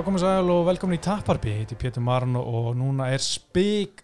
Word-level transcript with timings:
Já, 0.00 0.04
komið 0.06 0.22
sæl 0.22 0.48
og 0.48 0.62
velkomin 0.64 0.96
í 0.96 1.00
Tapparbi, 1.04 1.50
ég 1.50 1.58
heiti 1.60 1.76
Pétur 1.76 2.00
Marn 2.00 2.32
og 2.40 2.70
núna 2.72 3.10
er 3.12 3.20
spík 3.20 3.98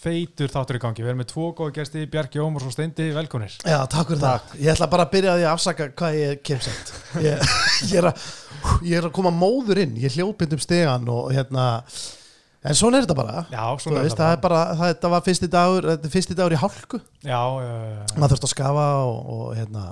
feitur 0.00 0.48
þáttur 0.48 0.78
í 0.78 0.80
gangi. 0.80 1.02
Við 1.04 1.10
erum 1.10 1.18
með 1.20 1.26
tvo 1.28 1.48
góða 1.58 1.74
gæsti, 1.76 2.06
Bjarki 2.08 2.40
Ómars 2.40 2.64
og 2.64 2.72
Steindi, 2.72 3.10
velkonir. 3.12 3.58
Já, 3.60 3.76
takk 3.92 4.14
fyrir 4.14 4.22
það. 4.22 4.54
Ég 4.62 4.72
ætla 4.72 4.88
bara 4.94 5.04
að 5.04 5.10
byrja 5.12 5.34
að 5.34 5.44
að 5.44 5.50
afsaka 5.50 5.90
hvað 5.98 6.16
ég 6.16 6.40
kem 6.48 6.62
sent. 6.64 6.94
Ég, 7.20 7.44
ég, 7.90 7.92
er 8.00 8.08
að, 8.08 8.24
ég 8.80 8.96
er 9.02 9.10
að 9.10 9.12
koma 9.18 9.34
móður 9.42 9.82
inn, 9.84 9.92
ég 10.00 10.16
hljópind 10.16 10.56
um 10.56 10.62
stegan 10.64 11.12
og 11.12 11.28
hérna, 11.36 11.66
en 12.64 12.78
svona 12.80 13.02
er 13.02 13.04
þetta 13.04 13.18
bara. 13.20 13.44
Já, 13.52 13.66
svona 13.84 14.06
veist, 14.06 14.22
það 14.22 14.38
er 14.38 14.42
bara, 14.46 14.62
það, 14.70 14.94
þetta 14.94 15.10
var 15.18 15.26
fyrsti 15.28 15.50
dagur, 15.58 15.90
þetta 15.92 16.08
er 16.08 16.16
fyrsti 16.16 16.38
dagur 16.40 16.56
í 16.56 16.62
hálku. 16.64 17.02
Já, 17.28 17.42
uh, 17.42 18.16
Maður 18.16 18.38
þurft 18.38 18.48
að 18.48 18.54
skafa 18.56 18.88
og, 19.04 19.20
og 19.36 19.52
hérna, 19.60 19.90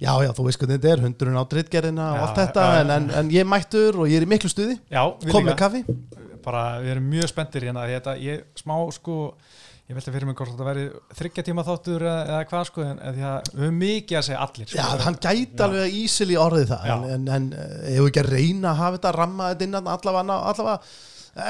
já, 0.00 0.12
já, 0.24 0.30
þú 0.36 0.46
veist 0.48 0.62
hvernig 0.62 0.78
þetta 0.80 0.92
er, 0.94 1.04
hundurinn 1.04 1.40
á 1.40 1.44
drittgerðina 1.54 2.10
og 2.14 2.26
allt 2.26 2.38
þetta, 2.40 2.66
já, 2.66 2.82
en, 2.82 2.92
en, 2.96 3.08
en 3.20 3.32
ég 3.34 3.48
mættur 3.48 4.00
og 4.00 4.10
ég 4.10 4.20
er 4.20 4.26
í 4.26 4.30
miklu 4.30 4.50
stuði, 4.52 4.78
kom 5.30 5.46
með 5.46 5.58
kaffi. 5.60 5.82
Bara, 6.44 6.62
við 6.80 6.94
erum 6.94 7.10
mjög 7.12 7.28
spenntir 7.28 7.66
hérna. 7.68 7.84
Þetta, 7.90 8.14
ég 8.24 8.46
smá, 8.56 8.72
sko, 8.96 9.16
ég 9.90 9.98
veldi 9.98 10.14
fyrir 10.14 10.28
mig 10.30 10.38
hvort 10.38 10.54
þetta 10.54 10.68
væri 10.70 10.86
þryggja 11.18 11.44
tíma 11.50 11.64
þáttur 11.66 12.06
eða, 12.06 12.22
eða 12.30 12.48
hvað, 12.48 12.66
sko, 12.70 12.86
en 12.86 13.00
því 13.04 13.26
að 13.28 13.50
við 13.50 13.64
höfum 13.66 13.78
mikið 13.84 14.20
að 14.20 14.26
segja 14.30 14.40
allir. 14.46 14.70
Sko. 14.70 14.80
Já, 14.80 15.04
hann 15.04 15.20
gæti 15.20 15.64
alveg 15.66 16.00
ísil 16.00 16.28
í 16.32 16.40
orðið 16.40 16.72
það, 16.72 16.90
en, 16.94 17.06
en, 17.18 17.30
en 17.36 17.50
eh, 17.52 17.76
ef 17.92 18.00
við 18.00 18.10
ekki 18.12 18.24
að 18.24 18.32
reyna 18.38 18.72
að 18.72 18.80
hafa 18.80 18.98
þetta 18.98 19.14
ramma 19.18 19.52
þetta 19.52 19.68
innan 19.68 19.92
allavega, 19.98 20.40
allavega 20.54 20.78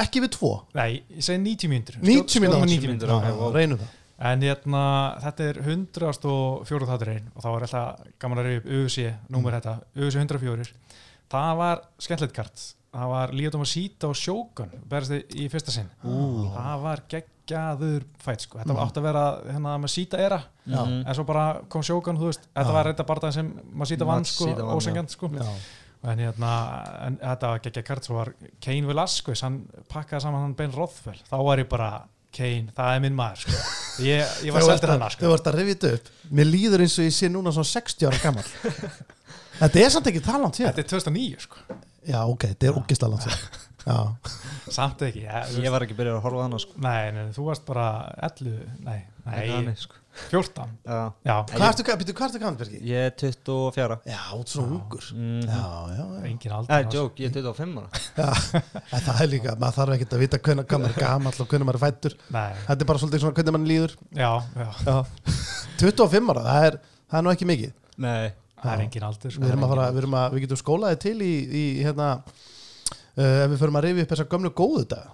ekki 0.01 0.25
við 0.25 0.35
tvo. 0.37 0.53
Nei, 0.77 0.91
ég 1.15 1.25
segi 1.25 1.41
90 1.45 1.73
mínútur. 1.73 2.01
90 2.03 2.35
Skjóðum 2.35 2.67
mínútur. 2.67 2.75
90 2.75 2.91
mínútur. 2.91 3.13
Já, 3.13 3.17
ok, 3.17 3.29
já, 3.31 3.37
wow. 3.39 3.55
reynum 3.55 3.81
það. 3.81 3.97
En 4.21 4.43
hérna, 4.45 4.81
þetta 5.25 5.47
er 5.49 5.59
104 5.65 6.89
þátturinn 6.91 7.31
og 7.33 7.41
þá 7.45 7.49
er 7.55 7.65
alltaf 7.67 8.11
gaman 8.21 8.43
að 8.43 8.49
reyja 8.51 8.61
upp 8.61 8.69
UC, 8.81 8.97
númer 9.33 9.57
þetta, 9.57 9.79
UC 9.97 10.19
104. 10.21 10.67
Það 11.31 11.53
var 11.63 11.81
skemmtilegt 12.03 12.37
kart. 12.37 12.67
Það 12.91 13.11
var 13.13 13.33
Líðum 13.39 13.63
að 13.63 13.71
síta 13.71 14.09
og 14.11 14.17
sjókun, 14.19 14.73
berðist 14.91 15.13
þið 15.15 15.41
í 15.41 15.45
fyrsta 15.53 15.73
sinn. 15.73 15.91
Það 16.03 16.81
var 16.83 17.03
geggjaður 17.13 18.07
fætt, 18.21 18.45
sko. 18.45 18.59
Þetta 18.59 18.75
var 18.77 18.89
átt 18.89 18.99
að 18.99 19.07
vera 19.07 19.23
hérna 19.47 19.75
með 19.79 19.93
síta 19.95 20.19
era, 20.21 20.41
Já. 20.67 20.81
en 20.83 21.15
svo 21.15 21.25
bara 21.29 21.45
kom 21.71 21.85
sjókun, 21.87 22.19
þú 22.19 22.33
veist, 22.33 22.49
þetta 22.51 22.67
Já. 22.67 22.77
var 22.77 22.89
reynda 22.91 23.07
bara 23.07 23.25
það 23.25 23.37
sem 23.39 23.53
maður 23.71 23.93
síta 23.93 24.09
vann, 24.11 24.27
sko, 24.27 24.51
ósengjant, 24.75 25.15
sko. 25.15 25.31
Já. 25.39 25.53
En 26.11 26.19
hérna, 26.25 26.51
en 27.07 27.19
þetta 27.23 27.53
var 27.55 27.63
geggjað 27.69 27.87
kart, 27.93 28.09
svo 28.09 28.19
var 28.19 28.33
Kane 28.65 28.89
Velasquez, 28.91 29.43
hann 29.47 29.63
pakkaði 29.93 30.27
saman 30.27 30.49
hann 30.49 30.57
Ben 30.59 30.73
Rothwell. 30.75 31.23
Þá 31.31 31.37
var 31.47 31.63
ég 31.63 31.71
bara, 31.71 31.91
Kane, 32.37 32.71
það 32.77 32.95
er 32.97 33.01
minn 33.05 33.17
maður, 33.19 33.41
sko. 33.43 33.61
Ég, 34.07 34.35
ég 34.47 34.55
var 34.55 34.63
seldur 34.63 34.93
að- 34.95 35.01
sko. 35.17 35.25
þú 35.27 35.33
ert 35.35 35.49
að 35.51 35.57
þetta 35.61 35.89
upp 35.97 36.11
mér 36.39 36.47
líður 36.47 36.85
eins 36.85 36.95
og 37.01 37.05
ég 37.09 37.17
sé 37.17 37.29
núna 37.33 37.53
svona 37.57 37.71
60 37.73 38.07
ára 38.07 38.21
gammal 38.23 38.45
þetta 39.61 39.83
er 39.85 39.91
samt 39.97 40.07
ekki 40.13 40.23
talant 40.25 40.61
hér 40.63 40.71
Þetta 40.71 40.85
er 40.85 40.91
2009 40.95 41.43
sko 41.47 41.81
já 42.11 42.21
ok, 42.25 42.47
þetta 42.55 42.71
er 42.71 42.79
síðan. 43.27 43.43
já, 43.51 43.70
Samt 44.77 45.03
ekki 45.07 45.25
ja, 45.25 45.45
þú 45.51 45.65
Ég 45.65 45.75
var 45.75 45.87
ekki 45.87 45.97
byrjað 45.99 46.19
að 46.19 46.27
horfa 46.27 46.43
á 46.43 46.45
hana 46.47 46.61
sko. 46.63 46.77
Nei, 46.85 47.01
nei, 47.17 47.25
þú 47.37 47.47
varst 47.49 47.65
bara 47.69 47.87
11 48.29 48.61
Nei, 48.87 49.01
nei 49.27 49.41
þannig, 49.51 49.81
sko. 49.83 49.97
14 50.31 50.73
Já. 50.85 50.97
Já, 51.25 51.35
hvað 51.53 51.65
ertu, 51.69 51.85
býttu, 52.01 52.15
hvað 52.19 52.27
ertu 52.27 52.41
gammal 52.43 52.59
Bergi? 52.59 52.81
Ég 52.91 53.07
er 53.07 53.13
24 53.15 53.97
já, 54.11 54.19
út 54.37 54.51
svona 54.51 54.75
ungur 54.77 55.07
mm. 55.15 55.45
já, 55.47 55.69
já, 55.95 56.03
já. 56.03 56.25
engin 56.29 56.51
Nei, 56.51 56.57
aldrei 56.59 56.97
joke, 56.97 57.23
ég 57.23 57.31
er 57.31 57.37
25 57.39 57.79
ára 57.79 58.03
já. 58.21 58.63
En 58.91 59.05
það 59.07 59.23
er 59.25 59.31
líka, 59.31 59.55
maður 59.63 59.79
þarf 59.79 59.97
ekkert 59.97 60.17
að 60.17 60.25
vita 60.25 60.43
hvernig 60.43 60.75
maður 60.75 60.91
er 60.91 60.99
gammal 61.05 61.33
og 61.33 61.55
hvernig 61.55 61.71
maður 61.71 61.79
er 61.79 61.85
fættur 61.87 62.19
Nei, 62.35 62.51
þetta 62.67 62.87
er 62.87 62.91
bara 62.91 63.03
svolítið 63.05 63.25
svona 63.25 63.39
hvernig 63.39 63.57
maður 63.57 63.73
líður 63.73 63.97
já, 64.11 64.31
já 64.59 64.69
já. 64.91 64.99
25 65.87 66.35
ára, 66.35 66.47
það 66.51 66.69
er, 66.69 66.79
það 67.07 67.21
er 67.23 67.27
nú 67.27 67.35
ekki 67.37 67.51
mikið 67.55 67.75
Nei 68.01 68.31
Það 68.61 68.73
er 68.75 68.83
engin 68.85 69.05
aldur 69.07 69.33
sko. 69.33 69.41
við, 69.41 69.53
erum 69.55 69.63
að 69.65 69.71
fara, 69.73 69.85
við, 69.89 70.03
erum 70.03 70.17
að, 70.21 70.35
við 70.35 70.43
getum 70.45 70.59
skólaði 70.61 70.99
til 71.01 71.15
í, 71.25 71.35
í 71.49 71.63
hérna 71.81 72.09
uh, 73.17 73.45
ef 73.45 73.51
við 73.55 73.59
förum 73.65 73.81
að 73.81 73.87
rifja 73.89 74.07
upp 74.07 74.15
þessa 74.15 74.29
gömlu 74.35 74.53
góðu 74.61 74.87
dag 74.95 75.11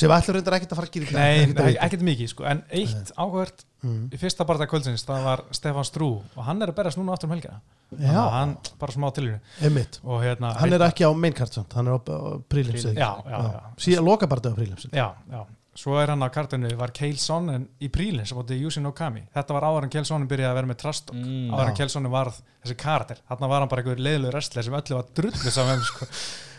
sem 0.00 0.08
við 0.08 0.14
ætlum 0.16 0.36
reyndar 0.38 0.54
ekkert 0.56 0.70
að 0.72 0.78
fara 0.78 0.88
að 0.88 0.94
gera 0.94 1.18
Nei, 1.20 1.52
nei, 1.52 1.74
ekkert 1.84 2.04
mikið 2.06 2.30
sko. 2.32 2.46
En 2.48 2.62
eitt 2.72 3.12
áhugavert 3.16 3.66
Mm. 3.80 4.10
í 4.12 4.18
fyrsta 4.20 4.44
barða 4.44 4.66
kvöldsins 4.68 5.06
Það 5.08 5.22
var 5.24 5.40
Stefán 5.56 5.86
Strú 5.88 6.08
Og 6.36 6.42
hann 6.44 6.60
er 6.60 6.68
að 6.68 6.76
berast 6.76 6.98
núna 7.00 7.14
aftur 7.14 7.30
um 7.30 7.32
helgina. 7.32 7.62
Þannig 7.88 8.10
Já. 8.12 8.24
Hann 8.34 8.50
bara 8.76 8.92
smá. 8.92 9.06
Og 10.04 10.20
hérna 10.20 10.50
hann 10.60 10.74
er 10.76 10.84
ekki 10.84 11.06
á 11.08 11.10
maincard 11.16 11.52
samt, 11.56 11.72
hann 11.72 11.88
er 11.88 11.96
á, 11.96 12.00
prílimsið. 12.52 13.00
Já, 13.00 13.08
já, 13.24 13.38
já. 13.40 13.60
síðan 13.80 14.04
lokabartið 14.04 14.52
á 14.52 14.56
prílimsið. 14.60 14.92
Já, 14.92 15.06
já 15.32 15.40
Svo 15.80 15.94
er 15.96 16.10
hann 16.12 16.20
á 16.20 16.28
kartinu, 16.28 16.68
var 16.76 16.90
Keil 16.92 17.16
Sonnen 17.20 17.62
í 17.80 17.88
prílinn 17.92 18.26
sem 18.28 18.36
átti 18.40 18.58
Yusin 18.60 18.88
Okami. 18.90 19.22
Þetta 19.32 19.54
var 19.56 19.64
áður 19.64 19.86
en 19.86 19.92
Keil 19.94 20.04
Sonnen 20.04 20.28
byrjaði 20.28 20.50
að 20.50 20.58
vera 20.58 20.68
með 20.68 20.78
Trastok. 20.82 21.16
Mm, 21.16 21.46
áður 21.54 21.62
en 21.64 21.72
já. 21.72 21.78
Keil 21.78 21.92
Sonnen 21.94 22.12
varð 22.12 22.40
þessi 22.60 22.76
karakter. 22.82 23.22
Þarna 23.30 23.48
var 23.54 23.64
hann 23.64 23.70
bara 23.72 23.84
einhver 23.84 24.02
leiðilegur 24.04 24.36
wrestler 24.36 24.66
sem 24.66 24.76
öllu 24.76 24.98
var 24.98 25.08
drullu 25.16 25.54
saman. 25.54 25.84
Sko. 25.88 26.08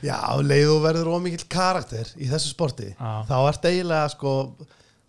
já, 0.01 0.17
leið 0.41 0.73
og 0.73 0.81
verður 0.87 1.11
ómikill 1.13 1.45
karakter 1.53 2.09
í 2.17 2.29
þessu 2.31 2.55
sporti 2.55 2.89
Já. 2.95 3.11
þá 3.29 3.35
ert 3.51 3.67
eiginlega 3.69 4.09
sko 4.15 4.31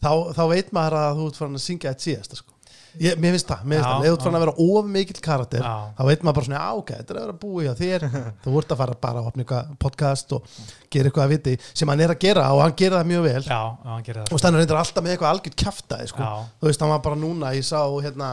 þá, 0.02 0.10
þá 0.36 0.42
veit 0.52 0.72
maður 0.76 0.98
að 1.00 1.20
þú 1.20 1.28
ert 1.30 1.38
farin 1.40 1.56
að 1.60 1.64
syngja 1.64 1.92
eitt 1.94 2.04
síðasta 2.04 2.38
sko 2.42 2.51
Ég, 3.00 3.16
mér 3.16 3.32
finnst 3.32 3.48
það, 3.48 3.60
mér 3.64 3.78
finnst 3.78 3.88
Já, 3.88 3.92
það, 3.92 4.06
ef 4.06 4.16
þú 4.20 4.28
já. 4.28 4.34
að 4.36 4.42
vera 4.44 4.54
of 4.66 4.88
mikill 4.92 5.20
karakter 5.24 5.62
Já. 5.64 5.74
þá 5.96 6.02
veit 6.08 6.24
maður 6.26 6.36
bara 6.38 6.46
svona, 6.48 6.60
á 6.60 6.72
ok, 6.76 6.90
þetta 6.98 7.14
er 7.14 7.20
að 7.20 7.22
vera 7.24 7.36
búið 7.44 7.68
hjá 7.68 7.74
þér 7.78 8.04
þú 8.44 8.56
ert 8.60 8.74
að 8.74 8.80
fara 8.82 8.96
bara 9.06 9.22
að 9.22 9.28
opna 9.30 9.44
eitthvað 9.46 9.70
podcast 9.86 10.34
og 10.36 10.50
gera 10.92 11.08
eitthvað 11.08 11.24
að 11.24 11.32
viti 11.36 11.54
sem 11.72 11.92
hann 11.92 12.04
er 12.04 12.12
að 12.12 12.20
gera 12.26 12.44
og 12.52 12.60
hann 12.66 12.76
gera 12.82 13.00
það 13.00 13.08
mjög 13.14 13.24
vel 13.28 13.40
Já, 13.46 13.60
já, 13.62 13.94
það. 14.10 14.20
og 14.36 14.42
stannar 14.42 14.62
reyndar 14.64 14.82
alltaf 14.82 15.06
með 15.06 15.14
eitthvað 15.16 15.32
algjört 15.32 15.58
kjaftaði 15.64 16.12
sko. 16.12 16.28
Já. 16.28 16.44
þú 16.60 16.68
veist, 16.68 16.84
hann 16.84 16.92
var 16.92 17.02
bara 17.08 17.20
núna 17.22 17.54
ég 17.56 17.64
sá 17.70 17.80
hérna, 18.04 18.30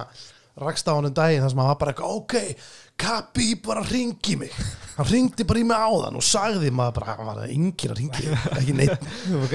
rakst 0.59 0.91
á 0.91 0.93
hann 0.97 1.07
um 1.07 1.15
daginn 1.15 1.45
þar 1.45 1.53
sem 1.55 1.63
hann 1.63 1.71
var 1.71 1.79
bara 1.85 1.95
eitthvað, 1.95 2.19
ok, 2.19 2.67
Kabi 2.99 3.53
bara 3.63 3.79
ringi 3.87 4.35
mig, 4.41 4.51
hann 4.97 5.07
ringdi 5.07 5.45
bara 5.47 5.61
í 5.61 5.63
mig 5.69 5.79
áðan 5.87 6.17
og 6.19 6.25
sagði 6.27 6.67
maður 6.75 6.97
bara, 6.99 7.13
hann 7.15 7.29
var 7.29 7.45
yngir 7.47 7.93
að 7.93 8.01
ringi, 8.01 8.33
ekki 8.57 8.75
neitt 8.75 9.05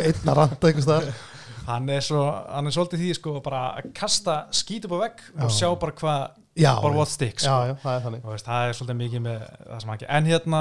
einn 0.00 0.30
að 0.32 0.38
ranta 0.38 0.70
einhvers 0.70 0.86
staðar 0.88 1.10
Hann 1.64 1.86
er, 1.88 2.02
svo, 2.04 2.20
hann 2.52 2.66
er 2.68 2.74
svolítið 2.76 3.00
því 3.04 3.10
sko 3.18 3.30
bara 3.44 3.60
að 3.78 3.86
kasta 3.96 4.34
skít 4.52 4.84
upp 4.88 4.94
á 4.96 4.98
vegg 5.06 5.16
og 5.44 5.50
sjá 5.54 5.68
bara 5.80 5.94
hvað, 6.00 6.22
Já, 6.60 6.72
bara 6.82 6.92
já. 6.92 6.96
what 6.98 7.08
sticks. 7.10 7.42
já, 7.46 7.54
Sko. 7.54 7.60
já, 7.70 7.74
það 7.84 7.94
er 8.10 8.14
Veist, 8.28 8.46
það 8.50 8.60
er 8.68 8.72
svolítið 8.78 8.98
mikið 9.00 9.20
með 9.24 9.38
það 9.70 9.78
sem 9.80 9.88
hann 9.94 10.00
gerir. 10.02 10.12
En 10.18 10.24
hérna, 10.28 10.60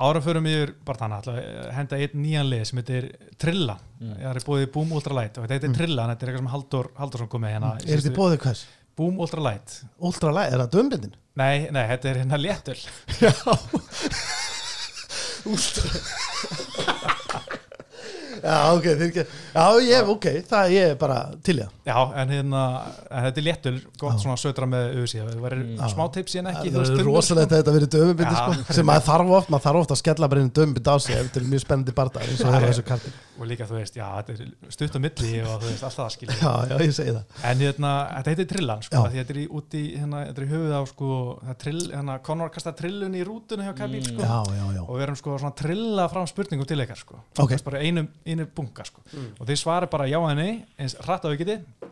árum 0.00 0.24
fyrir 0.26 0.42
mig 0.44 0.58
bara 0.88 0.98
þannig 1.04 1.18
að 1.30 1.36
henda 1.76 1.94
einn 2.02 2.16
nýjan 2.24 2.50
lið 2.50 2.62
sem 2.70 2.78
heitir 2.82 3.04
Trilla. 3.40 3.76
Ég 4.00 4.26
har 4.26 4.36
búið 4.50 4.66
Boom 4.74 4.90
Ultra 4.98 5.14
Light 5.20 5.34
og 5.38 5.42
þetta 5.46 5.56
heitir 5.60 5.76
Trilla, 5.78 6.00
en 6.04 6.10
þetta 6.14 6.22
er 6.26 6.30
eitthvað 6.32 6.44
sem 6.44 6.52
Haldur, 6.56 6.86
Haldursson 6.98 7.30
kom 7.32 7.42
með 7.46 7.52
hérna. 7.56 7.70
í 7.78 7.80
er 7.92 7.96
þetta 8.02 8.16
bóðið 8.18 8.40
hvers? 8.48 8.62
Boom 8.98 9.14
Ultra 9.22 9.40
Light 9.46 9.68
Ultra 10.02 10.30
light, 10.34 10.50
er 10.52 10.58
það 10.64 10.72
dömbindin? 10.74 11.14
Nei, 11.40 11.56
nei, 11.72 11.84
þetta 11.94 12.06
er 12.10 12.16
hérna 12.24 12.38
léttul 12.42 12.80
já 13.22 13.32
Ultra 15.50 15.88
já, 18.42 18.56
ok, 18.74 18.88
þeir 19.00 19.18
já, 19.20 19.64
ég, 19.86 20.10
ok, 20.14 20.26
það 20.50 20.74
ég 20.74 20.92
er 20.92 20.98
bara 21.00 21.18
til 21.46 21.56
í 21.58 21.64
það 21.64 21.76
Já, 21.90 21.96
en 22.22 22.34
hérna, 22.34 22.62
en 23.10 23.24
þetta 23.26 23.40
er 23.42 23.46
léttul 23.48 23.74
gott 23.98 24.18
Já. 24.18 24.22
svona 24.24 24.36
södra 24.40 24.68
með 24.70 25.00
auðsí 25.00 25.20
það 25.22 25.40
verður 25.44 25.72
Já. 25.74 25.86
smá 25.94 26.04
tips 26.14 26.36
en 26.40 26.50
ekki 26.52 26.74
það 26.76 26.92
er 26.94 27.08
rosalegt 27.08 27.50
að 27.54 27.62
þetta 27.62 27.76
verið 27.78 27.92
dömbindi 27.96 28.36
Já. 28.36 28.40
sko, 28.40 28.76
sem 28.78 28.88
maður 28.90 29.08
þarf 29.08 29.34
oft, 29.40 29.50
maður 29.54 29.66
þarf 29.66 29.82
oft 29.84 29.94
að 29.96 30.02
skella 30.04 30.30
bara 30.30 30.44
einu 30.44 30.54
dömbind 30.60 30.92
á 30.92 30.94
sig 31.00 31.16
ef 31.16 31.28
þetta 31.28 31.42
er 31.42 31.50
mjög 31.54 31.64
spennandi 31.64 31.96
barndar 31.96 32.28
eins 32.28 32.44
og 32.44 32.50
það 32.52 32.60
er 32.60 32.68
þessu 32.70 32.86
karti 32.90 33.14
og 33.40 33.48
líka 33.50 33.66
þú 33.68 33.76
veist, 33.78 33.96
já, 33.96 34.04
þetta 34.20 34.34
er 34.34 34.72
stutt 34.76 34.96
á 34.96 35.00
milli 35.00 35.30
og 35.42 35.54
þú 35.62 35.68
veist, 35.70 35.84
alltaf 35.88 36.00
það 36.00 36.10
skilja 36.14 36.36
já, 36.40 36.52
já, 36.70 36.74
ég 36.84 36.94
segi 36.96 37.14
það. 37.16 37.34
En 37.50 37.62
hérna, 37.64 37.90
þetta 38.16 38.32
heitir 38.34 38.48
trillan, 38.52 38.82
sko, 38.86 39.02
því 39.06 39.20
þetta 39.20 39.34
er 39.34 39.40
í, 39.40 39.44
út 39.60 39.76
í, 39.78 39.82
hérna, 39.96 40.22
þetta 40.28 40.42
er 40.42 40.46
í 40.46 40.50
höfuð 40.50 40.74
á, 40.76 40.82
sko, 40.92 41.10
það 41.44 41.52
er 41.54 41.60
trill, 41.64 41.84
hérna, 41.94 42.18
Conor 42.30 42.52
kasta 42.54 42.74
trillun 42.80 43.16
í 43.16 43.22
rútunni 43.26 43.68
hjá 43.68 43.72
Kabíl, 43.80 44.02
sko, 44.06 44.20
já, 44.26 44.38
já, 44.60 44.64
já, 44.76 44.82
og 44.86 44.92
við 45.00 45.06
erum, 45.08 45.20
sko, 45.22 45.38
svona 45.40 45.56
trilla 45.62 46.08
fram 46.12 46.28
spurningum 46.30 46.68
til 46.68 46.80
ykkar, 46.84 47.00
sko, 47.00 47.22
Ok. 47.40 47.54
Þess 47.56 47.66
bara 47.70 47.80
einu, 47.86 48.04
einu 48.28 48.46
bunga, 48.56 48.84
sko, 48.86 49.02
og 49.38 49.48
þið 49.48 49.62
svarið 49.64 49.92
bara 49.96 50.10
já 50.10 50.18
eða 50.20 50.36
nei, 50.38 50.52
eins 50.78 50.98
rætt 51.06 51.24
á 51.24 51.32
við 51.32 51.40
getið, 51.44 51.88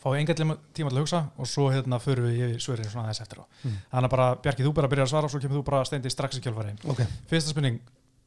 fáið 0.00 0.16
engan 0.22 0.38
tíma 0.40 0.54
til 0.72 0.86
að 0.88 0.98
hugsa 1.02 1.18
og 1.36 1.48
svo, 1.48 1.66
hérna, 1.74 1.98
förum 2.00 2.24
við 2.30 2.38
yfir 2.46 2.62
svörin 2.64 2.88
svona 2.88 3.10
aðeins 3.10 3.20
eftir 3.20 3.42
á. 3.42 3.44
Þannig 3.92 4.06
að 4.08 4.12
bara, 4.14 4.28
Bjarki, 4.40 4.64
þú 4.64 4.70
bara 4.78 4.88
byrjar 4.88 5.04
að 5.04 5.10
svara 5.12 5.28
og 5.28 5.32
svo 5.34 5.40
kemur 5.42 5.58
þú 5.58 5.64
bara 5.66 5.80
steindi 5.84 6.12
strax 6.14 6.38
í 6.38 6.44
kjölfari. 6.46 6.72
ok. 6.88 7.02
Fyrsta 7.28 7.52
spurning, 7.52 7.76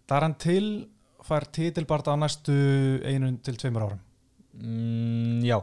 Daran 0.06 0.36
til 0.38 0.68
fær 1.28 1.46
titilbarta 1.56 2.14
á 2.14 2.18
næstu 2.20 2.54
einu 3.08 3.32
til 3.44 3.58
tveimur 3.62 3.86
árum? 3.88 4.02
mm, 4.60 5.40
Já 5.48 5.60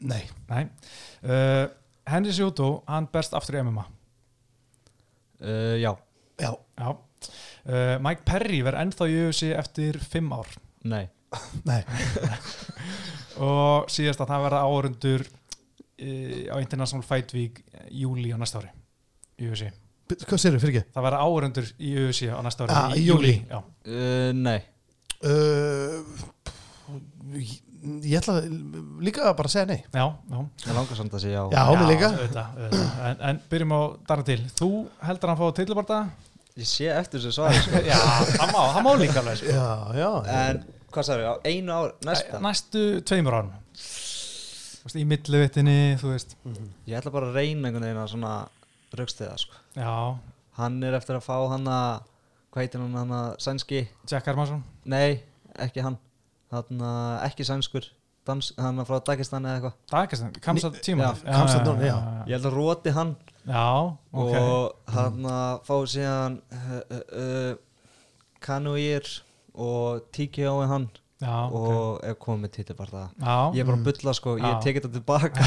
nei, 0.00 0.22
Nei. 0.50 0.64
Uh, 1.24 1.66
Henry 2.06 2.32
Sjóto, 2.36 2.82
hann 2.86 3.08
berst 3.12 3.32
aftur 3.34 3.56
í 3.58 3.62
MMA. 3.64 3.84
uh, 5.40 5.76
Já 5.80 5.96
já, 6.38 6.52
Já. 6.78 6.90
Uh, 7.66 7.96
Mike 8.04 8.22
Perry 8.28 8.60
verður 8.62 8.82
ennþá 8.84 9.06
í 9.10 9.14
UFC 9.26 9.48
eftir 9.56 9.96
fimm 9.98 10.30
ár. 10.36 10.46
Nei 10.86 11.08
nei 11.66 11.80
Og 13.42 13.88
síðast 13.92 14.20
að 14.22 14.30
það 14.30 14.44
verða 14.46 14.60
áörundur 14.68 15.24
uh, 15.26 16.54
á 16.54 16.56
International 16.62 17.02
Fight 17.04 17.34
Week 17.34 17.58
í 17.90 18.04
júli 18.04 18.30
á 18.32 18.38
næsta 18.38 18.60
ári. 18.62 18.70
Í 19.42 19.48
UFC. 19.50 19.72
Hvað 20.22 20.38
séru, 20.38 20.60
fyrir 20.62 20.76
ekki? 20.78 20.92
Það 20.94 21.06
verða 21.08 21.24
áörundur 21.26 21.66
í 21.82 21.90
UFC 22.04 22.28
á 22.30 22.38
næsta 22.46 22.64
ári. 22.68 22.76
Ah, 22.78 22.94
í 22.94 23.02
júlí. 23.08 23.34
Já. 23.50 23.58
uh, 23.58 24.30
Nei 24.38 24.60
Uh, 25.24 26.02
ég 28.06 28.16
ætla 28.20 28.34
líka 29.04 29.24
að 29.30 29.34
bara 29.38 29.50
segja 29.52 29.66
nei 29.70 29.78
Já, 29.94 30.04
já. 30.12 30.38
Ég 30.66 30.76
langar 30.76 30.98
samt 30.98 31.16
að 31.16 31.22
segja 31.24 31.42
já 31.42 31.56
Já, 31.56 31.62
mér 31.72 31.90
líka 31.90 32.10
auðvitað, 32.12 32.56
auðvitað. 32.60 32.94
En, 33.08 33.20
en 33.30 33.40
byrjum 33.50 33.74
á 33.76 33.80
Darna 34.08 34.26
til. 34.28 34.38
Þú 34.58 34.70
heldur 35.08 35.32
hann 35.32 35.40
fá 35.40 35.46
titilbarta? 35.60 36.00
ég 36.56 36.68
sé 36.70 36.86
eftir 36.88 37.20
þessu 37.20 37.34
svari 37.36 37.58
sko. 37.60 37.82
Já, 37.90 37.98
það 38.32 38.52
má, 38.54 38.60
það 38.72 38.86
má 38.86 38.90
líka 39.02 39.20
alveg 39.20 39.40
sko. 39.42 39.52
Já, 39.52 39.66
já 40.00 40.10
En 40.32 40.60
hvað 40.94 41.08
sagði, 41.10 41.28
á 41.28 41.34
einu 41.52 41.74
ár, 41.76 41.94
næsta 42.08 42.40
Næstu 42.44 42.84
tveimur 43.08 43.36
árum 43.40 43.52
Þú 43.76 44.86
veist, 44.86 44.96
Í 44.96 45.04
millivittinni, 45.10 45.78
þú 46.00 46.12
veist 46.14 46.36
Ég 46.88 46.96
ætla 47.00 47.12
bara 47.12 47.28
að 47.32 47.40
reyna 47.40 47.68
einhvern 47.68 47.84
veginn 47.88 48.00
að 48.00 48.12
svona 48.14 48.34
raukstiða 48.96 49.36
sko. 49.42 49.58
Já, 49.76 49.92
Hann 50.56 50.78
er 50.88 50.96
eftir 50.96 51.18
að 51.18 51.26
fá 51.26 51.36
hann 51.52 51.66
að 51.68 52.06
Hvað 52.56 52.64
heitir 52.64 52.80
hann 52.80 52.94
hann 52.96 53.10
að 53.12 53.26
sænski? 53.44 53.78
Jack 54.08 54.24
Hermansson 54.30 54.62
Nei, 54.88 55.18
ekki 55.60 55.82
hann. 55.84 55.98
Hann 56.48 56.78
að 56.80 57.24
ekki 57.26 57.44
sænskur. 57.44 57.84
Dans, 58.24 58.48
Hann 58.56 58.80
að 58.80 58.86
frá 58.88 59.02
Dagestan 59.10 59.44
eða 59.44 59.58
eitthvað. 59.58 59.74
Dagestan, 59.92 60.30
Kamsa 60.40 60.70
tíma 60.80 61.10
Kamsat 61.20 61.66
núna, 61.68 61.84
já. 61.84 61.96
Ég 62.30 62.38
held 62.38 62.48
að 62.48 62.56
róti 62.56 62.94
hann. 62.96 63.12
Já, 63.44 63.66
ok. 64.08 64.32
Og 64.40 64.94
hann 64.96 65.28
að 65.34 65.60
fá 65.68 65.74
síðan 65.92 66.38
uh, 66.56 66.72
uh, 66.80 67.04
uh, 67.20 67.92
Kanuir 68.48 69.12
Og 69.52 70.08
Tiki 70.16 70.48
á 70.48 70.56
hann 70.72 70.88
Já, 71.16 71.48
Og 71.48 72.02
er 72.04 72.16
komið 72.20 72.50
til 72.58 72.74
bara 72.76 72.90
það. 72.92 73.04
Já, 73.24 73.36
Ég 73.56 73.62
er 73.62 73.68
bara 73.70 73.78
að 73.78 73.86
bulla 73.86 74.12
sko, 74.18 74.32
Já. 74.36 74.44
ég 74.44 74.56
tek 74.60 74.76
þetta 74.76 74.90
tilbaka. 74.98 75.46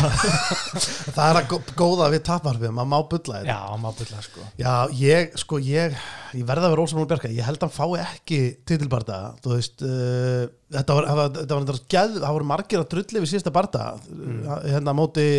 Það 1.16 1.25
er 1.27 1.38
að 1.38 1.51
gó- 1.51 1.74
góða 1.77 2.07
við 2.10 2.24
taparfið, 2.25 2.71
maður 2.74 2.89
má 2.89 2.98
bulla 3.12 3.42
þetta. 3.44 3.54
Já, 3.54 3.77
má 3.83 3.89
bylla 4.00 4.21
sko. 4.25 4.48
Já, 4.57 4.74
ég, 4.98 5.38
sko, 5.38 5.60
ég, 5.62 6.00
ég 6.39 6.48
verða 6.50 6.71
að 6.71 6.74
vera 6.74 6.88
ósamlega 6.88 7.12
bjarga, 7.13 7.31
ég 7.38 7.45
held 7.45 7.62
að 7.62 7.68
hann 7.68 7.75
fái 7.77 8.01
ekki 8.01 8.42
titilbarda, 8.66 9.19
þú 9.45 9.54
veist, 9.54 9.86
uh, 9.86 10.50
þetta 10.74 10.98
var, 10.98 11.10
það 11.12 11.21
var, 11.21 11.31
þetta 11.38 11.54
var, 11.54 11.63
þetta 11.68 11.77
var 11.77 11.86
geð, 11.95 12.18
það 12.18 12.36
voru 12.39 12.50
margir 12.56 12.81
að 12.81 12.89
drulli 12.95 13.21
við 13.21 13.31
síðasta 13.36 13.56
barda, 13.60 13.86
mm. 14.10 14.44
hérna 14.66 14.98
á 14.98 15.00
móti, 15.04 15.30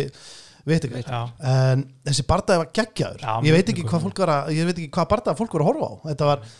veit 0.63 0.87
ekki, 0.87 1.03
Já, 1.03 1.21
en 1.51 1.87
þessi 2.07 2.29
bardaði 2.31 2.63
var 2.63 2.73
geggjaður, 2.79 3.29
ég 3.51 3.59
veit 3.59 3.75
ekki 3.75 3.87
hvað 3.91 4.07
fólk 4.07 4.23
var 4.23 4.37
að, 4.39 4.55
ég 4.55 4.71
veit 4.71 4.77
ekki 4.77 4.91
hvað 4.95 5.13
bardaði 5.17 5.43
fólk 5.43 5.59
var 5.59 5.67
að 5.67 5.73
horfa 5.73 5.91
á, 5.91 5.93
þetta 6.11 6.31
var, 6.31 6.51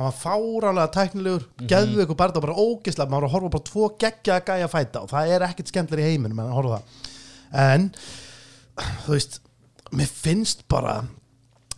hann 0.00 0.08
var 0.08 0.16
fáránlega 0.16 0.90
tæknilegur, 0.96 1.44
mm 1.44 1.60
Mhm. 1.60 1.68
geðu 1.74 2.02
ykkur 2.06 2.16
barda, 2.16 2.40
bara 2.40 2.56
ógislega, 2.56 3.10
maður 3.12 3.20
var 3.20 3.28
að 3.28 3.34
horfa 3.36 3.52
bara 3.54 3.68
tvo 3.70 3.88
geggjaða 4.00 4.44
gæja 4.48 4.66
að 4.66 4.74
fæta 4.74 5.02
og 5.04 5.08
það 5.12 5.32
er 5.36 5.46
ekkit 5.50 5.68
skemmtilega 5.72 6.08
í 6.08 6.12
heiminum 6.14 6.40
en 6.40 6.50
að 6.50 6.58
horfa 6.58 6.80
það, 6.80 7.08
en, 7.68 7.88
þú 9.06 9.14
veist, 9.16 9.40
mér 9.92 10.06
finnst 10.24 10.66
bara 10.68 11.00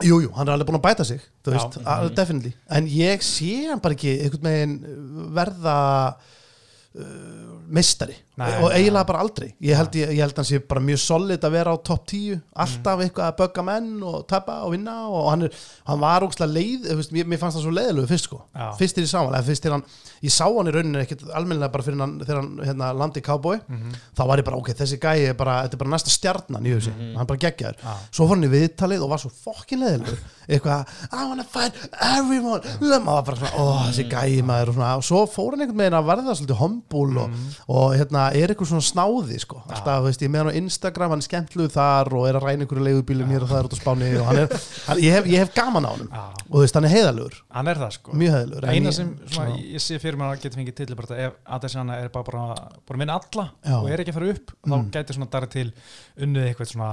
Jú, 0.03 0.17
jú, 0.19 0.33
hann 0.35 0.49
er 0.49 0.57
alveg 0.57 0.67
búin 0.67 0.81
að 0.81 0.87
bæta 0.89 1.05
sig 1.07 1.21
þú 1.45 1.53
veist, 1.55 1.77
mm 1.79 2.15
definitely. 2.17 2.53
En 2.75 2.87
ég 2.91 3.21
sé 3.23 3.69
hann 3.71 3.79
bara 3.79 3.95
ekki 3.95 4.17
einhvern 4.25 4.49
veginn 4.49 4.73
verða 5.37 6.17
uh, 6.99 7.53
meistari 7.71 8.17
Nei, 8.41 8.49
og 8.65 8.71
eiginlega 8.73 9.05
bara 9.07 9.21
aldrei. 9.21 9.51
Ég 9.61 9.77
held, 9.77 9.93
ég, 9.93 10.09
ég 10.17 10.23
held 10.25 10.39
hann 10.41 10.47
sé 10.49 10.59
bara 10.65 10.81
mjög 10.81 11.01
solid 11.03 11.43
að 11.45 11.51
vera 11.53 11.75
á 11.75 11.77
topp 11.85 12.07
10 12.09 12.39
alltaf 12.57 12.97
Mhm. 12.97 13.03
eitthvað 13.05 13.27
að 13.29 13.37
bögga 13.43 13.65
menn 13.67 14.03
og 14.09 14.27
tapa 14.27 14.55
og 14.65 14.71
vinna 14.73 14.95
og 15.09 15.27
hann, 15.31 15.43
er, 15.43 15.51
hann 15.85 16.01
var 16.01 16.25
ógslag 16.25 16.49
leið 16.49 16.87
veist, 16.97 17.13
mér, 17.13 17.27
mér 17.29 17.39
fannst 17.43 17.59
hann 17.59 17.65
svo 17.67 17.75
leiðilegu 17.77 18.09
fyrst 18.09 18.25
sko. 18.31 18.41
Já. 18.57 18.71
fyrst 18.79 18.95
til 18.95 19.05
ég 19.05 19.11
sá 19.13 19.21
hann, 19.21 19.85
ég 20.23 20.33
sá 20.33 20.47
hann 20.49 20.67
í 20.67 20.73
rauninni 20.73 21.03
ekkit 21.05 21.27
almennilega 21.35 21.73
bara 21.73 21.83
fyrir 21.85 22.01
hann 22.01 22.15
þegar 22.21 22.41
hann 22.41 22.57
hérna, 22.65 22.89
landi 22.97 23.21
cowboy. 23.21 23.61
Mhm. 23.69 23.93
þá 24.17 24.27
var 24.27 24.39
ég 24.39 24.45
bara 24.45 24.57
ok, 24.57 24.69
þessi 24.81 24.99
gæi 24.99 25.29
er 25.29 25.35
bara, 25.35 25.63
þetta 25.69 25.75
er 25.75 25.83
bara 25.85 25.91
næsta 25.91 26.09
stjarnan 26.17 26.65
í 26.65 26.73
þessu, 26.79 26.93
hann 27.19 27.27
bara 27.27 27.39
geggjaður. 27.39 27.77
Já. 27.85 27.95
svo 28.11 28.27
fór 28.27 28.37
hann 28.39 28.49
í 28.49 28.53
viðtalið 28.57 29.03
og 29.05 29.11
var 29.11 29.19
svo 29.19 29.31
fokkin 29.45 29.81
leðilegur 29.85 30.19
eitthvað, 30.49 30.87
I 31.13 31.25
wanna 31.29 31.45
fight 31.45 31.75
everyone. 32.01 32.61
Maður 32.81 33.05
var 33.05 33.23
bara 33.29 33.37
svona, 33.37 33.53
ó 33.61 33.93
þessi 33.93 34.09
gæi 34.09 34.43
maður 34.43 34.69
og, 34.73 34.83
og 34.97 35.05
svo 35.05 35.27
fór 35.29 35.51
hann 35.53 35.61
einhvern 35.67 35.85
veginn 35.85 36.01
að 36.01 36.09
verða 36.11 36.35
svolítið 36.41 36.61
hombúl 36.63 37.19
og, 37.27 37.31
og 37.69 37.95
hérna 37.97 38.22
er 38.39 38.53
eitthvað 38.53 38.69
svona 38.73 38.85
snáði 38.87 39.39
sko, 39.43 39.61
alltaf, 39.69 40.03
veist, 40.07 40.23
ég 40.25 40.31
með 40.33 40.43
hann 40.45 40.51
á 40.53 40.59
Instagram 40.61 41.11
hann 41.15 41.23
er 41.23 41.27
skemmtluð 41.27 41.71
þar 41.75 42.11
og 42.19 42.27
er 42.29 42.39
að 42.39 42.47
ræna 42.47 42.65
einhverju 42.67 42.85
leigubílum 42.87 43.31
hér 43.33 43.45
og 43.47 43.51
það 43.53 43.59
er 43.63 43.69
út 43.69 43.75
á 43.75 43.79
Spáni 43.83 44.11
og 44.21 44.27
hann 44.29 44.41
er, 44.43 44.55
hann, 44.89 45.01
ég, 45.03 45.17
hef, 45.17 45.29
ég 45.33 45.43
hef 45.45 45.53
gaman 45.57 45.89
á 45.89 45.93
Já. 45.93 46.23
og 46.49 46.55
þú 46.57 46.63
veist, 46.63 46.79
hann 46.79 46.87
er 46.89 46.95
heiðalugur 46.95 47.37
hann 47.57 47.69
er 47.73 47.81
það 47.83 47.93
sko. 47.99 48.13
En 48.13 48.69
eina 48.73 48.91
ég- 48.91 48.97
sem 48.97 49.11
svona, 49.27 49.57
ég 49.59 49.83
sé 49.83 49.99
fyrir 50.03 50.19
mér 50.21 50.33
að 50.37 50.43
geta 50.47 50.59
fengið 50.61 50.75
til 50.83 50.95
bara 50.99 51.19
ef 51.27 51.33
Adesina 51.59 51.99
er 52.03 52.09
bara, 52.15 52.25
bara, 52.25 52.55
bara 52.87 52.97
að 52.97 53.03
vinna 53.05 53.19
alla 53.21 53.47
Já. 53.65 53.77
og 53.81 53.91
er 53.91 54.03
ekki 54.05 54.13
að 54.15 54.19
fara 54.21 54.31
upp 54.37 54.55
þá 54.63 54.77
gæti 54.97 55.17
svona 55.19 55.31
dara 55.33 55.47
til 55.53 55.67
unnið 56.23 56.49
eitthvað 56.51 56.73
svona 56.73 56.91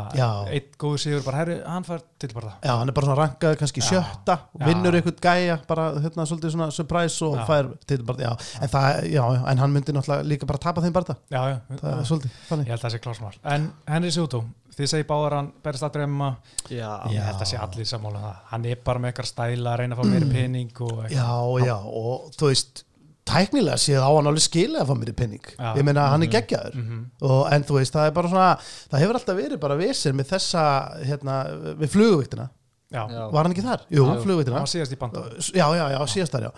eitt 0.54 0.78
góður 0.80 1.04
sigur 1.04 1.24
bara 1.28 1.42
herri, 1.44 1.60
hann 1.66 1.84
fær 1.88 2.02
til 2.20 2.34
bara 2.36 2.54
Já, 2.64 2.74
hann 2.80 2.90
er 2.90 2.96
bara 2.98 3.10
svona 3.10 3.20
rankaður 3.24 3.60
kannski 3.64 3.84
Já. 3.84 3.90
sjötta 3.92 4.40
vinnur 4.66 4.96
einhvern 5.00 5.20
gæja 5.24 5.60
bara 5.68 5.90
hérna 6.00 6.26
svolítið 6.30 6.56
svona 6.56 6.70
surprise 6.72 7.22
og 7.26 7.38
fær 7.50 7.70
titilbarða, 7.86 8.30
já, 8.30 8.62
en 8.64 8.70
það, 8.72 9.00
já, 9.12 9.24
en 9.52 9.58
hann 9.64 9.74
myndi 9.76 9.94
náttúrulega 9.96 10.28
líka 10.30 10.48
bara 10.50 10.60
tapa 10.64 10.81
þeim 10.84 10.94
barða, 10.96 11.16
já, 11.30 11.39
já, 11.51 11.57
það 11.80 11.92
er 11.94 12.07
svolítið, 12.10 12.33
ég 12.33 12.50
þannig 12.50 12.71
held 12.74 12.80
að 12.80 12.86
það 12.86 12.95
sé 12.95 13.01
klásmál 13.06 13.33
en 13.56 13.69
Henry 13.88 14.12
Sútó, 14.16 14.42
þið 14.80 14.92
segi 14.94 15.07
báðar 15.10 15.38
hann 15.39 15.50
berist 15.63 15.83
að 15.88 15.95
dremma, 15.98 16.30
Já, 16.69 16.92
ég 17.12 17.25
held 17.30 17.42
að 17.44 17.50
sé 17.51 17.57
allir 17.60 17.89
sammála 17.89 18.19
um 18.21 18.27
það, 18.27 18.44
hann 18.51 18.68
er 18.71 18.83
bara 18.86 19.00
með 19.04 19.12
eitthvað 19.13 19.31
stæla 19.33 19.74
að 19.74 19.81
reyna 19.83 19.98
að 19.98 20.04
fá 20.04 20.12
meiri 20.13 20.30
pening 20.33 20.83
og 20.86 20.94
eitthvað. 21.06 21.18
Já, 21.18 21.68
já, 21.68 21.75
og 22.04 22.30
þú 22.39 22.51
veist 22.54 22.83
tæknilega 23.30 23.77
séð 23.77 24.01
á 24.01 24.10
hann 24.10 24.30
alveg 24.30 24.45
skilið 24.45 24.80
að 24.81 24.89
fá 24.89 24.95
mér 24.98 25.12
í 25.12 25.16
penning 25.19 25.50
Já. 25.51 25.68
ég 25.77 25.86
meina 25.86 26.06
hann 26.10 26.24
er 26.25 26.31
geggjaður. 26.33 26.77
Mhm. 26.80 27.01
og, 27.21 27.42
en 27.54 27.66
þú 27.68 27.75
veist, 27.77 27.94
það 27.94 28.07
er 28.10 28.16
bara 28.16 28.31
svona 28.31 28.48
það 28.89 29.04
hefur 29.04 29.19
alltaf 29.19 29.38
verið 29.38 29.60
bara 29.66 29.77
vesir 29.80 30.16
með 30.18 30.31
þessa 30.33 30.63
hérna, 31.06 31.36
við 31.77 31.94
flugvíktina 31.94 32.48
já, 32.89 33.01
Já. 33.06 33.24
var 33.33 33.44
hann 33.45 33.53
ekki 33.53 33.65
þar? 33.65 33.83
Jú, 33.94 34.06
hann 34.09 34.21
flugvíktina 34.24 34.62
var 34.63 34.71
síðast 34.71 34.95
í 34.95 34.97
banda 35.01 35.21
Já, 35.53 35.65
já, 35.77 35.83
já, 35.94 36.00
síðast 36.13 36.33
þar, 36.33 36.47
já 36.47 36.51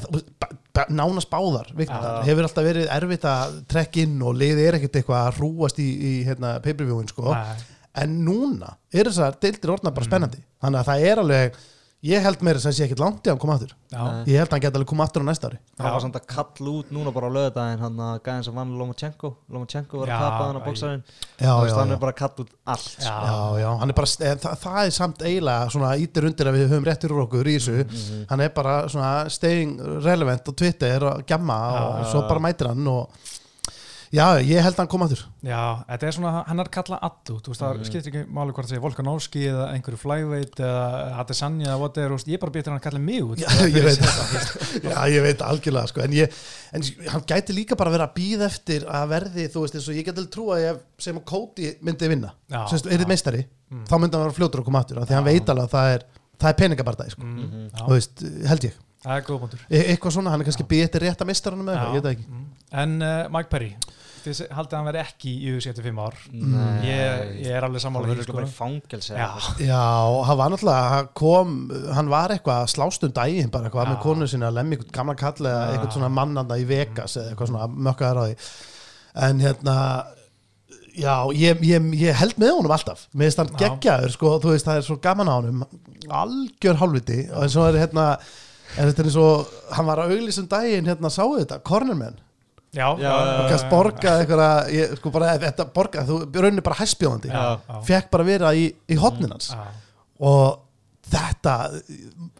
en, 0.00 0.24
nánast 0.98 1.30
báðar 1.30 1.70
viknar, 1.78 2.02
Já. 2.02 2.26
hefur 2.26 2.48
alltaf 2.48 2.66
verið 2.66 2.90
erfitt 2.96 3.28
að 3.30 3.54
trekk 3.70 4.00
inn 4.02 4.18
og 4.26 4.34
liðið 4.40 4.66
er 4.66 4.78
ekkert 4.80 4.98
eitthvað 5.00 5.22
að 5.30 5.38
hrúast 5.40 5.78
í, 5.82 5.86
í 5.86 6.12
hérna, 6.26 6.56
pay-per-viewin 6.64 7.08
sko. 7.12 7.30
Nei. 7.32 7.64
en 8.02 8.18
núna 8.26 8.74
er 8.92 9.08
þessar 9.08 9.38
deildir 9.40 9.72
orðna 9.76 9.94
bara 9.96 10.08
spennandi 10.10 10.42
þannig 10.60 10.82
að 10.82 10.90
það 10.90 11.06
er 11.12 11.22
alveg 11.22 11.56
ég 12.04 12.22
held 12.22 12.42
meira 12.44 12.58
þess 12.60 12.68
að 12.70 12.74
sé 12.76 12.84
ekkert 12.86 13.00
langt 13.02 13.24
í 13.24 13.30
að 13.30 13.32
hann 13.34 13.40
koma 13.42 13.54
aftur. 13.56 13.70
Ég 14.28 14.36
held 14.38 14.46
að 14.50 14.52
hann 14.54 14.62
geta 14.62 14.78
alveg 14.78 14.88
koma 14.90 15.04
aftur 15.06 15.24
á 15.24 15.26
næsta 15.26 15.48
ári. 15.48 15.58
Það 15.80 15.92
var 15.96 16.02
samt 16.04 16.18
að 16.20 16.26
kalla 16.30 16.72
út 16.76 16.90
núna 16.94 17.12
bara 17.16 17.26
á 17.26 17.32
lögadaginn 17.36 17.82
hann 17.82 17.96
að 18.06 18.18
gæðin 18.26 18.44
sem 18.46 18.54
vann 18.60 18.74
Lomachenko. 18.78 19.30
Lomachenko 19.50 20.02
var 20.02 20.12
að 20.12 20.24
tapa 20.26 20.42
hann 20.46 20.58
á 20.60 20.62
bóksarinn 20.66 21.02
já, 21.40 21.52
hann 21.78 21.94
er 21.96 22.02
bara 22.04 22.12
að 22.12 22.18
kalla 22.20 22.44
út 22.44 22.52
allt 22.66 22.98
Já. 23.00 23.14
Já, 23.26 23.38
já, 23.64 23.70
hann 23.80 23.90
er 23.94 23.98
bara, 24.00 24.12
en 24.30 24.42
það, 24.44 24.58
það 24.66 24.78
er 24.84 24.94
samt 25.00 25.24
eiginlega 25.26 25.70
svona 25.74 25.94
ítir 26.04 26.28
undir 26.30 26.50
að 26.52 26.58
við 26.60 26.68
höfum 26.74 26.86
réttir 26.90 27.14
úr 27.16 27.24
okkur 27.26 27.50
í 27.50 27.56
þessu, 27.56 27.78
Mhm. 27.86 28.26
hann 28.30 28.40
er 28.40 28.48
bara 28.60 28.76
svona 28.88 29.12
staying 29.30 29.80
relevant 30.04 30.46
á 30.46 30.52
Twitter 30.54 31.04
og 31.10 31.26
gemma 31.26 31.58
og 31.72 32.04
Já, 32.04 32.10
svo 32.12 32.28
bara 32.28 32.40
mætir 32.40 32.68
hann 32.68 32.86
og 32.86 33.08
já, 34.16 34.24
ég 34.40 34.62
held 34.64 34.74
að 34.74 34.80
hann 34.82 34.88
koma 34.92 35.06
aftur. 35.06 35.20
Já, 35.46 35.60
þetta 35.90 36.06
er 36.08 36.14
svona, 36.16 36.30
hann 36.48 36.62
er 36.62 36.70
kallað 36.72 37.04
addu, 37.08 37.36
þú 37.44 37.52
veist, 37.52 37.62
það 37.62 37.82
skiptir 37.88 38.10
ekki 38.12 38.22
máli 38.38 38.54
hvort 38.56 38.66
það 38.68 38.74
sé 38.74 38.80
Volkanovski 38.84 39.42
eða 39.50 39.66
einhverju 39.74 40.00
flyweight 40.00 40.62
eða 40.64 40.86
Adesanya 41.22 41.68
eða 41.70 41.76
whatever, 41.82 42.14
þú 42.14 42.18
veist, 42.18 42.30
ég 42.32 42.42
bara 42.42 42.54
býtir 42.56 42.72
hann 42.72 42.80
að 42.80 42.86
kalla 42.86 43.02
mig 43.06 43.20
út. 43.26 43.42
Já, 43.44 43.50
ég 43.68 43.86
veit. 43.86 44.02
það 44.02 44.86
Já, 44.90 44.98
ég 45.14 45.26
veit 45.28 45.44
algjörlega 45.46 45.92
sko. 45.92 46.04
en, 46.06 46.16
ég, 46.16 46.40
en 46.80 46.86
hann 47.12 47.26
gæti 47.28 47.56
líka 47.56 47.78
bara 47.78 47.92
verið 47.94 48.06
að 48.08 48.16
býða 48.16 48.48
eftir 48.50 48.88
að 48.88 49.08
verði, 49.12 49.46
þú 49.52 49.64
veist, 49.66 49.78
eins 49.80 49.90
og 49.92 49.98
ég 50.00 50.08
geti 50.10 50.26
trúa 50.36 50.56
að 50.58 50.64
ég 50.66 50.80
sem 51.06 51.20
að 51.20 51.26
Cody 51.32 51.74
myndi 51.86 52.10
vinna 52.12 52.32
Já, 52.50 52.62
Sérst, 52.72 52.88
er 52.88 52.96
þið 52.98 53.06
já. 53.06 53.12
meistari, 53.12 53.44
þá 53.86 53.94
myndi 54.00 54.16
hann 54.18 54.26
vera 54.26 54.36
fljótur 54.40 54.62
að 54.64 54.68
koma 54.70 54.82
aftur 54.84 55.02
af 55.02 55.08
því 55.10 55.16
hann 55.18 55.28
veit 55.28 55.52
alveg 55.52 55.68
að 55.68 55.76
það 55.76 55.92
er 55.96 56.06
það 56.36 56.50
er 56.52 56.58
peningabardaði, 56.60 57.12
sko. 57.14 57.24
mm, 57.24 57.68
þú 57.76 57.86
já, 57.86 57.92
veist, 57.94 58.24
held 58.50 58.66
ég. 58.68 58.74
Það 59.06 59.18
er 59.20 59.24
góð 59.28 59.38
punktur. 59.44 59.60
E 59.70 59.80
eitthvað 59.92 60.14
svona, 60.16 60.32
hann 60.34 60.42
er 60.42 60.48
kannski 60.48 60.66
býð 60.68 60.82
eftir 60.88 61.04
rétta 61.06 61.26
meistarunum 61.28 61.68
eða 61.70 61.76
eitthvað, 61.76 61.94
ég 61.94 62.02
veit 62.02 62.06
það 62.06 62.16
ekki. 62.16 62.26
mm. 62.32 62.46
En 62.82 62.94
uh, 63.06 63.28
Mike 63.32 63.48
Perry, 63.52 63.68
þið 64.26 64.50
haldið 64.56 64.74
að 64.74 64.78
hann 64.80 64.88
veri 64.90 65.00
ekki 65.02 65.32
í 65.32 65.52
UFC 65.54 65.70
eftir 65.72 65.86
fimm 65.86 66.00
ár 66.02 66.16
Nei. 66.32 66.86
ég, 66.88 67.30
ég 67.46 67.56
er 67.56 67.66
alveg 67.66 67.82
sammála 67.84 68.10
verður 68.10 68.20
því, 68.20 68.26
sko 68.26 68.32
sko 68.32 68.40
bara 68.40 68.50
í 68.50 68.56
fangelsi 68.56 69.14
Já, 69.16 69.28
Já, 69.62 69.82
hann 70.28 70.40
var 70.40 70.52
náttúrulega, 70.54 70.90
hann 70.94 71.08
kom, 71.22 71.54
hann 71.96 72.10
var 72.12 72.34
eitthvað 72.36 72.62
að 72.64 72.72
slást 72.74 73.06
um 73.06 73.14
daginn 73.16 73.52
bara 73.54 73.70
eitthvað 73.70 73.86
Já. 73.86 73.92
með 73.94 74.02
konu 74.06 74.28
sinni 74.32 74.48
að 74.48 74.58
lemja 74.58 74.78
eitthvað 74.78 74.96
gamla 74.98 75.16
kall 75.22 75.50
eða 75.52 75.62
eitthvað 75.72 75.96
svona 75.98 76.12
mannanda 76.20 76.58
í 76.60 76.66
Vegas 76.72 77.16
eða 77.20 77.32
eitthvað 77.32 77.52
svona 77.52 77.70
mökkaðar 77.88 78.20
á 78.20 78.24
því. 78.26 78.36
En 79.26 79.40
hérna, 79.40 79.76
já, 80.96 81.14
ég, 81.36 81.62
ég, 81.64 81.86
ég 82.00 82.18
held 82.20 82.36
með 82.40 82.54
honum 82.58 82.74
alltaf. 82.76 83.06
Mér 83.12 83.30
finnst 83.30 83.40
hann 83.42 83.52
Já. 83.54 83.60
geggjaður, 83.64 84.12
sko, 84.16 84.34
þú 84.42 84.52
veist, 84.54 84.66
það 84.68 84.80
er 84.82 84.86
svo 84.88 84.98
gaman 85.04 85.30
á 85.32 85.34
honum, 85.38 85.64
algjör 86.24 86.80
hálfviti 86.82 87.18
og 87.32 87.46
eins 87.46 87.56
og 87.56 87.70
er 87.70 87.80
hérna, 87.84 88.06
en 88.76 88.90
þetta 88.90 89.02
er 89.04 89.08
eins 89.10 89.18
og, 89.22 89.56
hann 89.76 89.88
var 89.88 90.02
að 90.04 90.16
auglýsum 90.16 90.48
daginn, 90.52 90.88
hérna, 90.90 91.12
sáu 91.12 91.36
þetta, 91.38 91.60
Cornerman. 91.66 92.18
Já, 92.74 92.86
Já, 93.00 93.12
og 93.14 93.48
kannski 93.50 93.72
borgað 93.72 94.20
eitthvað 94.22 94.74
ég, 94.74 94.94
sko 95.00 95.14
bara, 95.14 95.32
þetta 95.46 95.66
borgað, 95.76 96.12
þú 96.12 96.44
raunir 96.46 96.66
bara 96.66 96.80
hæspjóðandi 96.82 97.32
fekk 97.86 98.12
bara 98.12 98.26
vera 98.26 98.54
í, 98.56 98.68
í 98.90 98.98
hotninans 99.00 99.52
já, 99.54 99.66
og 100.26 100.62
þetta 101.06 101.54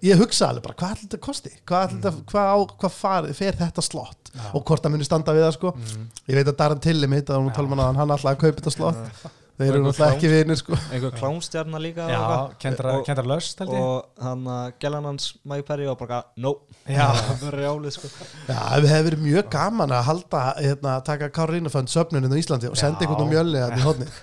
ég 0.04 0.18
hugsa 0.20 0.50
alveg 0.50 0.64
bara, 0.66 0.76
hvað 0.80 0.94
ætla 0.94 1.04
þetta 1.04 1.18
að 1.18 1.24
kosti? 1.26 1.52
Hvað, 1.62 1.84
mm. 1.86 2.02
þetta, 2.02 2.24
hvað, 2.32 2.64
hvað 2.82 2.94
far, 2.96 3.28
fer 3.38 3.58
þetta 3.60 3.84
slott? 3.84 4.30
Já. 4.36 4.46
og 4.52 4.64
hvort 4.68 4.84
það 4.84 4.92
muni 4.92 5.06
standa 5.06 5.32
við 5.32 5.46
það 5.46 5.54
sko. 5.56 5.72
Mm, 5.80 6.06
ég 6.28 6.38
veit 6.38 6.50
að 6.50 6.56
Darren 6.58 6.82
Tilly 6.84 7.08
mitt 7.08 7.30
að 7.32 7.40
hún 7.40 7.54
tala 7.56 7.70
um 7.70 7.80
hann, 7.80 8.00
hann 8.02 8.14
alltaf 8.16 8.34
að 8.34 8.40
kaupa 8.42 8.58
þetta 8.60 8.74
slott 8.74 9.30
þeir 9.56 9.68
eru 9.70 9.78
Og 9.80 9.86
náttúrulega 9.88 10.14
ekki 10.16 10.30
vinir 10.32 10.58
sko. 10.60 10.76
einhver 10.92 11.14
klánstjarnar 11.16 11.80
líka 11.80 12.06
já 12.12 12.18
og 12.20 12.56
kendra, 12.60 12.94
Og- 12.98 13.06
kendra 13.06 13.24
löst 13.30 13.58
held 13.62 13.70
ég. 13.72 13.80
og 13.80 14.22
hann 14.22 14.44
að 14.44 14.72
gellan 14.84 15.04
hans 15.08 15.30
Mike 15.44 15.66
Perry 15.68 15.86
var 15.86 15.96
bara 15.96 16.22
no 16.36 16.54
Já. 16.86 17.08
það 17.16 17.44
var 17.46 17.58
rjálið 17.62 17.96
sko. 17.96 18.10
Já, 18.48 18.60
við 18.84 18.90
hefði 18.92 19.06
verið 19.10 19.24
mjög 19.26 19.50
gaman 19.56 19.90
að 19.96 20.04
halda 20.10 20.42
hérna, 20.60 20.98
taka 21.04 21.30
Karolínufönd 21.30 21.88
söfnuninn 21.88 22.32
á 22.32 22.36
Íslandi 22.38 22.68
og 22.70 22.76
senda 22.76 23.00
einhvern 23.06 23.26
á 23.26 23.32
mjölni 23.32 23.64
að 23.64 23.78
í 23.80 23.86
hotni 23.86 24.06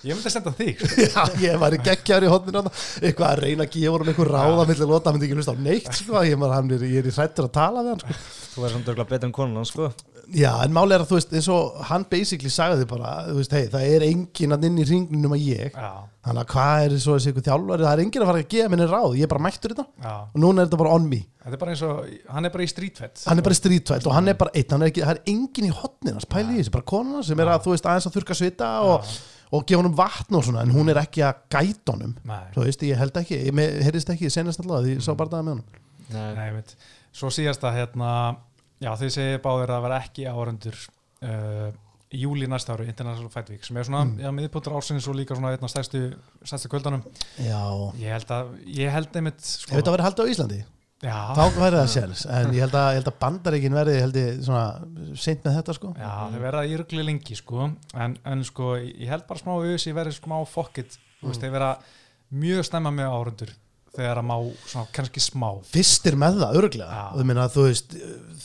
ég 0.00 0.16
myndi 0.16 0.30
að 0.30 0.32
senda 0.32 0.52
þig. 0.56 0.78
Sko. 0.80 1.06
Já, 1.14 1.24
ég 1.44 1.58
var 1.60 1.74
í 1.76 1.80
geggjar 1.84 2.24
í 2.24 2.30
hodninu 2.32 2.62
eitthvað 3.04 3.26
að 3.34 3.42
reyna 3.44 3.66
að 3.66 3.74
gefa 3.74 3.92
honum 3.94 4.08
eitthvað 4.12 4.30
ráða 4.32 4.64
millir 4.70 4.88
lóta, 4.88 5.10
hann 5.10 5.18
myndi 5.18 5.28
ekki 5.28 5.36
hlusta 5.40 5.52
á 5.52 5.58
neitt 5.60 5.90
sko. 5.98 6.22
ég, 6.24 6.38
man, 6.40 6.54
hann 6.56 6.70
er, 6.76 6.84
ég 6.88 7.02
er 7.02 7.10
í 7.10 7.12
hrættur 7.16 7.48
að 7.50 7.52
tala 7.58 7.82
við 7.84 7.92
hann 7.92 8.00
sko. 8.04 8.16
Þú 8.54 8.64
er 8.66 8.72
samt 8.74 8.88
örgulega 8.90 9.10
betur 9.12 9.28
en 9.28 9.34
konan 9.36 9.60
hans, 9.60 9.72
sko 9.74 9.90
Já, 10.36 10.50
en 10.62 10.70
máli 10.76 10.94
er 10.94 11.02
að 11.02 11.08
þú 11.10 11.16
veist, 11.18 11.32
eins 11.34 11.48
og 11.50 11.78
hann 11.88 12.04
basically 12.10 12.50
sagði 12.54 12.84
bara, 12.90 13.12
þú 13.26 13.36
veist, 13.40 13.54
hei, 13.56 13.64
það 13.72 13.86
er 13.96 14.04
enginn 14.06 14.54
að 14.54 14.66
inn 14.68 14.76
í 14.78 14.84
ringinu 14.86 15.26
um 15.30 15.34
að 15.34 15.42
ég. 15.48 15.74
Já, 15.74 15.90
þannig 16.28 16.44
að 16.44 16.52
hvað 16.52 16.84
er 16.84 16.94
svo 17.02 17.16
þessi 17.16 17.32
ykkur 17.32 17.46
þjálfari? 17.48 17.86
Það 17.88 17.94
er 17.96 18.02
enginn 18.04 18.24
að 18.24 18.30
fara 18.30 18.42
að 18.44 18.48
gefa 18.54 18.70
minni 18.74 18.86
ráð, 18.92 19.16
ég 19.18 19.26
er 19.26 19.32
bara 19.32 19.44
mættur 19.48 19.74
þetta 19.74 19.86
já. 20.06 20.12
Og 20.30 20.38
núna 20.44 20.62
er 20.62 20.68
þetta 20.70 20.80
bara 20.84 20.92
on 21.00 21.08
me. 21.10 21.20
Þetta 21.40 21.56
er 21.56 21.62
bara 21.64 21.74
eins 21.74 21.82
og, 21.88 22.12
hann 22.36 22.46
er 22.46 22.54
bara 22.54 22.62
í 22.66 22.70
streetfett 22.70 23.22
hann 23.26 23.40
er 23.40 23.46
bara 23.48 23.56
strítvælt 23.58 24.06
og 24.06 24.14
hann 24.14 24.28
er 24.28 24.38
bara 24.44 24.54
einn 24.60 24.74
hann 24.76 24.82
er 24.86 24.90
ekki, 24.92 25.02
það 25.06 25.14
er 25.16 25.22
enginn 25.32 25.68
í 25.70 25.74
hotnin 25.80 26.18
hans, 26.18 26.28
pæli 26.28 26.54
í 26.54 26.60
þessu 26.60 26.74
bara 26.76 26.86
konan 26.92 27.24
sem 27.26 27.40
er 27.40 27.50
að, 27.54 27.62
þú 27.64 27.72
veist, 27.74 27.88
aðeins 27.88 28.06
að 28.10 28.16
þurka 28.18 28.36
svita 28.36 28.68
og, 28.84 29.08
og 29.56 29.64
gefa 29.66 29.80
honum 29.80 29.96
vatn 29.96 30.36
og 30.36 30.44
svona 30.46 30.66
en 30.66 30.74
hún 30.76 30.92
er 30.92 31.00
ekki 31.00 31.24
að 31.26 31.40
gæta 31.56 31.96
honum. 31.96 32.12
Nei. 32.28 32.42
þú 32.54 32.66
veist, 32.68 32.84
ég 32.86 33.00
held 33.00 33.16
ekki, 33.24 33.40
ég 33.48 33.56
me- 33.56 33.70
heyrðist 33.88 34.12
ekki 34.12 34.30
senast 34.30 34.60
alltaf 34.62 34.84
því 34.84 34.98
ég 34.98 35.02
sá 35.08 35.14
bara 35.16 35.32
það 35.32 35.46
með 35.48 35.56
honum. 35.56 35.80
Nei, 36.10 36.28
Nei, 36.36 36.48
veit. 36.58 36.76
Svo 37.16 37.32
síðast 37.34 37.64
að 37.66 37.80
hérna, 37.80 38.10
já 38.80 38.90
þið 39.00 39.14
segir 39.16 39.44
báðir 39.44 39.74
að 39.76 39.86
vera 39.86 40.00
ekki 40.04 40.26
áhörundur 40.30 40.80
uh, 41.26 41.70
í 42.10 42.24
júli 42.24 42.48
næsta 42.50 42.74
ári, 42.74 42.88
International 42.90 43.30
Fight 43.30 43.52
Week 43.52 43.64
sem 43.66 43.78
er 43.78 43.86
svona, 43.86 44.02
já, 44.18 44.30
miðpuntur 44.34 44.74
ársins 44.80 45.06
og 45.10 45.16
líka 45.18 45.36
svona 45.38 45.52
einn 45.54 45.66
af 45.66 45.70
stærstu, 45.70 46.02
stærstu 46.42 46.70
kvöldanum. 46.72 47.04
Já, 47.38 47.62
ég 48.00 48.16
held 48.16 48.34
að, 48.34 48.52
ég 48.80 48.90
held 48.90 49.18
einmitt 49.20 49.38
ef 49.38 49.52
sko, 49.52 49.76
þetta 49.76 49.94
verið 49.94 50.08
haldið 50.08 50.26
á 50.26 50.32
Íslandi? 50.34 50.60
Já, 51.00 51.14
þá 51.32 51.44
væri 51.56 51.78
það 51.78 51.92
sjálfs, 51.94 52.24
en 52.28 52.50
ég 52.52 52.64
held 52.66 52.74
að, 52.76 52.88
ég 52.90 52.98
held 52.98 53.12
að 53.12 53.20
bandaríkin 53.22 53.78
verði, 53.78 53.94
held 54.02 54.18
ég, 54.20 54.42
svona 54.44 55.14
seint 55.22 55.46
með 55.46 55.54
þetta 55.60 55.76
sko. 55.78 55.92
Já, 55.96 56.10
þau 56.34 56.42
verða 56.42 56.64
í 56.66 56.74
rugli 56.82 57.06
lengi 57.06 57.38
sko, 57.38 57.70
en, 57.94 58.18
en 58.34 58.44
sko 58.44 58.74
ég 58.82 59.06
held 59.08 59.24
bara 59.30 59.40
smá 59.40 59.54
auðs, 59.54 59.86
ég 59.88 59.96
verði 59.96 60.18
smá 60.18 60.36
fokkitt 60.50 60.98
þú 61.22 61.30
veist, 61.30 61.40
þeir 61.40 61.54
vera 61.54 61.70
mjög 62.42 62.66
snemma 62.68 62.92
með 62.94 63.14
áhörundur 63.14 63.54
þegar 63.96 64.20
að 64.20 64.26
má 64.30 64.36
svona, 64.70 64.86
kannski 64.94 65.20
smá. 65.24 65.48
Fyrstir 65.72 66.16
með 66.20 66.38
það, 66.44 66.58
ég 67.18 67.26
meina, 67.26 67.48
þú 67.50 67.64
veist, 67.66 67.96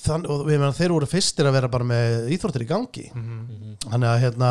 þann, 0.06 0.26
meina, 0.50 0.72
þeir 0.74 0.94
voru 0.96 1.10
fyrstir 1.10 1.50
að 1.50 1.58
vera 1.60 1.70
bara 1.76 1.88
með 1.92 2.32
íþróttir 2.36 2.66
í 2.66 2.70
gangi. 2.72 3.08
Mm 3.14 3.64
þannig 3.86 4.08
að 4.10 4.22
hérna, 4.24 4.50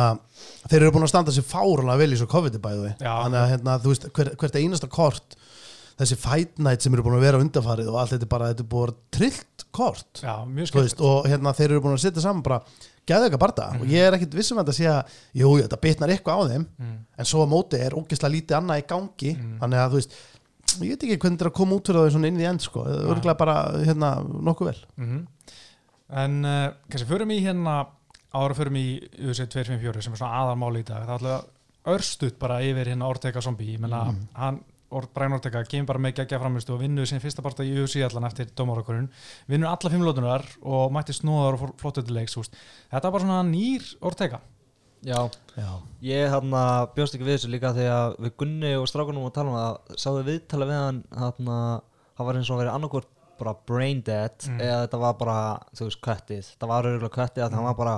þeir 0.69 0.83
eru 0.85 0.91
búin 0.95 1.03
að 1.03 1.09
standa 1.11 1.31
sér 1.35 1.43
fárlega 1.49 1.97
vel 1.99 2.13
í 2.13 2.17
svo 2.19 2.27
COVID-bæðu 2.31 2.91
Já. 3.01 3.13
þannig 3.25 3.39
að 3.41 3.49
hérna, 3.51 3.73
þú 3.83 3.91
veist, 3.91 4.05
hver, 4.15 4.29
hvert 4.39 4.55
einasta 4.61 4.87
kort 4.87 5.35
þessi 5.99 6.15
fight 6.19 6.59
night 6.59 6.83
sem 6.85 6.93
eru 6.95 7.03
búin 7.03 7.17
að 7.17 7.25
vera 7.25 7.39
undanfarið 7.43 7.89
og 7.91 7.97
allt 7.99 8.13
þetta 8.13 8.27
er 8.27 8.31
bara, 8.31 8.49
þetta 8.53 8.63
er 8.63 8.69
búin 8.71 8.91
að 8.93 8.97
trillt 9.17 9.65
kort. 9.75 10.21
Já, 10.23 10.35
veist, 10.55 11.01
og 11.03 11.27
hérna, 11.27 11.53
þeir 11.57 11.71
eru 11.73 11.81
búin 11.83 11.97
að 11.97 12.03
setja 12.05 12.23
saman 12.23 12.43
bara 12.45 12.61
gæðu 13.05 13.27
eitthvað 13.27 13.43
barða 13.43 13.67
Mhm. 13.73 13.81
og 13.81 13.87
ég 13.91 14.07
er 14.07 14.13
ekkit 14.17 14.33
vissum 14.39 14.57
að 14.61 14.65
þetta 14.69 14.77
sé 14.77 14.87
að 14.93 15.17
jú, 15.41 15.49
þetta 15.61 15.81
bitnar 15.81 16.09
eitthvað 16.15 16.39
á 16.39 16.41
þeim. 16.53 16.65
Mm. 16.79 16.97
en 17.17 17.25
svo 17.25 17.43
á 17.43 17.47
móti 17.49 17.79
er 17.81 17.91
ógeðslega 17.97 18.33
lítið 18.35 18.57
annað 18.61 18.81
í 18.81 18.87
gangi. 18.87 19.31
Mhm. 19.35 19.59
þannig 19.59 19.79
að 19.83 19.89
þú 19.91 19.99
veist 19.99 20.15
ég 20.81 20.89
veit 20.91 21.03
ekki 21.05 21.17
hvernig 21.17 21.37
þetta 21.37 21.45
er 21.45 21.51
að 21.51 21.57
koma 21.59 21.75
út 21.79 21.87
fyrir 21.89 22.01
það 22.01 22.11
svona 22.15 22.27
inn 22.31 22.39
í 22.41 22.47
end 22.49 22.63
sko, 22.65 22.83
örgulega 22.85 23.37
bara 23.39 23.55
hérna 23.85 24.09
nokkuð 24.23 24.71
vel. 24.71 24.79
Mm 25.01 25.23
En 26.15 26.45
uh, 26.45 26.69
kannski 26.85 27.07
förum 27.09 27.31
í 27.33 27.39
hérna 27.41 27.79
ára 28.35 28.53
förum 28.53 28.75
í 28.77 28.85
USA 29.25 29.47
254 29.49 30.03
sem 30.05 30.13
er 30.13 30.19
svona 30.19 30.37
aðalmáli 30.43 30.83
í 30.83 30.85
dag. 30.85 31.01
Það 31.07 31.09
er 31.09 31.15
alltaf 31.15 31.95
örstutt 31.95 32.37
bara 32.39 32.59
yfir 32.61 32.91
hérna 32.91 33.07
Ortega 33.09 33.41
zombie. 33.41 33.71
Ég 33.73 33.79
menna 33.81 34.03
Mhm. 34.11 34.27
hann 34.37 34.59
Or, 34.95 35.07
Brian 35.11 35.33
Ortega 35.33 35.63
kemur 35.65 35.87
bara 35.87 35.99
með 35.99 36.13
geggja 36.19 36.37
framistu 36.39 36.73
og 36.75 36.79
vinnur 36.79 37.07
sin 37.09 37.19
fyrsta 37.19 37.41
parta 37.41 37.63
í 37.65 37.71
UFC 37.73 38.03
allan 38.05 38.23
eftir 38.29 38.45
dómarakurinn 38.55 39.09
vinnur 39.49 39.67
alla 39.67 39.89
fimm 39.89 40.03
lótunar 40.05 40.45
og 40.61 40.91
mætti 40.93 41.11
snóðar 41.11 41.57
og 41.57 41.73
flottu 41.81 42.03
til 42.05 42.13
leiks 42.15 42.37
úst. 42.37 42.53
þetta 42.93 43.07
er 43.07 43.11
bara 43.11 43.23
svona 43.25 43.41
nýr 43.49 43.81
Ortega 44.05 44.39
Já, 45.05 45.19
Já, 45.55 45.69
ég 46.01 46.31
hann 46.33 46.49
bjóst 46.95 47.13
ekki 47.15 47.27
við 47.27 47.35
þessu 47.37 47.51
líka 47.53 47.73
þegar 47.77 48.15
við 48.25 48.33
Gunni 48.41 48.71
og 48.79 48.87
strákunum 48.89 49.27
að 49.29 49.35
tala 49.37 49.51
um 49.51 49.57
það 49.59 49.99
sáðu 50.01 50.23
viðtala 50.31 50.65
við 50.71 50.79
hann 50.81 50.99
hann 51.13 51.51
hann 51.51 52.27
var 52.29 52.39
eins 52.39 52.49
og 52.49 52.59
verið 52.63 52.73
annarkvort 52.73 53.11
bara 53.39 53.53
brain 53.67 54.01
dead 54.07 54.35
Mm. 54.47 54.59
eða 54.63 54.81
þetta 54.85 54.99
var 55.01 55.13
bara, 55.19 55.37
þú 55.75 55.87
veist, 55.89 55.99
köttið. 56.01 56.51
Það 56.59 56.69
var 56.71 56.85
auðvitað 56.87 57.11
köttið 57.17 57.43
að 57.45 57.55
hann 57.57 57.65
var 57.67 57.75
bara 57.75 57.95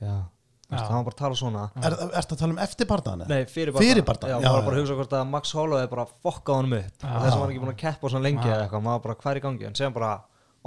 já, 0.00 0.12
hann 0.70 0.94
var 0.94 1.04
bara 1.08 1.14
að 1.16 1.18
tala 1.18 1.34
svona. 1.40 1.64
Er 1.82 1.96
þetta 2.14 2.34
að 2.36 2.38
tala 2.44 2.54
um 2.54 2.60
eftirpartaðan? 2.64 3.24
Nei, 3.28 3.44
fyrir 3.50 3.74
Fyrir 3.74 4.04
bardagann, 4.06 4.38
Já, 4.40 4.46
já, 4.46 4.46
maður 4.46 4.54
var 4.54 4.62
já. 4.62 4.66
bara 4.70 4.76
að 4.76 4.82
hugsa 4.84 4.98
hvort 5.00 5.16
að 5.18 5.26
Max 5.32 5.52
Holloway 5.58 5.86
bara 5.90 6.06
fokkaði 6.22 6.56
honum 6.60 6.76
upp. 6.78 6.94
Og 7.02 7.10
þess 7.10 7.26
að 7.26 7.30
hann 7.34 7.40
var 7.42 7.50
ekki 7.50 7.62
búin 7.64 7.74
að 7.74 7.80
keppa 7.82 8.12
svona 8.14 8.24
lengi 8.28 8.46
eða 8.46 8.62
eitthvað, 8.68 8.84
maður 8.86 9.02
bara 9.08 9.14
hvað 9.24 9.30
er 9.34 9.40
í 9.40 9.44
gangi. 9.48 9.66
En 9.66 9.74
séðan 9.80 9.96
bara 9.98 10.12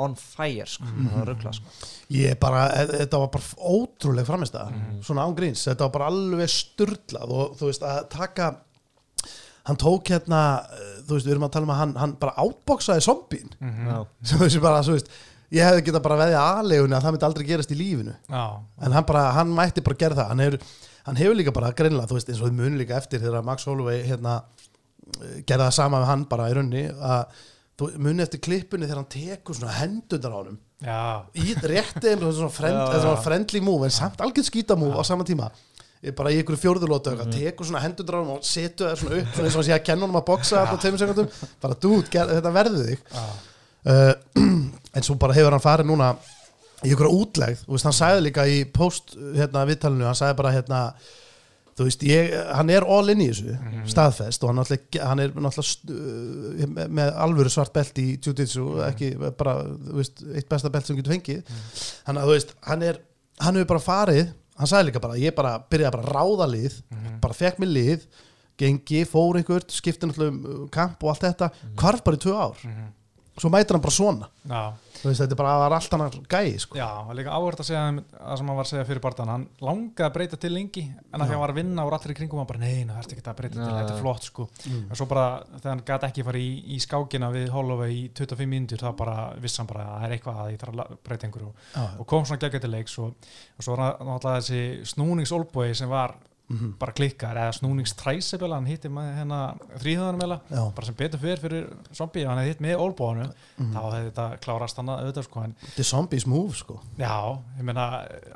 on 0.02 0.16
fire, 0.18 0.66
sko, 0.66 0.88
það 0.90 1.18
var 1.20 1.28
ruggla 1.30 1.52
sko. 1.54 1.74
Ég 2.10 2.40
bara, 2.42 2.64
e- 2.82 2.88
þetta 3.04 3.20
var 3.22 3.28
bara 3.36 3.44
ótrúleg 3.78 4.26
framistæða, 4.26 4.72
Mhm. 4.72 5.02
svona 5.06 5.26
ángríns 5.28 5.62
þetta 5.68 5.86
var 5.86 5.90
bara 5.90 6.08
alveg 6.10 6.50
sturdlað 6.50 7.30
og 7.30 7.58
þú 7.60 7.70
veist 7.70 7.82
að 7.86 8.10
taka 8.10 8.48
hann 9.66 9.78
tók 9.78 10.04
hérna, 10.12 10.40
eh, 10.74 11.02
þú 11.08 11.14
veist, 11.16 11.26
við 11.28 11.32
erum 11.36 11.46
að 11.48 11.52
tala 11.52 11.64
um 11.64 11.70
að 11.76 11.78
hann, 11.78 11.94
hann 11.96 12.14
bara 12.20 12.34
átboksaði 12.38 13.06
zombín 13.06 13.50
mm 13.62 13.88
Já. 13.88 14.08
sem 14.24 14.40
þessi 14.40 14.62
bara, 14.62 14.82
þú 14.84 14.98
veist 14.98 15.08
ég 15.54 15.64
hefði 15.70 15.86
getað 15.86 16.04
bara 16.04 16.18
veðið 16.24 16.40
aðlegunni 16.42 16.96
að 16.98 17.04
það 17.06 17.12
myndi 17.14 17.28
aldrei 17.30 17.46
gerast 17.48 17.72
í 17.72 17.78
lífinu. 17.78 18.16
Já, 18.30 18.60
en 18.82 18.92
hann 18.92 19.06
bara, 19.06 19.32
hann 19.38 19.54
mætti 19.54 19.84
bara 19.86 19.96
gera 19.96 20.16
það. 20.16 20.28
Hann 20.34 20.40
hefur, 20.40 20.60
hann 21.06 21.16
hefur 21.16 21.36
líka 21.38 21.54
bara 21.54 21.72
greinlega, 21.72 22.08
þú 22.10 22.18
veist, 22.18 22.30
eins 22.34 22.42
og 22.42 22.48
við 22.50 22.58
munum 22.58 22.78
líka 22.82 22.98
eftir 22.98 23.20
þegar 23.22 23.44
Max 23.46 23.66
Holloway 23.70 24.02
hérna 24.04 24.42
eh, 25.22 25.44
gerði 25.46 25.68
það 25.68 25.74
sama 25.78 26.00
með 26.02 26.06
hann 26.10 26.24
bara 26.26 26.50
í 26.50 26.54
raunni 26.58 26.84
að 26.90 27.26
þú 27.28 27.53
muni 27.98 28.24
eftir 28.24 28.42
klippunni 28.44 28.88
þegar 28.88 29.02
hann 29.02 29.12
tekur 29.14 29.58
svona 29.58 29.76
hendundar 29.78 30.34
á 30.34 30.40
já, 30.84 31.00
í 31.40 31.54
rétti 31.60 32.10
þeim 32.10 32.24
svona, 32.28 32.50
friend, 32.52 32.82
svona 33.04 33.22
friendly 33.24 33.62
move 33.64 33.88
en 33.88 33.94
samt 33.94 34.20
algjör 34.24 34.48
skítamove 34.50 35.00
á 35.00 35.04
sama 35.08 35.24
tíma. 35.28 35.50
Bara 36.18 36.34
í 36.36 36.42
ykkur 36.42 36.58
fjórðulótu 36.60 37.14
Mhm. 37.14 37.30
mm 37.30 37.32
tekur 37.32 37.66
svona 37.66 37.80
hendur 37.86 38.12
á 38.12 38.20
hann 38.20 38.34
og 38.36 38.44
setur 38.44 38.90
það 38.92 39.00
svona 39.00 39.22
upp 39.22 39.34
svona 39.34 39.48
eins 39.48 39.56
og 39.56 39.62
hann 39.62 39.70
sé 39.70 39.74
að 39.78 39.86
kenna 39.88 40.06
honum 40.06 40.20
að 40.22 40.26
boksa 40.26 40.66
bara 41.62 41.74
dút, 41.76 42.10
þetta 42.12 42.52
verður 42.52 42.86
þig. 42.90 43.00
Já, 43.14 43.24
uh, 43.88 44.14
en 44.96 45.02
svo 45.04 45.16
bara 45.16 45.34
hefur 45.34 45.52
hann 45.52 45.64
farið 45.64 45.88
núna 45.88 46.16
í 46.84 46.92
ykkur 46.92 47.08
útlegð, 47.08 47.64
veist, 47.68 47.86
hann 47.88 47.96
sagði 47.96 48.26
líka 48.28 48.44
í 48.46 48.66
post 48.66 49.16
hérna 49.16 49.64
viðtalinu, 49.70 50.04
hann 50.04 50.20
sagði 50.20 50.36
bara 50.42 50.52
hérna 50.52 50.82
þú 51.78 51.88
veist, 51.88 52.04
ég, 52.06 52.34
hann 52.58 52.70
er 52.70 52.86
all 52.86 53.10
in 53.14 53.22
í 53.26 53.30
þessu 53.32 53.56
staðfest 53.90 54.44
og 54.46 54.52
hann, 54.54 54.62
hann 55.10 55.20
er 55.24 55.32
náttúrulega 55.34 55.66
st- 55.66 55.94
uh, 55.94 56.68
með- 57.00 57.14
alvöru 57.26 57.50
svart 57.54 57.74
belt 57.74 57.98
í 58.04 58.08
jiu-jitsu, 58.18 58.66
ekki 58.90 59.14
bara 59.40 59.56
veist, 59.98 60.22
eitt 60.36 60.50
besta 60.52 60.70
belt 60.74 60.86
sem 60.90 60.98
getur 61.00 61.16
fengið. 61.16 61.44
Hann, 62.08 62.22
þú 62.22 62.36
veist, 62.36 62.54
hann 62.70 62.86
er, 62.86 63.00
hann 63.42 63.58
hefur 63.58 63.72
bara 63.74 63.86
farið 63.88 64.26
hann 64.60 64.70
sagði 64.70 64.92
líka 64.92 65.02
bara, 65.02 65.16
ég 65.18 65.34
bara 65.34 65.56
byrjaði 65.66 65.96
bara 65.96 66.04
að 66.06 66.14
ráða 66.14 66.46
lið, 66.54 66.74
bara 67.24 67.34
fekk 67.34 67.58
mér 67.64 67.72
lið 67.74 68.04
gengi, 68.62 69.00
fór 69.10 69.40
einhvert, 69.40 69.72
skipti 69.74 70.06
náttúrulega 70.06 70.60
um 70.62 70.68
kamp 70.70 71.02
og 71.02 71.10
allt 71.10 71.24
þetta, 71.26 71.48
hvarf 71.82 72.04
bara 72.06 72.20
í 72.20 72.22
tvö 72.22 72.36
ár 72.38 72.60
svo 73.38 73.50
mætir 73.54 73.76
hann 73.76 73.84
bara 73.84 73.96
svona. 73.96 74.28
Já. 74.46 74.64
Þú 75.04 75.10
veist, 75.10 75.20
þetta 75.20 75.36
er 75.36 75.40
bara 75.40 75.54
var 75.60 75.74
allt 75.76 75.96
annar 75.98 76.14
gæi 76.32 76.60
sko. 76.64 76.78
Já, 76.80 76.86
það 76.88 77.10
er 77.12 77.18
líka 77.18 77.36
áhört 77.36 77.60
að 77.60 77.68
segja 77.68 77.82
um 77.90 77.98
það 78.14 78.38
sem 78.40 78.50
hann 78.50 78.58
var 78.60 78.68
að 78.68 78.70
segja 78.70 78.86
fyrir 78.88 79.04
barðan, 79.04 79.32
hann 79.34 79.46
langaði 79.68 80.06
að 80.06 80.14
breyta 80.16 80.40
til 80.40 80.52
lengi 80.54 80.84
en 80.86 81.18
að 81.18 81.26
því 81.26 81.36
hann 81.36 81.42
var 81.42 81.54
að 81.54 81.60
vinna 81.60 81.84
og 81.84 81.96
allir 81.98 82.14
í 82.14 82.18
kringum 82.20 82.40
hann 82.40 82.50
bara 82.54 82.62
nei, 82.62 82.86
það 82.88 83.02
er 83.02 83.16
ekki 83.18 83.26
að 83.26 83.40
breyta 83.42 83.58
til, 83.58 83.74
þetta 83.74 83.96
er 83.98 84.00
flott 84.00 84.28
sko. 84.30 84.48
En 84.72 85.00
svo 85.02 85.08
bara 85.12 85.26
þegar 85.58 85.70
hann 85.74 85.84
gæti 85.90 86.10
ekki 86.10 86.28
fara 86.30 86.44
í, 86.44 86.52
í 86.64 86.80
skákina 86.86 87.32
við 87.34 87.52
Holloway 87.52 87.98
í 87.98 88.04
25 88.16 88.52
mínútur 88.54 88.86
þá 88.86 88.92
bara 89.02 89.18
vissi 89.44 89.60
hann 89.60 89.72
bara 89.74 89.88
að 89.90 89.98
það 89.98 90.08
er 90.08 90.16
eitthvað 90.18 90.44
að 90.46 90.54
ég 90.54 90.64
þarf 90.64 90.84
að 90.86 90.96
breyta 91.04 91.28
einhverju. 91.28 91.52
Og, 91.84 92.06
kom 92.14 92.30
svona 92.30 92.68
leiks 92.78 93.00
og, 93.04 93.32
og 93.58 93.66
svo 93.66 93.76
var 93.76 93.84
hann 93.90 94.14
náttúrulega 94.14 94.46
þessi 94.46 94.94
snúningsolbói 94.94 95.74
sem 95.76 95.92
var 95.92 96.16
Mhm. 96.54 96.74
bara 96.80 96.92
klikkar 96.94 97.36
eða 97.36 97.54
snúningstræsibel 97.58 98.54
hann 98.54 98.66
hitti 98.70 98.90
með 98.94 99.08
hérna 99.18 99.40
þrýðanum 99.82 100.22
eða 100.26 100.38
Já. 100.52 100.64
bara 100.76 100.86
sem 100.86 100.96
betur 100.96 101.20
fyrir 101.24 101.40
fyrir 101.42 101.66
zombie 101.98 102.26
hann 102.28 102.38
hefði 102.38 102.52
hitt 102.54 102.62
með 102.62 102.78
olbóinu 102.84 103.26
Mhm. 103.60 103.74
þá 103.74 103.80
hefði 103.94 104.12
þetta 104.12 104.28
klárast 104.44 104.78
hann 104.78 104.92
auðvitað 104.94 105.24
sko 105.28 105.44
en 105.44 105.56
þetta 105.64 105.80
er 105.80 105.90
zombies 105.90 106.26
move 106.28 106.54
sko. 106.56 106.80
Já, 106.98 107.40
ég 107.60 107.64
meina, 107.64 107.86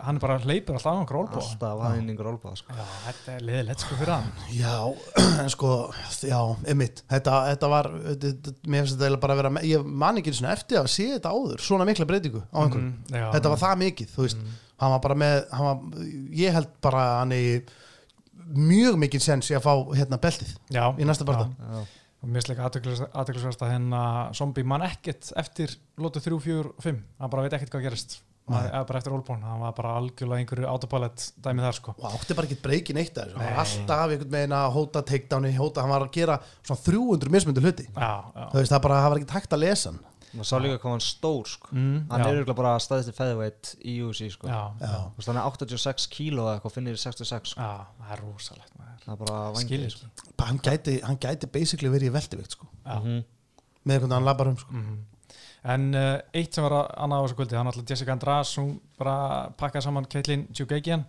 hann 0.04 0.16
er 0.16 0.20
bara 0.20 0.40
hleypur 0.40 0.76
alltaf 0.76 0.94
á 0.94 1.00
einhver 1.00 1.20
olbúa. 1.22 1.42
alltaf 1.44 1.82
aðeiningur 1.88 2.32
olbúða 2.34 2.58
sko. 2.58 2.74
Já, 2.74 2.86
þetta 3.08 3.36
er 3.38 3.42
liðilegt 3.42 3.80
sko 3.86 3.96
fyrir 3.96 4.14
hann. 4.14 4.32
já, 4.52 4.96
en 5.44 5.50
sko 5.50 5.72
já, 6.24 6.58
emitt, 6.68 7.04
þetta, 7.10 7.34
þetta 7.54 7.70
var 7.70 7.84
þetta, 8.18 8.54
mér 8.68 8.86
finnst 8.86 8.98
þetta 9.00 9.20
bara 9.22 9.34
að 9.34 9.44
vera 9.44 9.62
ég 9.68 9.86
man 9.86 10.18
ekki 10.18 10.34
svona 10.34 10.54
eftir 10.54 10.80
að 10.82 10.88
sé 10.90 11.10
þetta 11.20 11.30
áður 11.34 11.60
svona 11.62 11.86
mikla 11.86 12.06
breytingu 12.06 12.42
á 12.54 12.58
einhverjum, 12.64 12.88
Mm, 12.88 13.12
já, 13.12 13.32
þetta 13.34 13.50
var 13.50 13.58
það 13.58 13.78
mikið 13.84 14.08
þú 14.16 14.24
veist, 14.26 14.38
hann 14.80 14.92
var 14.92 15.00
bara 15.00 15.16
með 15.16 15.50
hann 15.52 15.66
var, 15.66 15.78
ég 16.38 16.52
held 16.54 16.68
bara 16.82 16.98
að 16.98 17.20
hann 17.20 17.32
er 17.32 17.62
mjög 18.56 18.98
mikið 19.04 19.24
sens 19.24 19.50
í 19.52 19.56
að 19.58 19.66
fá 19.68 19.74
hérna 19.98 20.20
beltið 20.22 20.54
já, 20.74 20.84
í 20.98 21.08
næsta 21.08 21.28
barða. 21.28 21.50
Og 22.18 22.32
mér 22.34 22.42
slik 22.42 22.58
aðtöklusverst 22.66 23.62
að 23.62 23.76
hérna 23.76 24.00
zombie 24.34 24.66
mann 24.66 24.82
ekkert 24.88 25.30
eftir 25.38 25.76
lótu 26.02 26.22
3, 26.24 26.40
4, 26.42 26.72
5. 26.82 27.04
Hann 27.22 27.30
bara 27.34 27.44
veit 27.46 27.54
ekkert 27.60 27.76
hvað 27.76 27.86
gerist. 27.90 28.18
Eða 28.48 28.82
bara 28.88 29.00
eftir 29.02 29.12
olbún. 29.14 29.42
Hann 29.44 29.60
var 29.60 29.74
bara 29.76 29.94
algjörlega 30.00 30.40
einhverju 30.42 30.68
autopilot 30.72 31.26
dæmið 31.44 31.66
þar 31.68 31.76
sko. 31.78 31.94
og 32.00 32.14
átti 32.16 32.36
bara 32.38 32.48
ekki 32.48 32.60
breyki 32.64 32.94
neitt 32.96 33.18
að 33.20 33.34
þessu 33.34 33.38
hann 33.42 33.50
var 33.52 33.60
alltaf 33.64 34.14
einhvern 34.14 34.36
veginn 34.38 34.56
að 34.56 34.68
hóta 34.78 35.02
takedowni, 35.10 35.52
hóta, 35.58 35.84
hann 35.84 35.92
var 35.92 36.06
að 36.08 36.14
gera 36.16 36.38
svona 36.62 36.82
300 36.86 37.34
mismundu 37.36 37.64
hluti 37.66 37.86
Já, 37.92 38.14
já. 38.24 38.46
þú 38.54 38.62
veist, 38.62 38.72
það 38.72 38.84
bara, 38.88 39.02
það 39.04 39.12
var 39.12 39.20
ekki 39.22 39.30
takt 39.34 39.58
að 39.58 39.64
lesa 39.66 39.92
hann 39.92 40.00
maður 40.38 40.50
sá 40.52 40.58
líka 40.64 40.78
hvað 40.84 40.94
hann 40.96 41.04
stór 41.06 41.48
sko. 41.52 41.68
mm, 41.74 41.98
hann 42.12 42.22
já, 42.22 42.28
er 42.28 42.38
auðvitað 42.38 42.60
bara 42.60 42.74
staðist 42.84 43.10
í 43.12 43.16
featherweight 43.18 43.72
í 43.84 43.96
UFC 44.06 44.30
sko. 44.36 44.48
já, 44.48 44.62
Já. 44.80 44.94
Þú 45.12 45.18
veist, 45.22 45.28
hann 45.32 45.38
er 45.42 45.50
86 45.52 46.08
kíló 46.14 46.46
eða 46.48 46.56
eitthvað 46.60 46.76
finnir 46.78 46.98
í 46.98 47.02
66 47.04 47.52
sko. 47.56 47.62
já, 47.62 47.86
það 48.00 48.16
er 48.18 48.24
rosalegt 48.28 48.74
maður. 48.80 49.04
það 49.08 49.26
er 49.28 49.54
vangið 49.58 49.86
sko. 49.98 50.08
hann 50.46 50.60
gæti, 50.70 50.98
hann 51.04 51.18
gæti 51.28 51.52
basically 51.52 51.90
verið 51.94 52.10
í 52.12 52.16
veldivikt 52.18 52.52
sko. 52.58 52.68
Mhm. 52.86 53.24
með 53.88 54.00
hvernig 54.02 54.14
hann 54.20 54.26
labbar 54.26 54.48
um 54.54 54.58
sko. 54.58 54.72
Mhm. 54.74 54.98
En 55.68 55.94
uh, 55.96 56.20
eitt 56.34 56.54
sem 56.54 56.64
var 56.64 56.72
að- 56.72 56.92
annað 57.04 57.18
á 57.20 57.24
þessu 57.28 57.36
kvöldi, 57.36 57.56
hann 57.58 57.68
alltaf 57.68 57.90
Jessica 57.90 58.12
András, 58.14 58.52
hún 58.58 58.80
bara 58.98 59.50
pakkaði 59.58 59.84
saman 59.84 60.06
Caitlin 60.06 60.46
Tjúkeikian 60.54 61.04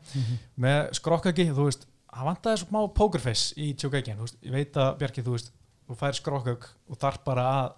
með 0.59 0.89
skrokkagi, 0.99 1.45
þú 1.55 1.67
veist, 1.69 1.85
hann 2.13 2.27
vantaði 2.27 2.59
svo 2.63 2.69
má 2.75 2.81
pokerface 2.95 3.53
í 3.61 3.69
veist, 3.77 4.37
ég 4.43 4.51
veit 4.51 4.73
að 4.75 4.97
Bjarki, 4.99 5.23
þú 5.23 5.37
veist, 5.37 5.53
þú 5.87 5.97
fær 6.01 6.17
skrokkag 6.19 6.67
og 6.91 6.99
þarf 6.99 7.23
bara 7.25 7.45
að 7.53 7.73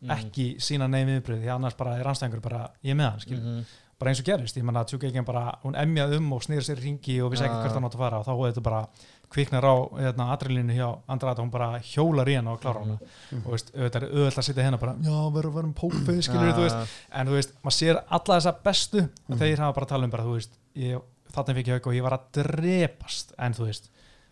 Mhm. 0.00 0.10
ekki 0.10 0.56
sína 0.62 0.86
neymi 0.88 1.18
viðbröð, 1.20 1.42
því 1.44 1.54
annars 1.56 1.74
bara 1.76 1.96
er 1.98 2.04
anstæðingur 2.06 2.40
bara, 2.42 2.70
ég 2.84 2.94
með 2.94 3.10
hann, 3.10 3.20
skil, 3.20 3.38
Mhm. 3.40 3.64
bara 3.98 4.10
eins 4.12 4.20
og 4.20 4.26
gerist, 4.26 4.56
ég 4.56 4.62
menna 4.62 4.84
að 4.84 4.92
Tjúkeikian 4.92 5.24
bara, 5.26 5.58
hún 5.64 5.74
emjaði 5.74 6.16
um 6.18 6.32
og 6.32 6.42
snýr 6.42 6.62
sér 6.62 6.78
ringi 6.80 7.20
og 7.20 7.32
vissi 7.32 7.42
ekki 7.44 7.54
Ja. 7.56 7.62
hvert 7.64 7.74
hann 7.74 7.82
átt 7.84 7.94
að 7.94 7.98
fara 7.98 8.18
og 8.20 8.26
þá 8.26 8.30
er 8.46 8.52
þetta 8.52 8.62
bara 8.62 8.88
kviknar 9.28 9.64
á 9.66 9.74
hérna, 9.98 10.30
adrenalínu 10.38 10.72
hjá 10.76 10.98
Andrata, 11.08 11.42
hún 11.42 11.50
bara 11.50 11.80
hjólar 11.80 12.28
í 12.28 12.34
hann 12.36 12.46
og 12.46 12.60
klára 12.60 12.78
hana 12.80 12.98
og 13.44 13.50
veist, 13.52 13.72
auðvitað 13.74 14.02
er 14.02 14.08
auðvitað 14.14 14.38
að 14.38 14.46
sitja 14.46 14.62
hérna 14.62 14.78
bara, 14.78 14.94
já, 14.94 15.32
verður 15.34 15.50
að 15.50 15.54
vera 15.54 15.66
um 15.66 15.74
pókfið, 15.74 16.22
skilur 16.22 16.54
þú 16.54 16.62
veist, 16.62 16.88
en 17.12 17.26
þú 17.26 17.30
veist, 17.32 17.52
maður 17.64 17.76
sér 17.76 18.04
alla 18.08 18.40
þessa 18.40 18.62
bestu 18.62 19.00
og 19.28 19.36
þeir 19.38 19.58
hafa 19.58 19.74
bara 19.74 19.84
að 19.86 19.88
tala 19.88 20.04
um 20.04 20.10
bara, 20.10 20.22
þú 20.22 20.34
veist 20.38 20.50
ég, 20.76 21.02
þarna 21.32 21.54
fikk 21.58 21.66
ég 21.66 21.72
haug 21.74 21.86
og 21.88 21.94
ég 21.94 22.02
var 22.02 22.12
að 22.12 22.32
drepast 22.32 23.32
en 23.38 23.52
þú 23.52 23.66
veist, 23.66 23.88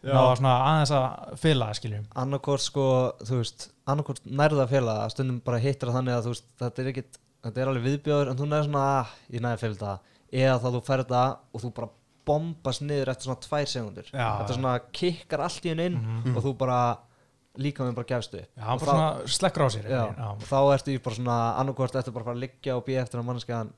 Já. 0.07 0.15
náða 0.15 0.39
svona 0.41 0.55
aðeins 0.71 0.93
að 0.97 1.37
fylla, 1.43 1.69
skiljum 1.77 2.09
annarkort 2.23 2.65
sko, 2.65 2.87
þú 3.27 3.41
veist 3.43 3.69
annarkort 3.87 4.27
nærða 4.27 4.67
að 4.71 5.13
stundum 5.15 5.41
bara 5.45 5.63
hittir 5.63 5.91
það 5.91 5.99
þannig 6.01 6.17
að 6.17 6.27
þú 6.27 6.35
veist, 6.35 6.49
þetta 6.63 6.83
er 6.83 6.91
ekkit 6.93 7.21
þetta 7.47 7.63
er 7.63 7.71
alveg 7.71 7.87
viðbjóður 7.87 8.31
en 8.33 8.41
þú 8.41 8.49
nærði 8.51 8.69
svona 8.69 8.85
ah, 8.97 9.15
ég 9.33 9.45
næði 9.45 9.63
félag 9.63 9.81
það, 9.83 10.13
eða 10.43 10.59
þá 10.63 10.69
þú 10.75 10.83
færð 10.87 11.11
það 11.13 11.35
og 11.53 11.65
þú 11.65 11.73
bara 11.77 11.91
bombast 12.27 12.83
niður 12.83 13.13
eftir 13.13 13.29
svona 13.29 13.43
tvær 13.45 13.69
segundur, 13.71 14.09
Já. 14.11 14.29
þetta 14.41 14.57
svona 14.57 14.77
kikkar 14.99 15.45
allt 15.47 15.67
í 15.67 15.73
henni 15.73 15.91
inn 15.93 15.99
og 16.35 16.41
þú 16.43 16.55
bara 16.59 16.79
líka 17.57 17.87
með 17.87 17.95
bara 17.97 18.09
gefstu 18.11 18.41
upp. 18.43 18.51
Já, 18.53 18.65
hann 18.67 18.81
bara 18.83 18.95
svona 18.97 19.35
slekkur 19.39 19.65
á 19.65 19.69
sér 19.73 19.87
já, 19.89 20.03
já, 20.13 20.27
og 20.35 20.43
þá 20.45 20.59
ertu 20.75 20.93
í 20.93 21.03
bara 21.07 21.17
svona 21.17 21.37
annarkort 21.63 21.95
eftir 21.97 22.13
bara 22.13 22.27
að 22.27 22.31
fara 22.31 22.37
að 22.37 22.43
liggja 22.43 22.77
og 22.77 22.83
býja 22.85 23.05
eftir 23.07 23.23
að 23.23 23.29
mannskjaðan 23.31 23.71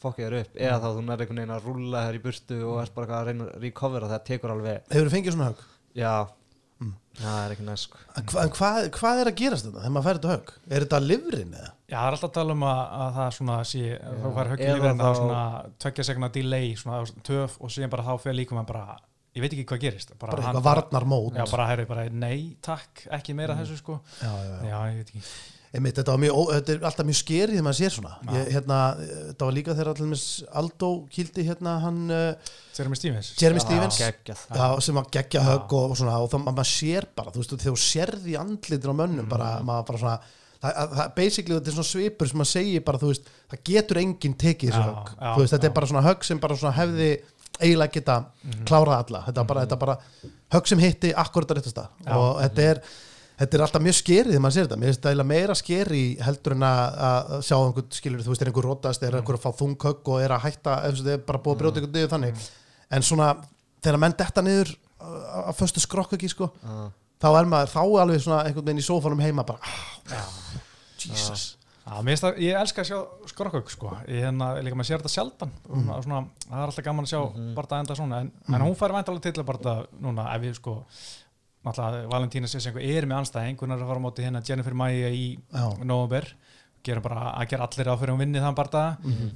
fokki 0.00 0.24
þér 0.24 0.36
upp, 0.38 0.56
eða 0.56 0.78
þá 0.80 0.86
þú 0.86 1.02
nærði 1.04 1.26
einhvern 1.26 1.40
veginn 1.42 1.54
að 1.56 1.66
rúlla 1.66 2.04
þér 2.06 2.16
í 2.16 2.22
burtu 2.24 2.60
og 2.70 2.80
ert 2.82 2.94
bara 2.96 3.18
að 3.18 3.30
reyna 3.30 3.48
að 3.48 3.62
recovera 3.66 4.10
það 4.12 4.24
tekur 4.30 4.54
alveg, 4.54 4.82
hefur 4.92 5.08
þú 5.10 5.14
fengið 5.16 5.36
svona 5.36 5.50
högg 5.50 5.64
já. 5.96 6.16
Það 7.16 7.36
er 7.46 7.52
ekki 7.54 7.64
næst 7.64 7.86
sko. 7.88 7.98
En, 8.20 8.24
hva, 8.28 8.42
hvað, 8.52 8.86
hvað 8.92 9.18
er 9.22 9.28
að 9.30 9.36
gerast 9.40 9.64
þetta 9.64 9.80
þegar 9.80 9.92
maður 9.94 10.04
fær 10.06 10.18
þetta 10.18 10.32
högg? 10.34 10.50
Er 10.76 10.84
þetta 10.84 10.98
livrin 11.00 11.54
eða? 11.56 11.70
Já, 11.88 11.94
það 11.96 12.08
er 12.10 12.16
alltaf 12.16 12.26
að 12.28 12.34
tala 12.36 12.56
um 12.56 12.64
að, 12.68 12.80
að 13.06 13.14
það 13.16 13.30
svona 13.38 13.54
sé, 13.70 13.84
þá 14.04 14.26
fær 14.36 14.50
lífið 14.52 14.74
en 14.74 14.82
það 14.82 15.00
þá- 15.00 15.08
er 15.08 15.16
svona 15.22 15.40
tveggja 15.86 16.04
segna 16.10 16.28
delay, 16.34 16.68
svona 16.76 16.98
töf 17.30 17.54
og 17.64 17.72
síðan 17.72 17.94
bara 17.94 18.04
þá 18.04 18.12
fyrir 18.26 18.36
líka 18.42 18.58
maður 18.58 18.68
bara, 18.74 18.98
ég 19.32 19.46
veit 19.46 19.56
ekki 19.56 19.64
hvað 19.72 19.82
gerist 19.86 20.12
bara, 20.12 20.34
bara 20.36 20.44
hann 20.44 20.58
eitthvað 20.58 20.68
varnar 20.68 21.08
mót 21.14 21.40
já, 21.40 21.44
bara, 21.54 21.68
herri, 21.72 21.88
bara, 21.88 22.04
nei, 22.12 22.38
takk, 22.68 23.06
ekki 23.16 23.38
meira 23.40 23.56
þessu 23.62 23.80
sko. 23.80 23.96
Já, 24.20 24.28
já, 24.36 24.52
já. 24.52 24.68
já, 24.68 24.78
ég 24.92 25.00
veit 25.00 25.14
ekki 25.16 25.24
Einmitt, 25.74 25.96
þetta, 25.98 26.14
mjög, 26.22 26.36
ó- 26.38 26.52
þetta 26.54 26.72
er 26.76 26.84
alltaf 26.88 27.06
mjög 27.08 27.18
skerið 27.18 27.52
þegar 27.56 27.64
maður 27.66 27.78
sér 27.80 27.92
svona. 27.96 28.12
Já. 28.22 28.30
ég, 28.38 28.46
hérna, 28.54 28.76
þetta 29.32 29.48
var 29.48 29.56
líka 29.56 29.74
þegar 29.76 29.90
allir 29.92 30.22
Aldó 30.62 30.90
kýldi 31.16 31.44
hérna 31.48 31.74
hann 31.82 31.98
uh, 32.14 32.54
Jeremy 32.78 32.96
Stevens. 33.00 33.32
Jeremy. 33.40 33.60
Stevens. 33.66 33.98
geggjað. 34.00 34.44
Já, 34.56 34.66
sem 34.86 34.94
var 35.00 35.10
geggja 35.18 35.42
högg 35.44 35.76
og, 35.76 35.90
og 35.92 35.98
svona 36.00 36.16
og 36.22 36.30
þá 36.32 36.38
maður 36.46 36.70
sér 36.70 37.08
bara, 37.18 37.34
þú 37.34 37.42
veist, 37.42 37.56
þegar 37.56 37.76
þú 37.76 37.84
sérði 37.84 38.38
andlitin 38.40 38.94
á 38.94 39.00
mönnum, 39.02 39.28
bara, 39.28 39.50
maður 39.66 39.86
bara 39.90 40.02
svona 40.04 40.16
það, 40.62 40.70
að- 40.72 40.94
það, 41.00 41.14
basically 41.20 41.58
þetta 41.58 41.72
er 41.72 41.76
svona 41.80 41.90
svipur 41.92 42.30
sem 42.30 42.40
maður 42.40 42.52
segir 42.54 42.84
bara, 42.86 43.02
þú 43.02 43.10
veist, 43.12 43.32
það 43.52 43.64
getur 43.72 44.00
enginn 44.04 44.38
tekið 44.46 44.70
þessu 44.72 44.84
högg, 44.86 45.10
þú 45.20 45.42
veist, 45.42 45.56
þetta 45.56 45.66
já. 45.66 45.70
er 45.72 45.76
bara 45.80 45.90
svona 45.92 46.06
högg 46.06 46.24
sem 46.30 46.40
bara 46.46 46.56
svona 46.62 46.76
hefði 46.78 47.10
eiginlega 47.56 47.92
geta 47.98 48.16
klárað 48.68 48.98
alla, 49.02 49.20
þetta 49.28 49.40
er 49.42 49.50
bara, 49.50 49.66
þetta 49.66 49.76
er 49.76 49.82
bara 49.84 49.98
högg 50.56 50.66
sem 50.72 50.80
hitti 50.82 51.12
akkurat 51.16 51.52
að 51.52 51.60
réttast 51.60 51.78
Já. 51.80 52.16
og 52.16 52.40
þetta 52.42 52.66
er 52.70 52.80
Þetta 53.36 53.58
er 53.58 53.62
alltaf 53.66 53.82
mjög 53.84 53.96
skerið 53.98 54.30
þegar 54.32 54.42
maður 54.46 54.54
sér 54.56 54.64
þetta. 54.66 54.76
Mér 54.80 54.88
finnst 54.92 55.02
þetta 55.04 55.24
meira 55.28 55.54
skeri 55.60 56.02
heldur 56.24 56.54
en 56.56 56.62
að, 56.64 56.94
að 57.08 57.32
sjá 57.44 57.56
einhvern, 57.58 57.88
skilur, 57.92 58.22
þú 58.24 58.32
veist, 58.32 58.44
er 58.44 58.50
einhver 58.50 58.64
rótast, 58.70 59.02
er 59.04 59.16
einhver 59.18 59.36
að 59.36 59.42
fá 59.44 59.50
þunghögg 59.58 60.08
og 60.14 60.22
er 60.24 60.32
að 60.32 60.44
hætta, 60.46 60.76
ef 60.88 60.96
þetta 61.02 61.12
er 61.18 61.26
bara 61.28 61.40
búið 61.44 61.56
að 61.56 61.60
brjóta 61.60 61.82
einhvern 61.82 61.98
niður 61.98 62.12
þannig. 62.14 62.46
En 62.96 63.04
svona, 63.04 63.26
þegar 63.84 64.00
menn 64.06 64.16
detta 64.22 64.44
niður 64.46 64.72
uh, 64.72 65.42
að 65.50 65.58
föstu 65.60 65.82
skrokk 65.84 66.16
ekki, 66.16 66.30
sko, 66.32 66.48
Ah. 66.64 66.88
þá 67.20 67.28
er 67.42 67.50
maður, 67.52 67.74
þá 67.74 67.82
er 67.84 68.00
alveg 68.06 68.24
svona 68.24 68.40
einhvern 68.48 68.66
veginn 68.70 68.80
í 68.80 68.86
sófanum 68.88 69.20
heima 69.26 69.44
bara, 69.44 69.60
ah, 69.60 69.84
Já. 70.08 70.24
Jesus. 71.04 71.44
Finnst 71.86 72.24
það, 72.24 72.40
ég 72.42 72.56
elska 72.58 72.82
að 72.82 72.88
sjá 72.88 72.96
skrokkauk 73.30 73.68
sko, 73.70 73.92
ég 74.10 74.24
hérna, 74.24 74.48
líka 74.64 74.74
maður 74.74 74.88
sér 74.88 75.04
þetta 75.04 75.12
sjaldan 75.12 75.52
og 75.70 76.00
svona, 76.02 76.24
það 76.48 76.56
er 76.56 76.64
alltaf 76.64 76.86
gaman 76.88 77.06
að 77.06 77.12
sjá 77.12 77.20
mm 77.28 77.52
bara 77.54 77.78
enda 77.78 77.94
svona, 78.00 78.18
en, 78.24 78.32
en 78.50 78.64
hún 78.64 78.74
fær 78.80 78.94
væntalega 78.96 79.22
til 79.28 79.44
að 79.44 79.46
bara 79.52 79.76
náttúrulega 81.66 82.10
Valentína 82.14 82.48
Sessenko 82.50 82.78
er 82.82 83.06
með 83.10 83.22
anstæðing 83.24 83.58
hún 83.64 83.74
er 83.76 83.82
að 83.82 83.88
fara 83.92 84.00
á 84.02 84.06
móti 84.06 84.26
hérna 84.26 84.44
Jennifer 84.46 84.74
Maia 84.78 85.10
í 85.12 85.26
november 85.84 86.32
gerum 86.86 87.02
bara 87.02 87.32
að 87.34 87.48
gera 87.50 87.64
allir 87.66 87.88
á 87.90 87.94
fyrir 87.98 88.12
hún 88.14 88.20
vinni 88.22 88.38
þann 88.38 88.54
barða 88.54 88.82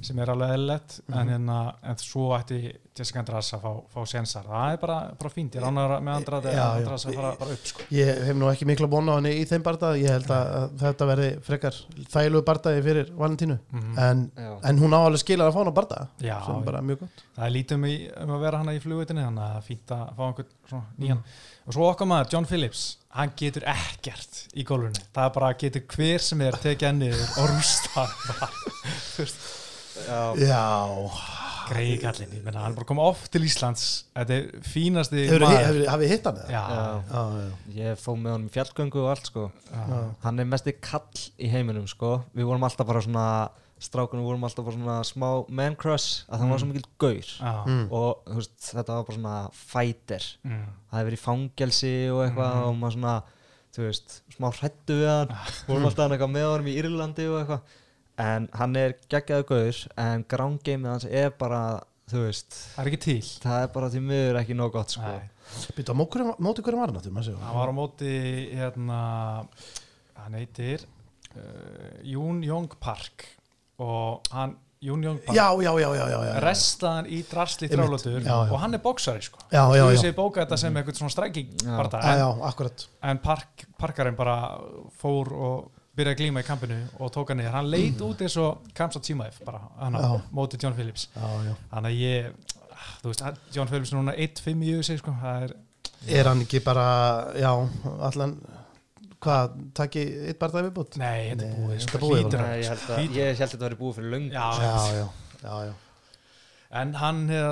sem 0.07 0.19
er 0.23 0.29
alveg 0.31 0.53
eðlilegt. 0.53 0.93
En, 1.11 1.27
hérna, 1.33 1.57
en 1.83 1.97
svo 1.99 2.29
ætti 2.37 2.59
Jessica 2.95 3.19
András 3.19 3.49
að 3.57 3.65
fá, 3.65 3.71
fá 3.91 4.05
sensar, 4.07 4.45
það 4.47 4.71
er 4.71 4.79
bara, 4.79 4.95
bara 5.19 5.31
fínt. 5.33 5.57
Ég 5.59 5.63
ránar 5.65 5.97
með 5.99 6.15
András 6.21 6.47
já. 6.47 6.61
András 6.77 7.05
að 7.09 7.17
fara 7.19 7.33
bara 7.41 7.57
upp 7.57 7.67
sko. 7.67 7.83
Ég 7.91 8.21
hef 8.29 8.39
nú 8.39 8.47
ekki 8.53 8.67
mikla 8.71 8.87
bóna 8.91 9.15
á 9.15 9.19
henni 9.19 9.33
í 9.35 9.43
þeim 9.51 9.65
bardaði, 9.67 10.05
ég 10.05 10.15
held 10.15 10.31
að, 10.31 10.53
að 10.61 10.79
þetta 10.85 11.09
verði 11.11 11.29
frekar 11.49 11.81
þægilegu 12.15 12.45
bardaði 12.53 12.85
fyrir 12.87 13.11
Valentínu, 13.19 13.59
Mhm. 13.75 13.93
en, 13.99 14.23
Já. 14.39 14.51
en 14.71 14.79
hún 14.85 14.95
á 14.95 14.99
alveg 15.03 15.19
skilar 15.25 15.51
að 15.51 15.55
fá 15.57 15.61
hana 15.65 15.75
bardaða, 15.81 16.07
Já, 16.23 16.37
sem 16.45 16.55
er 16.55 16.63
bara 16.71 16.81
mjög 16.81 16.99
gott. 17.03 17.23
það 17.35 17.45
er 17.49 17.55
lítið 17.59 17.75
um, 17.81 17.83
í, 17.91 17.95
um 18.23 18.29
að 18.37 18.41
vera 18.47 18.57
hana 18.63 18.71
í 18.71 18.79
flugveitinni 18.79 19.27
þannig 19.27 19.43
að 19.43 19.51
það 19.51 19.59
er 19.59 19.67
fínt 19.67 19.91
að 19.99 20.15
fá 20.15 20.23
einhvern 20.29 20.53
svona 20.69 20.85
nýjan 21.03 21.23
og 21.71 21.77
svo 21.77 21.87
okkar 21.87 22.09
maður, 22.11 22.33
John 22.35 22.47
Phillips 22.49 22.81
hann 23.15 23.31
getur 23.39 23.63
ekkert 23.67 24.45
í 24.55 24.63
gólfinu. 24.67 24.99
Það 25.15 25.25
er 25.27 25.33
bara 25.35 25.51
getur 25.59 25.83
hver 25.95 26.23
sem 26.23 26.41
er 26.43 26.57
tekið 26.59 26.87
henni 26.89 27.11
og 27.15 27.47
rústa. 27.51 28.03
Já. 30.01 30.19
Já, 30.39 30.61
greiði 31.69 31.97
kallin, 32.01 32.31
ég 32.35 32.43
menna 32.45 32.63
hann 32.63 32.73
er 32.73 32.77
bara 32.79 32.87
komið 32.89 33.09
oft 33.11 33.27
til 33.31 33.43
Íslands. 33.47 33.85
Þetta 34.15 34.37
er 34.37 34.63
fínasti 34.65 35.25
hefur 35.29 35.45
þið 35.47 36.05
hitt 36.11 36.27
hann 36.27 36.39
eða? 36.47 37.33
Ég 37.75 37.99
fóð 38.01 38.21
með 38.23 38.47
í 38.47 38.53
fjallgöngu 38.55 39.03
og 39.03 39.09
allt 39.13 39.31
sko. 39.31 39.47
Hann 40.25 40.41
er 40.43 40.51
mesti 40.51 40.75
kall 40.79 41.25
í 41.39 41.51
heiminum 41.51 41.87
sko. 41.91 42.17
Við 42.35 42.47
vorum 42.51 42.67
alltaf 42.67 42.87
bara 42.89 43.03
svona 43.05 43.25
Strákunum 43.81 44.25
vorum 44.27 44.43
alltaf 44.45 44.65
bara 44.67 44.75
svona 44.77 44.95
smá 45.07 45.27
man 45.49 45.75
crush 45.79 46.23
Að 46.29 46.43
það 46.43 46.51
var 46.53 46.61
svo 46.61 46.67
mikil 46.69 46.83
gaur. 47.01 47.29
Mm. 47.65 47.83
Og 47.97 48.23
þú 48.27 48.35
veist, 48.37 48.57
þetta 48.69 48.97
var 48.97 49.05
bara 49.07 49.17
svona 49.17 49.35
fighter. 49.57 50.27
Mm, 50.45 50.65
Það 50.91 50.99
hefði 50.99 51.09
verið 51.09 51.17
í 51.17 51.23
fangelsi 51.25 51.93
og 52.13 52.19
eitthvað 52.27 52.57
Og 52.67 52.75
maður 52.77 52.95
svona, 52.97 53.15
þú 53.75 53.85
veist, 53.87 54.17
smá 54.35 54.49
hrættu 54.59 54.97
við 55.01 55.09
hann. 55.09 55.35
Vorum 55.67 55.87
alltaf 55.89 56.15
með 56.29 56.47
honum 56.51 56.69
í 56.71 56.75
Írlandi 56.81 57.27
og 57.31 57.39
eitthvað. 57.41 57.77
En 58.21 58.49
hann 58.59 58.75
er 58.77 58.97
geggjaðu 59.09 59.47
gaur 59.49 59.83
En 60.05 60.25
ground 60.29 60.61
gameið 60.67 60.91
hans 60.91 61.09
er 61.09 61.33
bara, 61.41 61.61
þú 62.11 62.25
veist 62.27 62.57
það 62.75 62.83
er 62.85 62.91
ekki 62.91 63.03
til. 63.07 63.19
Það 63.41 63.65
er 63.65 63.69
bara 63.73 63.89
því 63.89 64.05
miður 64.05 64.41
ekki 64.43 64.57
nóg 64.61 64.73
gott 64.77 64.93
sko. 64.93 65.13
Býtu, 65.75 65.91
á 65.91 65.95
móti 65.97 66.63
hverju- 66.63 66.79
var 66.79 66.91
hann 66.93 67.01
maður 67.01 67.25
séu? 67.27 67.37
hann 67.41 67.57
var 67.57 67.71
á 67.71 67.75
móti 67.75 68.11
hérna 68.55 68.99
hann 70.15 70.37
heitir 70.37 70.85
uh, 71.35 71.97
Jún 72.07 72.43
Jong 72.45 72.69
Park 72.79 73.25
og 73.81 74.29
hann 74.35 74.55
Jún 74.81 75.03
Jong 75.05 75.19
Park 75.21 75.37
Já, 75.37 75.45
já, 75.61 75.71
já, 75.79 75.89
já, 75.93 76.05
já, 76.09 76.19
já. 76.25 76.39
restaðan 76.41 77.05
í 77.05 77.19
drasli 77.29 77.67
já. 77.69 78.37
og 78.49 78.55
hann 78.63 78.73
er 78.73 78.81
bóksari 78.81 79.21
sko 79.21 79.37
Já, 79.51 79.61
já, 79.77 79.83
þú 79.85 79.91
já. 79.93 79.99
sé 80.01 80.11
bóka 80.17 80.41
þetta 80.41 80.57
sem 80.57 80.79
eitthvað 80.79 80.97
svona 80.97 81.13
stræking 81.13 81.51
Já. 81.61 81.75
bara 81.77 82.01
Já, 82.17 82.29
en, 82.33 82.71
en 83.11 83.19
park, 83.21 83.67
parkarinn 83.77 84.17
bara 84.17 84.37
fór 85.01 85.29
og 85.37 85.69
byrjaði 85.93 86.15
að 86.15 86.21
glíma 86.23 86.41
í 86.41 86.47
kampinu 86.47 86.79
og 86.97 87.11
tók 87.13 87.29
hann 87.29 87.41
niður, 87.43 87.53
hann 87.59 87.69
leit 87.69 88.01
út 88.01 88.23
eins 88.25 88.37
og 88.41 88.65
Kamsat 88.73 89.05
Simaev 89.05 89.37
bara, 89.45 89.61
hann 89.77 89.93
Já. 90.01 90.15
móti 90.33 90.57
John 90.57 90.73
Phillips 90.73 91.09
Já, 91.13 91.27
já. 91.45 91.53
þannig 91.75 91.91
að 91.91 92.01
ég, 92.01 92.55
þú 93.03 93.11
veist, 93.11 93.23
John 93.53 93.69
Phillips 93.69 93.91
er 93.93 93.99
núna 94.01 94.15
1-5 94.17 94.65
í 94.65 94.73
USA 94.79 94.97
sko, 94.97 95.13
það 95.21 95.45
er 95.49 95.53
Er 96.09 96.25
hann 96.25 96.41
ekki 96.41 96.63
bara, 96.65 96.87
já, 97.37 97.51
allan, 98.01 98.39
hvað, 99.21 99.53
takki 99.77 100.01
eitt 100.31 100.39
bardaði 100.41 100.67
viðbútt? 100.69 100.97
nei, 101.01 101.29
þetta 101.31 101.45
er 101.47 101.55
búið, 101.59 101.77
þetta 101.77 101.85
sko, 101.87 101.97
er 101.97 102.03
búið, 102.05 102.19
hlýtur 102.21 102.43
Nei, 102.43 102.57
ég 102.57 102.69
held 102.71 102.91
að, 102.97 103.15
ég 103.21 103.41
þetta 103.41 103.63
væri 103.67 103.79
búið 103.81 103.95
fyrir 103.99 104.13
löng 104.15 104.27
já, 104.33 104.45
Já, 104.61 104.71
já, 104.97 105.07
já, 105.45 105.55
já. 105.69 105.73
en 106.81 106.93
hann 107.01 107.19
uh, 107.35 107.49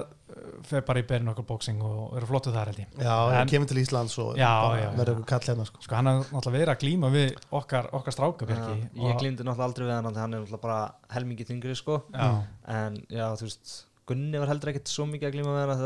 fer 0.70 0.84
bara 0.88 1.02
í 1.04 1.06
berin 1.10 1.28
okkur 1.34 1.46
bóksing 1.50 1.82
og 1.84 2.14
er 2.16 2.26
flottu 2.30 2.54
þar 2.56 2.70
held 2.72 2.80
ég. 2.86 2.94
Já, 3.04 3.16
hann 3.36 3.50
kemur 3.52 3.68
til 3.68 3.82
Íslands 3.82 4.16
og 4.24 4.30
verður 4.38 5.12
eitthvað 5.18 5.28
kall 5.34 5.48
hérna, 5.50 5.66
sko. 5.68 5.82
sko 5.84 5.98
hann 6.00 6.08
har 6.12 6.22
náttúrulega 6.24 6.56
verið 6.62 6.74
að 6.76 6.82
glíma 6.86 7.12
við 7.16 7.34
okkar, 7.60 7.90
okkar 8.00 8.16
strákabjörki 8.16 8.78
Já, 8.80 9.04
ég 9.10 9.20
glýmdi 9.20 9.44
náttúrulega 9.44 9.68
aldrei 9.68 9.88
við 9.90 9.96
hann 9.98 10.08
hann 10.10 10.38
er 10.38 10.46
náttúrulega 10.46 10.64
bara 10.64 10.80
helmingi 11.18 11.48
þingri 11.50 11.76
sko. 11.76 12.00
Já, 12.16 12.30
en 12.80 13.00
já 13.12 13.26
þú 13.42 13.50
veist 13.50 13.76
Gunni 14.10 14.40
var 14.42 14.50
heldur 14.50 14.72
ekkert 14.72 14.90
svo 14.90 15.04
mikið 15.06 15.28
að 15.28 15.36
glíma 15.36 15.52
við 15.54 15.68
hann 15.68 15.84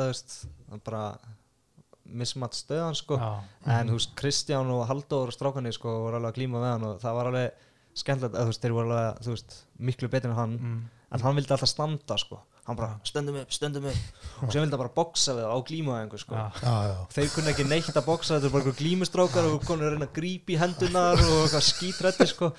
mismatt 2.03 2.57
stöðan 2.57 2.97
sko. 2.97 3.17
Já, 3.19 3.43
en 3.77 3.91
þú 3.91 3.99
veist 3.99 4.15
Kristján 4.19 4.71
og 4.73 4.87
Halldór 4.89 5.31
og 5.31 5.35
strákanir 5.35 5.75
sko 5.75 5.93
voru 6.05 6.19
alveg 6.19 6.33
að 6.33 6.39
glíma 6.39 6.63
við 6.63 6.73
hann 6.73 6.87
og 6.89 6.97
það 7.03 7.19
var 7.19 7.29
alveg 7.31 7.69
skemmtilegt 7.93 8.35
að 8.35 8.41
þú 8.41 8.51
veist, 8.51 8.63
þeir 8.63 8.75
voru 8.77 8.89
alveg, 8.89 9.29
veist, 9.29 9.59
miklu 9.89 10.09
betur 10.11 10.33
en 10.33 10.39
hann. 10.39 10.57
Mm. 10.57 10.81
en 11.13 11.23
hann 11.23 11.37
vildi 11.37 11.53
alltaf 11.53 11.69
standa 11.69 12.17
sko. 12.17 12.41
Hann 12.63 12.77
bara 12.79 12.93
stöndum 13.03 13.35
upp, 13.41 13.51
stöndum 13.51 13.89
upp. 13.91 14.03
Og 14.41 14.51
sem 14.51 14.61
vildi 14.61 14.71
hann 14.71 14.81
bara 14.81 14.93
boksa 14.95 15.35
við 15.35 15.49
á 15.51 15.57
glímuæðingu 15.67 16.19
sko. 16.21 16.37
Já. 16.39 16.61
já, 16.63 16.99
þeir 17.13 17.33
kunni 17.35 17.51
ekki 17.51 17.65
neitt 17.67 17.91
að 17.91 18.07
boksa 18.07 18.37
þetta 18.37 18.49
er 18.49 18.55
bara 18.55 18.75
glímustrákar 18.79 19.49
og 19.51 19.65
konur 19.67 19.93
reyna 19.93 20.07
að 20.07 20.15
grípa 20.15 20.55
í 20.55 20.59
hendunar 20.61 21.23
og 21.37 21.57
skítrætti 21.59 22.29
sko 22.31 22.53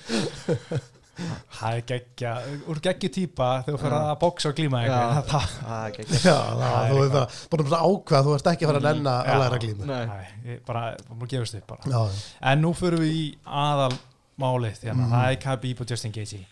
það 1.59 1.77
er 1.79 1.83
geggja, 1.91 2.33
úr 2.73 2.81
geggju 2.85 3.11
típa 3.15 3.49
þegar 3.65 3.77
þú 3.79 3.83
fyrir 3.85 3.97
að 3.99 4.15
bóksa 4.25 4.51
og 4.51 4.57
glíma 4.59 4.81
eitthvað 4.83 5.29
það 5.31 5.85
er 5.85 6.15
já 6.25 6.35
það, 6.35 6.75
er 6.75 6.91
þú 6.91 6.99
veist 7.01 7.15
það 7.15 7.37
bara 7.55 7.65
um 7.67 7.71
það 7.75 7.85
ákvað, 7.91 8.25
þú 8.29 8.35
ert 8.39 8.51
ekki 8.55 8.65
að 8.67 8.73
fara 8.73 8.81
að 8.83 8.89
nenna 8.89 9.15
Já. 9.15 9.33
að 9.35 9.43
læra 9.45 9.61
glímu 9.65 9.89
Nei. 9.91 10.05
Nei, 10.45 10.59
bara, 10.67 10.83
bara 11.11 11.31
gefist 11.35 11.55
upp 11.61 11.67
bara 11.75 11.93
já, 11.95 12.01
já. 12.11 12.25
En 12.53 12.65
nú 12.65 12.73
fyrir 12.79 12.99
við 13.05 13.15
í 13.15 13.25
aðalmálið 13.47 14.83
að 14.85 14.95
Mhm. 14.97 15.11
það 15.15 15.31
er 15.31 15.37
Khabib 15.45 15.81
og 15.81 15.91
Justin 15.91 16.13
Gaethje 16.13 16.43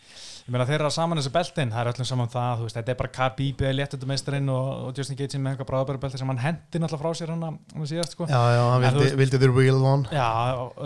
Ég 0.42 0.50
meina 0.50 0.64
þeir 0.66 0.74
eru 0.80 0.88
að 0.88 0.94
saman 0.96 1.18
þessu 1.20 1.30
beltin 1.36 1.70
það 1.70 1.80
er 1.84 1.88
öllum 1.92 2.06
saman 2.08 2.30
það, 2.32 2.52
þú 2.58 2.64
veist, 2.66 2.76
þetta 2.78 2.90
er 2.92 2.96
bara 2.98 3.10
Khabib 3.14 3.60
eða 3.62 3.74
léttundumeisterinn 3.78 4.48
og, 4.50 4.70
og 4.88 4.96
Justin 4.98 5.18
Gaethje 5.20 5.38
með 5.38 5.52
eitthvað 5.54 5.68
bráðbæra 5.70 6.10
sem 6.18 6.32
hann 6.32 6.40
hendi 6.42 6.80
náttúrulega 6.82 7.02
frá 7.04 7.20
sér 7.20 7.30
hann 7.30 7.44
að 7.46 7.84
síðast 7.92 8.16
sko. 8.16 8.26
já, 8.26 8.40
já, 8.56 8.62
hann 8.72 8.82
En 8.82 8.88
vildi, 8.88 9.04
veist- 9.04 9.18
vildi 9.22 9.38
the 9.44 9.50
real 9.54 9.78
one 9.86 10.08
Já, 10.10 10.26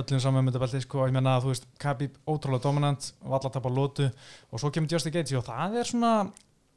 öllum 0.02 0.20
saman 0.26 0.44
með 0.44 0.52
þetta 0.58 0.62
belti 0.66 0.82
sko, 0.84 1.06
ég 1.08 1.16
meina 1.16 1.38
þú 1.40 1.54
veist, 1.54 1.64
Khabib 1.80 2.18
ótrúlega 2.28 2.62
dominant 2.68 3.08
valla 3.24 3.52
tapa 3.56 3.72
lótu 3.72 4.10
og 4.52 4.60
svo 4.60 4.70
kemur 4.76 4.92
Justin 4.92 5.16
Gaethje 5.16 5.40
og 5.40 5.48
það 5.48 5.80
er 5.80 5.90
svona 5.94 6.12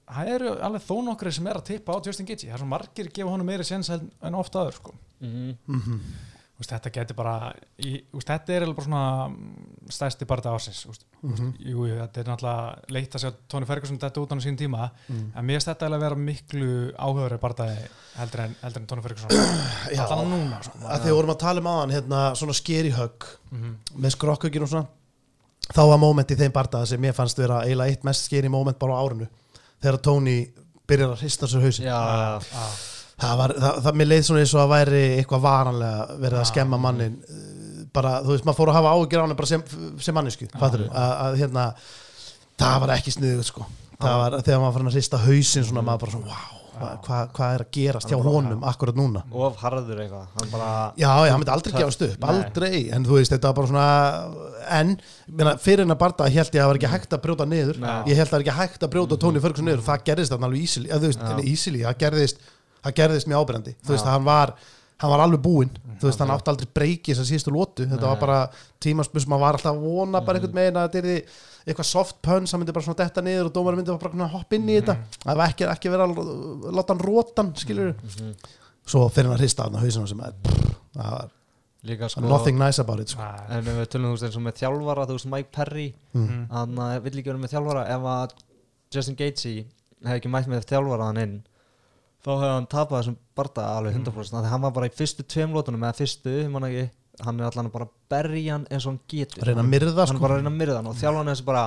það 0.10 0.32
eru 0.38 0.56
alveg 0.70 0.88
þó 0.88 0.96
nokkri 1.12 1.36
sem 1.36 1.52
er 1.52 1.60
að 1.60 1.68
tippa 1.74 2.00
á 2.00 2.02
Justin 2.08 2.26
Gaethje, 2.32 2.48
það 2.48 2.56
er 2.56 2.64
svona 2.64 2.76
margir 2.78 3.12
gefa 3.14 3.30
honum 3.36 3.46
meiri 3.52 3.68
sens 3.68 3.92
en 3.94 4.08
en 4.24 4.40
oft 4.40 4.56
aður 4.56 4.80
sko 4.80 4.96
Mhm. 5.20 5.58
Mhm. 5.68 6.00
Þú 6.60 6.64
veist, 6.66 6.72
þetta 6.76 6.90
getur 6.92 7.16
bara 7.16 7.34
í, 7.88 7.94
úst, 8.20 8.28
þetta 8.28 8.52
er 8.52 8.64
alveg 8.66 8.76
bara 8.76 8.86
svona 8.90 9.04
mm, 9.30 9.86
stærsti 9.96 10.26
barða 10.28 10.52
ásins 10.58 10.82
úst, 10.92 11.06
Mhm. 11.24 11.54
jú, 11.64 11.86
jú, 11.88 11.96
þetta 12.02 12.20
er 12.20 12.28
náttúrulega 12.28 12.92
leitt 12.92 13.16
að 13.16 13.22
sjá 13.24 13.32
Tony 13.48 13.66
Ferguson 13.70 14.00
þetta 14.02 14.20
út 14.26 14.34
á 14.36 14.36
sín 14.44 14.58
tíma 14.60 14.90
Mm. 15.08 15.32
en 15.36 15.46
mér 15.46 15.56
finnst 15.56 15.68
þetta 15.72 15.86
alveg 15.88 16.00
að 16.00 16.04
vera 16.04 16.16
miklu 16.16 16.70
áhugari 17.00 17.38
barðaði 17.40 17.88
heldur 18.18 18.40
en, 18.44 18.56
heldur 18.62 18.82
en 18.82 18.88
Tony 18.88 19.02
Ferguson 19.02 19.30
Já. 19.96 20.04
allan 20.04 20.30
núna 20.34 20.60
sko. 20.64 20.78
að 20.84 21.00
því 21.00 21.08
við 21.08 21.16
vorum 21.16 21.32
að 21.36 21.40
tala 21.40 21.60
um 21.64 21.68
aðan 21.72 21.96
hérna, 21.96 22.22
svona 22.36 22.54
skeri 22.60 22.92
högg 22.92 23.24
mm 23.52 23.76
með 23.96 24.16
skrokkökinn 24.18 24.64
og 24.64 24.70
svona 24.70 24.88
þá 25.74 25.82
var 25.88 25.98
moment 25.98 26.32
í 26.32 26.36
þeim 26.36 26.52
bardaða 26.52 26.88
sem 26.92 27.02
ég 27.08 27.16
fannst 27.16 27.38
vera 27.40 27.64
eiginlega 27.64 27.90
eitt 27.96 28.04
mest 28.04 28.26
skeri 28.28 28.50
moment 28.52 28.78
bara 28.80 29.00
á 29.00 29.04
árinu 29.08 29.28
þegar 29.82 30.02
Tony 30.02 30.38
byrjar 30.90 31.14
að 31.16 31.22
hrista 31.24 31.48
sér 31.48 31.62
hausin 31.64 31.86
já, 31.86 32.00
það 33.20 33.42
var, 33.42 33.56
það, 33.64 33.82
það 33.86 34.00
mér 34.02 34.12
leið 34.12 34.24
svona 34.28 34.44
eins 34.44 34.54
og 34.56 34.62
að 34.64 34.74
væri 34.76 35.02
eitthvað 35.18 35.46
varanlega 35.48 36.20
verið 36.26 36.42
að 36.42 36.48
skemma 36.52 36.82
mannin 36.86 37.18
uh, 37.24 37.42
bara, 37.96 38.14
þú 38.26 38.36
veist, 38.36 38.48
maður 38.48 38.60
fór 38.62 38.72
að 38.74 38.80
hafa 38.80 38.94
áhyggjur 38.96 39.20
á 39.20 39.26
hann 39.26 39.40
bara 39.42 39.52
sem, 39.52 39.66
sem 40.06 40.18
mannesku, 40.20 40.48
fattur 40.56 40.86
að, 40.88 41.12
að 41.26 41.42
hérna, 41.44 41.66
það 42.60 42.80
var 42.86 42.96
ekki 43.00 43.16
sniðuð 43.18 43.44
sko, 43.50 43.68
það 43.98 44.24
var, 44.24 44.40
þegar 44.44 44.64
maður 44.64 44.80
fann 44.80 44.92
að 44.94 44.98
hrista 45.00 45.22
hausin 45.26 45.70
svona, 45.70 45.86
maður 45.86 46.06
bara 46.06 46.18
svona, 46.18 46.40
wow 46.40 46.60
hvað 46.80 47.00
hva, 47.06 47.20
hvað 47.36 47.54
er 47.56 47.64
að 47.64 47.72
gerast 47.76 48.12
hjá 48.12 48.18
honum 48.24 48.62
akkurat 48.68 48.98
núna? 48.98 49.24
Of 49.36 49.58
harður 49.62 50.02
eitthvað. 50.04 50.28
Hann 50.38 50.52
bara, 50.54 50.70
Já, 51.00 51.10
já, 51.10 51.32
hann 51.34 51.42
myndi 51.42 51.54
aldrei 51.54 51.76
gefast 51.76 52.06
upp, 52.08 52.28
aldrei. 52.34 52.78
En 52.96 53.08
þú 53.08 53.18
veist, 53.18 53.34
þetta 53.34 53.52
var 53.52 53.58
bara 53.58 53.72
svona 53.72 53.88
en, 54.80 54.94
meina, 55.28 55.56
fyrir 55.62 55.84
hennar 55.84 56.00
barða 56.00 56.30
held 56.30 56.54
ég 56.54 56.56
að 56.56 56.64
það 56.64 56.72
var 56.72 56.80
ekki 56.80 56.94
hægt 56.94 57.18
að 57.18 57.24
brjóta 57.26 57.50
niður. 57.50 57.82
Nei. 57.84 57.98
ég 58.12 58.20
held 58.20 58.28
að 58.28 58.32
það 58.32 58.38
var 58.38 58.46
ekki 58.46 58.58
hægt 58.60 58.88
að 58.88 58.94
brjóta 58.96 59.20
Tony 59.26 59.44
Ferguson 59.44 59.70
niður. 59.70 59.84
Og 59.84 59.90
það 59.90 60.06
gerðist 60.12 60.36
þarna 60.36 60.50
alveg 60.50 60.66
easily, 60.68 60.90
eða 60.90 61.02
þú 61.04 61.12
veist, 61.12 61.52
easily 61.54 61.84
það 61.86 62.00
gerðist, 62.06 62.44
það 62.84 62.98
gerðist 63.00 63.30
mjög 63.30 63.46
ábyrjandi 63.46 63.74
þú 63.78 63.96
veist, 63.96 64.06
Já. 64.06 64.12
hann 64.14 64.28
var, 64.28 64.54
hann 65.00 65.14
var 65.14 65.24
alveg 65.26 65.44
búinn. 65.44 65.72
Þú 66.00 66.10
veist, 66.10 66.22
hann 66.24 66.34
átti 66.34 66.52
aldrei 66.54 66.70
breyki 66.80 67.14
þess 67.14 67.24
að 67.24 67.30
síðustu 67.30 67.54
lótu, 67.56 67.88
þetta 67.88 68.04
Nei. 68.04 68.10
var 68.10 68.20
bara 68.22 68.40
tímaspus, 68.84 69.26
maður 69.28 69.46
var 69.46 69.58
alltaf 69.60 69.74
að 69.74 69.82
vona 69.88 70.22
bara 70.24 70.40
einhvern 70.40 70.56
megin 70.60 70.80
að 70.80 70.94
þetta 70.94 71.14
er 71.14 71.34
eitthvað 71.70 71.90
soft 71.90 72.22
punch, 72.26 72.54
hann 72.54 72.64
myndi 72.64 72.76
bara 72.76 72.88
svona 72.88 73.02
detta 73.02 73.24
niður 73.26 73.50
og 73.50 73.56
dómar 73.58 73.80
myndi 73.80 73.98
bara 74.00 74.30
hoppa 74.32 74.56
inn 74.56 74.70
í 74.70 74.78
þetta. 74.80 74.96
Það 75.26 75.42
var 75.42 75.54
ekki, 75.54 75.68
ekki 75.74 75.92
vera 75.92 76.08
að 76.08 76.22
láta 76.78 76.96
hann 76.96 77.04
rótan 77.04 77.52
skilur, 77.60 77.92
svo 78.88 79.04
fyrir 79.12 79.30
hann 79.30 79.36
að 79.36 79.44
hrista 79.44 79.68
hann 79.68 79.76
á 79.76 79.84
hausinu 79.84 80.08
sem 80.10 80.24
er, 80.24 80.40
það 80.96 81.12
var 81.18 81.36
líka 81.88 82.10
sko 82.10 82.22
nothing 82.22 82.60
nice 82.60 82.82
about 82.82 83.00
it 83.00 83.10
sko. 83.14 83.24
en 83.50 83.64
við 83.64 83.86
tölum 83.94 84.12
þú 84.12 84.16
veist 84.18 84.28
eins 84.28 84.38
og 84.40 84.44
með 84.44 84.58
þjálfara 84.60 85.06
þú 85.08 85.16
veist 85.16 85.30
Mike 85.32 85.52
Perry 85.56 85.88
mm. 86.12 86.42
hann 86.52 86.80
uh, 86.80 86.96
vill 87.04 87.14
ekki 87.14 87.32
vera 87.32 87.42
með 87.42 87.54
þjálfara. 87.56 87.86
Ef 87.96 88.08
að 88.14 88.34
Justin 88.96 89.20
Gaethje 89.20 89.54
hefði 90.04 90.18
ekki 90.18 90.34
mætt 90.34 90.50
með 90.52 90.68
þjálfara 90.68 91.10
hann 91.10 91.22
inn 91.24 91.38
þá 92.24 92.30
hefði 92.36 92.54
hann 92.54 92.68
tapað 92.68 93.00
þessum 93.02 93.18
barda 93.36 93.66
alveg 93.78 93.96
100% 93.96 94.34
mm. 94.34 94.50
hann 94.52 94.62
var 94.66 94.72
bara 94.76 94.90
í 94.90 94.96
fyrstu 94.96 95.24
tveim 95.24 95.54
lótunum 95.56 95.84
eða 95.88 95.96
fyrstu, 96.02 96.34
man 96.52 96.64
ekki 96.68 96.90
hann 97.26 97.40
er 97.40 97.50
allan 97.50 97.68
að 97.70 97.76
bara 97.76 97.88
berja 98.12 98.54
hann 98.58 98.66
eins 98.72 98.86
og 98.86 98.94
hann 98.94 99.00
getur 99.12 99.48
reyna 99.48 99.64
að 99.64 99.72
myrða 99.74 100.06
hann 100.06 100.14
sko. 100.16 100.24
bara 100.24 100.34
að 100.36 100.42
reyna 100.42 100.52
að 100.54 100.60
myrða 100.62 100.76
hann 100.82 100.88
og 100.92 101.00
þjálfan 101.00 101.28
er 101.28 101.36
þessu 101.36 101.48
bara 101.50 101.64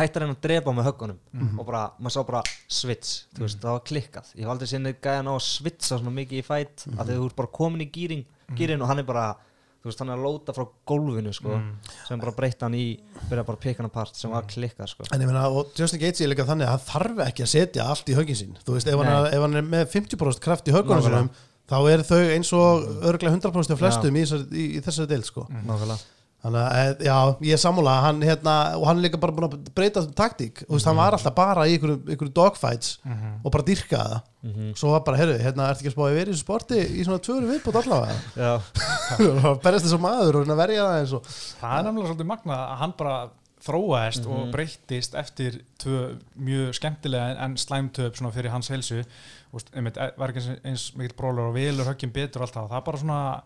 hætti 0.00 0.16
að 0.18 0.22
reyna 0.24 0.34
að 0.36 0.42
drepa 0.46 0.74
með 0.74 0.86
höggunum 0.90 1.18
Mhm. 1.34 1.58
og 1.58 1.66
bara, 1.66 1.82
maður 1.98 2.14
sá 2.14 2.26
bara 2.26 2.42
switch 2.68 3.10
þú 3.34 3.40
veist, 3.46 3.60
það 3.60 3.74
var 3.74 3.84
klikkað, 3.90 4.26
ég 4.36 4.42
hef 4.44 4.50
aldrei 4.54 4.66
sinni 4.70 4.92
gæðan 4.94 5.30
á 5.30 5.34
að 5.34 5.44
switcha 5.46 5.98
svona 5.98 6.14
mikið 6.14 6.38
í 6.38 6.44
fætt 6.46 6.86
Mhm. 6.86 6.98
að 6.98 7.06
þegar 7.06 7.20
þú 7.20 7.26
ert 7.26 7.36
bara 7.36 7.48
komin 7.58 7.80
í 7.86 7.90
gýrin 7.90 8.82
og 8.82 8.88
hann 8.88 8.98
er 8.98 9.02
bara 9.04 9.36
þú 9.80 9.88
veist, 9.88 9.98
hann 10.02 10.10
er 10.12 10.18
að 10.18 10.24
lóta 10.26 10.52
frá 10.56 10.64
gólfinu 10.86 11.32
sko, 11.32 11.54
Mm. 11.56 11.70
sem 12.08 12.20
bara 12.20 12.32
breytta 12.36 12.66
hann 12.66 12.74
í 12.76 12.98
byrja 13.30 13.44
bara 13.46 13.56
að 13.56 13.60
peka 13.64 13.78
hann 13.82 13.86
apart, 13.90 14.14
sem 14.16 14.30
var 14.30 14.42
klikkað 14.44 14.88
sko. 14.92 15.04
en 15.12 15.20
ég 15.20 15.26
meina, 15.26 15.46
og 15.48 15.72
Justin 15.76 16.00
Gaethje 16.00 16.24
er 16.26 16.34
líka 16.34 16.44
þannig 16.44 16.66
að 16.68 16.74
hann 16.74 16.86
þarf 16.90 17.22
ekki 17.28 17.42
að 17.46 17.52
setja 17.54 17.86
allt 17.88 18.06
í 18.12 18.14
höggin 18.18 18.36
sín 18.36 18.56
þú 18.64 18.76
veist, 18.76 18.86
ef 18.88 18.98
hann, 19.00 19.06
er, 19.08 19.32
ef 19.34 19.40
hann 19.40 19.56
er 19.56 19.62
með 19.62 19.86
50% 19.94 20.40
kraft 20.40 20.68
í 20.68 20.72
höggunum 20.72 21.00
Nákvæmlega. 21.00 21.28
sinum 21.28 21.30
þá 21.70 21.78
er 21.94 22.02
þau 22.02 22.22
eins 22.34 22.52
og 22.52 22.88
örglega 23.08 23.32
100% 23.36 23.70
af 23.72 23.78
flestum 23.78 24.16
í, 24.16 24.24
í, 24.26 24.64
í 24.76 24.80
þessari 24.84 25.08
deil 25.08 25.22
sko. 25.22 25.46
nákvæmlega 25.48 25.98
þannig 26.40 26.60
að, 26.60 26.76
eh, 26.80 27.04
já, 27.04 27.16
ég 27.44 27.52
er 27.52 27.60
sammála. 27.60 27.94
Hann, 28.02 28.20
hérna, 28.22 28.54
og 28.78 28.86
hann 28.88 28.98
er 28.98 29.08
líka 29.10 29.20
bara 29.20 29.32
búin 29.32 29.48
að 29.50 29.70
breyta 29.76 30.02
taktík, 30.16 30.62
þú 30.64 30.72
veist, 30.76 30.86
hann 30.88 30.96
var 30.96 31.12
alltaf 31.12 31.34
bara 31.34 31.66
í 31.68 31.76
einhverju, 31.78 32.32
dogfights 32.32 32.98
Mhm. 33.04 33.40
og 33.44 33.52
bara 33.52 33.64
dyrkaði 33.64 34.08
það. 34.14 34.22
Mhm. 34.42 34.70
svo 34.74 34.90
var 34.92 35.00
bara, 35.04 35.18
heyrðu, 35.18 35.38
hérna, 35.44 35.68
ertu 35.68 35.82
ekki 35.84 35.90
að 35.92 35.96
spá 35.96 36.04
að 36.08 36.14
vera 36.16 36.30
í 36.30 36.32
þessu 36.32 36.44
sporti 36.46 36.78
í 36.80 37.04
svona 37.04 37.20
tvöru 37.20 37.50
viðbútt 37.50 37.76
allavega? 37.82 38.16
Já, 38.36 38.52
og 39.50 39.60
berjast 39.62 39.84
þess 39.84 39.98
að 39.98 40.00
maður 40.06 40.40
og 40.40 40.56
verja 40.56 40.86
það 40.86 41.00
eins 41.02 41.12
og 41.12 41.22
það 41.60 41.78
er 41.78 41.84
nefnilega 41.84 42.08
svolítið 42.14 42.26
magna 42.32 42.56
að 42.56 42.76
hann 42.78 42.94
bara 42.96 43.18
þróaðist 43.60 44.24
og 44.26 44.38
Mhm. 44.46 44.52
breyttist 44.54 45.14
eftir 45.14 45.60
tvö 45.78 46.16
mjög 46.40 46.72
skemmtilega 46.78 47.36
en 47.44 47.56
slæmtöp 47.56 48.16
svona 48.16 48.32
fyrir 48.32 48.48
hans 48.50 48.68
helsu 48.72 49.04
og 49.52 49.60
einmitt, 49.76 49.98
e- 49.98 50.12
var 50.16 50.28
ekki 50.32 50.60
eins, 50.64 50.92
mikill 50.96 51.12
brólar 51.18 51.48
og 51.50 51.54
velur 51.54 51.84
höggin 51.84 52.10
betur 52.12 52.40
og 52.40 52.48
allt 52.48 52.54
það, 52.56 52.70
það 52.70 52.84
bara 52.84 52.96
svona 52.98 53.42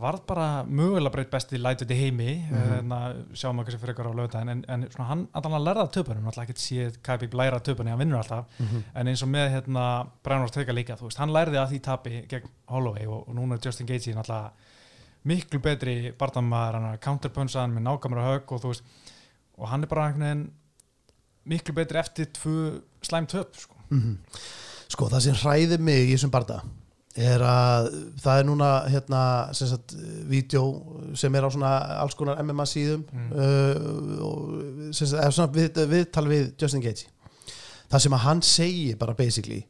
varð 0.00 0.24
bara 0.26 0.46
mögulega 0.66 1.12
breytt 1.14 1.30
besti 1.30 1.58
lætut 1.60 1.90
í 1.90 1.96
heimi, 1.98 2.32
mm 2.50 2.56
-hmm. 2.56 3.34
sjáum 3.34 3.60
við 3.60 3.64
kannski 3.64 3.80
fyrir 3.80 3.94
ykkur 3.94 4.10
á 4.10 4.18
lögdæðin, 4.18 4.48
en, 4.50 4.64
en 4.68 4.86
svona 4.90 5.08
hann 5.08 5.28
allan 5.32 5.58
að 5.60 5.66
lærða 5.68 5.92
töpunum, 5.92 6.26
alltaf 6.26 6.48
ekki 6.48 6.58
séð 6.58 6.98
Kæbík 7.02 7.34
læra 7.34 7.60
töpunni, 7.60 7.90
hann 7.90 8.00
vinnur 8.00 8.18
alltaf, 8.18 8.46
en 8.94 9.08
eins 9.08 9.22
og 9.22 9.28
með 9.28 9.50
hérna, 9.54 10.06
Brænars 10.24 10.50
Trygga 10.50 10.72
líka, 10.72 10.96
þú 10.96 11.06
veist, 11.06 11.18
hann 11.18 11.30
lærði 11.30 11.58
að 11.62 11.68
því 11.70 11.80
tapi 11.80 12.26
gegn 12.28 12.50
Holloway 12.66 13.06
og, 13.06 13.28
og 13.28 13.34
núna 13.34 13.58
Justin 13.64 13.86
Gaethje 13.86 14.16
alltaf 14.16 14.52
miklu 15.24 15.60
betri 15.60 16.12
barndamæður, 16.18 16.74
hann 16.74 16.92
er 16.92 16.98
counterpunsan 16.98 17.72
með 17.72 17.86
nákvæmra 17.86 18.28
högg 18.28 18.52
og 18.52 18.60
þú 18.60 18.72
veist 18.74 18.84
og 19.58 19.68
hann 19.70 19.84
er 19.84 19.90
bara 19.90 20.08
einhvern 20.08 20.26
veginn 20.26 20.44
miklu 21.44 21.74
betri 21.76 22.00
eftir 22.00 22.30
tvö 22.34 22.80
slæm 23.04 23.26
töp 23.26 23.56
sko. 23.56 23.76
Mhm. 23.90 24.18
Sko 24.88 25.08
það 25.08 25.20
sem 25.20 25.34
hræði 25.34 25.78
mig 25.78 26.08
í 26.08 26.14
þessum 26.14 26.30
barda 26.30 26.62
er 27.16 27.42
að 27.46 27.88
það 28.24 28.38
er 28.40 28.46
núna 28.48 28.68
hérna 28.90 29.20
sem 29.54 29.68
sagt 29.70 29.92
vídeo 30.30 30.64
sem 31.14 31.34
er 31.38 31.44
á 31.46 31.50
svona 31.54 31.72
alls 32.02 32.16
konar 32.18 32.40
MMA 32.42 32.64
síðum 32.66 33.04
Mm. 33.14 33.28
uh, 33.32 34.24
og 34.26 34.94
sem 34.94 35.06
sagt 35.06 35.22
er 35.22 35.30
svona 35.36 35.52
við, 35.54 35.78
viðtal 35.92 36.26
við 36.30 36.48
Justin 36.60 36.82
Gaethje. 36.82 37.06
Það 37.90 38.02
sem 38.06 38.16
að 38.16 38.24
hann 38.24 38.42
segir 38.42 38.96
bara 38.98 39.14
basically 39.14 39.60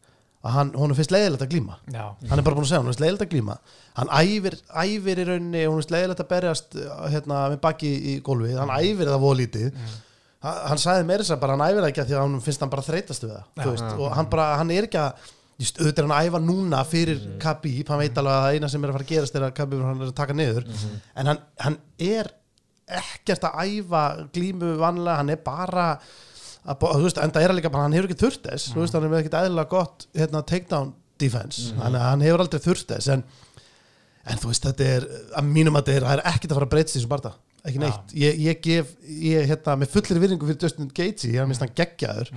að 0.45 0.53
hann, 0.59 0.71
honum 0.77 0.97
finnst 0.97 1.13
leiðilegt 1.13 1.43
að 1.45 1.53
glíma. 1.55 1.77
Já, 1.93 2.05
hann 2.29 2.39
er 2.39 2.45
bara 2.45 2.57
búin 2.57 2.65
að 2.67 2.71
segja, 2.71 2.81
honum 2.83 2.93
finnst 2.93 3.01
leiðilegt 3.05 3.27
að 3.27 3.31
glíma. 3.35 3.55
Hann 3.97 4.11
æfir, 4.13 4.57
æfir 4.85 5.21
í 5.23 5.25
rauninni 5.29 5.63
honum 5.65 5.79
finnst 5.81 5.95
leiðilegt 5.95 6.21
að 6.25 6.29
berjast 6.33 6.77
uh, 6.81 7.07
hérna 7.13 7.39
með 7.55 7.61
baki 7.65 7.93
í 8.13 8.17
gólfið, 8.25 8.59
hann 8.61 8.73
æfir 8.79 9.09
það 9.13 9.23
volítið. 9.25 9.71
Mm. 9.73 9.95
hann 10.45 10.77
sagði 10.77 11.07
meira 11.09 11.25
þess 11.25 11.33
að 11.33 11.41
bara 11.41 11.55
hann 11.57 11.63
æfir 11.65 11.81
það 11.81 11.89
ekki 11.89 12.01
af 12.03 12.09
því 12.11 12.15
að 12.19 12.23
hann 12.27 12.41
finnst 12.45 12.61
hann 12.65 12.73
bara 12.75 12.83
þreytast 12.85 13.23
við 13.25 13.31
það 13.33 13.45
þú 13.63 13.71
veist, 13.71 13.85
Já. 13.89 13.95
og 14.05 14.11
hann 14.19 14.27
bara, 14.35 14.49
hann 14.61 14.73
er 14.75 14.85
ekki 14.91 14.99
að 15.01 15.31
auðvitað 15.55 16.01
er 16.01 16.07
hann 16.09 16.15
að 16.17 16.29
æfa 16.29 16.41
núna 16.43 16.81
fyrir 16.89 17.21
mm. 17.21 17.35
Khabib, 17.43 17.91
hann 17.93 18.01
veit 18.01 18.17
alveg 18.19 18.35
að 18.35 18.45
það 18.45 18.57
eina 18.57 18.71
sem 18.73 18.85
er 18.85 18.91
að 18.91 18.97
fara 18.97 19.07
að 19.07 19.13
gerast 19.13 19.37
er 19.39 19.47
að 19.47 19.55
Khabib 19.59 19.85
hann 19.85 20.03
er 20.03 20.11
að 20.11 20.17
taka 20.19 20.37
niður. 20.37 20.67
En 21.15 21.31
hann, 21.31 21.43
hann 21.63 21.79
er 22.03 22.31
ekkert 23.01 23.47
að 23.49 23.61
æfa 23.63 24.03
glímu 24.35 24.75
vanlega, 24.81 25.21
hann 25.21 25.33
er 25.33 25.41
bara 25.45 25.87
að, 25.95 26.85
þú 26.85 27.07
veist, 27.07 27.23
enda 27.23 27.41
er 27.41 27.53
hann 27.53 27.59
líka 27.61 27.73
bara, 27.73 27.87
hann 27.87 27.97
hefur 27.97 28.11
ekki 28.11 28.21
þurft 28.25 28.51
þess, 28.51 28.75
þú 28.75 28.83
veist, 28.83 28.99
hann 28.99 29.07
er 29.07 29.15
með 29.15 29.23
ekkert 29.23 29.39
eðlilega 29.41 29.73
gott 29.73 30.07
hérna, 30.17 30.45
takedown 30.51 30.93
defense. 31.23 31.71
Þannig 31.79 32.03
að 32.03 32.11
hann 32.11 32.27
hefur 32.27 32.45
aldrei 32.45 32.63
þurft 32.65 32.93
þess 32.93 33.11
en, 33.15 33.25
en 34.25 34.43
þú 34.43 34.53
veist, 34.53 34.69
þetta 34.69 34.93
er 34.99 35.09
að 35.39 35.51
mínum 35.55 35.79
að 35.79 35.87
þetta 35.87 35.97
er, 35.97 36.07
það 36.09 36.19
er 36.19 36.29
ekkert 36.35 36.51
að 36.53 36.61
fara 36.61 36.69
að 36.71 36.75
breytast 36.75 36.97
í 36.97 36.99
þessum 36.99 37.15
barða. 37.15 37.35
Ekki 37.65 37.81
neitt, 37.81 38.15
ég, 38.21 38.41
ég 38.45 38.61
gef 38.61 38.91
ég, 39.09 39.47
hérna, 39.49 39.79
með 39.81 39.95
fullir 39.95 40.21
virðingu 40.21 40.49
fyrir 40.51 40.67
Justin 40.67 40.91
Gaethje 40.93 41.31
ég 41.33 41.47
minnst 41.49 41.65
hann 41.65 41.73
geggjaður 41.79 42.33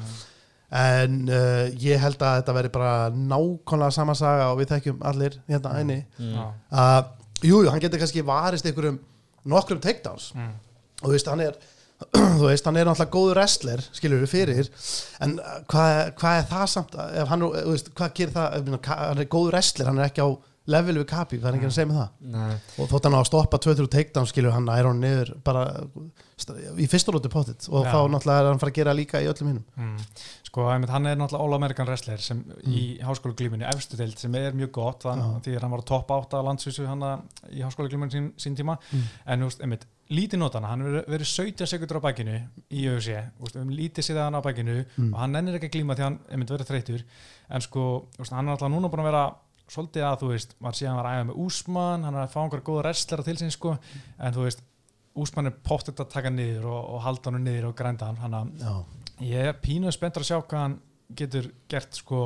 en 0.72 1.22
uh, 1.32 1.70
ég 1.80 2.02
held 2.02 2.20
að 2.20 2.42
þetta 2.42 2.56
veri 2.58 2.72
bara 2.74 2.94
nákvæmlega 3.16 3.96
sama 3.96 4.16
saga 4.20 4.50
og 4.52 4.60
við 4.60 4.74
þekkjum 4.74 5.06
allir 5.08 5.38
hérna 5.48 5.78
einni 5.80 6.00
Já. 6.20 6.44
að, 6.84 7.14
jú, 7.42 7.62
jú, 7.64 7.72
hann 7.72 7.84
getur 7.84 8.02
kannski 8.02 8.26
varist 8.28 8.68
einhverjum 8.68 9.00
nokkrum 9.48 9.80
takedowns. 9.84 10.34
Mm. 10.36 10.54
og 11.02 11.08
þú 11.08 11.14
veist, 11.16 11.32
hann 11.32 11.46
er 11.46 11.58
þú 12.40 12.50
veist, 12.50 12.68
hann 12.68 12.78
er 12.78 12.86
náttúrulega 12.86 13.14
góður 13.16 13.40
wrestler 13.40 13.82
skilur 13.96 14.22
við 14.26 14.34
fyrir 14.34 14.68
en 15.24 15.38
uh, 15.40 15.56
hvað, 15.72 15.94
hvað 16.20 16.42
er 16.42 16.52
það 16.52 16.68
samt 16.76 17.00
ef 17.08 17.32
hann, 17.32 17.48
þú 17.48 17.72
veist, 17.72 17.90
hvað 17.98 18.14
gerir 18.20 18.36
það 18.36 18.70
hann 18.92 19.24
er 19.24 19.32
góður 19.32 19.56
wrestler, 19.56 19.90
hann 19.90 20.04
er 20.04 20.12
ekki 20.12 20.28
á 20.28 20.30
level 20.68 20.98
við 21.00 21.06
Kapi, 21.08 21.38
hvað 21.40 21.50
er 21.54 21.58
ekki 21.58 21.68
að 21.70 21.76
segja 21.78 21.88
með 21.90 22.00
það 22.02 22.32
Nei. 22.34 22.56
og 22.84 22.90
þótt 22.92 23.06
hann 23.08 23.16
á 23.16 23.20
að 23.22 23.28
stoppa 23.30 23.58
2-3 23.64 23.88
takedown 23.94 24.28
skilur 24.28 24.52
hann 24.52 24.68
er 24.70 24.88
hann 24.90 25.00
niður 25.00 25.30
bara 25.48 25.64
í 26.78 26.86
fyrsta 26.92 27.12
lóti 27.16 27.30
pottit 27.34 27.68
og 27.72 27.86
Já. 27.88 27.92
þá 27.94 28.00
náttúrulega 28.14 28.42
er 28.44 28.50
hann 28.52 28.60
fara 28.62 28.72
að 28.74 28.78
gera 28.78 28.94
líka 28.98 29.22
í 29.24 29.30
öllum 29.32 29.48
hinnum 29.54 29.66
Mm. 29.78 29.98
Sko, 30.48 30.66
hann 30.70 30.84
er 31.06 31.16
náttúrulega 31.20 31.44
All-American 31.44 31.88
wrestler 31.88 32.18
sem 32.22 32.40
Mm. 32.44 32.74
í 32.74 33.00
háskóla 33.02 33.36
glíminni 33.36 33.66
efstu 33.68 33.98
deild 33.98 34.18
sem 34.20 34.34
er 34.36 34.52
mjög 34.54 34.72
gott 34.72 35.04
þann, 35.04 35.42
því 35.42 35.56
að 35.58 35.62
hann 35.62 35.72
var 35.72 35.80
á 35.82 35.86
topp 35.86 36.12
átta 36.12 36.44
landsvísu 36.44 36.86
hann 36.88 37.02
í 37.52 37.62
háskóla 37.62 37.90
glíminni 37.90 38.12
sín, 38.12 38.32
sín 38.38 38.56
tíma 38.58 38.78
Mm. 38.92 39.04
en 39.26 39.40
þú 39.40 39.44
veist, 39.46 39.62
einmitt, 39.62 39.86
lítið 40.10 40.40
notana 40.40 40.68
hann 40.68 40.82
verið 41.08 41.26
17 41.26 41.66
sekundur 41.68 42.00
á 42.00 42.06
bækinu 42.08 42.38
í 42.72 42.86
við 42.88 43.56
höfum 43.56 43.72
lítið 43.76 44.04
séð 44.08 44.24
hann 44.24 44.36
á 44.36 44.42
bækinu 44.42 44.86
Mm. 44.98 45.14
og 45.14 45.20
hann 45.20 45.32
nennir 45.32 45.56
ekki 45.60 45.70
að 45.70 45.76
glíma 45.76 45.96
því 45.96 46.00
að 46.00 46.04
hann 46.04 46.20
einmitt 46.32 46.50
svolítið 49.72 50.08
að, 50.08 50.18
þú 50.22 50.32
veist, 50.32 50.56
maður 50.64 50.80
sé 50.80 50.86
að 50.86 50.92
hann 50.92 51.00
var 51.02 51.10
að 51.10 51.18
æfa 51.18 51.28
með 51.30 51.42
Úsmann, 51.46 52.08
hann 52.08 52.16
er 52.18 52.24
að 52.24 52.34
fá 52.34 52.40
einhverja 52.44 52.68
góða 52.70 52.84
wrestlera 52.86 53.26
til 53.28 53.38
sín 53.42 53.54
sko, 53.54 53.74
en 54.18 54.38
þú 54.38 54.46
veist 54.48 54.64
Úsmann 55.18 55.50
er 55.50 55.60
pottet 55.66 56.00
að 56.04 56.12
taka 56.14 56.32
niður 56.32 56.70
og, 56.70 56.82
og 56.94 57.04
halda 57.08 57.34
hann 57.34 57.44
niður 57.48 57.72
og 57.72 57.78
grænda 57.80 58.12
hann, 58.12 58.20
hann 58.22 58.38
að 58.38 58.82
Ég 59.26 59.50
er 59.50 59.56
pínuð 59.58 59.96
spenntur 59.96 60.22
að 60.22 60.30
sjá 60.30 60.38
hvað 60.44 60.62
hann 60.62 60.76
getur 61.18 61.48
gert 61.72 61.96
sko 61.98 62.20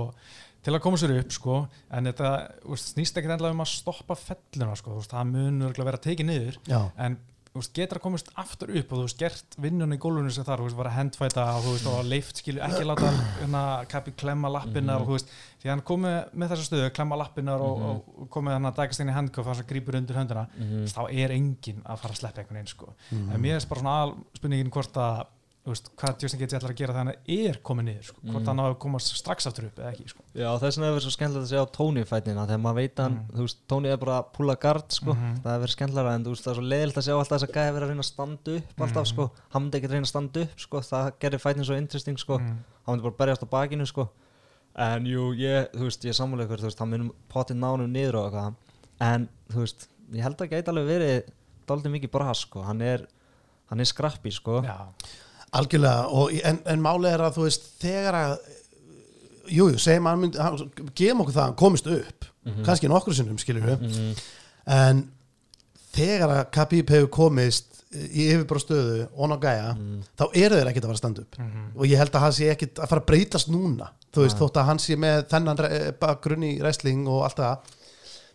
til 0.61 0.73
að 0.75 0.81
koma 0.83 0.99
sér 0.99 1.13
upp 1.15 1.33
sko. 1.33 1.57
En 1.93 2.09
þetta 2.09 2.31
úst, 2.69 2.91
snýst 2.93 3.17
ekki 3.17 3.31
endilega 3.31 3.55
um 3.55 3.63
að 3.63 3.71
stoppa 3.71 4.17
felluna 4.19 4.75
sko, 4.77 4.99
það 5.07 5.29
mun 5.31 5.61
örugglega 5.67 5.87
vera 5.87 6.01
tekið 6.03 6.27
niður. 6.27 6.59
Já, 6.69 6.81
en 7.01 7.15
úst, 7.59 7.73
getur 7.75 7.97
að 7.99 8.03
komast 8.05 8.29
aftur 8.39 8.69
upp 8.79 8.91
og 8.93 8.99
þú 9.01 9.05
veist 9.07 9.19
gert 9.19 9.55
vinnunni 9.59 9.97
í 9.97 9.99
gólfinu 9.99 10.31
sem 10.31 10.45
þar 10.47 10.61
þú 10.61 10.67
veist, 10.69 10.77
var 10.79 10.87
að 10.91 10.95
hendfæta 10.97 11.43
og 11.57 11.65
þú 11.65 11.73
veist 11.75 11.89
og 11.91 12.05
leift 12.07 12.37
skilu 12.39 12.61
ekki 12.63 12.85
láta 12.87 13.09
hérna 13.41 13.63
kappi 13.91 14.13
klemma 14.15 14.47
lappinnar 14.53 15.01
og 15.03 15.09
þú 15.09 15.17
veist 15.17 15.33
því 15.61 15.69
hann 15.73 15.83
komið 15.91 16.15
með 16.33 16.53
þessa 16.53 16.67
stöðu 16.69 16.93
klemma 16.95 17.19
lappinnar 17.19 17.59
og, 17.65 17.83
og 18.23 18.29
komið 18.31 18.55
hann 18.55 18.69
að 18.71 18.79
dækast 18.79 19.03
inn 19.03 19.11
í 19.11 19.17
handkof 19.17 19.45
þannig 19.49 19.65
að 19.65 19.71
grípur 19.73 19.99
undir 19.99 20.15
höndina 20.21 20.47
Mhm. 20.55 20.87
þá 20.95 21.01
er 21.11 21.35
enginn 21.35 21.83
að 21.83 21.99
fara 22.05 22.13
að 22.15 22.21
sleppa 22.23 22.41
einhvern 22.41 22.61
veginn 22.61 22.71
sko 22.71 22.93
Mhm. 23.11 23.29
en 23.35 23.41
mér 23.41 23.59
er 23.59 23.67
bara 23.67 23.81
svona 23.81 24.01
al 24.05 24.15
spurningin 24.39 24.71
hvort 24.71 24.93
að 24.95 25.25
veist, 25.69 25.89
hvað 25.95 26.21
Justin 26.23 26.39
Gaethje 26.41 26.57
ætlar 26.57 26.71
að 26.73 26.77
gera 26.79 26.93
þegar 26.93 27.05
hann 27.05 27.15
er 27.29 27.57
komið 27.61 27.85
niður 27.85 28.03
sko. 28.07 28.17
hvort 28.25 28.41
Mhm. 28.41 28.45
hann 28.47 28.57
á 28.57 28.65
að 28.65 28.77
komast 28.79 29.07
strax 29.15 29.45
aftur 29.45 29.65
upp 29.65 29.75
eða 29.77 29.91
ekki 29.93 30.07
sko. 30.09 30.21
Já, 30.33 30.57
þess 30.57 30.77
vegna 30.77 30.87
hefur 30.87 30.97
verið 30.97 31.05
svo 31.05 31.11
skemmtilegt 31.17 31.45
að 31.45 31.51
segja 31.51 31.61
á 31.61 31.71
Tony 31.71 32.03
fætina 32.03 32.47
þegar 32.47 32.61
maður 32.61 32.75
veit 32.81 32.95
að 32.95 33.03
hann, 33.03 33.13
Mm. 33.13 33.27
þú 33.37 33.41
veist, 33.45 33.57
Tony 33.67 33.87
er 33.89 33.97
bara 33.97 34.23
að 34.23 34.25
púla 34.33 34.55
gard, 34.59 34.89
sko, 34.89 35.13
Mhm. 35.13 35.35
það 35.43 35.51
hefur 35.51 35.61
verið 35.61 35.75
skemmtilega 35.75 36.15
en 36.15 36.23
þú 36.25 36.29
veist, 36.31 36.43
það 36.43 36.51
er 36.51 36.55
svo 36.55 36.65
leiðilegt 36.71 36.97
að 36.97 37.05
sjá 37.05 37.13
alltaf 37.19 37.37
þess 37.37 37.45
að 37.47 37.53
gæði 37.53 37.73
verið 37.75 37.83
að 37.85 37.89
reyna 37.91 38.01
að 38.01 38.11
standa 38.13 38.55
upp 38.57 38.75
alltaf, 38.81 39.05
Mhm. 39.05 39.11
sko, 39.13 39.31
hann 39.49 39.61
myndi 39.61 39.75
ekki 39.77 39.89
reyna 39.91 40.01
að 40.01 40.07
standa 40.07 40.41
upp, 40.41 40.57
sko, 40.57 40.77
það 40.81 41.11
gerir 41.19 41.39
fætin 41.39 41.65
svo 41.65 41.75
interesting, 41.77 42.17
sko, 42.17 42.37
Mm. 42.39 42.57
hann 42.87 42.99
myndi 42.99 43.03
bara 43.03 43.17
berjast 43.35 43.43
á 43.43 43.47
bakinu, 43.49 43.85
sko, 43.85 44.09
en 44.75 45.05
jú, 45.05 45.35
ég, 45.37 45.69
þú 45.73 45.83
veist, 45.85 46.01
ég 46.01 46.09
er 46.09 46.13
sammála 46.17 46.47
ykkur, 46.47 46.57
þú 46.57 46.65
veist, 46.65 46.79
hann 46.79 46.89
algjörlega 55.53 56.07
og, 56.15 56.31
en, 56.43 56.59
en 56.65 56.81
málið 56.83 57.13
er 57.13 57.23
að 57.27 57.37
þú 57.37 57.45
veist 57.47 57.65
þegar 57.81 58.17
að 58.21 58.35
jújú, 59.51 59.71
jú, 59.75 59.79
segjum 59.83 60.07
að 60.07 60.37
hann 60.39 60.69
gefum 60.95 61.23
okkur 61.25 61.33
það 61.35 61.41
að 61.43 61.49
hann 61.49 61.59
komist 61.59 61.87
upp 61.91 62.27
Mhm. 62.41 62.63
kannski 62.65 62.87
nokkru 62.89 63.13
sinnum 63.13 63.37
skilur 63.37 63.61
við 63.67 63.81
Mhm. 63.85 64.13
en 64.65 65.01
þegar 65.93 66.29
að 66.31 66.51
Khabib 66.55 66.89
hefur 66.89 67.09
komist 67.13 67.83
í 67.93 68.29
yfirbara 68.31 68.59
stöðu 68.63 69.07
og 69.13 69.29
ná 69.29 69.35
gæja 69.43 69.75
Mhm. 69.75 69.99
þá 70.17 70.23
eru 70.33 70.55
þeir 70.55 70.67
ekkert 70.71 70.83
að 70.83 70.89
fara 70.89 70.93
að 70.93 70.97
standa 71.03 71.21
upp 71.21 71.37
Mhm. 71.37 71.67
og 71.77 71.85
ég 71.85 71.97
held 71.97 72.11
að 72.11 72.19
hann 72.21 72.31
sé 72.31 72.49
ekkert 72.55 72.73
að 72.79 72.87
fara 72.89 73.01
að 73.01 73.05
breytast 73.05 73.49
núna 73.49 73.89
þú 74.13 74.23
veist, 74.25 74.39
Nei. 74.39 74.41
þótt 74.47 74.57
að 74.61 74.65
hann 74.65 74.77
sé 74.79 74.95
með 74.95 75.27
þennan 75.29 75.57
re- 75.59 75.91
bakgrunn 75.99 76.43
í 76.43 76.59
wrestling 76.61 77.07
og 77.07 77.23
allt 77.23 77.35
það 77.37 77.57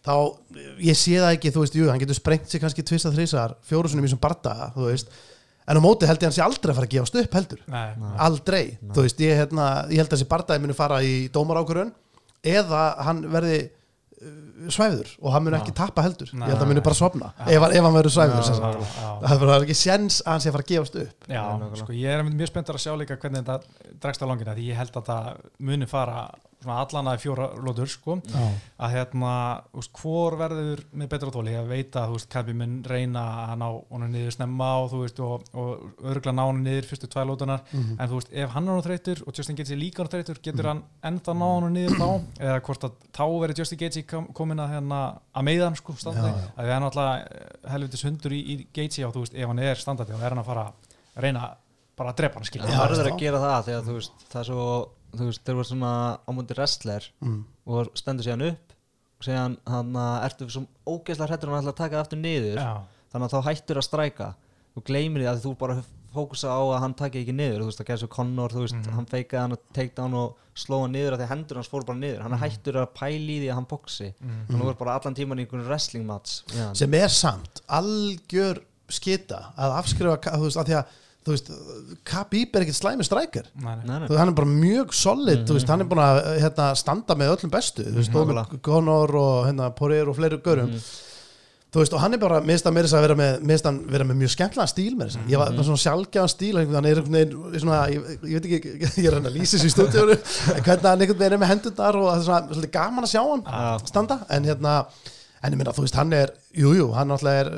þá, 0.06 0.36
ég 0.78 0.94
sé 0.96 1.16
það 1.18 1.34
ekki 1.36 1.50
þú 1.50 1.60
veist, 1.64 1.74
jú, 1.74 1.88
hann 1.90 1.98
getur 1.98 2.14
sprengt 2.14 2.48
sig 2.48 2.60
kannski 2.60 2.82
tvist 2.84 3.06
að 3.06 3.16
þrísar 3.16 3.54
fjóru 3.68 3.88
sinum 3.88 4.04
í 4.04 4.08
þessum 4.08 4.20
bardaga, 4.20 4.72
þú 4.76 4.86
veist 4.92 5.08
en 5.66 5.78
á 5.78 5.80
móti 5.82 6.06
held 6.08 6.20
ég 6.20 6.26
að 6.26 6.28
hann 6.30 6.36
sé 6.38 6.44
aldrei 6.46 6.72
að 6.72 6.78
fara 6.80 6.88
að 6.88 6.94
gefast 6.96 7.18
upp 7.22 7.38
heldur. 7.38 7.62
Nei, 7.72 7.86
aldrei, 8.26 8.64
Nei. 8.80 8.92
þú 8.94 9.06
veist, 9.06 9.22
ég, 9.24 9.40
hérna, 9.40 9.66
ég 9.90 9.98
held 10.02 10.10
að 10.10 10.16
þessi 10.18 10.28
bardaði 10.30 10.62
muni 10.64 10.76
fara 10.78 11.00
í 11.02 11.14
dómarákurun 11.34 11.90
eða 12.46 12.82
hann 13.06 13.24
verði 13.32 13.58
uh, 13.66 14.70
svæfður 14.72 15.10
og 15.20 15.34
hann 15.34 15.46
muni 15.46 15.58
ekki 15.58 15.74
tappa 15.76 16.04
heldur. 16.06 16.30
Nei. 16.32 16.46
ég 16.46 16.52
held 16.54 16.60
að 16.60 16.64
hann 16.64 16.72
muni 16.74 16.84
bara 16.86 16.98
sopna 17.00 17.32
ef, 17.46 17.60
hann- 17.60 17.74
ef 17.76 17.82
hann 17.88 17.96
verður 17.98 18.16
já. 18.16 19.10
það 19.26 19.42
verður 19.42 19.66
ekki 19.66 19.78
séns 19.82 20.20
að 20.24 20.32
hann 20.32 20.44
sé 20.44 20.50
að 20.52 20.56
fara 20.58 20.66
að 20.68 20.72
gefast 20.72 20.98
upp. 21.02 21.30
Já, 21.34 21.44
sko 21.82 21.96
ég 21.98 22.14
er 22.14 22.26
mjög 22.30 22.52
spenntur 22.52 22.78
að 22.78 22.84
sjá 22.86 22.94
líka 23.00 23.18
hvernig 23.20 23.42
þetta 23.44 23.96
dregst 24.06 24.22
á 24.22 24.26
langina 24.30 24.54
því 24.56 24.68
ég 24.70 24.80
held 24.80 25.00
að 25.02 25.10
það 25.10 25.32
muni 25.70 25.90
fara 25.90 26.26
allan 26.74 27.06
að 27.12 27.20
fjóra 27.22 27.46
lótur 27.62 27.86
sko. 27.88 28.16
Já. 28.26 28.46
að 28.78 28.90
hérna, 28.92 29.32
veist, 29.72 29.92
hvor 29.96 30.36
verður 30.36 30.82
með 30.92 31.08
betra 31.08 31.30
tóli, 31.32 31.52
ég 31.54 31.68
veit 31.68 31.92
að 31.96 32.12
Kalbi 32.28 32.52
mun 32.52 32.82
reyna 32.84 33.22
að 33.46 33.54
ná 33.62 33.66
honum 33.90 34.10
niður 34.12 34.34
snemma 34.34 34.68
og 34.82 34.90
þú 34.92 35.00
veist, 35.04 35.20
og, 35.20 35.44
og 35.54 36.02
örgla 36.12 36.32
ná 36.36 36.42
honum 36.46 36.62
niður 36.66 36.88
fyrstu 36.90 37.08
tvær 37.08 37.26
lótunar, 37.30 37.60
Mhm. 37.72 37.96
en 38.00 38.08
þú 38.08 38.14
veist, 38.20 38.32
ef 38.32 38.50
hann 38.50 38.64
er 38.68 38.70
honum 38.74 38.86
þreytur 38.86 39.22
og 39.26 39.34
Justin 39.38 39.56
Gaethje 39.56 39.76
líka 39.78 40.02
honum 40.02 40.12
þreytur, 40.16 40.42
getur 40.42 40.66
hann 40.66 40.82
ennþá 41.02 41.32
ná 41.36 41.46
honum 41.46 41.72
niður 41.72 41.96
þá, 41.96 42.08
eða 42.40 42.60
hvort 42.60 42.84
að 42.84 42.92
þá 43.12 43.24
verður 43.40 43.58
Justin 43.58 43.78
Gaethje 43.78 44.06
kom, 44.06 44.26
komin 44.32 44.58
að 44.60 44.72
hérna 44.76 45.00
að 45.34 45.44
meiða 45.44 45.64
hann 45.70 45.76
sko, 45.76 45.92
já. 45.94 46.50
að 46.56 46.66
það 46.66 46.74
er 46.76 46.80
náttúrulega 46.84 47.70
helvitis 47.70 48.04
hundur 48.04 48.32
í, 48.32 48.40
í 48.46 48.66
Gaethje 48.72 49.06
og 49.06 49.14
þú 49.14 49.20
veist, 49.24 49.34
ef 49.34 49.46
hann 49.48 49.58
er 49.58 49.74
standandi 49.76 50.12
þá 50.12 50.22
er 50.24 50.28
hann 50.36 50.42
að 50.44 50.50
fara 50.50 50.66
að 50.66 51.22
reyna 51.22 51.46
bara 51.96 52.10
að 52.12 52.16
drepa 52.20 52.34
hann, 52.36 52.44
skilja 52.44 52.68
hann 52.68 52.90
verður 52.92 53.08
að 53.12 53.18
gera 53.18 53.38
það 53.40 53.64
þegar, 53.70 53.84
þú 53.86 53.94
veist, 53.96 54.12
það 54.28 54.40
er 54.42 54.48
svo, 54.50 54.64
þú 55.18 55.28
veist, 55.30 55.42
þeir 55.46 55.58
voru 55.58 55.68
svona 55.70 55.92
á 56.22 56.30
múndi 56.36 56.56
wrestler 56.58 57.10
mm. 57.24 57.38
og 57.66 57.92
stendur 57.98 58.26
síðan 58.28 58.46
upp 58.50 58.74
og 59.16 59.26
síðan 59.28 59.58
hann 59.66 60.00
ertu 60.26 60.48
svo 60.52 60.66
ógeðslega 60.86 61.30
hrættur 61.32 61.52
hann 61.52 61.62
ætla 61.64 61.74
að 61.74 61.80
taka 61.82 61.96
það 61.96 62.04
aftur 62.04 62.22
niður 62.22 62.58
Já, 62.60 62.72
þannig 63.12 63.28
að 63.28 63.36
þá 63.36 63.48
hættur 63.50 63.80
að 63.80 63.86
stræka 63.88 64.32
þú 64.76 64.82
gleymir 64.90 65.22
því 65.24 65.30
að 65.32 65.44
þú 65.46 65.54
bara 65.60 65.78
fókusa 66.16 66.48
á 66.48 66.60
að 66.64 66.78
hann 66.80 66.94
taki 66.96 67.20
ekki 67.20 67.32
niður, 67.36 67.62
þú 67.62 67.68
veist, 67.68 67.80
það 67.80 67.88
gerði 67.90 68.02
svo 68.02 68.08
Connor 68.14 68.52
þú 68.54 68.60
veist, 68.64 68.76
Mhm. 68.76 68.92
hann 68.96 69.08
feikaði 69.10 69.40
hann 69.42 69.52
að 69.56 69.64
takedown 69.76 70.14
og 70.16 70.36
sló 70.56 70.78
hann 70.82 70.92
niður 70.96 71.12
að 71.16 71.20
því 71.20 71.26
hendur 71.32 71.58
hans 71.60 71.68
fór 71.68 71.84
bara 71.84 71.98
niður 72.00 72.22
hann 72.24 72.32
er 72.32 72.40
hættur 72.40 72.78
að 72.80 72.86
pæli 72.96 73.34
því 73.42 73.48
að 73.50 73.58
hann 73.58 73.66
boxi 73.68 74.06
mm. 74.14 74.38
þannig 74.48 74.62
að 74.62 74.64
þú 74.64 74.70
er 74.70 74.78
bara 74.80 74.94
allan 74.96 75.16
tíman 75.18 75.38
í 75.38 75.44
einhvern 75.44 75.66
wrestling 75.68 76.06
match 76.08 76.38
hann. 76.54 76.74
sem 76.74 76.94
er 76.96 77.12
samt 77.12 77.60
algjör 77.68 78.62
skita 78.88 79.42
að 79.58 79.76
afskrifa 79.82 80.16
þú 80.24 80.46
veist, 80.46 80.60
að 80.62 80.70
því 80.70 80.78
að 80.80 80.94
þú 81.26 81.32
veist, 81.34 81.48
Khabib 82.06 82.54
er 82.54 82.62
ekkert 82.62 82.78
slæmi. 82.78 83.02
Þú 83.02 84.06
veist, 84.06 84.18
hann 84.20 84.28
er 84.30 84.36
bara 84.38 84.46
mjög 84.46 84.94
solid, 84.94 85.40
Mhm. 85.40 85.46
þú 85.48 85.56
veist, 85.58 85.68
hann 85.68 85.80
er 85.80 85.84
búin 85.90 85.98
að 86.04 86.38
hérna, 86.44 86.76
standa 86.76 87.14
með 87.18 87.34
öllum 87.36 87.50
bestu, 87.50 87.82
þú 87.82 87.96
veist, 87.98 88.12
Mhm. 88.14 88.30
mm, 88.52 88.62
Conor 88.62 89.16
og 89.16 89.46
hérna, 89.46 89.74
Poirier 89.74 90.08
og 90.08 90.16
fleiri 90.16 90.38
görum 90.40 90.70
Mhm. 90.70 90.80
þú 91.72 91.80
veist, 91.82 91.92
og 91.92 92.00
hann 92.00 92.14
er 92.14 92.18
bara, 92.18 92.40
minnst 92.40 92.64
að 92.64 92.72
meira 92.72 92.86
þess 92.86 92.94
að 92.94 93.00
vera 93.08 93.14
með 93.16 93.40
minnst 93.42 93.64
hann 93.64 93.80
vera 93.90 94.04
með 94.04 94.16
mjög 94.16 94.30
skemmtlan 94.36 94.68
stíl 94.70 94.94
með 94.96 95.06
þess 95.10 95.18
ég 95.28 95.36
var 95.38 95.50
Mhm. 95.50 95.58
með 95.58 95.64
svona 95.64 95.84
sjálfgjáðan 95.84 96.30
stíl 96.30 96.74
hann 96.74 96.84
er 96.86 96.94
einhvern 96.94 97.12
veginn, 97.12 97.60
svona, 97.60 97.88
ég, 97.90 98.18
ég 98.22 98.32
veit 98.40 98.46
ekki 98.46 98.78
ég 99.02 99.06
er 99.08 99.14
hann 99.14 99.24
að 99.26 99.36
lýsa 99.36 99.58
þessu 99.58 99.66
í 99.66 99.74
stúdíónu 99.74 100.16
en 100.56 100.62
hvernig 100.62 100.82
hann 100.82 101.00
einhvern 101.00 101.18
veginn 101.18 101.32
er 101.32 101.38
með 101.38 101.50
hendurnar 101.50 101.94
og 101.96 102.06
það 102.06 102.16
er 102.16 102.24
svona, 102.24 102.48
svolítið 102.54 102.72
gaman 102.72 103.04
að 103.04 103.12
sjá 103.12 103.22
hann 103.28 103.42
Já. 103.42 103.86
standa, 103.86 104.26
en 104.30 104.44
hérna 104.44 104.86
en 105.42 105.52
ég 105.52 105.56
minna, 105.58 105.72
þú 105.72 105.82
veist, 105.84 105.94
hann 105.96 106.12
er, 106.12 106.30
jújú, 106.56 106.76
jú, 106.78 106.92
hann 106.94 107.08
náttúrulega 107.08 107.40
er 107.46 107.50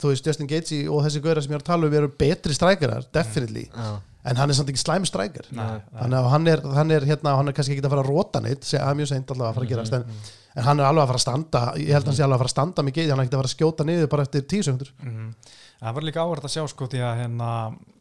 þú 0.00 0.12
veist, 0.12 0.26
Justin 0.28 0.50
Gaethje 0.50 0.82
og 0.92 1.04
þessi 1.06 1.22
gauðra 1.24 1.42
sem 1.44 1.52
ég 1.54 1.58
er 1.58 1.64
að 1.64 1.70
tala 1.70 1.88
um 1.88 1.96
eru 2.00 2.10
betri 2.20 2.56
strækjarar, 2.56 3.08
definitely. 3.14 3.66
Já. 3.72 3.96
en 4.26 4.36
hann 4.40 4.50
er 4.50 4.58
samt 4.58 4.70
ekki 4.72 4.82
slæmi 4.82 5.06
nei. 5.54 5.66
þannig 6.00 6.16
að 6.18 6.30
hann 6.32 6.46
er, 6.50 6.62
hann 6.74 6.90
er 6.90 7.04
hérna, 7.06 7.36
hann 7.38 7.48
er 7.48 7.54
kannski 7.54 7.76
ekki 7.76 7.84
að 7.86 7.92
fara 7.94 8.02
að 8.02 8.10
rota 8.10 8.40
neitt, 8.42 8.64
segja, 8.66 8.82
það 8.82 8.90
er 8.90 8.98
mjög 9.00 9.10
seint 9.12 9.30
alltaf 9.30 9.46
að 9.46 9.54
fara 9.54 9.66
að 9.66 9.70
gerast 9.70 9.94
en, 9.94 10.08
en 10.56 10.66
hann 10.66 10.80
er 10.80 10.88
alveg 10.88 11.04
að 11.04 11.12
fara 11.12 11.20
að 11.20 11.26
standa 11.26 11.62
ég 11.78 11.92
held 11.94 12.02
að 12.02 12.10
hann 12.10 12.18
sé 12.18 12.24
alveg 12.26 12.34
að 12.34 12.42
fara 12.42 12.50
að 12.50 12.56
standa 12.56 12.82
með 12.82 12.96
geði, 12.98 13.12
hann 13.12 13.22
er 13.22 13.28
ekki 13.28 13.36
að 13.36 13.42
fara 13.42 13.50
að 13.52 13.54
skjóta 13.54 13.86
niður 13.86 14.10
bara 14.16 14.26
eftir 14.26 14.46
tíu 14.50 14.66
sekundur 14.66 14.90
Mhm. 15.02 15.30
Það 15.76 15.94
var 15.94 16.06
líka 16.08 16.22
áhverð 16.24 16.46
að 16.48 16.54
sjá 16.56 16.62
sko 16.72 16.86
því 16.88 17.00
að 17.04 17.18
hérna 17.20 17.48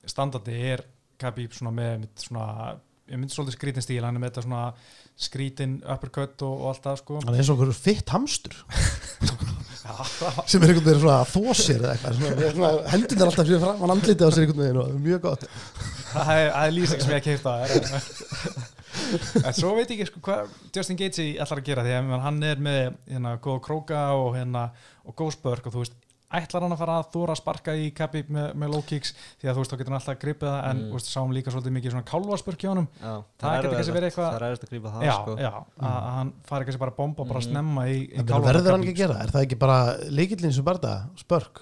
standandi 0.08 0.60
er 0.72 0.84
Khabib 1.20 1.54
svona 1.54 1.74
með 1.76 2.00
mitt 2.00 2.24
svona, 2.24 2.46
ég 3.12 3.20
myndi 3.20 3.36
svolítið 3.36 3.58
skrítin 3.60 3.84
stíl 3.86 4.04
hann 4.04 4.16
er 4.16 4.24
með 4.24 4.32
þetta 4.32 4.46
svona 4.48 4.62
skrítin 5.16 5.80
uppercut 5.82 6.42
og, 6.46 6.56
og 6.60 6.72
allt 6.74 6.84
það 6.86 7.02
sko. 7.02 7.20
Hann 7.24 7.36
er 7.36 7.44
eins 7.44 7.52
og 7.52 7.60
okkur 7.60 7.78
fitt 7.78 8.14
hamstur. 8.16 8.58
Sem 10.50 10.64
er 10.64 10.72
einhvern 10.74 10.86
veginn 10.88 11.02
svona 11.04 11.20
að 11.22 11.32
þó 11.32 11.58
sér 11.60 11.84
eða 11.84 11.94
eitthvað. 11.94 12.80
Hendin 12.92 13.20
er 13.20 13.30
alltaf 13.30 13.46
fyrir 13.46 13.62
fram, 13.62 13.82
hann 13.84 13.94
andlítið 13.96 14.26
á 14.26 14.32
sér 14.34 14.46
einhvern 14.46 14.64
veginn 14.64 14.80
og 14.82 14.88
það 14.88 14.96
er 14.96 15.04
mjög 15.10 15.26
gott. 15.28 15.46
Það 16.16 16.32
er, 16.36 16.48
það 16.56 16.74
lýsing 16.80 17.04
sem 17.04 17.14
ég 17.14 17.20
hef 17.20 17.28
keift 17.30 17.52
að 17.52 18.72
en 19.46 19.56
svo 19.56 19.74
veit 19.76 19.92
ég 19.92 20.00
ekki 20.00 20.08
sko 20.10 20.22
hvað 20.26 20.54
Justin 20.76 21.00
Gaethje 21.00 21.26
ætlar 21.42 21.62
að 21.62 21.68
gera 21.68 21.84
því 21.86 21.96
að 21.98 22.24
hann 22.26 22.40
er 22.48 22.62
með 22.64 22.82
hérna 23.12 23.36
góða 23.44 23.64
króka 23.68 24.02
og 24.18 24.30
hérna 24.38 24.66
og 25.06 25.18
góð 25.20 25.36
spörk 25.36 25.68
og 25.68 25.76
þú 25.76 25.84
veist 25.84 25.98
ætlar 26.40 26.62
hann 26.66 26.72
að 26.76 26.82
fara 26.82 26.96
að 27.02 27.10
þóra 27.14 27.34
að 27.36 27.40
sparka 27.42 27.76
í 27.76 27.86
Khabib 27.96 28.30
með, 28.36 28.48
með 28.56 28.72
low 28.76 28.82
kicks 28.90 29.14
því 29.42 29.50
að 29.50 29.54
þú 29.56 29.64
veist 29.64 29.72
þá 29.72 29.78
getur 29.82 29.92
hann 29.94 30.00
alltaf 30.00 30.16
að 30.16 30.22
gripa 30.26 30.46
það 30.52 30.70
en 30.70 30.82
Mm. 30.86 31.00
sáum 31.06 31.34
líka 31.36 31.52
svolítið 31.54 31.76
mikið 31.78 31.92
svona 31.96 32.08
kálvaspörk 32.10 32.60
hjá 32.66 32.70
honum 32.74 32.88
Já. 33.02 33.14
Það 33.40 33.52
er 33.56 33.62
getur 33.66 33.76
kannski 33.78 33.96
verið 33.96 34.10
eitthvað- 34.10 34.32
það 34.34 34.42
er 34.42 34.48
erfitt 34.50 34.66
að 34.66 34.72
grípa 34.74 34.90
það 34.96 35.06
já, 35.06 35.14
sko. 35.22 35.38
já, 35.40 35.52
að 35.80 35.96
að 35.96 36.12
hann 36.16 36.34
fari 36.46 36.66
kannski 36.66 36.80
bara 36.86 36.92
að 36.92 36.98
bomba 36.98 37.24
bara 37.26 37.40
Mhm. 37.40 37.48
snemma 37.52 37.82
í, 37.88 37.98
í 38.12 38.20
á 38.20 38.40
verður 38.42 38.72
hann 38.72 38.84
ekki 38.84 38.94
að 38.96 39.02
gera, 39.04 39.20
er 39.24 39.30
það 39.32 39.46
ekki 39.46 39.60
bara 39.60 39.98
líkillin 40.10 40.54
sem 40.54 40.64
barða, 40.66 41.10
spörk 41.18 41.62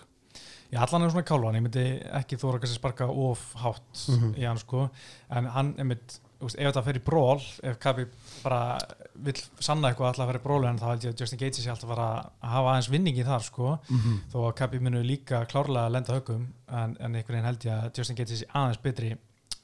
Já, 0.73 0.79
allan 0.87 1.03
er 1.03 1.09
svona 1.13 1.23
kálvan, 1.23 1.53
ég 1.53 1.61
myndi 1.61 1.85
ekki 2.17 2.35
þóra 2.41 2.57
kannski 2.59 2.79
sparka 2.79 3.05
of 3.07 3.53
hátt 3.61 4.07
Mhm. 4.09 4.33
í 4.35 4.43
hann 4.47 4.57
sko, 4.57 4.89
en 5.29 5.45
hann 5.45 5.73
þú 5.75 6.49
veist, 6.49 6.55
ef 6.59 6.73
þetta 6.73 6.83
fer 6.83 6.93
í 6.97 7.03
bról, 7.03 7.41
ef 7.63 7.79
Kabi 7.79 8.05
bara 8.43 8.77
vill 9.15 9.37
sanna 9.59 9.91
eitthvað 9.91 10.07
alltaf 10.09 10.23
að 10.25 10.31
fer 10.31 10.39
í 10.39 10.43
brólu 10.43 10.67
en 10.69 10.79
þá 10.79 10.85
held 10.89 11.03
ég 11.05 11.13
að 11.13 11.19
Justin 11.21 11.39
Gaethje 11.39 11.61
sé 11.63 11.69
alltaf 11.69 11.89
að 11.89 11.95
fara 11.95 12.07
að 12.41 12.49
hafa 12.53 12.71
aðeins 12.73 12.89
vinningi 12.89 13.23
þar 13.27 13.43
sko, 13.45 13.79
Mhm. 13.89 14.15
þó 14.33 14.37
að 14.47 14.55
Kabi 14.55 14.79
munu 14.79 15.03
líka 15.03 15.45
klárlega 15.47 15.85
að 15.87 15.91
lenda 15.91 16.13
högum, 16.17 16.47
en, 16.71 16.97
en 16.99 17.13
einhvern 17.15 17.35
veginn 17.37 17.45
held 17.45 17.59
ég 17.67 17.83
að 17.83 17.97
Justin 17.97 18.15
Gaethje 18.15 18.37
sé 18.41 18.45
aðeins 18.53 18.81
betri 18.81 19.15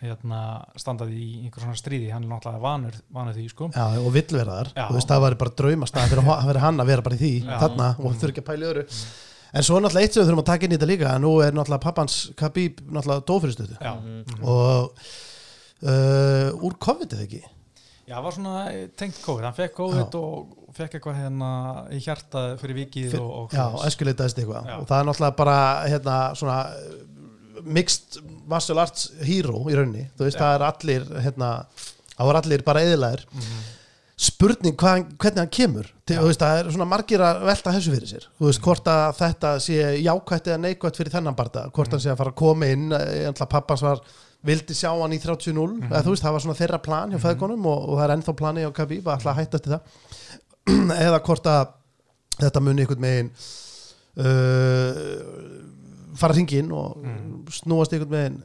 hérna, 0.02 0.64
standað 0.80 1.10
í 1.12 1.44
einhver 1.44 1.60
svona 1.66 1.76
stríði, 1.76 2.12
hann 2.14 2.24
er 2.24 2.30
náttúrulega 2.30 2.62
vanur, 2.62 2.94
vanur 3.12 3.34
því 3.36 3.50
sko. 3.50 3.68
Já, 3.76 3.98
og 4.00 4.14
vill 4.14 4.30
vera 4.32 4.54
þar 4.64 4.70
Já. 4.76 4.86
Þú 4.88 4.94
veist, 4.96 5.08
það 5.10 5.22
var 5.26 5.36
bara 5.36 5.52
draumastað 5.60 6.08
fyrir, 6.14 6.24
ho- 6.24 6.42
fyrir 6.48 6.62
hann 6.64 6.78
að 6.80 6.86
vera 6.88 7.02
bara 7.02 7.16
í 7.16 7.20
því 7.20 7.34
Já. 7.44 7.58
þarna 7.60 7.90
og 8.00 8.14
þurfi 8.16 8.32
ekki 8.32 8.44
að 8.46 8.48
pæla 8.52 8.64
í 8.64 8.70
öðru 8.74 8.86
En 9.52 9.64
svo 9.66 9.76
er 9.78 9.82
náttúrulega 9.82 10.04
eitt 10.06 10.14
sem 10.14 10.22
við 10.24 10.30
þurfum 10.30 10.40
að 10.44 10.46
taka 10.46 10.66
inn 10.66 10.72
í 10.72 10.78
þetta 10.78 10.88
líka 10.92 11.20
nú 11.20 11.32
er 11.44 11.52
náttúrulega 11.52 11.82
pappans 11.82 12.32
Khabib 12.38 12.80
náttúrulega 12.86 13.96
Mhm. 14.00 14.24
mhm. 14.30 14.44
og 14.46 14.94
uh, 15.84 16.52
úr 16.64 16.76
COVID 16.80 17.16
eða 17.16 17.26
ekki 17.28 17.42
Já, 18.10 18.16
það 18.18 18.24
var 18.26 18.36
svona 18.40 18.54
tengt 18.98 19.20
COVID, 19.22 19.44
hann 19.46 19.58
fekk 19.60 19.76
COVID 19.78 20.16
og 20.18 20.74
fekk 20.74 20.96
eitthvað 20.98 21.20
hérna 21.22 21.50
í 21.94 22.00
hjarta 22.02 22.44
fyrir 22.62 22.78
vikið 22.84 23.12
Fyr- 23.14 23.22
og, 23.22 23.32
og 23.44 23.54
Já, 23.54 23.64
svoleiðis. 23.68 23.88
eskuleitaðist 23.92 24.40
eitthvað 24.42 24.70
Já. 24.72 24.76
og 24.82 24.88
það 24.90 25.00
er 25.04 25.10
náttúrulega 25.12 25.38
bara 25.44 25.58
hérna 25.86 26.18
svona 26.40 26.58
uh, 26.74 27.64
mixed 27.78 28.20
martial 28.50 28.80
arts 28.82 29.10
hero 29.28 29.62
í 29.70 29.76
raunni, 29.78 30.08
þú 30.18 30.26
veist, 30.26 30.40
Já. 30.40 30.46
það 30.46 30.56
er 30.58 30.66
allir 30.72 31.06
hérna, 31.28 31.50
það 32.16 32.32
var 32.32 32.40
allir 32.42 32.64
bara 32.66 32.82
eðilæðir 32.88 33.26
Mhm. 33.30 33.60
spurning 34.20 34.76
hvað, 34.76 35.06
hvernig 35.22 35.40
hann 35.40 35.52
kemur 35.56 35.86
Já. 36.10 36.18
þú 36.20 36.26
veist, 36.28 36.42
það 36.44 36.58
er 36.64 36.72
svona 36.74 36.88
margir 36.92 37.22
að 37.24 37.44
velta 37.48 37.72
þessu 37.76 37.94
fyrir 37.94 38.10
sér 38.10 38.26
þú 38.40 38.50
veist, 38.50 38.62
hvort 38.66 38.90
að 38.92 39.14
þetta 39.22 39.52
sé 39.64 39.78
jákvætt 40.04 40.50
eða 40.50 40.64
neikvætt 40.66 40.98
fyrir 41.00 41.14
þennan 41.14 41.38
barða, 41.38 41.68
hvort 41.72 41.94
hann 41.94 42.02
sé 42.04 42.10
að 42.12 42.18
fara 42.20 42.34
að 42.34 42.40
koma 42.42 42.66
inn, 42.74 42.90
eða 42.92 43.48
pappans 43.48 43.86
var 43.86 44.02
vildi 44.46 44.74
sjá 44.78 44.90
hann 44.96 45.12
í 45.16 45.20
30-0 45.20 45.90
eða 45.90 46.04
þú 46.06 46.14
veist, 46.14 46.24
það 46.24 46.36
var 46.36 46.44
svona 46.46 46.58
þeirra 46.60 46.80
plan 46.86 47.12
hjá 47.12 47.20
feðgunum 47.26 47.66
og, 47.68 47.90
og 47.90 47.98
það 48.00 48.06
er 48.06 48.14
ennþá 48.16 48.36
plani 48.40 48.64
á 48.64 48.72
Khabib 48.72 49.08
að 49.10 49.18
ætla 49.20 49.34
að 49.34 49.40
hætta 49.42 49.60
til 49.66 49.74
það. 49.74 49.82
Eða 51.08 51.20
hvort 51.26 51.50
að 51.52 51.74
þetta 52.40 52.62
muni 52.64 52.86
einhvern 52.86 53.04
megin 53.04 53.32
uh, 54.20 54.94
fara 56.20 56.34
hringin 56.36 56.72
og 56.76 56.98
Mm. 57.04 57.44
snúast 57.52 57.94
einhvern 57.94 58.12
megin 58.16 58.40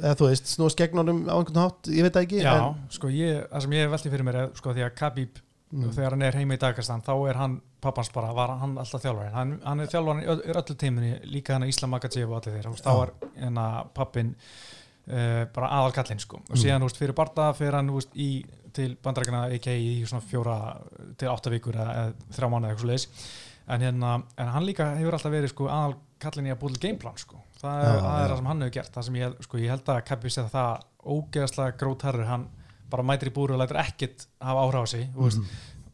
eða 0.00 0.16
þú 0.16 0.26
veist, 0.30 0.48
snúast 0.54 0.78
gegn 0.80 0.96
honum 1.02 1.20
á 1.28 1.36
einhvern 1.36 1.60
hátt, 1.64 1.88
ég 1.92 2.02
veit 2.06 2.14
það 2.16 2.24
ekki 2.26 2.40
Já, 2.40 2.54
en, 2.56 2.80
sko 2.90 3.08
ég, 3.12 3.42
það 3.52 3.60
sem 3.66 3.74
ég 3.76 3.90
velti 3.92 4.10
fyrir 4.12 4.24
mér 4.26 4.38
er 4.44 4.50
sko 4.56 4.72
því 4.76 4.86
að 4.88 4.94
Khabib, 5.02 5.40
Mm. 5.70 5.92
þegar 5.94 6.10
hann 6.16 6.22
er 6.26 6.34
heima 6.34 6.56
í 6.56 6.58
Dagestan 6.58 6.98
þá 7.06 7.12
er 7.30 7.36
hann, 7.38 7.52
pappans 7.80 8.08
bara, 8.10 8.32
var 8.34 8.48
hann 8.58 8.72
alltaf 8.76 9.04
þjálfarinn. 9.04 9.32
Hann, 9.36 9.52
hann 9.62 9.80
er 9.80 9.86
þjálfarinn 9.86 10.24
í 10.24 10.26
öll- 10.32 10.56
öllu 10.58 10.74
tíminni 10.74 11.10
líka 11.30 11.52
hann 11.54 11.62
að 11.62 11.68
Íslam 11.70 11.90
Makachev 11.94 12.26
og 12.32 12.40
allir 12.40 12.56
þeir 12.56 12.74
þá 12.82 12.90
er 13.04 13.12
hérna 13.38 13.66
pappin 13.94 14.32
uh, 15.10 15.44
bara 15.54 15.68
aðal 15.80 15.92
kallinn 15.98 16.20
sko. 16.22 16.40
Og 16.48 16.56
Mm. 16.56 16.62
síðan, 16.62 16.82
veist, 16.86 16.96
fyrir 17.00 17.14
barða 17.18 17.50
fyrir 17.58 17.74
hann, 17.78 17.90
veist, 17.94 18.14
í 18.14 18.44
til 18.72 18.96
bandarækina 19.02 19.48
EK 19.56 19.66
í 19.74 20.06
svona 20.06 20.22
fjóra 20.22 20.56
til 21.18 21.28
átta 21.28 21.50
vikur 21.50 21.74
eða, 21.74 21.90
eða 21.90 22.34
þrjá 22.36 22.48
mánuði 22.52 22.70
eitthvað 22.70 22.84
svo 22.84 22.90
leis 22.92 23.06
en 23.70 23.80
hérna, 23.82 24.12
en 24.38 24.48
hann 24.54 24.64
líka 24.66 24.86
hefur 24.96 25.14
alltaf 25.18 25.32
verið 25.32 25.50
sko 25.52 25.66
aðal 25.70 25.96
kallinn 26.22 26.46
í 26.46 26.52
að 26.54 26.58
búið 26.62 26.76
til 26.78 26.84
gameplan 26.88 27.18
sko. 27.18 27.40
Það 27.60 27.80
er, 27.80 27.90
Já, 27.90 28.00
það, 28.00 28.22
er 28.24 28.30
það 28.30 28.36
sem 28.40 28.46
hann 28.50 28.62
hefur 28.64 28.74
gert. 28.76 28.92
Það 28.94 29.04
sem 29.08 29.18
ég, 29.20 29.34
sko, 29.46 29.58
ég 29.58 29.70
held 29.74 29.90
að 29.94 30.00
Khabib 30.08 30.30
sé 30.34 30.44
það 30.50 30.86
ógeðslega 31.14 31.76
grótarur, 31.80 32.26
hann 32.28 32.46
bara 32.90 33.02
mætir 33.06 33.30
í 33.30 33.34
búru 33.34 33.54
og 33.54 33.60
lætur 33.62 33.78
ekkit 33.82 34.26
hafa 34.42 34.64
áhrif 34.66 34.82
á 34.82 34.86
sig 34.90 35.04
mm 35.10 35.22
veist, 35.22 35.40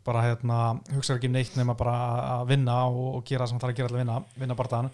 bara 0.07 0.23
hérna, 0.23 0.57
hugsaður 0.95 1.19
ekki 1.19 1.27
um 1.29 1.33
neitt 1.35 1.57
nema 1.59 1.75
bara 1.77 1.95
að- 2.39 2.47
vinna 2.53 2.77
og, 2.87 3.17
og 3.19 3.25
gera 3.27 3.45
það 3.45 3.49
sem 3.51 3.57
hann 3.59 3.65
þarf 3.65 3.73
að 3.75 3.81
gera 3.81 3.89
að 3.91 3.99
vinna, 4.01 4.19
vinna 4.39 4.55
bardaðan 4.55 4.91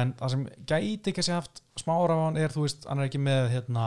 en 0.00 0.14
það 0.18 0.34
sem 0.34 0.42
gæti 0.68 1.12
ekki 1.12 1.24
sé 1.26 1.36
haft 1.36 1.62
smá 1.80 1.94
áhrif 1.98 2.18
á 2.18 2.24
hann 2.26 2.40
er, 2.40 2.54
þú 2.54 2.64
veist, 2.66 2.86
hann 2.88 3.02
er 3.02 3.10
ekki 3.10 3.20
með 3.22 3.48
hérna, 3.52 3.86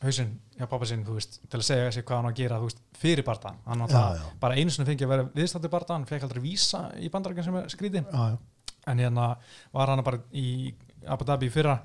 hausinn 0.00 0.32
hjá 0.56 0.66
pappa 0.70 0.88
sinn, 0.88 1.02
þú 1.06 1.16
veist, 1.18 1.40
til 1.50 1.60
að 1.60 1.66
segja 1.66 1.90
sig 1.96 2.06
hvað 2.08 2.20
hann 2.20 2.30
á 2.30 2.32
að 2.32 2.40
gera, 2.40 2.60
veist, 2.62 2.80
fyrir 3.00 3.26
bardaðan 3.26 3.60
hann 3.66 3.82
náttúrulega 3.82 4.22
já. 4.22 4.38
bara 4.44 4.56
einu 4.56 4.74
sinni 4.74 4.88
fengi 4.88 5.06
að 5.06 5.12
vera 5.14 5.26
viðstættu 5.34 5.72
bardaðan, 5.72 6.08
fekk 6.08 6.26
aldrei 6.26 6.42
vísa 6.44 6.82
í 7.00 7.10
bandarækjan 7.12 7.48
sem 7.48 7.60
er 7.60 7.68
skrítið 7.74 8.06
já, 8.06 8.24
já. 8.32 8.72
en 8.92 9.04
hérna 9.04 9.28
var 9.76 9.92
hann 9.92 10.04
bara 10.06 10.22
í 10.32 10.72
Abu 11.10 11.26
Dhabi 11.28 11.50
fyrra 11.52 11.78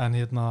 en 0.00 0.16
hérna 0.16 0.46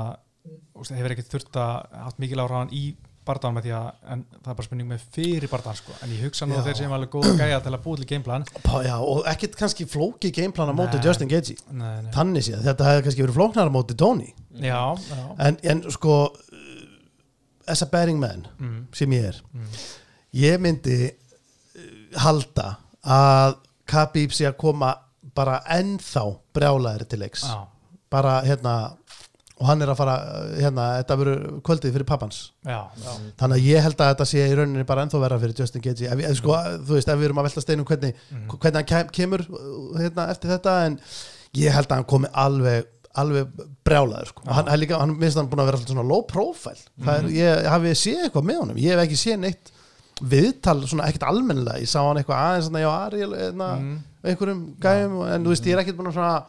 hefur 0.89 1.13
ekkert 1.13 1.33
þurft 1.35 1.57
að 1.61 1.97
haft 2.05 2.21
mikil 2.21 2.41
ára 2.41 2.63
hann 2.63 2.73
í 2.73 2.91
bardaðan 3.27 3.57
með 3.57 3.65
því 3.67 3.73
að 3.77 3.87
en 4.13 4.21
það 4.33 4.51
er 4.51 4.57
bara 4.57 4.65
spurning 4.67 4.89
með 4.89 5.03
fyrir 5.15 5.51
bardaðan 5.51 5.79
sko. 5.79 5.95
en 6.01 6.13
ég 6.15 6.23
hugsa 6.25 6.47
nú 6.47 6.57
að 6.57 6.69
þeir 6.69 6.77
sem 6.79 6.95
alveg 6.95 7.11
góða 7.13 7.33
gæja 7.37 7.59
til 7.61 7.73
að 7.73 7.83
búið 7.85 8.01
til 8.01 8.07
gameplan 8.11 8.45
já, 8.87 8.95
og 8.97 9.21
ekkert 9.29 9.57
kannski 9.59 9.87
flóki 9.89 10.31
gameplan 10.35 10.71
á 10.71 10.75
móti. 10.77 11.01
Justin 11.05 11.29
nei. 11.29 12.11
þannig 12.15 12.47
séð, 12.47 12.63
þetta 12.65 12.87
hefði 12.89 13.05
kannski 13.07 13.25
verið 13.25 13.37
flóknar 13.37 13.69
á 13.69 13.75
móti 13.75 13.97
Tony 13.97 14.31
já, 14.57 14.81
já. 14.97 15.21
en, 15.47 15.59
en 15.73 15.83
sko 15.93 16.15
as 17.69 17.83
a 17.85 17.89
bearing 17.91 18.19
man 18.19 18.47
Mm, 18.59 18.87
sem 18.93 19.13
ég 19.13 19.27
er 19.29 19.41
mm, 19.53 19.81
ég 20.41 20.61
myndi 20.61 20.97
uh, 21.11 22.21
halda 22.25 22.71
að 23.05 23.59
Khabib 23.91 24.31
sé 24.33 24.45
að 24.47 24.59
koma 24.61 24.93
bara 25.35 25.59
ennþá 25.77 26.23
brjálæðir 26.55 27.05
til 27.11 27.21
leiks 27.21 27.45
já, 27.45 27.59
bara 28.11 28.39
hérna 28.45 28.75
og 29.61 29.67
hann 29.69 29.81
er 29.85 29.91
að 29.93 29.97
fara, 29.99 30.13
hérna, 30.57 30.85
þetta 31.03 31.17
verður 31.21 31.41
kvöldið 31.67 31.93
fyrir 31.95 32.07
pappans. 32.09 32.39
Já, 32.65 32.79
já. 32.97 33.11
þannig 33.37 33.59
að 33.59 33.67
ég 33.69 33.83
held 33.85 33.99
að 34.01 34.09
þetta 34.15 34.25
sé 34.31 34.45
í 34.49 34.55
rauninni 34.57 34.85
bara 34.89 35.03
ennþá 35.05 35.19
vera 35.21 35.37
fyrir 35.43 35.59
Justin 35.61 35.83
Gaethje. 35.85 36.09
Ef, 36.15 36.23
ef, 36.31 36.37
sko, 36.41 36.55
þú 36.87 36.95
veist, 36.97 37.11
ef 37.13 37.19
við 37.21 37.27
erum 37.29 37.41
að 37.43 37.47
velta 37.49 37.61
steinum 37.65 37.85
hvernig, 37.85 38.15
Mhm. 38.31 38.47
hvernig 38.57 38.79
hann 38.81 38.89
kem, 38.89 39.11
kemur 39.19 39.45
hérna, 40.01 40.25
eftir 40.33 40.49
þetta 40.55 40.73
en 40.87 40.99
ég 41.61 41.71
held 41.77 41.87
að 41.87 41.95
hann 42.01 42.09
komi 42.09 42.27
alveg 42.33 42.85
alveg 43.13 43.47
brjálaður 43.83 44.27
sko. 44.31 44.41
hann, 44.47 44.67
hann, 44.71 44.79
líka, 44.79 44.97
hann 44.97 45.17
minnst 45.19 45.35
hann 45.35 45.49
búin 45.51 45.59
að 45.59 45.65
vera 45.73 45.77
svona 45.83 46.07
low 46.07 46.21
profile. 46.23 46.79
Það 47.03 47.17
er, 47.17 47.25
ég 47.35 47.65
hafi 47.67 47.91
séð 47.99 48.21
eitthvað 48.29 48.45
með 48.47 48.59
honum? 48.61 48.77
Ég 48.79 48.95
hef 48.95 49.01
ekki 49.03 49.19
séð 49.19 49.39
neitt 49.39 49.71
viðtal 50.21 50.77
svona 50.87 51.07
ekkert 51.09 51.25
almennilega, 51.27 51.81
ég 51.81 51.89
sá 51.91 51.99
hann 52.05 52.15
eitthvað 52.21 52.39
aðeins 52.39 52.67
svona, 52.69 52.79
já, 52.85 52.89
Ariel, 53.07 53.33
hérna, 53.35 53.67
Mm, 53.81 53.97
einhverjum 54.23 54.61
gæjum, 54.79 55.15
en 55.33 55.43
þú 55.43 55.49
veist, 55.53 55.65
ég 55.65 55.73
er 55.75 55.83
ekkert 55.83 55.97
búin 55.97 56.07
að 56.07 56.13
svona 56.13 56.45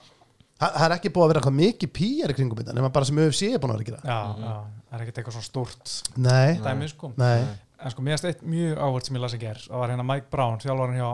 það 0.62 0.78
það 0.78 0.86
er 0.88 0.94
ekki 0.96 1.12
búið 1.16 1.24
að 1.26 1.32
vera 1.32 1.42
eitthvað 1.42 1.58
mikið 1.58 1.92
pýjar 1.98 2.32
í 2.32 2.38
kringum 2.38 2.62
þetta, 2.62 2.76
nema 2.78 2.90
bara 2.94 3.08
sem 3.10 3.20
UFC 3.22 3.50
er 3.50 3.60
búin 3.62 3.74
að 3.74 3.82
vera 3.82 3.84
að 3.84 3.90
gera. 3.90 4.00
Já, 4.06 4.46
já, 4.46 4.54
það 4.88 4.96
er 4.98 5.04
ekkert 5.06 5.20
eitthvað 5.22 5.36
svona 5.36 5.48
stórt 5.50 5.94
nei, 6.16 6.50
dæmi 6.64 6.88
sko. 6.92 7.12
Nei, 7.20 7.38
en 7.82 7.90
sko 7.94 8.04
mér 8.06 8.14
erst 8.16 8.28
eitt 8.30 8.42
mjög 8.46 8.82
áhört 8.86 9.08
sem 9.08 9.16
ég 9.18 9.24
las 9.24 9.34
ekki 9.38 9.48
er 9.50 9.62
það 9.66 9.80
var 9.82 9.92
hérna 9.94 10.06
Mike 10.06 10.28
Brown, 10.32 10.60
þjálfarinn 10.62 11.00
hjá 11.00 11.08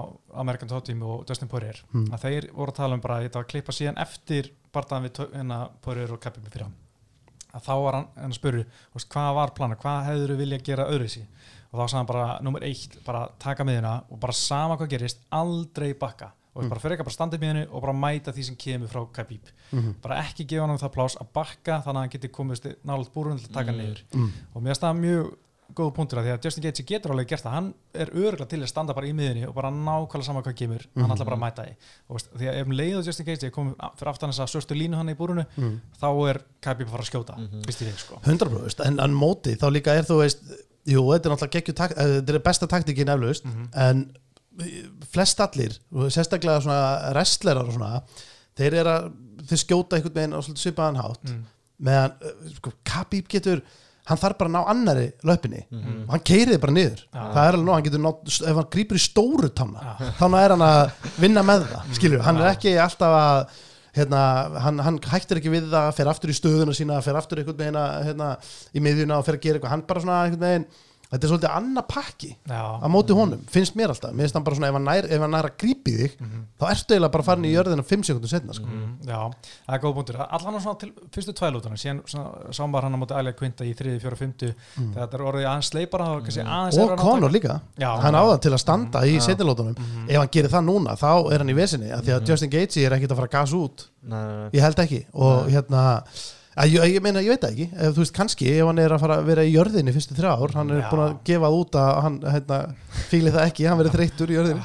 American 0.45 0.69
Top 0.73 0.85
Team 0.85 1.03
og 1.09 1.23
Dustin 1.31 1.49
Poirier. 1.49 1.81
Hmm. 1.95 2.11
að 2.13 2.27
þeir 2.27 2.51
voru 2.53 2.75
að 2.75 2.81
tala 2.83 2.99
um 2.99 3.05
bara 3.05 3.17
að 3.21 3.29
þetta 3.29 3.41
var 3.41 3.47
að 3.49 3.53
klippa 3.55 3.77
síðan 3.79 4.03
eftir 4.05 4.51
bardaðan 4.77 5.09
við 5.09 5.15
Tö- 5.19 5.31
hérna, 5.33 5.61
Poirier 5.85 6.13
og 6.13 6.21
Khabib 6.21 6.51
fyrir 6.53 6.69
hann 6.69 6.77
að 7.57 7.65
þá 7.65 7.73
var 7.81 7.97
hann 7.97 8.09
hann 8.19 8.35
að 8.35 8.37
spuru 8.37 8.65
veist, 8.93 9.09
hvað 9.09 9.31
var 9.39 9.55
plana, 9.57 9.79
hvað 9.81 10.03
hefur 10.11 10.33
þú 10.35 10.37
vilja 10.43 10.59
gera 10.67 10.85
öðru 10.93 11.09
sí 11.09 11.23
og 11.25 11.81
þá 11.81 11.85
sagði 11.89 11.99
hann 12.03 12.09
bara, 12.11 12.27
nummer 12.45 12.65
eitt 12.69 12.99
bara 13.07 13.23
taka 13.41 13.65
miðuna 13.65 13.95
og 14.13 14.21
bara 14.21 14.37
sama 14.37 14.77
hvað 14.77 14.91
gerist 14.93 15.25
aldrei 15.33 15.95
bakka 15.97 16.29
og 16.59 16.65
mm. 16.65 16.69
bara 16.75 16.81
fyrir 16.83 16.97
ekki 16.99 17.07
bara 17.07 17.15
standa 17.17 17.39
upp 17.39 17.43
miðinu 17.47 17.67
og 17.71 17.83
bara 17.87 17.93
mæta 17.95 18.33
því 18.35 18.45
sem 18.51 18.57
kemur 18.59 18.89
frá 18.91 19.03
Khabib 19.15 19.53
Mhm. 19.73 19.95
bara 20.03 20.21
ekki 20.27 20.45
gefa 20.49 20.67
hann 20.67 20.79
það 20.79 20.95
plás 20.99 21.15
að 21.21 21.29
bakka 21.33 21.83
þannig 21.85 21.99
að 21.99 22.03
hann 22.05 22.15
geti 22.17 22.29
komist 22.29 22.65
nálega 22.85 23.13
búrun 23.15 23.39
til 23.39 23.49
að 23.49 23.55
taka 23.55 23.71
hann 23.71 23.79
niður 23.85 24.03
mm. 24.15 24.33
og 24.55 24.63
mér 24.63 24.75
finnst 24.75 24.83
það 24.83 24.99
mjög 25.05 25.37
góð 25.77 25.91
punktur 25.95 26.19
að 26.19 26.25
því 26.25 26.31
að 26.33 26.45
Justin 26.49 26.63
Gaethje 26.65 26.85
getur 26.89 27.13
alveg 27.13 27.27
gert 27.29 27.45
það 27.45 27.53
hann 27.53 27.67
er 27.93 28.09
örgulega 28.17 28.47
til 28.49 28.61
að 28.65 28.71
standa 28.71 28.95
bara 28.97 29.07
í 29.07 29.13
miðinni 29.13 29.43
og 29.47 29.53
bara 29.55 29.69
nákvæmlega 29.71 30.25
sama 30.25 30.41
hvað 30.41 30.55
kemur, 30.57 30.87
Mhm. 30.97 31.03
hann 31.05 31.13
ætla 31.13 31.27
bara 31.29 31.37
að 31.37 31.43
mæta 31.45 31.63
því 31.67 31.75
og 32.09 32.17
veist, 32.17 32.31
því 32.39 32.47
að 32.49 32.55
ef 32.63 32.67
um 32.67 32.73
leið 32.73 32.97
og 32.99 33.05
Justin 33.07 33.27
Gaethje 33.27 33.51
kom 33.53 33.75
fyrir 33.99 34.09
aftan 34.11 34.31
þess 34.33 34.41
að 34.47 34.49
svörstu 34.55 34.75
línu 34.81 34.97
hann 34.97 35.09
í 35.13 35.15
búrunu 35.15 35.45
Mm. 35.59 35.81
þá 36.01 36.09
er 36.31 36.41
Khabib 36.63 36.87
að 36.89 36.91
fara 36.91 37.03
að 37.05 37.11
skjóta 37.13 37.37
Mhm. 37.37 37.61
í 37.69 37.73
því 37.77 37.93
sko 37.99 38.21
100% 38.25 38.87
en, 38.87 38.99
en 39.01 39.13
móti 39.15 39.57
þá 39.61 39.69
líka 39.71 39.93
er 39.93 40.05
þú 40.09 40.17
veist 40.25 40.41
jú, 40.89 41.05
þetta 41.05 41.27
er 41.29 41.33
náttúrulega 41.37 41.57
geggju 41.61 41.75
takt, 41.75 41.99
eh, 41.99 42.05
þetta 42.23 42.35
er 42.35 42.39
besta 42.41 42.67
taktikin 42.67 43.09
eflaust, 43.13 43.45
Mhm. 43.45 43.69
en 43.77 44.13
flest 45.13 45.41
allir, 45.45 45.77
og 45.95 46.11
sérstaklega 46.15 46.63
svona 46.65 47.13
wrestlerar 47.15 47.69
og 47.69 47.77
svona 47.77 48.03
þeir 48.59 48.79
eru 48.83 48.91
að, 48.95 49.11
þeir 49.49 49.61
skjóta 49.63 49.99
einhvern 49.99 50.17
veginn 50.19 50.35
á 50.35 50.41
svipaðan 50.49 50.99
hátt, 51.03 51.29
mm. 51.31 51.45
meðan 51.89 52.17
eh, 52.27 52.57
sko, 52.59 52.73
Khabib 52.91 53.29
getur, 53.31 53.63
hann 54.09 54.19
þarf 54.19 54.39
bara 54.41 54.49
að 54.51 54.57
ná 54.57 54.71
annari 54.73 55.07
löpinni, 55.29 55.63
Mhm. 55.71 55.97
og 56.09 56.11
hann 56.17 56.25
keiriði 56.25 56.59
bara 56.63 56.73
niður 56.73 57.01
Já. 57.13 57.23
það 57.35 57.43
er 57.45 57.53
alveg 57.59 57.67
nóg, 57.69 57.75
hann 57.77 57.87
getur 57.89 58.03
ná, 58.03 58.11
ef 58.51 58.57
hann 58.59 58.71
grýpur 58.75 58.99
í 58.99 59.05
stóru 59.05 59.51
tanna, 59.55 59.81
Já. 60.01 60.13
þannig 60.19 60.45
er 60.45 60.55
hann 60.57 60.67
að 60.69 60.93
vinna 61.21 61.43
með 61.45 61.67
það, 61.69 61.95
skilur, 62.01 62.23
hann 62.25 62.41
er 62.41 62.51
ekki 62.55 62.75
alltaf 62.83 63.17
að 63.21 63.65
hérna, 63.99 64.23
hann, 64.65 64.79
hann 64.87 64.99
hættir 65.11 65.39
ekki 65.41 65.51
við 65.53 65.71
það 65.73 65.89
fer 65.97 66.11
aftur 66.11 66.31
í 66.33 66.37
stöðuna 66.37 66.75
sína, 66.77 67.01
fer 67.03 67.17
aftur 67.21 67.39
einhvern 67.43 67.59
veginn 67.59 67.79
hérna, 68.09 68.33
í 68.75 68.81
miðjuna 68.85 69.19
og 69.19 69.25
fer 69.27 69.39
að 69.39 69.43
gera 69.47 69.59
eitthvað, 69.59 69.75
hann 69.77 69.87
bara 69.89 70.01
svona 70.05 70.19
einhvern 70.27 70.45
veginn 70.49 70.67
þetta 71.09 71.25
er 71.25 71.31
svolítið 71.33 71.53
annað 71.57 71.87
pakki 71.89 72.31
Já, 72.49 72.63
á 72.85 72.87
móti 72.93 73.17
honum, 73.17 73.41
finnst 73.49 73.77
mér 73.79 73.93
alltaf. 73.95 74.13
Mér 74.13 74.27
finnst 74.27 74.37
hann 74.37 74.45
bara 74.47 74.59
svona, 74.59 74.69
ef 74.69 74.77
hann 74.79 74.87
nær, 74.89 75.09
ef 75.09 75.23
hann 75.25 75.33
nær 75.33 75.49
að 75.49 75.57
grípi 75.63 75.95
þig 75.97 76.17
þá 76.61 76.65
ertu 76.69 76.97
eiginlega 76.97 77.15
bara 77.17 77.27
farin 77.29 77.47
í 77.49 77.53
jörðina 77.55 77.85
5 77.89 78.07
sekundum 78.09 78.33
setna 78.33 78.57
sko. 78.57 78.69
Mm, 78.69 78.93
já, 79.09 79.21
það 79.65 79.77
er 79.79 79.83
góð 79.85 79.95
punktur. 79.99 80.21
Allan 80.29 80.59
á 80.59 80.61
svona 80.61 80.81
til 80.83 80.91
fyrstu 81.17 81.35
tvælútana 81.39 81.81
síðan 81.81 82.03
svona, 82.05 82.53
sámar 82.59 82.87
hann 82.87 82.97
á 82.97 83.01
móti 83.01 83.17
Alja 83.17 83.35
Quinta 83.39 83.65
í 83.65 83.75
3, 83.79 83.97
4, 84.05 84.21
5 84.23 84.37
þegar 84.45 84.95
þetta 84.99 85.19
er 85.19 85.27
orðið 85.33 85.49
aðeins 85.49 85.73
sleipara 85.73 86.09
og 86.15 86.25
kannski 86.27 86.45
aðeins 86.45 86.81
og 86.83 86.95
að 86.95 87.05
Conor 87.05 87.35
líka. 87.35 87.61
Já, 87.81 87.91
hann 88.05 88.19
á 88.21 88.23
það 88.29 88.41
til 88.45 88.55
að 88.55 88.65
standa 88.65 89.05
í 89.09 89.19
setnilótunum 89.25 89.79
ef 90.09 90.17
hann 90.19 90.33
gerir 90.37 90.53
það 90.53 90.67
núna, 90.69 90.97
þá 91.01 91.11
er 91.33 91.45
hann 91.45 91.53
í 91.53 91.57
vesinni 91.57 91.93
af 91.95 92.05
því 92.05 92.17
að 92.19 92.33
Justin 92.33 92.53
Gaethje 92.53 92.85
er 92.85 92.97
ekkit 92.99 93.15
að 93.15 93.23
fara 93.23 93.31
að 93.31 93.37
gas 93.39 93.55
út. 93.57 93.87
Nei, 94.09 94.19
nei, 94.19 94.35
nei. 94.43 94.51
ég 94.57 94.65
held 94.65 94.83
ekki. 94.85 95.01
Og 95.17 95.49
hérna 95.53 95.85
að, 96.59 96.73
ég, 96.75 96.95
ég 96.99 97.03
meina, 97.05 97.23
ég 97.25 97.33
veit 97.35 97.43
það 97.45 97.53
ekki. 97.55 97.67
Ef, 97.79 97.93
þú 97.97 98.03
veist, 98.05 98.15
kannski 98.19 98.51
ef 98.55 98.67
hann 98.71 98.79
er 98.83 98.95
að 98.97 99.03
fara 99.05 99.19
að 99.23 99.29
vera 99.33 99.45
í 99.47 99.53
jörðinni 99.55 99.95
fyrstu 99.97 100.17
þrjá 100.19 100.31
ár, 100.35 100.55
hann 100.59 100.71
er 100.75 100.81
Já. 100.85 100.89
búin 100.93 101.05
að 101.07 101.19
gefa 101.31 101.51
út 101.59 101.79
að 101.83 101.91
hann, 102.07 102.17
hérna, 102.37 102.61
fíli 103.11 103.35
það 103.35 103.47
ekki 103.51 103.69
hann 103.69 103.79
verið 103.83 103.97
þreyttur 103.99 104.33
í 104.33 104.39
jörðinni. 104.39 104.63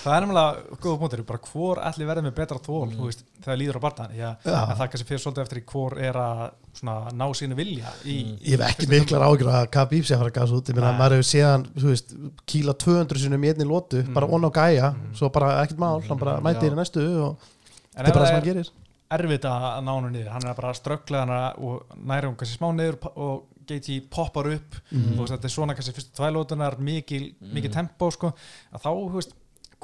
Það 0.00 0.14
er 0.16 0.22
nefnilega 0.24 0.78
góða 0.80 0.96
punktur, 1.02 1.20
bara 1.28 1.40
hvor 1.44 1.80
allir 1.84 2.06
verður 2.08 2.24
með 2.24 2.32
betra 2.38 2.56
þól, 2.64 2.86
þú 2.94 3.08
veist, 3.10 3.18
þegar 3.44 3.58
líður 3.60 3.76
á 3.76 3.84
barndan 3.84 4.14
Já. 4.16 4.28
en 4.48 4.70
það 4.78 4.86
kannski 4.94 5.08
fyrir 5.10 5.20
svolítið 5.20 5.42
eftir 5.44 5.60
hvor 5.68 5.96
er 6.00 6.16
að 6.16 6.40
svona, 6.78 6.94
ná 7.20 7.26
sínu 7.36 7.58
vilja 7.58 7.92
í, 8.08 8.14
ég 8.48 8.54
hef 8.56 8.64
ekki 8.70 8.88
miklar 8.88 9.26
ágjur 9.26 9.50
að 9.52 9.66
Khabib 9.76 10.06
sé 10.08 10.16
að 10.16 10.22
fara 10.22 10.32
að 10.32 10.38
gas 10.38 10.54
út. 10.56 10.72
Ég 10.72 10.78
meina, 10.80 10.94
maður 10.96 11.18
hefur 11.18 11.28
séðan, 11.34 11.66
veist, 11.84 12.16
kíla 12.48 12.76
200 12.80 13.20
sinum 13.26 13.44
í 13.44 13.52
einni 13.52 13.68
lótu, 13.68 14.00
bara 14.16 14.24
Mm. 14.30 14.38
on 14.40 14.48
á 14.48 14.50
gæja 14.56 14.88
svo 15.20 15.28
bara 15.36 15.52
ekkert 15.66 15.84
mál, 15.84 16.00
hann 16.08 16.18
bara 16.24 16.38
mæti 16.40 16.64
Já. 16.64 16.72
í 16.72 16.80
næstu 16.80 17.04
og 17.26 17.36
en 17.92 18.00
þetta 18.00 18.08
er 18.08 18.14
bara 18.16 18.24
það 18.24 18.30
sem 18.30 18.36
hann 18.40 18.40
er 18.40 18.54
gerir 18.54 18.72
erfitt 19.10 19.44
að 19.48 19.64
ná 19.84 19.90
hann 19.94 20.12
niður, 20.14 20.28
hann 20.34 20.46
er 20.50 20.54
bara 20.58 20.70
að 20.72 20.78
ströggla 20.80 21.22
hann 21.24 21.32
og 21.64 21.96
næra 21.98 22.28
hann 22.30 22.36
kannski 22.40 22.58
smá 22.60 22.70
niður 22.76 22.98
og 23.16 23.46
Gaethje 23.70 24.00
poppar 24.10 24.48
upp, 24.50 24.74
Mhm. 24.90 25.14
þú 25.14 25.20
veist, 25.20 25.32
þetta 25.36 25.44
er 25.46 25.54
svona 25.54 25.74
kannski 25.78 25.92
fyrstu 25.94 26.16
tvælótunar, 26.18 26.78
mikil, 26.82 27.34
mikil 27.40 27.70
tempo 27.70 28.10
sko, 28.10 28.32
að 28.74 28.82
þá, 28.82 28.88
þú 28.90 29.12
veist, 29.14 29.34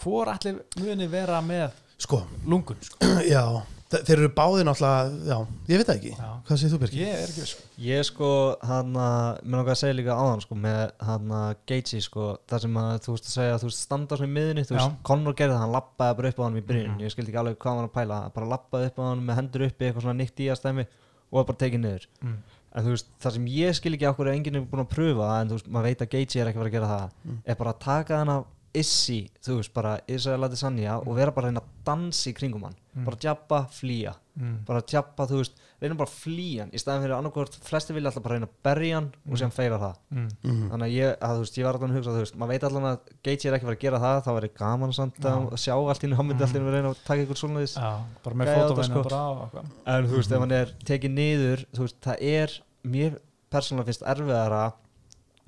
hvor 0.02 0.26
allir 0.32 0.56
muni 0.80 1.06
vera 1.06 1.40
með 1.40 1.70
sko, 1.98 2.22
lungun, 2.46 2.76
sko, 2.82 2.98
já, 3.34 3.44
þeir 3.90 4.16
eru 4.18 4.28
báðir 4.34 4.64
náttúrulega, 4.66 5.10
já, 5.30 5.36
ég 5.70 5.78
veit 5.80 5.86
það 5.86 5.98
ekki 6.00 6.10
Já. 6.16 6.30
hvað 6.48 6.58
segir 6.60 6.72
þú 6.74 6.78
Birgir? 6.82 7.00
ég 7.06 7.12
er 7.14 7.28
ekki 7.30 7.42
viss, 7.44 7.52
sko. 7.54 7.62
Ég 7.86 8.06
sko, 8.08 8.30
hann 8.66 8.96
að, 8.98 9.40
mér 9.46 9.60
langar 9.60 9.74
að 9.76 9.80
segja 9.82 9.96
líka 10.00 10.16
áðan 10.18 10.42
sko, 10.42 10.58
með 10.64 10.80
hann 11.06 11.34
að 11.38 11.52
Gaethje 11.70 12.00
sko, 12.02 12.26
það 12.50 12.64
sem 12.66 12.78
að 12.82 12.90
þú 13.06 13.14
veist 13.14 13.28
að 13.30 13.36
segja 13.36 13.60
þú 13.62 13.70
veist 13.70 13.84
standa 13.86 14.18
svona 14.18 14.30
í 14.30 14.34
miðinni, 14.36 14.64
þú 14.66 14.74
veist, 14.78 14.96
Conor 15.06 15.34
gerði 15.38 15.54
það, 15.54 15.62
hann 15.62 15.76
lappaði 15.76 16.16
bara 16.18 16.32
upp 16.34 16.40
á 16.42 16.44
hann 16.48 16.56
í 16.58 16.64
byrjun, 16.66 16.90
Mhm. 16.96 17.00
ég 17.06 17.14
skildi 17.14 17.30
ekki 17.30 17.42
alveg 17.44 17.56
hvað 17.62 17.76
hann 17.76 17.88
að 17.88 17.94
pæla, 17.94 18.18
bara 18.34 18.46
lappaði 18.56 18.86
upp 18.90 18.98
á 18.98 19.02
hann 19.06 19.26
með 19.26 19.36
hendur 19.38 19.66
uppi, 19.70 19.84
eitthvað 19.86 20.02
svona 20.02 20.18
nýtt 20.20 20.42
í 20.42 20.50
að 20.50 20.58
stæmi 20.60 20.86
og 20.86 21.34
var 21.38 21.44
bara 21.44 21.58
tekið 21.62 21.80
niður. 21.86 22.06
mm. 22.22 22.36
En 22.76 22.84
þú 22.84 22.90
veist, 22.92 23.06
það 23.22 23.32
sem 23.32 23.46
ég 23.46 23.74
skil 23.74 23.92
ekki 23.96 24.06
okkur 24.10 24.28
enginn 24.34 24.56
er 24.56 24.60
búin 24.68 24.82
að 24.84 24.90
pröfa, 24.92 25.40
en 25.40 25.48
þú 25.48 25.54
veist, 25.56 25.68
maður 25.70 25.86
veit 25.86 26.02
að 26.02 26.10
Gaethje 26.12 26.40
er 26.42 26.46
ekki 26.50 26.58
fara 26.60 26.68
að 26.68 26.76
gera 26.76 26.90
það, 26.90 27.10
er 27.46 27.54
bara 27.54 27.72
að 27.72 27.78
taka 27.80 28.18
hann 28.18 28.28
af 28.28 28.44
Issi, 28.76 29.20
þú 29.44 29.54
veist, 29.60 29.72
bara 29.72 29.94
Israel 30.12 30.44
Adesanya 30.46 30.98
og 31.00 31.14
vera 31.16 31.32
bara 31.32 31.48
að 31.48 31.52
reyna 31.54 31.62
að 31.64 31.70
dansa 31.86 32.28
í 32.30 32.34
kringum 32.36 32.64
hann, 32.66 32.74
bara 33.06 33.16
djappa, 33.22 33.58
flýja. 33.72 34.12
Mm. 34.36 34.58
bara 34.68 34.82
tjappa, 34.84 35.24
þú 35.30 35.36
veist, 35.40 35.54
reyna 35.80 35.96
bara 35.96 36.10
að 36.10 36.16
flýja 36.20 36.60
hann 36.66 36.72
í 36.76 36.78
staðan 36.82 37.02
fyrir 37.06 37.14
annarkvort, 37.16 37.54
flesti 37.64 37.94
vilja 37.96 38.08
alltaf 38.10 38.24
bara 38.26 38.34
reyna 38.36 38.48
að 38.50 38.56
berja 38.68 38.94
hann 38.98 39.08
og 39.30 39.34
síðan 39.40 39.54
feila 39.56 39.78
það. 39.80 39.94
Mm. 40.12 40.28
Mhm. 40.44 40.66
þannig 40.72 40.86
að 40.86 40.92
ég, 40.96 41.08
að, 41.16 41.32
þú 41.36 41.40
veist, 41.46 41.56
ég 41.56 41.64
var 41.64 41.72
alltaf 41.78 41.88
að 41.88 41.96
hugsa 41.96 42.12
þú 42.16 42.20
veist, 42.20 42.36
maður 42.36 42.52
veit 42.52 42.64
allan 42.68 42.88
að 42.90 42.98
Gaethje 43.24 43.46
er 43.48 43.54
ekki 43.56 43.66
fara 43.66 43.76
að 43.76 43.84
gera 43.86 43.98
það 44.04 44.18
þá 44.26 44.30
verður 44.36 44.54
gaman 44.60 44.92
samt 44.92 45.16
að 45.24 45.30
sjá 45.56 45.74
allt 45.76 46.02
í 46.02 46.04
hennu 46.06 46.16
hann 46.20 46.28
myndi 46.28 46.44
alltaf 46.44 46.60
að 46.68 46.74
reyna 46.76 46.90
að 46.92 47.00
taka 47.06 47.22
ykkur 47.24 47.40
svona 47.40 47.60
þess 47.64 47.76
bara 48.24 48.34
með 48.36 48.46
fótóvennu 48.52 48.92
sko. 48.92 49.00
bara 49.08 49.20
á 49.24 49.28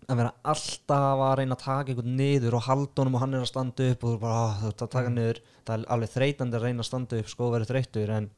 að 0.08 0.16
vera 0.22 0.30
alltaf 0.48 1.20
að 1.20 1.32
reyna 1.42 1.56
að 1.56 1.64
taka 1.64 1.92
einhvern 1.92 2.14
niður 2.16 2.54
og 2.56 2.62
halda 2.64 3.02
honum 3.02 3.16
og 3.18 3.22
hann 3.24 3.34
er 3.36 3.42
að 3.44 3.50
standa 3.50 3.88
upp 3.92 4.04
og 4.04 4.08
þú 4.08 4.14
er 4.14 4.20
bara, 4.22 4.36
"Ah, 4.44 4.54
þú 4.62 4.68
ert 4.70 4.82
að 4.86 4.90
taka 4.94 5.08
niður 5.12 5.40
það 5.66 5.74
er 5.78 5.84
alveg 5.94 6.12
þreytandi 6.14 6.54
að 6.56 6.62
reyna 6.64 6.80
að 6.82 6.88
standa 6.88 7.18
upp 7.18 7.28
sko 7.28 7.44
og 7.44 7.52
vera 7.52 7.64
þreyttur 7.68 8.10
en 8.16 8.30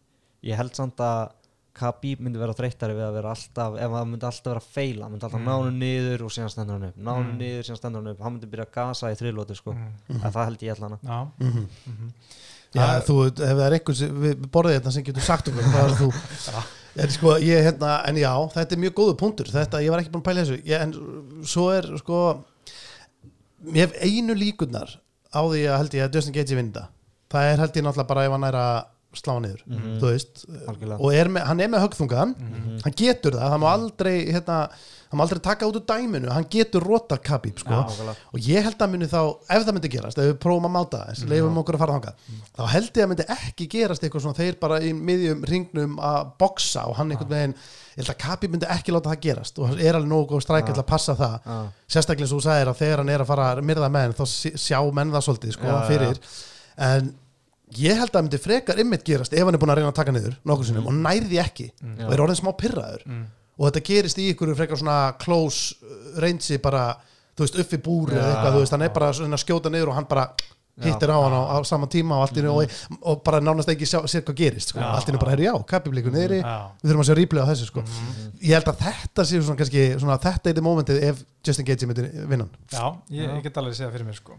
ég 0.42 0.56
held 0.56 0.74
samt 0.74 0.96
að 0.96 1.30
Khabib 1.72 2.18
myndi 2.18 2.36
vera 2.36 2.52
þreyttari 2.52 2.94
við 2.98 3.06
að 3.06 3.12
vera 3.14 3.30
alltaf 3.30 3.76
ef 3.78 3.90
hann 3.94 4.10
myndi 4.10 4.26
alltaf 4.26 4.50
vera 4.50 4.58
að 4.58 4.72
feila 4.74 5.02
hann 5.04 5.12
myndi 5.12 5.22
alltaf 5.22 5.40
Mm. 5.40 5.46
ná 5.46 5.62
hann 5.62 5.78
niður 5.78 6.20
og 6.24 6.30
síðan 6.34 6.50
stendur 6.50 6.72
hann 6.74 6.88
upp 6.90 6.96
ná 6.98 7.14
hann 7.14 7.30
Mm. 7.30 7.38
niður, 7.38 7.62
síðan 7.62 7.78
stendur 7.78 8.02
hann 8.02 8.08
upp 8.10 8.20
hann 8.20 8.32
myndi 8.34 8.50
byrja 8.50 8.66
að 8.66 8.72
gasa 8.74 9.06
í 9.06 9.14
þriðlóti 9.14 9.54
sko 9.56 9.70
Mm. 9.72 10.24
en 10.24 10.32
það 10.32 10.44
held 10.44 10.58
ég 10.58 10.74
allan 10.74 10.98
að 10.98 11.02
Já, 11.06 11.28
Mhm. 11.38 11.68
mhm. 11.86 12.12
Já, 12.74 12.80
Það- 12.80 13.04
þú, 13.06 13.26
ef 13.26 13.34
það 13.38 13.66
er 13.66 13.78
einhvers 13.78 14.02
við 14.02 14.34
borðið 14.50 14.80
þetta 14.80 14.92
sem 14.92 15.04
getur 15.04 15.22
sagt 15.22 15.48
okkur 15.48 15.62
það 15.62 15.84
er 15.84 15.94
þú 15.94 16.10
en, 16.96 17.10
sko, 17.14 17.36
ég, 17.38 17.64
hérna, 17.66 17.98
en 18.08 18.18
já, 18.18 18.32
þetta 18.54 18.76
er 18.76 18.82
mjög 18.86 18.96
góðu 18.98 19.16
punktur. 19.20 19.50
Þetta, 19.52 19.82
ég 19.84 19.92
var 19.94 20.02
ekki 20.02 20.14
búin 20.14 20.24
að 20.24 20.28
pæla 20.30 20.44
þessu. 20.44 20.62
Ég, 20.66 20.86
en 20.86 21.44
svo 21.46 21.68
er 21.74 21.86
sko 22.00 22.22
ég 23.68 23.84
hef 23.84 23.96
einu 24.00 24.34
líkurnar 24.36 24.96
á 25.30 25.40
því 25.44 25.66
að 25.68 25.78
held 25.82 25.96
ég 25.98 26.06
að 26.06 26.16
Justin 26.16 26.36
Gaethje 26.36 26.58
vinda 26.58 26.86
það 27.30 27.50
er 27.50 27.62
held 27.62 27.76
ég 27.76 27.86
náttúrulega 27.86 28.10
bara 28.10 28.24
ef 28.26 28.34
hann 28.34 28.48
er 28.48 28.58
að 28.58 28.78
slá 29.12 29.32
hann 29.34 29.42
niður, 29.42 29.62
Mhm. 29.66 29.98
þú 29.98 30.06
veist 30.12 30.44
og 31.00 31.12
er 31.14 31.26
með, 31.28 31.42
hann 31.48 31.60
er 31.60 31.68
með 31.68 31.80
högþungan 31.88 32.34
Mhm. 32.38 32.80
hann 32.84 32.92
getur 32.94 33.32
það, 33.34 33.50
hann 33.50 33.60
má 33.60 33.68
aldrei 33.74 34.30
hérna, 34.30 34.58
hann 35.10 35.18
má 35.18 35.22
aldrei 35.26 35.40
taka 35.42 35.66
út 35.66 35.74
úr 35.80 35.84
dæminu 35.84 36.30
hann 36.30 36.44
getur 36.44 36.80
rota 36.86 37.16
Khabib 37.18 37.58
sko 37.58 37.70
Já. 37.70 37.82
Nákvæmlega. 37.88 38.14
og 38.32 38.40
ég 38.40 38.62
held 38.62 38.78
að 38.78 38.90
muni 38.92 39.06
þá, 39.10 39.36
ef 39.50 39.64
það 39.66 39.74
myndi 39.74 39.90
gerast 39.90 40.18
ef 40.18 40.24
við 40.30 40.38
prófum 40.38 40.68
að 40.68 40.74
máta 40.76 41.00
þess, 41.08 41.24
leifum 41.26 41.58
okkur 41.58 41.74
að 41.74 41.78
fara 41.78 41.92
þangað 41.98 42.14
þá 42.56 42.66
held 42.68 42.92
ég 42.94 43.02
að 43.04 43.08
myndi 43.10 43.26
ekki 43.26 43.66
gerast 43.68 44.02
eitthvað 44.04 44.22
svona 44.22 44.36
þeir 44.38 44.60
bara 44.60 44.78
í 44.80 44.92
miðjum 44.94 45.44
ringnum 45.44 45.96
að 45.98 46.30
boksa 46.38 46.86
og 46.86 46.94
hann 46.96 47.10
einhvern 47.10 47.28
veginn 47.34 47.54
ég 47.54 47.96
held 48.06 48.14
að 48.14 48.18
Kapi 48.18 48.46
myndi 48.48 48.66
ekki 48.70 48.92
láta 48.94 49.10
það 49.10 49.20
gerast 49.26 49.58
og 49.58 49.74
er 49.80 49.94
alveg 49.98 50.06
nógu 50.08 50.28
góð 50.30 50.42
strækja 50.46 50.72
til 50.74 50.82
að 50.84 50.86
passa 50.86 51.16
það 51.16 51.40
Já. 51.44 51.72
sérstaklega 51.90 52.28
svo 52.30 52.38
þú 52.38 52.46
sagðir 52.46 52.68
að 52.70 52.78
þegar 52.78 52.96
hann 53.02 53.08
er 53.08 53.18
að 53.18 53.26
fara 53.26 53.56
að 53.56 53.64
myrða 53.66 53.90
menn 53.90 54.12
þá 54.14 54.24
sjá 54.54 54.78
menn 54.94 55.10
það 55.10 55.26
svolítið 55.26 55.52
sko, 55.58 55.66
Já, 55.66 55.88
fyrir 55.88 56.18
en 56.78 57.14
ég 57.78 57.94
held 57.98 58.10
að 58.10 58.16
það 58.16 58.24
myndi 58.26 58.38
frekar 58.42 58.80
ymmit 58.82 59.04
gerast 59.06 59.32
ef 59.36 59.44
hann 59.46 59.54
er 59.54 59.60
búin 59.62 59.70
að 59.74 59.78
reyna 59.80 59.92
að 59.92 59.98
taka 60.00 60.12
niður 60.16 60.34
nokkur 60.50 60.66
sinnum 60.70 60.86
og 60.90 60.94
nærði 60.96 61.38
ekki 61.42 61.68
Já. 61.70 62.06
og 62.08 62.12
er 62.16 62.22
orðin 62.24 62.40
smá 62.40 62.50
pyrraður 62.58 63.04
Mm. 63.06 63.24
og 63.58 63.66
þetta 63.68 63.82
gerist 63.90 64.18
í 64.18 64.28
ykkur 64.32 64.54
frekar 64.56 64.78
svona 64.80 64.98
close 65.20 65.76
uh, 65.84 66.20
reynsi 66.22 66.58
bara 66.58 66.96
þú 67.36 67.44
veist, 67.46 67.58
uppi 67.62 67.78
búri 67.78 68.16
eða 68.16 68.30
eitthvað, 68.34 68.52
þú 68.56 68.62
veist, 68.64 68.72
hann 68.74 68.82
er 68.82 68.92
bara 68.96 69.12
svona 69.16 69.36
að 69.38 69.44
skjóta 69.44 69.70
niður 69.72 69.88
og 69.92 69.94
hann 69.96 70.08
bara. 70.10 70.24
Hittir 70.86 71.12
á 71.12 71.18
hann 71.20 71.36
á, 71.36 71.42
á 71.54 71.56
sama 71.68 71.88
tíma 71.90 72.20
og 72.20 72.32
einu 72.36 72.52
og, 72.54 72.76
og 73.00 73.22
bara 73.26 73.40
nánast 73.44 73.72
ekki 73.72 73.88
sjá, 73.88 74.00
sér 74.10 74.24
hvað 74.26 74.40
gerist 74.42 74.72
sko. 74.72 74.80
Já. 74.80 74.88
allt 74.94 75.10
einu 75.10 75.20
bara, 75.22 75.34
herri 75.34 75.48
já, 75.48 75.54
kapiblíkur 75.72 76.14
niðri 76.14 76.40
Já. 76.40 76.54
við 76.80 76.92
þurfum 76.92 77.04
að 77.04 77.10
sjá 77.10 77.18
ríplega 77.20 77.44
á 77.44 77.50
þessu 77.52 77.68
sko. 77.70 77.84
ég 78.40 78.54
held 78.56 78.72
að 78.72 78.82
þetta 78.86 79.26
sé 79.26 79.42
svona 79.42 79.60
kannski 79.60 79.86
svona, 79.98 80.18
þetta 80.24 80.50
er 80.50 80.58
þið 80.58 80.66
mómentið 80.68 81.04
ef 81.10 81.24
Justin 81.40 81.64
Gaethje 81.64 81.88
myndir 81.88 82.08
vinnan 82.28 82.50
Já, 82.68 82.84
ég, 83.08 83.24
ég 83.24 83.44
get 83.46 83.56
alveg 83.56 83.72
að 83.72 83.78
segja 83.78 83.92
fyrir 83.94 84.08
mér 84.10 84.18
sko. 84.18 84.34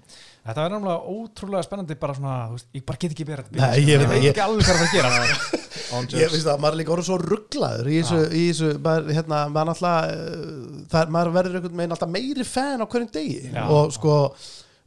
Þetta 0.46 0.66
verður 0.68 0.84
náttúrulega 0.84 1.16
ótrúlega 1.16 1.66
spennandi 1.66 1.98
bara 1.98 2.14
svona, 2.18 2.36
þú 2.52 2.58
veist, 2.60 2.68
ég 2.78 2.86
bara 2.86 3.02
get 3.02 3.16
ekki 3.16 3.26
verið 3.26 3.50
þetta 3.50 3.72
Nei, 3.72 3.82
ég 3.88 4.04
veit 4.04 4.12
það, 4.12 4.28
ekki 4.30 4.44
alveg 4.46 4.68
hvað 4.70 4.76
er 4.76 4.82
að 4.82 4.86
að 4.86 4.94
gera 5.00 5.12
sko. 5.42 5.62
On 5.98 6.08
ég 6.14 6.32
finnst 6.32 6.48
það, 6.48 6.62
maður 6.62 6.76
er 6.76 6.80
líka 6.82 6.94
orðið 6.96 7.08
svo 7.10 7.18
rugglaður 7.22 7.90
í 7.90 7.98
þessu, 8.00 8.20
í 8.32 8.44
þessu 8.52 8.70
maður, 8.86 9.12
hérna, 9.18 9.40
maður 9.56 9.82
uh, 9.82 10.82
það, 10.92 11.14
maður 11.16 11.34
verður 11.40 11.58
einhvern 11.60 11.82
veginn 11.82 11.96
alltaf 11.98 12.12
meiri 12.14 12.46
fan 12.48 12.84
á 12.84 12.86
hverjum 12.86 13.12
degi 13.18 13.40
Já. 13.50 13.64
og 13.66 13.96
sko 13.96 14.18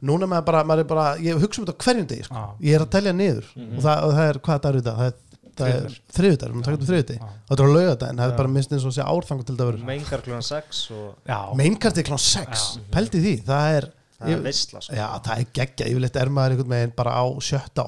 núna 0.05 0.27
maður 0.29 0.47
bara, 0.49 0.63
maður 0.67 0.83
er 0.83 0.89
bara, 0.89 1.05
ég 1.23 1.39
hugsa 1.39 1.61
um 1.61 1.67
þetta 1.67 1.85
hverjum 1.85 2.09
degi 2.09 2.25
sko. 2.27 2.41
Já. 2.41 2.65
ég 2.67 2.75
er 2.77 2.85
að 2.85 2.91
telja 2.97 3.13
niður. 3.15 3.47
Og, 3.55 3.79
það, 3.85 4.03
og 4.07 4.17
það 4.17 4.31
er, 4.31 4.41
hvað 4.47 4.65
það 4.65 4.69
er 4.71 4.81
þetta? 4.81 4.95
það 4.95 5.07
er, 5.07 5.21
það 5.55 5.73
er 5.75 5.97
þriðudagur, 6.15 6.55
við 6.55 6.87
þriðudegi 6.89 7.19
Já. 7.19 7.27
þetta 7.49 7.63
er 7.63 7.69
á 7.69 7.75
laugardag, 7.75 8.09
en 8.09 8.19
það 8.19 8.31
er 8.31 8.39
bara 8.39 8.51
minnst 8.55 8.73
eins 8.75 8.87
og 8.87 8.95
sé 8.95 9.05
árfangu 9.05 9.45
til 9.45 9.55
þetta 9.55 9.67
verður. 9.69 9.85
Mengar 9.87 10.23
klúan 10.25 10.45
6 10.45 10.81
og 10.95 11.53
meinkart 11.59 12.01
er 12.01 12.07
klán 12.09 12.21
6, 12.21 12.65
pældi 12.91 13.21
því 13.23 13.35
það 13.47 13.77
er, 13.77 13.87
það 14.25 14.35
er 14.35 14.43
veistla 14.45 14.81
sko. 14.83 14.95
já, 14.97 15.05
það 15.25 15.43
er 15.43 15.47
geggja 15.59 15.89
yfirleitt 15.91 16.19
er 16.21 16.31
maður 16.33 16.55
einhvern 16.55 16.73
veginn 16.75 16.95
bara 16.97 17.15
á 17.15 17.25
sjötta 17.45 17.85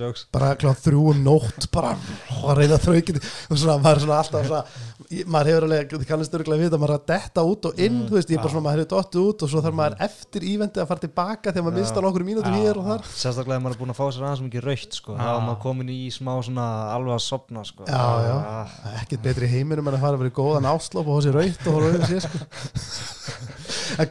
jokes 0.00 0.26
bara 0.34 0.52
klán 0.60 0.78
þrjú 0.80 1.02
um 1.12 1.22
nótt 1.24 1.68
bara 1.74 1.94
að 1.96 2.76
þraukið 2.84 3.20
og 3.20 3.58
svona, 3.60 3.78
maður 3.82 3.96
er 3.96 4.02
svona 4.04 4.18
alltaf 4.20 4.46
svona, 4.46 4.62
maður 5.30 5.50
hefur 5.50 5.66
alveg, 5.66 5.92
þið 5.92 6.08
kannast 6.10 6.36
örgulega 6.36 6.62
við 6.64 6.72
að 6.76 6.80
maður 6.82 6.94
er 6.94 7.00
að 7.00 7.08
detta 7.12 7.40
út 7.46 7.68
og 7.70 7.72
inn, 7.86 7.98
þú 8.08 8.14
veist, 8.16 8.30
ég 8.30 8.36
er 8.38 8.42
bara 8.42 8.54
svona, 8.54 8.66
maður 8.66 8.80
hefur 8.82 8.92
dottið 8.94 9.20
út 9.22 9.38
og 9.46 9.52
svo 9.52 9.58
þarf 9.64 9.76
maður 9.80 9.94
eftir 10.06 10.46
ívendið 10.50 10.82
að 10.82 10.90
fara 10.90 11.04
tilbaka 11.04 11.48
þegar 11.52 11.66
maður 11.66 11.76
Já. 11.76 11.82
mista 11.84 12.04
nokkur 12.06 12.26
mínútur 12.26 12.56
hér 12.56 12.76
og 12.80 12.84
þar 12.90 13.02
sérstaklega 13.12 13.60
maður 13.62 13.76
er 13.76 13.80
búin 13.82 13.92
að 13.94 14.00
fá 14.00 14.06
sér 14.08 14.26
aðeins 14.26 14.44
mikið 14.46 14.66
raukt 14.66 14.92
sko. 15.00 15.10
þá 15.16 15.32
maður 15.46 15.60
komin 15.66 15.90
í 15.92 16.00
smá 16.14 16.32
svona 16.46 16.66
alveg 16.94 17.14
að 17.16 17.24
sopna 17.26 17.60
sko. 17.66 17.82
Já, 17.86 18.06
já. 18.26 18.36
Ah, 18.36 18.68
er 18.90 18.98
ekkert 19.04 19.24
betri 19.26 19.46
heiminum 19.50 19.86
en 19.90 19.96
að 19.98 20.04
fara 20.06 20.16
að 20.18 20.22
vera 20.24 20.32
í 20.32 20.38
góðan 20.40 20.70
áslop 20.70 21.06
og 21.12 21.18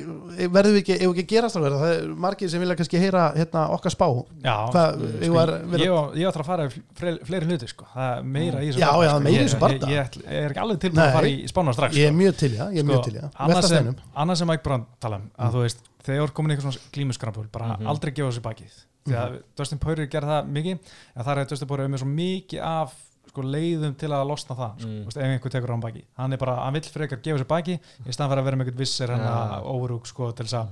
sko. 0.00 0.14
hvernig, 0.32 0.50
verðum 0.56 0.74
við 0.76 0.80
ekki 0.82 0.94
ef 0.94 1.00
við 1.02 1.12
ekki 1.12 1.22
að 1.24 1.30
gerast 1.32 1.56
það 1.58 1.76
það 1.82 1.92
er 1.96 2.06
margir 2.24 2.50
sem 2.52 2.60
vilja 2.62 2.76
kannski 2.80 3.00
heyra 3.02 3.22
hérna 3.36 3.62
okkar 3.76 3.94
spá 3.94 4.06
já 4.42 4.54
Hvað, 4.72 4.88
sko, 4.96 5.10
ég 5.26 5.32
var- 5.36 5.52
vera- 5.72 5.84
ég, 5.84 5.92
var- 5.92 6.16
ég 6.16 6.28
ætla 6.32 6.42
að 6.42 6.48
fara 6.52 6.68
fleiri, 6.70 7.18
fleiri 7.28 7.46
hluti 7.50 7.68
sko. 7.68 7.86
það 7.94 8.18
er 8.18 8.22
meira 8.22 8.58
í 8.62 8.66
þessu 8.72 8.78
já, 8.82 8.88
sko. 8.88 9.20
meira 9.20 9.32
í 9.32 9.42
Ég- 9.42 9.52
ég, 9.52 9.92
ég, 9.92 10.32
er 10.42 10.50
ekki 10.50 10.62
alveg 10.64 10.78
að 10.88 10.94
Nei. 10.94 11.12
fara 11.12 11.26
í 11.26 11.36
spánar 11.52 11.74
strax 11.76 11.94
ég 11.96 12.06
er 12.06 12.12
sko. 12.12 12.18
mjög 12.22 12.36
til, 12.36 12.52
já, 12.56 12.64
ég 12.72 12.78
er 12.78 12.88
mjög 12.88 13.04
til, 13.04 13.14
já 13.14 13.30
Velta 13.46 13.62
sem, 13.68 13.94
annað 14.16 14.36
sem 14.36 14.48
Mike 14.48 14.62
Brown 14.62 14.86
tala 15.00 15.16
um 15.16 15.30
að 15.38 15.52
þú 15.52 15.62
veist, 15.66 15.78
þegar 16.02 16.32
komin 16.32 16.50
í 16.50 16.56
eitthvað 16.56 16.72
svona 16.72 16.92
glímuskrampul 16.92 17.46
bara 17.52 17.76
Mhm. 17.76 17.86
aldrei 17.86 18.12
gefa 18.14 18.30
þessu 18.30 18.42
bakið 18.42 18.72
því 19.06 19.14
að 19.18 19.42
Dustin 19.58 19.78
Poirier 19.78 20.06
gerði 20.06 20.28
það 20.30 20.46
mikið 20.46 20.78
en 21.16 21.24
það 21.24 21.32
er 21.32 21.38
að 21.44 21.48
Dustin 21.48 21.68
Poirier 21.68 21.84
er 21.84 21.90
með 21.90 21.98
svo 22.02 22.06
mikið 22.06 22.60
af 22.62 22.92
sko, 23.32 23.42
leiðum 23.48 23.94
til 23.98 24.10
að 24.12 24.26
losna 24.28 24.54
það 24.58 24.72
sko, 24.78 24.88
Mm. 24.88 24.98
mm. 25.02 25.08
ef 25.08 25.16
einhver 25.24 25.50
tekur 25.54 25.70
á 25.72 25.74
hann 25.74 25.80
baki 25.86 26.04
hann 26.20 26.32
er 26.32 26.36
bara, 26.42 26.56
hann 26.64 26.74
vill 26.76 26.82
frekar 26.92 27.22
gefa 27.24 27.38
sér 27.40 27.48
baki 27.48 27.78
í 27.80 28.12
staðan 28.12 28.30
fyrir 28.34 28.42
að 28.42 28.44
vera 28.50 28.56
með 28.60 28.66
einhvern 28.68 28.78
vissir 28.84 29.08
hann 29.10 29.24
Ja. 29.24 29.32
að 29.58 29.64
overúk 29.72 30.06
sko, 30.06 30.32
til 30.32 30.46
þess 30.46 30.58
að 30.60 30.68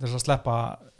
þess 0.00 0.14
að 0.14 0.24
sleppa 0.26 0.56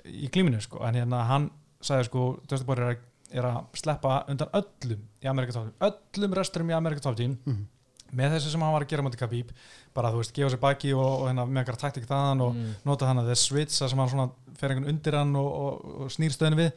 í 0.06 0.30
glíminu 0.32 0.60
sko. 0.62 0.80
en 0.82 0.94
hérna 0.94 1.24
hann 1.28 1.50
sagði 1.82 2.04
sko 2.08 2.40
Dustin 2.48 2.66
Poirier 2.66 2.88
er, 2.88 2.96
að- 2.96 3.36
er 3.36 3.42
að 3.44 3.64
sleppa 3.76 4.24
undan 4.28 4.48
öllum 4.54 5.00
í 5.22 5.26
Amerika 5.28 5.52
Top 5.52 5.64
Team, 5.68 5.92
öllum 6.16 6.34
resturum 6.34 6.70
í 6.70 6.76
Amerika 6.76 7.00
Top 7.00 7.16
Team 7.16 7.38
Mhm. 7.44 7.66
með 8.14 8.30
þessu 8.38 8.50
sem 8.52 8.60
hann 8.60 8.72
var 8.72 8.82
að 8.84 8.88
gera 8.88 9.02
mútið 9.02 9.18
Khabib 9.18 9.48
bara 9.92 10.10
þú 10.12 10.16
veist, 10.22 10.32
gefa 10.32 10.50
sér 10.54 10.60
baki 10.60 10.92
og, 10.94 11.22
og 11.22 11.28
hérna, 11.28 11.44
með 11.44 11.64
einhverja 11.64 11.80
taktik 11.90 12.06
þaðan 12.06 12.40
og 12.40 12.54
Mm. 12.54 12.74
nota 12.86 13.06
hann 13.06 13.18
að 13.18 13.34
switch 13.36 13.82
það 13.82 13.88
sem 13.90 13.98
hann 13.98 14.08
svona 14.08 14.30
fer 14.56 14.70
einhvern 14.70 14.88
undir 14.88 15.12
hann 15.12 15.36
og, 15.36 15.52
og, 15.52 16.00
og 16.02 16.08
snýr 16.08 16.30
stöðinu 16.32 16.56
við 16.56 16.72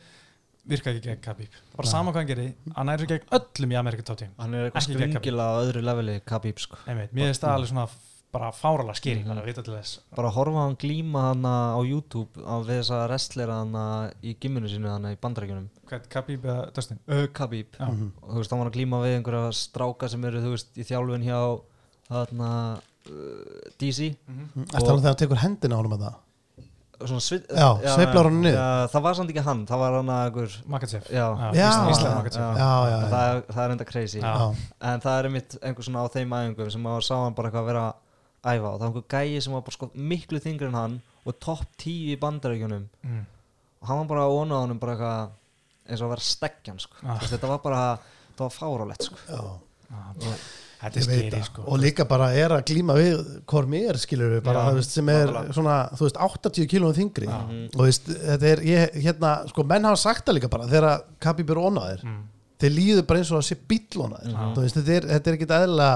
virka 0.70 0.94
ekki 0.94 1.06
gegn 1.08 1.24
Khabib. 1.26 1.56
Bara 1.76 1.88
Nei. 1.88 1.92
sama 1.92 2.14
hvað 2.14 2.22
hann 2.24 2.30
gerir, 2.34 2.52
hann 2.76 2.92
sér 3.02 3.10
gegn 3.14 3.34
öllum 3.40 3.74
í 3.74 3.80
Amerika 3.80 4.06
Top 4.10 4.20
Team. 4.22 4.36
Hann 4.40 4.54
er 4.54 4.70
eitthvað 4.70 4.88
skringila 4.90 5.50
á 5.50 5.54
öðru 5.64 5.84
leveli 5.86 6.20
Khabib 6.30 6.62
sko. 6.62 6.80
Einmitt, 6.86 7.12
mér 7.16 7.32
finnst 7.32 7.46
það 7.46 7.58
alveg 7.58 7.74
svona 7.74 7.88
bara 8.30 8.52
að 9.42 9.48
vita 9.50 9.64
til 9.66 9.74
þess. 9.74 10.00
Bara 10.14 10.30
horfa 10.36 10.62
á 10.62 10.66
hann 10.68 10.78
glíma 10.78 11.24
hana 11.32 11.54
á 11.74 11.80
YouTube 11.82 12.44
á 12.46 12.62
við 12.62 12.84
þessa 12.84 13.00
wrestlera 13.08 13.56
hana 13.64 13.86
í 14.22 14.36
gimminu 14.38 14.70
sínu 14.70 14.92
hana 14.92 15.16
í 15.16 15.18
bandrækjunum 15.22 15.66
hvað, 15.90 16.06
Khabib 16.14 16.46
eða 16.46 16.68
Dustin? 16.76 17.02
Uh, 17.10 17.26
Khabib. 17.34 17.74
Já. 17.80 17.88
Mhm. 17.90 18.12
og 18.22 18.30
þú 18.30 18.44
veist, 18.44 18.54
hann 18.54 18.62
var 18.62 18.70
að 18.70 18.78
glíma 18.78 19.02
við 19.02 19.18
einhverja 19.18 19.52
stráka 19.58 20.10
sem 20.10 20.30
eru, 20.30 20.44
þú 20.46 20.54
veist, 20.54 20.72
í 20.78 20.86
þjálfun 20.86 21.26
hjá 21.26 21.40
þarna 22.10 22.52
uh, 22.78 23.70
DC 23.82 24.10
Eftir 24.10 24.90
hann 24.90 25.02
þegar 25.02 25.10
hann 25.10 25.22
tekur 25.24 25.44
hendina 25.44 25.78
á 25.78 25.80
hann 25.82 25.92
með 25.94 26.06
það 26.06 26.18
svona 27.08 27.24
svið, 27.24 27.46
Já, 27.56 27.68
niður. 28.36 28.56
já, 28.56 28.88
það 28.92 29.04
var 29.06 29.18
samt 29.20 29.32
ekki 29.34 29.44
hann, 29.46 29.62
það 29.70 29.82
var 29.84 29.98
hann 29.98 30.12
að 30.16 30.40
Makachev 30.74 31.08
Já. 31.14 31.26
Já. 31.56 31.70
Ísland 31.94 32.16
Makachev 32.18 32.42
Já. 32.42 32.50
Já, 32.60 32.70
já, 32.90 32.92
já. 32.92 33.10
það, 33.14 33.24
er- 33.30 33.44
það 33.56 33.64
er 33.64 33.74
enda 33.76 33.88
crazy 33.88 34.20
Já. 34.20 34.34
Já. 34.36 34.48
en 34.92 35.04
það 35.06 35.20
er 35.20 35.30
einmitt 35.30 35.58
einhver 35.62 35.88
svona 35.88 36.04
á 36.04 36.08
þeim 36.16 36.38
æfingum 36.40 36.72
sem 36.76 36.84
maður 36.84 37.08
sá 37.08 37.16
hann 37.24 37.38
bara 37.38 37.50
eitthvað 37.50 37.70
vera 37.72 37.86
að 37.90 38.60
æfa 38.60 38.70
og 38.70 38.80
það 38.80 38.86
var 38.86 38.90
einhver 38.90 39.08
gæi 39.16 39.42
sem 39.42 39.54
var 39.54 39.66
bara 39.68 39.78
sko 39.78 39.92
miklu 39.96 40.44
þingri 40.44 40.70
en 40.70 40.80
hann 40.80 41.02
og 41.26 41.40
topp 41.40 41.68
10 41.78 42.16
í 42.16 42.20
bandarækjunum 42.20 42.88
mm. 43.04 43.26
og 43.82 43.88
hann 43.88 44.02
var 44.04 44.10
bara 44.14 44.26
að 44.28 44.36
vona 44.36 44.60
á 44.60 44.64
honum 44.64 44.80
bara 44.80 44.96
eitthvað 44.96 45.38
eins 45.90 46.02
og 46.04 46.10
að 46.10 46.16
vera 46.16 46.26
stekkjan 46.30 46.82
sko. 46.82 47.02
Ah. 47.04 47.20
Þetta 47.26 47.50
var 47.50 47.62
bara, 47.64 47.84
þetta 48.30 48.48
var 48.48 48.56
fárálegt 48.56 49.08
sko. 49.10 49.22
Já. 49.30 50.34
Þetta 50.80 51.00
er 51.04 51.30
það. 51.34 51.44
sko 51.50 51.64
og 51.68 51.80
líka 51.84 52.06
bara 52.08 52.30
er 52.40 52.54
að 52.56 52.64
glíma 52.70 52.96
við 52.96 53.20
hvort 53.52 53.68
mér 53.68 53.98
skilur 54.00 54.32
við 54.38 54.44
bara 54.46 54.66
Já, 54.70 54.74
veist, 54.78 54.96
sem 54.96 55.10
er 55.12 55.28
nákvæmlega. 55.28 55.54
svona 55.58 55.78
þú 56.00 56.06
veist 56.08 56.20
80 56.30 56.68
kílóum 56.72 56.96
þingri 56.96 57.28
Já. 57.28 57.40
og 57.76 57.84
veist 57.86 58.08
þetta 58.08 58.52
er 58.54 58.64
ég 58.70 58.98
hérna 59.04 59.34
sko 59.52 59.64
menn 59.68 59.84
hafa 59.90 60.02
sagt 60.06 60.26
það 60.30 60.40
líka 60.40 60.50
bara 60.56 60.68
þegar 60.72 61.02
Khabib 61.20 61.50
er 61.52 61.62
onaðir 61.68 62.04
mm. 62.08 62.20
þeir 62.60 62.76
líður 62.80 63.08
bara 63.12 63.20
eins 63.24 63.32
og 63.32 63.42
að 63.42 63.48
sé 63.52 63.60
bíll 63.68 64.04
onaðir 64.08 64.34
Mhm. 64.36 64.54
þú 64.56 64.66
veist 64.66 64.76
þetta 64.80 64.96
er, 65.00 65.10
þetta 65.14 65.28
er 65.34 65.40
ekkit 65.40 65.56
eðla 65.60 65.90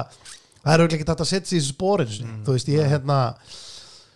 það 0.64 0.74
er 0.74 0.80
auðvitað 0.84 0.98
ekki 1.00 1.08
þetta 1.12 1.24
að 1.28 1.32
setja 1.34 1.48
sig 1.50 1.58
í 1.58 1.62
þessu 1.64 1.76
spórin 1.78 2.18
Mm. 2.24 2.44
þú 2.44 2.52
veist 2.58 2.68
ég 2.72 2.88
hérna 2.92 3.18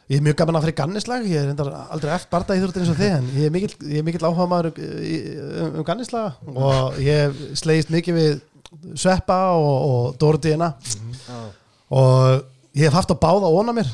ég 0.07 0.21
er 0.21 0.23
mjög 0.23 0.37
gaman 0.39 0.55
að 0.55 0.63
fyrir 0.63 0.75
gannislag 0.79 1.25
ég 1.27 1.35
er 1.41 1.47
reyndar 1.49 1.67
aldrei 1.91 2.11
eftir 2.15 2.29
barða 2.31 2.55
í 2.55 2.61
þurftin 2.63 2.83
eins 2.85 2.91
og 2.93 2.99
þið 3.01 3.15
en 3.17 3.25
ég 3.35 3.45
er 3.49 3.51
mikill, 3.51 3.73
ég 3.91 3.97
er 3.99 4.05
mikill 4.07 4.23
áhuga 4.23 4.45
maður 4.47 4.69
um, 4.79 5.75
um 5.81 5.83
gannislaga 5.83 6.35
og 6.47 6.95
ég 7.03 7.25
hef 7.25 7.59
slegist 7.59 7.91
mikið 7.91 8.15
við 8.15 8.37
Sveppa 8.99 9.37
og, 9.55 9.75
og 9.91 10.17
Dórdíina 10.21 10.73
Já. 11.27 11.39
og 11.89 12.43
ég 12.77 12.87
hef 12.87 12.97
haft 12.97 13.13
að 13.13 13.21
báða 13.23 13.51
óna 13.53 13.73
mér 13.77 13.89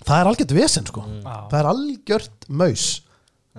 það 0.00 0.16
er 0.22 0.30
algjört 0.32 0.56
vesen 0.56 0.86
sko 0.88 1.04
Mm. 1.06 1.22
Það 1.50 1.58
er 1.60 1.68
algjört 1.74 2.48
maus 2.48 2.86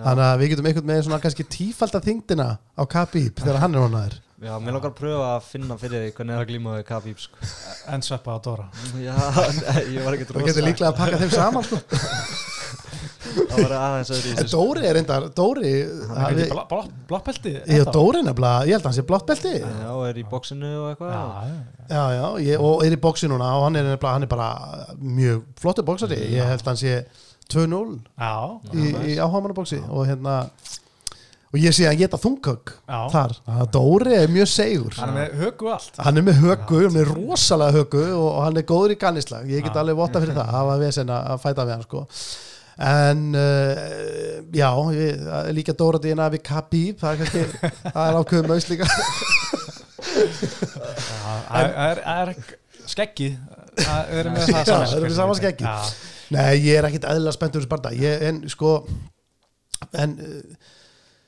þannig 0.02 0.26
að 0.26 0.40
við 0.42 0.50
getum 0.54 0.68
einhvern 0.72 0.88
með 0.90 1.02
svona 1.06 1.22
kannski 1.22 1.44
tífalda 1.52 2.00
þingdina 2.04 2.48
á 2.58 2.84
Khabib 2.90 3.40
þegar 3.44 3.60
hann 3.64 3.76
er 3.76 3.86
ónaður 3.88 4.20
Já, 4.42 4.56
mér 4.58 4.74
langar 4.74 4.90
að 4.90 4.98
pröfa 4.98 5.26
að 5.36 5.44
finna 5.52 5.76
fyrir 5.78 6.02
því 6.02 6.14
hvernig 6.18 6.34
er 6.34 6.42
að 6.42 6.48
glíma 6.50 6.72
við 6.80 6.86
Khabib 6.88 7.20
sko. 7.22 7.50
en 7.94 8.02
sveppa 8.02 8.34
á 8.34 8.38
Dóra 8.42 8.66
Já, 9.08 9.14
nei, 9.62 9.84
ég 9.94 10.06
var 10.08 10.18
ekki 10.18 10.30
það 10.32 10.48
getur 10.50 10.66
líklega 10.66 10.90
að 10.90 10.98
pakka 10.98 11.20
þeim 11.22 11.34
saman 11.36 11.68
sko. 11.68 11.82
Það 13.32 13.58
var 13.64 13.74
aðeins 13.78 14.12
öðru 14.16 14.34
þessu 14.38 14.52
Dóri 14.56 14.88
er 14.90 14.98
reyndar 14.98 15.28
Dóri, 15.38 15.72
er 15.82 16.42
ég 16.42 17.86
og 17.86 17.94
Dóri 17.96 18.24
nefnilega 18.26 18.68
ég 18.68 18.76
held 18.76 18.84
að 18.84 18.90
hann 18.90 18.98
sé 18.98 19.06
blátt 19.08 19.28
belti 19.30 19.54
já, 19.56 19.66
Já, 19.68 19.90
og 19.96 20.04
er 20.10 20.20
í 20.22 20.26
bóksinu 20.32 20.72
og 20.82 20.90
eitthvað. 20.92 21.16
Já, 21.16 21.24
já. 21.92 22.04
já, 22.18 22.26
ég, 22.48 22.68
og 22.68 22.86
er 22.86 22.98
í 22.98 23.02
bóksi 23.08 23.32
núna 23.32 23.54
og 23.58 23.66
hann 23.68 23.80
er, 23.80 23.90
nefnilega, 23.92 24.14
hann 24.18 24.28
er 24.28 24.32
bara 24.32 24.52
mjög 25.00 25.44
flottur 25.62 25.88
bóksari 25.88 26.20
ég 26.36 26.52
held 26.52 26.64
að 26.66 26.72
hann 26.74 26.82
sé 26.82 27.00
2-0 27.52 27.98
já, 28.20 28.36
í, 28.72 28.92
í 29.14 29.18
áhagamannabóksi 29.20 29.82
og 29.90 30.06
hérna 30.08 30.38
og 31.52 31.60
ég 31.60 31.76
sé 31.76 31.84
að 31.84 31.92
hann 31.92 32.00
geta 32.00 32.20
þunghögg 32.22 32.72
já. 32.80 33.00
þar, 33.12 33.34
að 33.60 33.66
Dóri 33.76 34.14
er 34.22 34.32
mjög 34.32 34.48
segur 34.54 34.96
hann 35.02 35.12
er 35.12 35.18
með 35.18 35.42
högu 35.42 35.74
allt. 35.74 36.00
Hann 36.00 36.22
er 36.22 36.28
með 36.30 36.40
höggu, 36.46 36.80
hann 36.86 37.02
er 37.02 37.12
rosalega 37.12 37.76
höggu 37.82 38.06
og, 38.14 38.30
og 38.30 38.40
hann 38.46 38.62
er 38.62 38.68
góður 38.70 38.96
í 38.96 39.02
gannislag 39.02 39.52
ég 39.52 39.66
get 39.66 39.76
Já. 39.76 39.82
alveg 39.84 40.00
votta 40.00 40.24
fyrir 40.24 40.38
það, 40.38 40.54
það 40.56 40.72
var 40.72 40.82
vesen 40.86 41.12
að 41.12 41.30
að 41.34 41.44
fæta 41.44 41.68
við 41.68 41.76
hann 41.76 41.86
sko 41.90 42.06
en 42.78 43.36
uh, 43.36 44.40
já, 44.56 44.70
ég, 44.96 45.24
er 45.42 45.52
líka 45.56 45.76
Dóra 45.78 46.00
Dína 46.02 46.30
við 46.34 46.44
Khabib, 46.48 47.00
það 47.02 47.12
er 47.12 47.20
kannski 47.22 47.44
það 47.96 48.04
er 48.06 48.20
ákveðum 48.22 48.52
maus 48.52 48.70
líka. 48.72 48.90
Það 51.52 51.80
er, 52.16 52.34
skeggið. 52.92 53.38
Það 53.82 54.14
er 54.18 54.32
með 54.34 54.52
það 54.52 55.16
saman 55.20 55.40
skeggið. 55.40 55.96
Nei, 56.32 56.52
ég 56.64 56.80
er 56.80 56.88
ekkit 56.88 57.08
eðlilega 57.12 57.36
spenntur 57.36 57.64
þessu 57.64 57.72
barnda, 57.72 57.92
en 58.30 58.44
sko 58.52 58.78
en 59.98 60.16
uh, 60.22 60.70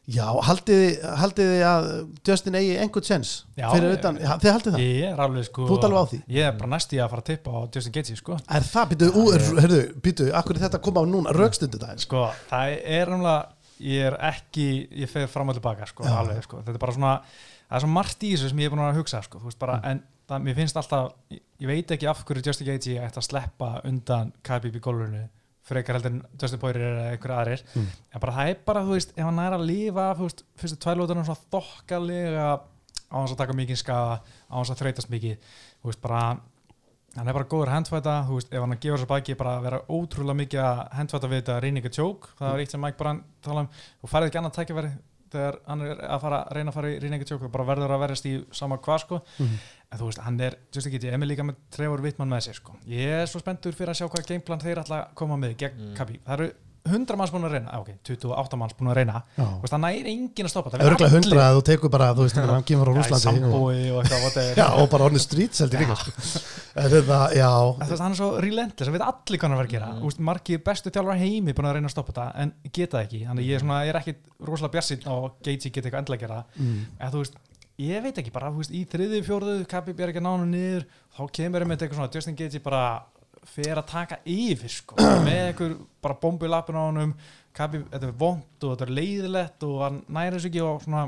já, 0.07 0.25
haldið 0.47 0.81
þið- 0.83 1.63
að 1.67 1.85
Justin 2.27 2.57
eigi 2.59 2.73
einhvern 2.83 3.05
sens 3.07 3.31
fyrir 3.55 3.93
utan, 3.97 4.17
þið 4.19 4.51
haldið 4.51 4.73
það? 4.75 4.83
Ég 4.83 5.05
er 5.13 5.21
alveg 5.23 5.45
sko 5.47 5.67
Þú 5.69 5.77
alveg 5.87 5.99
á 6.03 6.05
því? 6.11 6.19
ég 6.27 6.47
er 6.49 6.57
bara 6.59 6.71
næst 6.73 6.93
í 6.93 6.99
að 6.99 7.09
fara 7.13 7.21
að 7.23 7.29
tippa 7.31 7.51
á 7.55 7.59
Justin 7.75 7.93
Gaethje 7.95 8.17
sko. 8.19 8.37
Er 8.49 8.61
það, 8.67 8.89
býtu, 8.93 9.09
ú, 9.15 9.23
er, 9.33 9.45
herðu, 9.63 9.81
býtu 10.03 10.29
akkur 10.33 10.55
er 10.57 10.63
þetta 10.67 10.79
að 10.81 10.85
koma 10.89 11.03
á 11.03 11.05
núna, 11.07 11.33
rögstundu 11.37 11.79
það 11.79 11.99
sko, 12.03 12.23
það 12.51 12.77
er 12.83 13.13
náttúrulega 13.13 13.45
ég 13.83 14.05
er 14.11 14.17
ekki, 14.31 14.67
ég 15.03 15.09
fer 15.09 15.27
fram 15.27 15.49
og 15.49 15.55
tilbaka 15.57 15.87
sko, 15.89 16.03
Já. 16.07 16.17
alveg, 16.19 16.43
sko, 16.45 16.61
þetta 16.63 16.75
er 16.75 16.83
bara 16.83 16.93
svona 16.97 17.13
það 17.23 17.77
er 17.79 17.83
svo 17.83 17.89
margt 17.95 18.23
í 18.23 18.33
þessu 18.35 18.49
sem 18.51 18.59
ég 18.59 18.65
er 18.69 18.75
búin 18.75 18.83
að 18.85 18.99
hugsa 18.99 19.23
sko, 19.25 19.39
þú 19.39 19.49
veist 19.49 19.59
bara, 19.59 19.79
en 19.83 20.03
það, 20.29 20.43
mér 20.45 20.55
finnst 20.59 20.77
alltaf 20.77 21.13
ég, 21.31 21.41
veit 21.67 21.91
ekki 21.95 22.07
af 22.11 22.21
hverju 22.27 22.43
Justin 22.45 22.67
Gaethje 22.69 22.99
ætti 23.01 23.19
að 23.19 23.27
sleppa 23.27 23.71
undan 23.87 24.31
Khabib 24.43 24.75
í 24.77 24.79
gólfinu 24.83 25.23
frekar 25.67 25.97
heldur 25.97 26.11
en 26.11 26.21
Justin 26.41 26.61
Poirier 26.61 26.89
eða 26.91 27.11
einhver 27.13 27.35
aðrir. 27.37 27.65
Mm. 27.73 27.89
en 28.13 28.23
bara 28.25 28.37
það 28.37 28.53
er 28.53 28.63
bara, 28.67 28.85
þú 28.87 28.97
veist, 28.97 29.13
ef 29.15 29.27
hann 29.29 29.43
er 29.43 29.57
að 29.57 29.67
lifa 29.69 30.07
þú 30.19 30.27
veist, 30.29 30.43
fyrstu 30.59 30.79
tvælótunum 30.83 31.27
svona 31.27 31.45
þokkalega 31.55 32.47
á 33.13 33.15
hans 33.15 33.31
að 33.35 33.43
taka 33.43 33.55
mikið 33.57 33.79
skaða 33.83 34.17
á 34.19 34.53
hans 34.57 34.73
að 34.73 34.81
þreytast 34.83 35.13
mikið. 35.13 35.53
Þú 35.83 35.91
veist, 35.91 36.01
bara 36.03 36.23
hann 37.13 37.29
er 37.29 37.35
bara 37.37 37.45
góður 37.49 37.69
að 37.69 37.77
handfæta, 37.77 38.13
þú 38.27 38.37
veist, 38.39 38.51
ef 38.53 38.63
hann 38.65 38.79
gefa 38.81 38.99
sér 38.99 39.09
baki 39.11 39.35
bara 39.37 39.55
að 39.59 39.65
vera 39.67 39.81
ótrúlega 39.93 40.39
mikið 40.39 40.61
að 40.65 40.83
handfæta 40.97 41.29
við 41.29 41.41
þetta 41.41 41.57
reyninga 41.61 41.91
tjók, 41.93 42.29
það 42.39 42.53
er 42.53 42.63
eitt 42.63 42.73
sem 42.73 42.81
Mike 42.81 42.97
Brann 42.99 43.19
tala 43.45 43.65
um, 43.65 43.69
og 44.01 44.09
færið 44.09 44.31
ekki 44.31 44.41
annað 44.41 44.55
tækifæri 44.57 44.93
þegar 45.33 45.59
hann 45.67 45.83
er 45.85 46.01
að 46.07 46.23
fara 46.23 46.39
reyna 46.53 46.71
að 46.73 46.77
fara 46.77 46.89
í 46.93 46.97
reyninga 47.01 47.27
tjók 47.29 47.45
og 47.45 47.53
bara 47.53 47.67
verður 47.69 47.93
að 47.95 48.03
verðast 48.03 48.27
í 48.29 48.33
sama 48.53 48.77
hvað 48.81 48.99
sko. 49.05 49.21
Mhm. 49.41 49.61
En 49.93 50.01
þú 50.01 50.09
veist, 50.09 50.21
hann 50.25 50.41
er, 50.41 50.57
just 50.73 50.89
ekki, 50.89 51.01
ég 51.05 51.13
er 51.15 51.21
með 51.21 51.33
líka 51.35 51.45
með 51.47 51.61
Trevor 51.75 52.03
Wittmann 52.03 52.33
með 52.33 52.47
sér 52.47 52.59
sko, 52.59 52.75
ég 52.89 53.15
er 53.21 53.29
svo 53.29 53.41
spenntur 53.43 53.77
fyrir 53.77 53.93
að 53.93 54.01
sjá 54.01 54.09
hvað 54.09 54.29
gameplan 54.31 54.63
þeir 54.63 54.83
að 54.83 54.93
koma 55.19 55.39
með 55.39 55.57
gegn 55.63 55.81
Mm. 55.83 55.95
Khabib, 55.97 56.21
það 56.25 56.39
eru 56.39 56.53
100 56.83 57.15
manns 57.15 57.31
búin 57.31 57.45
að 57.47 57.53
reyna, 57.55 57.69
ah, 57.71 57.79
ok, 57.79 57.93
28 58.03 58.57
manns 58.59 58.73
búin 58.75 58.89
að 58.91 58.97
reyna. 58.97 59.21
Þú 59.37 59.45
veist, 59.61 59.71
það 59.71 59.81
næri 59.85 60.11
enginn 60.11 60.47
að 60.49 60.51
stoppa 60.51 60.71
það 60.73 60.81
örglega 60.89 61.13
hundra 61.13 61.45
að 61.45 61.55
þú 61.55 61.61
tekur 61.69 61.91
bara, 61.93 62.07
þú 62.17 62.25
veist, 62.25 62.39
hann 62.43 62.65
kemur 62.67 62.89
frá 62.89 62.97
Rúslandi 62.97 63.43
og, 63.47 63.67
og 63.95 64.09
já, 64.59 64.65
og 64.67 64.89
bara 64.91 65.07
orðin 65.07 65.23
strítseldi 65.23 65.79
líka 65.79 65.95
sko. 66.01 66.11
Þú 67.79 67.87
veist, 67.87 68.03
hann 68.03 68.17
er 68.17 68.19
svo 68.19 68.29
relentless, 68.43 68.89
það 68.89 68.97
veit 68.97 69.05
allir 69.07 69.39
hvað 69.39 69.47
hann 69.47 69.59
var 69.61 69.69
að 69.69 69.75
gera. 69.77 69.89
Mm. 69.95 70.27
margir 70.27 70.63
bestu 70.67 70.91
þjálfar 70.91 71.21
heimi 71.23 71.55
búin 71.55 71.69
að 71.69 71.77
reyna 71.77 71.91
að 71.91 71.95
stoppa 71.95 72.11
þetta 72.11 72.27
en 72.43 72.53
geta 72.67 72.97
það 72.97 73.07
ekki, 73.07 73.23
þannig 73.29 73.47
ég 73.47 73.55
er, 73.55 73.63
svona, 73.63 73.79
ég 73.87 73.93
er 73.93 74.01
ekki 74.01 74.15
rosalega 74.43 74.75
bjassinn 74.75 75.07
á 75.07 75.13
Gaethje 75.47 75.71
geta 75.71 75.87
eitthvað 75.87 76.03
endla 76.03 76.19
að 76.19 76.25
gera. 76.25 76.43
Mm. 76.59 76.79
en 76.99 77.15
þú 77.15 77.23
veist, 77.23 77.39
ég 77.81 78.03
veit 78.05 78.17
ekki 78.21 78.31
bara 78.35 78.51
þú 78.53 78.61
veist, 78.61 78.73
í 78.75 78.83
þriði, 78.89 79.23
fjórðu, 79.25 79.55
Khabib 79.71 79.99
er 80.03 80.11
ekki 80.11 80.21
að 80.21 80.27
nánu 80.27 80.45
niður 80.51 80.85
þá 81.17 81.21
kemur 81.39 81.65
einmitt 81.65 81.81
eitthvað 81.81 81.99
svona 82.01 82.13
Justin 82.13 82.37
Gaethje 82.37 82.61
bara 82.63 82.83
fer 83.53 83.75
að 83.81 83.87
taka 83.89 84.19
yfir 84.29 84.71
sko, 84.71 84.95
með 85.25 85.41
einhver 85.49 85.73
bara 86.05 86.15
bombu 86.21 86.45
í 86.47 86.51
lappin 86.53 86.77
á 86.79 86.83
honum 86.85 87.15
Khabib, 87.53 87.87
þetta 87.91 88.07
er 88.11 88.15
vond 88.17 88.63
og 88.65 88.71
þetta 88.75 88.87
er 88.87 88.95
leiðilegt 88.99 89.65
og 89.67 89.81
hann 89.83 89.99
næri 90.15 90.37
þessu 90.37 90.49
ekki 90.51 90.63
og 90.65 90.79
svona 90.85 91.03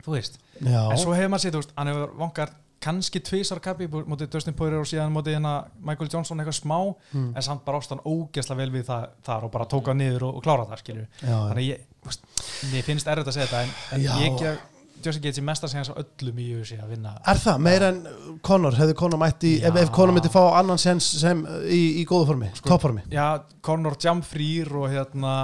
þú 0.00 0.14
veist, 0.16 0.38
já, 0.64 0.80
en 0.90 0.98
svo 1.02 1.12
hefur 1.14 1.30
maður 1.34 1.44
séð, 1.44 1.54
þú 1.58 1.62
veist, 1.64 1.74
hann 1.76 1.90
hefur 1.92 2.14
vankar 2.22 2.54
kannski 2.80 3.20
tvisar 3.20 3.60
Khabib 3.60 3.92
mótið 4.08 4.30
Dustin 4.32 4.54
Poirier 4.56 4.80
og 4.80 4.88
síðan 4.88 5.12
mótið 5.12 5.34
hérna 5.36 5.52
Michael 5.84 6.08
Johnson 6.14 6.40
eitthvað 6.40 6.56
smá 6.62 6.78
Mm. 7.12 7.34
en 7.36 7.42
samt 7.44 7.64
bara 7.66 7.76
ást 7.82 7.90
hann 7.92 8.00
ógeðslega 8.08 8.56
vel 8.62 8.70
við 8.78 8.86
það 8.88 9.06
þar 9.26 9.44
og 9.44 9.50
bara 9.52 9.66
tóka 9.68 9.92
niður 9.98 10.24
og, 10.30 10.36
og 10.38 10.44
klára 10.46 10.64
það 10.70 10.80
skilju 10.84 11.06
þannig 11.20 11.60
að 11.60 11.66
ég, 11.66 11.84
veist, 12.06 12.24
mér 12.72 12.86
finnst 12.86 13.10
erfitt 13.12 13.28
að 13.28 13.36
segja 13.36 13.48
þetta 13.50 13.62
en, 13.66 13.74
en 13.98 14.06
ég 14.22 14.56
gef 15.00 15.10
Justin 15.10 15.24
Gaethje 15.24 15.44
mesta 15.44 15.68
segja 15.70 15.94
á 15.94 16.00
öllum 16.00 16.40
í 16.40 16.46
UFC 16.58 16.76
að 16.80 16.92
vinna. 16.94 17.14
Er 17.28 17.40
það, 17.40 17.62
meir 17.66 17.84
en 17.86 18.00
Conor 18.46 18.76
hefði 18.78 18.96
Conor 19.00 19.20
mætti, 19.20 19.52
ef, 19.64 19.78
ef 19.82 19.92
Conor 19.94 20.16
myndi 20.16 20.32
fá 20.32 20.40
annan 20.58 20.80
sens 20.80 21.08
sem 21.20 21.40
í, 21.66 21.80
í 22.02 22.04
góðu 22.08 22.30
formi, 22.32 22.50
Sko, 22.58 22.72
toppformi? 22.72 23.06
Já, 23.14 23.26
Conor 23.64 23.96
jamfrýr 24.00 24.70
og 24.80 24.88
hérna 24.92 25.34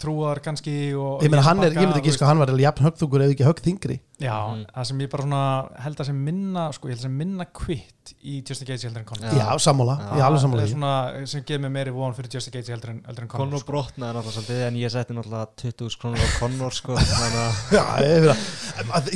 trúar 0.00 0.42
kannski 0.44 0.76
og 0.96 1.24
ég 1.24 1.32
meina 1.32 1.44
hann 1.46 1.62
er, 1.64 1.76
ég 1.76 1.86
myndi 1.86 2.02
ekki 2.02 2.16
sko, 2.16 2.28
hann 2.28 2.42
var 2.42 2.52
jafn 2.62 2.88
högþungur 2.88 3.26
eða 3.26 3.36
ekki 3.36 3.48
högþingri 3.48 3.98
Já, 4.22 4.36
Mhm. 4.52 4.64
það 4.76 4.84
sem 4.88 4.98
ég 5.02 5.10
bara 5.10 5.22
svona 5.26 5.80
held 5.82 5.96
að 6.02 6.06
sem 6.06 6.18
minna, 6.24 6.64
sko, 6.72 6.86
ég 6.88 6.92
held 6.94 7.00
að 7.00 7.06
sem 7.08 7.16
minna 7.18 7.44
kvitt 7.58 8.12
í 8.22 8.36
Justin 8.48 8.66
Gaethje 8.68 8.88
heldur 8.90 9.02
en 9.02 9.08
Conor 9.10 9.34
Já. 9.34 9.48
Sammála, 9.58 9.96
Já. 9.98 10.08
ég 10.12 10.18
er 10.18 10.26
alveg 10.28 10.38
Það 10.38 10.44
sammála 10.44 10.62
er 10.62 10.66
því 10.66 10.74
svona 10.76 11.26
sem 11.32 11.42
gefur 11.48 11.62
mér 11.64 11.72
meiri 11.76 11.92
von 11.96 12.14
fyrir 12.14 12.30
Justin 12.36 12.52
Gaethje 12.56 12.74
heldur 12.76 12.90
en, 12.94 13.00
heldur 13.06 13.22
en 13.22 13.28
Conor 13.28 13.46
Conor 13.46 13.60
sko. 13.60 13.72
brotnaði 13.72 14.14
náttúrulega 14.16 14.36
svolítið 14.38 14.62
en 14.68 14.74
ég 14.82 14.90
setti 14.94 15.16
náttúrulega 15.18 15.48
20 15.56 15.98
krónur 15.98 16.22
á 16.22 16.28
Conor 16.38 16.70
sko 16.72 16.96
Já, 17.76 17.84
ég, 18.02 18.30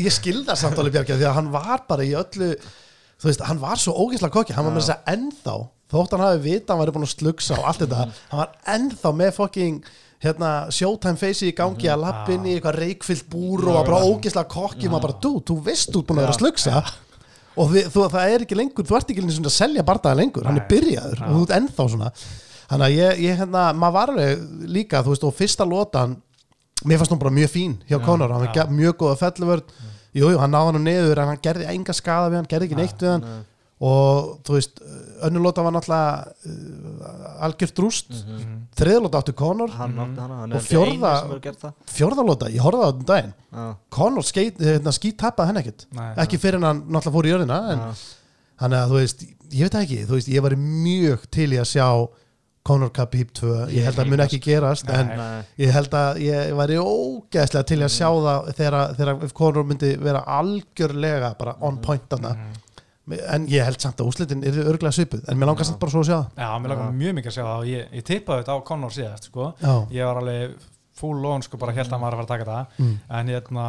ég, 0.04 0.12
skilda 0.12 0.57
samt 0.59 0.78
alveg 0.78 0.92
Bjarki 0.98 1.16
því 1.20 1.26
að 1.30 1.34
hann 1.38 1.50
var 1.54 1.84
bara 1.88 2.02
í 2.07 2.12
öllu 2.18 2.50
þú 3.16 3.30
veist, 3.30 3.40
hann 3.48 3.61
var 3.62 3.76
svo 3.80 3.94
ógeðslega 3.96 4.32
kokki 4.36 4.52
hann 4.57 4.66
var 4.68 4.74
með 4.76 4.82
þess 4.84 4.96
að 4.96 5.14
ennþá, 5.14 5.54
þótt 5.92 6.11
hann 6.16 6.24
hafi 6.26 6.42
vita 6.44 6.74
hann 6.74 6.82
væri 6.82 6.92
búin 6.96 7.07
að 7.07 7.14
slugsa 7.14 7.57
og 7.59 7.64
allt 7.70 7.80
þetta 7.84 8.02
hann 8.04 8.40
var 8.42 8.50
ennþá 8.74 9.12
með 9.22 9.30
fokking 9.38 9.78
hérna, 10.25 10.51
showtime 10.73 11.19
face 11.21 11.47
í 11.47 11.55
gangi 11.57 11.91
að 11.93 12.03
lappin 12.05 12.47
í 12.49 12.55
eitthvað 12.57 12.79
reikfyllt 12.81 13.27
búr 13.33 13.67
og 13.69 13.83
bara 13.87 14.05
ógeðslega 14.07 14.49
kokki 14.53 14.89
maður 14.89 15.09
bara, 15.09 15.19
þú, 15.25 15.33
þú 15.51 15.57
veist 15.67 15.93
þú 15.93 16.03
ert 16.03 16.09
búin 16.09 16.21
að 16.21 16.27
vera 16.27 16.35
að 16.35 16.41
slugsa. 16.41 16.83
Og 17.57 17.71
við, 17.73 17.89
þú, 17.93 18.05
það 18.12 18.33
er 18.35 18.45
ekki 18.45 18.59
lengur 18.59 18.85
þú 18.89 18.97
ert 18.99 19.11
ekki 19.12 19.25
lengur 19.25 19.49
að 19.49 19.55
selja 19.57 19.85
bardaða 19.87 20.21
lengur 20.21 20.49
hann 20.49 20.61
er 20.61 20.69
byrjaður 20.71 21.23
og 21.25 21.35
þú 21.37 21.43
ert 21.47 21.57
ennþá 21.57 21.89
svona. 21.93 22.12
Þannig 22.67 22.87
að 22.87 22.97
ég, 22.97 23.21
ég 23.27 23.41
hérna, 23.41 23.67
maður 23.79 23.95
var 23.97 24.12
alveg 24.12 24.47
líka, 24.77 25.03
þú 25.07 25.12
veist, 25.14 25.27
og 25.29 25.37
fyrsta 25.39 25.67
lotan 25.69 26.17
mér 26.85 27.01
fannst 27.01 27.12
hún 27.14 27.21
bara 27.23 27.33
mjög 27.33 27.53
fín 27.55 27.77
hjá 27.89 27.97
Conor 28.05 28.33
hann 28.35 28.49
var 28.49 28.73
mjög 28.73 28.97
góða 29.01 29.19
felluvörð. 29.23 29.71
Jú, 30.17 30.31
jú, 30.33 30.39
hann 30.41 30.53
náði 30.53 30.73
hann 30.73 30.85
niður 30.85 31.21
en 31.23 31.31
hann 31.33 31.41
gerði 31.45 31.69
enga 31.73 31.95
skada 31.97 32.29
við 32.33 32.41
hann, 32.41 32.49
gerði 32.51 32.69
ekki 32.71 32.79
neitt 32.81 33.03
við 33.05 33.11
hann. 33.14 33.25
Og 33.81 34.39
þú 34.47 34.55
veist, 34.57 34.79
önnur 35.27 35.43
lota 35.45 35.62
var 35.66 35.74
náttúrulega 35.74 36.29
uh, 36.49 37.45
algjört 37.45 37.79
rúst. 37.85 38.11
Mm 38.11 38.16
Mhm. 38.27 38.39
-hmm. 38.41 38.62
þriðlota 38.77 39.18
átti 39.20 39.33
Conor 39.33 39.70
hann 39.70 39.99
átti 39.99 40.20
hana, 40.20 40.37
hann 40.41 40.53
Og 40.53 40.57
er 40.57 40.62
það. 41.62 41.72
fjórðalota, 41.87 42.51
ég 42.51 42.61
horfði 42.61 42.83
á 42.85 42.89
þetta 42.89 42.99
um 42.99 43.05
daginn. 43.05 43.33
Já, 43.53 43.77
Conor 43.91 44.22
skít, 44.22 44.59
hérna, 44.61 44.93
henn 45.47 45.57
ekkert. 45.57 45.87
Nei, 45.93 46.14
ekki 46.16 46.39
fyrir 46.39 46.61
hann 46.61 46.83
náttúrulega 46.89 47.12
fór 47.12 47.24
í 47.27 47.33
jörðina 47.33 47.70
en 47.72 47.79
já, 47.79 47.95
Þannig 48.59 48.79
að 48.79 48.89
þú 48.89 48.97
veist, 48.97 49.20
ég 49.53 49.61
veit 49.62 49.72
það 49.74 49.83
ekki, 49.85 50.07
þú 50.07 50.14
veist, 50.16 50.29
ég 50.29 50.41
var 50.43 50.51
mjög 50.57 51.27
til 51.31 51.51
í 51.53 51.59
að 51.61 51.68
sjá 51.68 52.09
Conor 52.64 52.91
Khabib 52.91 53.29
2, 53.33 53.68
ég 53.70 53.85
held 53.85 53.99
að 53.99 54.09
mun 54.11 54.20
ekki 54.20 54.41
gerast 54.43 54.89
en 54.91 55.07
nei, 55.07 55.43
ég 55.59 55.70
held 55.72 55.91
að 55.95 56.16
ég 56.18 56.55
væri 56.57 56.79
ógeðslega 56.81 57.64
til 57.64 57.79
að 57.85 57.93
sjá 57.95 58.09
það 58.11 58.49
þegar, 58.57 58.97
Conor 59.35 59.62
myndi 59.64 59.97
vera 60.03 60.24
algjörlega 60.27 61.35
bara 61.39 61.55
on 61.61 61.77
point 61.79 62.03
þarna 62.11 62.33
en 63.07 63.44
ég 63.50 63.66
held 63.66 63.82
samt 63.82 64.00
að 64.02 64.09
úslitin 64.11 64.44
er 64.46 64.57
örglega 64.66 64.94
svipuð 64.94 65.28
en 65.30 65.38
mér 65.38 65.52
langar 65.52 65.68
samt 65.68 65.78
bara 65.82 65.94
svo 65.94 66.02
að 66.02 66.09
sjá 66.09 66.16
það. 66.16 66.40
Já, 66.42 66.48
mér 66.62 66.72
langar 66.72 66.96
mjög 66.96 67.18
mikið 67.18 67.30
að 67.30 67.36
sjá 67.36 67.44
það. 67.44 67.59
Og 67.59 67.68
ég, 67.70 67.92
ég 67.98 68.07
tippaði 68.09 68.42
þetta 68.42 68.57
á 68.57 68.66
Conor 68.70 68.96
síðast 68.96 69.28
sko. 69.30 69.50
Ég 69.94 70.09
var 70.09 70.22
alveg 70.22 70.57
full 70.96 71.28
on 71.28 71.44
sko, 71.44 71.59
bara 71.61 71.74
held 71.76 71.90
að 71.90 71.94
hann 71.94 72.04
var 72.07 72.16
að 72.22 72.30
taka 72.30 72.48
það. 72.48 72.80
Mm. 72.80 72.96
en 73.18 73.30
hérna, 73.34 73.66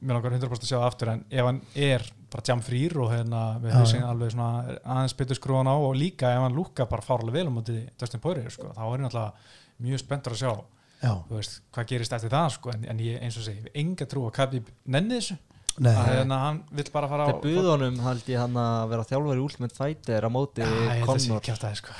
mér 0.00 0.16
langar 0.16 0.36
100% 0.38 0.64
að 0.64 0.70
sjá 0.70 0.78
það 0.78 0.88
aftur 0.88 1.12
en 1.12 1.22
ef 1.28 1.48
hann 1.50 1.60
er 1.76 2.06
bara 2.30 2.46
jam 2.46 2.62
frýr 2.64 2.96
og 3.02 3.10
hérna, 3.12 3.42
við 3.60 3.74
já. 3.74 4.02
alveg 4.06 4.32
svona 4.32 4.78
aðeins 4.80 5.16
betur 5.18 5.38
skrúan 5.38 5.68
á 5.68 5.74
og 5.74 5.96
líka 5.98 6.30
ef 6.32 6.44
hann 6.44 6.56
lúka 6.56 6.86
bara 6.88 7.04
fárlega 7.04 7.36
vel 7.36 7.50
um 7.50 7.58
móti 7.58 7.76
Dustin 8.00 8.22
Poirier 8.22 8.54
sko, 8.54 8.70
þá 8.76 8.82
er 8.86 8.94
hann 8.94 9.08
alltaf 9.10 9.56
mjög 9.82 10.02
spenntur 10.04 10.36
að 10.36 10.42
sjá. 10.44 10.52
Já, 11.00 11.14
þú 11.28 11.38
veist, 11.38 11.60
hvað 11.72 11.86
gerist 11.90 12.12
eftir 12.16 12.32
það 12.32 12.50
sko, 12.56 12.72
en, 12.74 12.82
en 12.92 12.98
ég 13.00 13.22
eins 13.24 13.38
og 13.40 13.44
segi, 13.46 13.64
ég 13.64 13.76
enga 13.82 14.06
trú 14.08 14.26
að 14.28 14.34
Khabib 14.36 14.66
nenni 14.92 15.16
þessu, 15.16 15.36
nei 15.80 15.92
að 15.94 16.10
hérna, 16.12 16.40
hann 16.44 16.58
vill 16.76 16.90
bara 16.92 17.08
fara 17.10 17.24
á 17.24 17.28
þeir 17.30 17.40
buðu 17.44 17.70
honum 17.72 18.00
held 18.04 18.26
ég 18.28 18.42
hann 18.42 18.58
að 18.60 18.82
vera 18.92 19.06
þjálfari 19.08 19.44
Ultimate 19.46 19.78
Fighter 19.78 20.26
á 20.26 20.30
móti 20.32 20.66
sé 20.66 20.98
Conor 21.06 21.46
kjátaði 21.46 21.80
sko. 21.80 21.94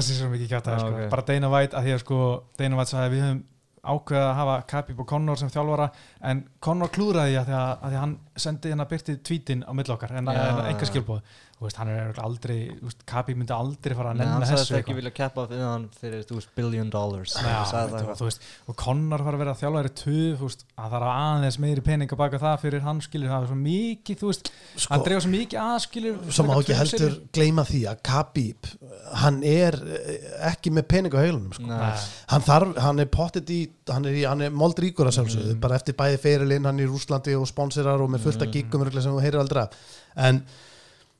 Sé 0.00 0.16
svo 0.16 0.30
mikið 0.32 0.54
kjátaði 0.54 0.78
Já, 0.78 0.80
sko. 0.86 0.94
ok. 0.96 1.10
bara 1.12 1.26
Dana 1.28 1.52
White, 1.52 1.76
að 1.76 1.86
því 1.88 1.94
að 1.96 2.02
sko 2.06 2.22
Dana 2.56 2.80
White 2.80 2.92
sagði 2.94 3.06
að 3.10 3.14
við 3.16 3.24
höfum 3.26 3.44
ákveða 3.86 4.22
að 4.26 4.36
hafa 4.40 4.54
Khabib 4.72 5.00
og 5.02 5.08
Conor 5.10 5.38
sem 5.38 5.50
þjálfara 5.52 5.88
en 6.30 6.40
Conor 6.64 6.90
klúðraði 6.94 7.34
því 7.34 7.38
að 7.40 7.50
því 7.50 7.56
að, 7.58 7.68
að 7.70 7.92
því 7.92 7.98
að 7.98 8.02
hann 8.02 8.14
sendi 8.46 8.72
hérna 8.72 8.86
byrtið 8.90 9.20
tvítin 9.28 9.62
á 9.62 9.70
milli 9.78 9.94
okkar 9.94 10.16
en, 10.18 10.30
en 10.32 10.62
enga 10.72 10.88
skilbóð 10.88 11.36
veist, 11.64 11.78
hann 11.80 11.88
er 11.88 12.18
aldrei, 12.20 12.56
veist, 12.84 12.98
Khabib 13.08 13.38
myndi 13.40 13.54
aldrei 13.56 13.94
fara 13.96 14.10
að 14.12 14.18
Nei, 14.18 14.26
hann 14.26 14.34
nenna 14.42 14.48
sagðist 14.50 14.66
þessu 14.68 14.76
ekki 14.76 14.96
vilja 14.98 15.12
keppa 15.16 15.44
fyrir 15.48 15.62
hann 15.64 15.86
fyrir 15.96 16.24
billion 16.58 16.90
dollars. 16.92 17.32
Já, 17.40 17.46
Hann 17.46 17.70
sagði 17.70 17.86
það. 17.86 17.94
og, 17.94 18.00
eitthvað. 18.02 18.18
þú 18.20 18.26
veist, 18.28 18.42
og 18.68 18.76
Conor 18.82 19.24
fara 19.24 19.38
að 19.38 19.42
vera 19.44 19.54
veist, 20.44 20.66
að 20.76 20.90
það 20.92 20.98
er 20.98 21.06
aðeins 21.14 21.58
meiri 21.64 21.84
pening 21.86 22.12
að 22.12 22.20
baka 22.20 22.40
það 22.42 22.58
fyrir 22.66 22.84
hann 22.84 23.00
skilur 23.06 23.32
það 23.32 23.46
er 23.46 23.50
svo 23.54 23.58
mikið, 23.62 24.20
þú 24.20 24.32
veist, 24.32 24.52
Sko- 24.76 24.92
hann 24.92 25.06
dreifur 25.06 25.24
svo 25.24 25.32
mikið 25.32 25.62
að 25.64 25.78
skilur 25.86 26.20
Svo 26.36 26.46
má 26.50 26.52
ekki 26.60 26.76
heldur 26.82 27.16
gleyma 27.40 27.64
því 27.72 27.82
að 27.94 28.04
Khabib, 28.10 28.70
hann 29.24 29.40
er 29.48 29.80
eh, 29.96 30.28
ekki 30.52 30.74
með 30.76 30.88
pening 30.92 31.16
á 31.16 31.24
heilunum 31.24 31.56
sko. 31.56 31.80
Hann 32.34 32.44
þarf, 32.44 32.76
hann 32.84 33.00
er 33.00 33.08
pottet 33.16 33.48
í 33.48 33.62
hann 33.88 34.04
er, 34.10 34.20
hann 34.28 34.44
er 34.44 34.50
moldríkur 34.52 35.08
að 35.08 35.16
sjálfsögðu 35.20 35.56
bara 35.62 35.78
eftir 35.80 35.96
bæði 35.96 36.20
ferilinn, 36.20 36.66
hann 36.68 36.80
er 36.80 36.88
í 36.88 36.90
Rúslandi 36.90 37.36
og 37.38 37.46
sponsorar 37.48 38.02
og 38.02 38.10
með 38.12 38.24
fullt 38.26 38.42
af 38.44 38.52
giggum 38.52 38.82
örugglega 38.84 39.06
sem 39.06 39.14
þú 39.14 39.22
heyrir 39.24 39.40
aldrei 39.40 39.62
af. 39.62 39.76
En 40.26 40.40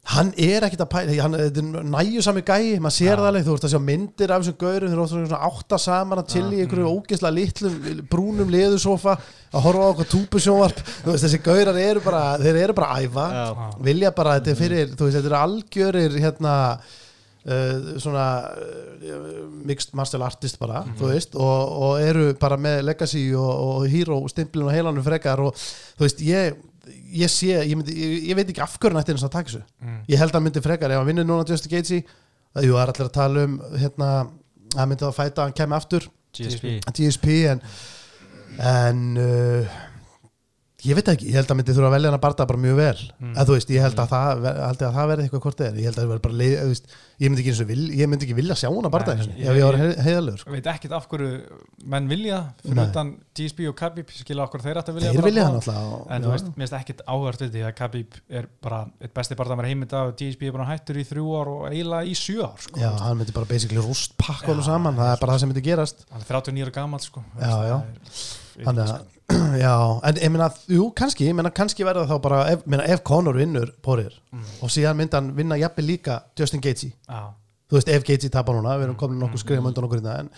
hann 0.06 0.28
er 0.38 0.62
ekkit 0.66 0.82
að 0.84 0.90
pæla 0.92 1.14
hann 1.24 1.34
þetta 1.34 1.62
er 1.62 1.86
næju 1.90 2.22
sami 2.22 2.42
gæi, 2.46 2.76
maður 2.78 2.94
sér 2.94 3.08
Já. 3.10 3.16
það 3.18 3.28
alveg 3.30 3.46
þú 3.46 3.54
ert 3.56 3.64
að 3.66 3.72
sjá 3.72 3.80
myndir 3.82 4.32
af 4.32 4.42
þessum 4.44 4.58
gaurum 4.60 4.92
eru 4.92 5.02
oft 5.02 5.14
svona 5.14 5.40
átta 5.48 5.78
saman 5.82 6.20
að 6.22 6.28
chilli 6.34 6.60
í 6.60 6.62
einhverju 6.62 6.92
ógeðslega 6.92 7.34
litlum 7.34 8.04
brúnum 8.12 8.52
leðusofa 8.54 9.16
að 9.16 9.64
horfa 9.66 9.88
á 9.88 9.92
okkur 9.94 10.10
túpusjónvarp 10.12 10.84
þú 10.84 11.10
veist 11.10 11.26
þessi 11.26 11.40
gaurar 11.48 11.80
eru 11.82 12.04
bara 12.04 12.20
þeir 12.38 12.60
eru 12.60 12.76
bara 12.78 12.92
að 12.94 13.08
æfa 13.08 13.26
Já. 13.34 13.48
vilja 13.88 14.14
bara 14.20 14.36
þetta 14.38 14.54
er 14.54 14.60
fyrir, 14.62 14.94
þú 14.94 15.08
veist 15.08 15.18
þetta 15.18 15.32
eru 15.32 15.40
algjörir 15.40 16.16
hérna 16.22 16.54
uh, 16.76 17.90
svona 18.02 18.28
uh, 18.46 19.26
mixed 19.66 19.94
martial 19.98 20.22
artist 20.26 20.60
bara, 20.62 20.84
þú 20.98 21.10
veist 21.10 21.34
og, 21.34 21.74
og 21.88 21.98
eru 22.04 22.30
bara 22.38 22.58
með 22.60 22.84
legacy 22.92 23.26
og, 23.34 23.50
og 23.50 23.90
hero 23.90 24.22
stimplin 24.30 24.68
og 24.68 24.74
heilanum 24.74 25.06
frekar 25.06 25.42
og 25.48 25.58
þú 25.58 26.06
veist, 26.06 26.22
ég 26.26 26.62
ég 27.16 27.28
sé, 27.32 27.48
ég, 27.66 27.74
myndi, 27.76 27.94
ég, 27.98 28.28
ég 28.30 28.36
veit 28.38 28.48
ekki 28.52 28.62
af 28.62 28.76
hverju 28.78 28.94
nættir 28.96 29.16
þess 29.18 29.26
að 29.28 29.34
taka 29.36 29.50
þessu, 29.50 29.62
Mm. 29.82 30.00
ég 30.08 30.18
held 30.22 30.32
að 30.38 30.42
myndi 30.46 30.62
frekar 30.64 30.90
ef 30.94 30.98
hann 31.00 31.06
vinnur 31.10 31.26
núna 31.26 31.46
Justin 31.48 31.70
Gaethje 31.72 32.02
að 32.56 32.64
jú, 32.68 32.72
það 32.76 32.82
er 32.82 32.92
allir 32.92 33.06
að 33.08 33.12
tala 33.16 33.44
um 33.44 33.56
hérna, 33.76 34.10
hann 34.76 34.88
myndi 34.88 35.04
að 35.08 35.16
fæta 35.18 35.42
að 35.42 35.44
hann 35.48 35.56
kemur 35.60 35.76
aftur. 35.80 36.08
GSP 36.36 36.80
GSP 36.92 37.26
en 37.50 37.60
en 38.58 39.16
uh, 39.16 39.66
ég 40.86 40.94
veit 40.98 41.08
ekki, 41.12 41.26
ég 41.30 41.36
held 41.40 41.50
að 41.50 41.56
myndi 41.58 41.74
þurfa 41.76 41.88
að 41.90 41.94
velja 41.96 42.10
hann 42.10 42.18
að 42.18 42.22
barða 42.26 42.46
bara 42.50 42.60
mjög 42.62 42.76
vel, 42.80 43.00
Mm. 43.16 43.34
að 43.36 43.46
þú 43.48 43.54
veist 43.56 43.70
ég 43.74 43.80
held 43.82 43.98
að 44.02 44.08
það, 44.12 44.46
held 44.66 44.82
að 44.86 44.94
það 44.96 45.08
verði 45.10 45.22
eitthvað 45.26 45.42
hvort 45.46 45.58
það 45.60 45.66
er 45.66 45.76
ég 45.80 45.86
held 45.88 45.96
að 45.96 46.02
það 46.02 46.10
verði 46.12 46.24
bara, 46.26 46.36
leið, 46.40 46.54
þú 46.62 46.68
veist, 46.72 46.86
ég 47.20 47.30
myndi 47.30 47.42
ekki 47.42 47.52
og 47.56 47.68
vil 47.70 47.84
ég 47.96 48.08
myndi 48.12 48.26
ekki 48.26 48.36
vilja 48.36 48.54
sjá 48.60 48.68
barða 48.92 49.06
Nei, 49.06 49.16
eins 49.16 49.26
og 49.26 49.36
ég- 49.36 49.46
ef 49.46 49.56
ég 49.56 49.64
var 49.66 49.76
heiðalögur 50.06 50.38
sko. 50.42 50.50
Ég 50.50 50.56
veit 50.56 50.68
ekkert 50.74 50.92
af 50.96 51.08
hverju 51.08 51.30
menn 51.86 52.08
vilja 52.08 52.38
fyrir 52.62 52.82
utan 52.90 53.16
GSP 53.36 53.68
og 53.68 53.76
Khabib 53.76 54.10
skilja 54.12 54.42
af 54.44 54.50
hverju 54.52 54.62
þeir 54.66 54.76
vilja 54.94 55.12
vilja 55.26 55.44
hann 55.46 55.56
alltaf 55.60 56.10
en 56.10 56.22
þú 56.22 56.30
veist, 56.34 56.46
mér 56.56 56.68
finnst 56.68 56.76
ekkert 56.80 57.00
áhvert 57.08 57.40
við 57.46 57.50
því 57.56 57.62
að 57.66 57.74
Khabib 57.80 58.10
er 58.30 58.48
bara 58.62 58.86
eitt 59.00 59.14
besti 59.14 59.34
barndamær 59.34 59.66
heimita 59.70 60.04
og 60.06 60.16
GSP 60.16 60.48
er 60.48 60.52
bara 60.52 60.68
hættur 60.70 60.96
í 61.00 61.04
þrjú 61.08 61.26
ár 61.40 61.48
og 61.48 61.66
eiginlega 61.72 62.04
í 62.06 62.14
sjö 62.14 62.42
ár 62.44 62.58
sko. 62.60 62.78
já, 62.80 62.90
hann 63.00 63.16
myndi 63.18 63.32
bara 63.32 63.46
basically 63.46 63.80
rúst 63.80 64.12
honum 64.46 64.60
Já, 64.62 64.66
saman, 64.66 64.94
það 64.96 65.12
er 65.16 65.20
bara 65.20 65.32
það 65.32 65.40
sem 65.40 65.48
myndi 65.52 65.62
gerast 65.64 66.04
hann 66.12 66.20
er 66.20 66.26
39 66.28 66.62
ára 66.66 66.72
gammal 66.72 67.00
sko. 67.00 67.24
Þú 67.36 67.40
Já, 67.40 67.56
veist, 67.56 67.66
já. 67.66 67.76
það 67.76 68.60
er- 68.60 68.64
Þannig 68.66 68.84
að, 68.86 69.00
já, 69.64 69.72
en 70.06 70.20
ég 70.22 70.30
meina, 70.30 70.50
jú, 70.70 70.90
kannski, 70.94 71.26
ég 71.26 71.34
meina, 71.34 71.50
kannski 71.54 71.84
verða 71.86 72.04
þá 72.10 72.16
bara, 72.22 72.42
ef, 72.52 72.60
meina, 72.70 72.84
ef 72.86 73.02
Conor 73.06 73.34
vinnur 73.40 73.72
Porir 73.82 74.12
Mm. 74.36 74.44
og 74.62 74.68
síðan 74.70 74.98
myndi 74.98 75.16
hann 75.16 75.30
vinna 75.36 75.56
jafnvel 75.56 75.86
líka 75.88 76.20
Justin 76.38 76.60
Gaethje, 76.60 76.90
Já, 77.08 77.20
þú 77.70 77.78
veist, 77.78 77.88
ef 77.88 78.02
Gaethje 78.04 78.28
tapar 78.30 78.54
núna, 78.58 78.74
við 78.76 78.84
erum 78.90 78.96
komin 79.00 79.18
nokkuð 79.22 79.40
skrifum 79.42 79.66
undan 79.70 79.86
okkur 79.88 80.02
hérna, 80.02 80.18
en 80.20 80.28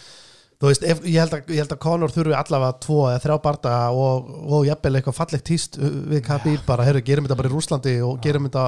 þú 0.61 0.69
veist, 0.71 0.85
ef, 0.87 1.01
ég, 1.05 1.19
held 1.19 1.35
að, 1.35 1.51
ég 1.51 1.59
held 1.65 1.73
að 1.75 1.81
Conor 1.83 2.15
þurfi 2.15 2.37
allavega 2.39 2.79
tvo 2.85 3.01
eða 3.11 3.23
þrjá 3.25 3.37
barda 3.43 3.73
og, 3.91 4.31
og 4.49 4.65
jafnvel 4.69 4.95
eitthvað 5.01 5.19
fallegt 5.19 5.45
tíst 5.51 5.77
við 5.83 6.23
Khabib 6.29 6.63
bara, 6.67 6.87
herru, 6.87 7.03
gerum 7.03 7.27
þetta 7.27 7.37
bara 7.43 7.51
í 7.51 7.55
Rúslandi 7.57 7.97
og 8.07 8.21
gerum 8.23 8.47
þetta, 8.49 8.65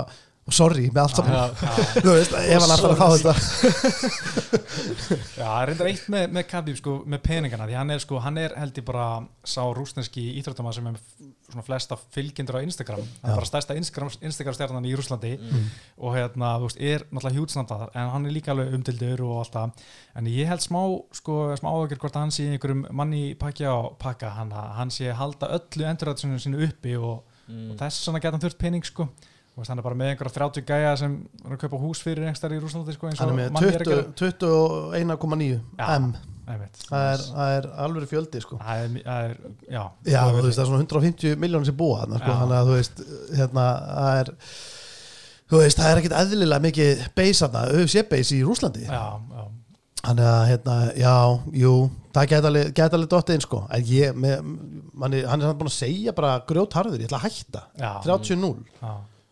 og 0.50 0.54
sorry, 0.56 0.88
með 0.90 1.02
allt 1.04 1.18
saman, 1.20 1.56
þú 2.02 2.14
veist, 2.16 2.32
ef 2.34 2.64
hann 2.64 2.74
alltaf 2.74 2.90
að 2.90 3.00
fá 3.00 3.08
þetta, 3.14 3.34
Já, 4.50 5.44
það 5.46 5.60
er 5.62 5.68
reyndar 5.70 5.88
eitt 5.90 6.06
með, 6.12 6.24
með 6.34 6.46
Khabib 6.50 6.78
sko, 6.80 6.94
með 7.10 7.20
peningana, 7.26 7.66
því 7.68 7.76
hann 7.78 7.92
er 7.94 8.02
sko, 8.02 8.18
hann 8.24 8.38
er 8.40 8.54
held 8.58 8.78
ég 8.80 8.86
bara 8.88 9.04
sá 9.46 9.62
rúsneski 9.76 10.24
íþróttama 10.40 10.72
sem 10.74 10.88
er 10.90 10.98
svona 11.50 11.64
flesta 11.66 11.96
fylgjendur 12.14 12.58
á 12.58 12.66
Instagram. 12.66 13.00
Hann 13.22 13.32
er 13.32 13.38
bara 13.40 13.48
stærsta 13.48 13.74
Instagram, 13.78 14.10
Instagram 14.26 14.54
stjarnan 14.58 14.86
í 14.86 14.92
Rúslandi 14.98 15.32
Mm. 15.40 15.64
og 15.98 16.14
hérna, 16.14 16.52
þú 16.60 16.68
veist, 16.68 16.80
er 16.80 17.04
náttúrulega 17.10 17.38
hjútsnandar 17.38 17.88
en 17.94 18.10
hann 18.12 18.26
er 18.28 18.34
líka 18.34 18.52
alveg 18.52 18.74
umtildur 18.76 19.22
og 19.26 19.38
allt 19.40 19.54
það. 19.56 19.72
En 20.20 20.28
ég 20.30 20.46
held 20.50 20.62
smá, 20.62 20.82
sko, 21.16 21.38
smá 21.58 21.70
áhugir 21.72 21.98
hvort 22.02 22.18
hann 22.20 22.30
sé 22.34 22.46
í 22.46 22.52
einhverjum 22.54 22.84
manni 22.94 23.34
pakja 23.40 23.72
og 23.74 23.98
pakka 24.02 24.30
hann, 24.36 24.50
hann 24.54 24.90
sé 24.94 25.10
halda 25.16 25.50
öllu 25.58 25.88
endurræðsunu 25.90 26.38
sínu 26.42 26.62
uppi 26.68 26.96
og, 26.98 27.24
Mm. 27.50 27.72
og 27.72 27.78
þess 27.80 28.04
svona 28.06 28.20
geta 28.22 28.36
hann 28.36 28.44
þurft 28.44 28.58
pening 28.62 28.84
sko 28.86 29.08
veist, 29.60 29.70
hann 29.72 29.80
er 29.82 29.86
bara 29.86 29.98
með 30.00 30.10
einhverja 30.14 30.34
30 30.38 30.66
gæja 30.68 30.96
sem 31.00 31.14
er 31.44 31.54
að 31.54 31.60
kaupa 31.64 31.80
hús 31.82 32.02
fyrir 32.04 32.26
einhverjar 32.26 32.56
í 32.56 32.60
Rúslandi 32.64 32.96
sko, 32.96 33.10
hann 33.10 33.30
er 33.30 33.38
með 33.38 33.54
Manni 33.56 33.70
er 33.76 33.84
að 33.84 34.02
20 34.20 34.42
21,9 34.96 35.48
Já. 35.78 35.86
M, 36.00 36.10
það 36.50 37.06
er, 37.12 37.24
það 37.30 37.54
er 37.60 37.70
alveg 37.86 38.10
fjöldi, 38.10 38.42
sko. 38.42 38.58
Það 38.64 38.82
er, 38.84 38.98
það 39.06 39.28
er, 39.28 39.38
já 39.70 39.82
Já, 40.10 40.20
það 40.20 40.34
þú 40.40 40.44
veist, 40.48 40.58
það 40.58 40.64
er 40.64 40.70
svona 40.72 40.84
150 40.88 41.40
miljónir 41.44 41.70
sem 41.70 41.78
búa 41.78 42.02
sko, 42.08 42.20
þannig 42.26 42.58
að 42.58 42.72
þú 42.72 42.76
veist, 42.80 43.04
hérna, 43.38 43.68
það 44.00 44.20
er 44.24 44.34
þú 45.50 45.62
veist, 45.64 45.80
það 45.80 45.92
er 45.92 46.02
ekkit 46.02 46.18
eðlilega 46.24 46.66
mikið 46.66 47.06
beis 47.20 47.44
þarna, 47.44 47.64
UFC 47.80 48.04
beis 48.10 48.34
í 48.36 48.42
Rúslandi 48.46 48.86
já, 48.88 49.04
já. 49.14 49.46
Þannig 50.00 50.24
að, 50.24 50.42
hérna, 50.48 50.74
já, 50.96 51.14
jú, 51.60 51.72
það 52.16 52.28
geta 52.30 52.48
alveg, 52.48 52.68
geta 52.72 52.96
alveg 52.96 53.08
dottið 53.12 53.36
inn, 53.36 53.42
sko. 53.44 53.58
En 53.76 53.82
ég, 53.84 54.14
með, 54.16 54.46
manni, 54.96 55.18
hann 55.28 55.42
er 55.42 55.50
samt 55.50 55.58
búin 55.60 55.68
að 55.68 55.74
segja 55.76 56.14
bara 56.16 56.30
grjótharður, 56.48 57.02
ég 57.02 57.10
ætla 57.10 57.20
að 57.20 57.26
hætta. 57.26 57.62
Já. 57.76 57.90
30-0. 58.06 58.52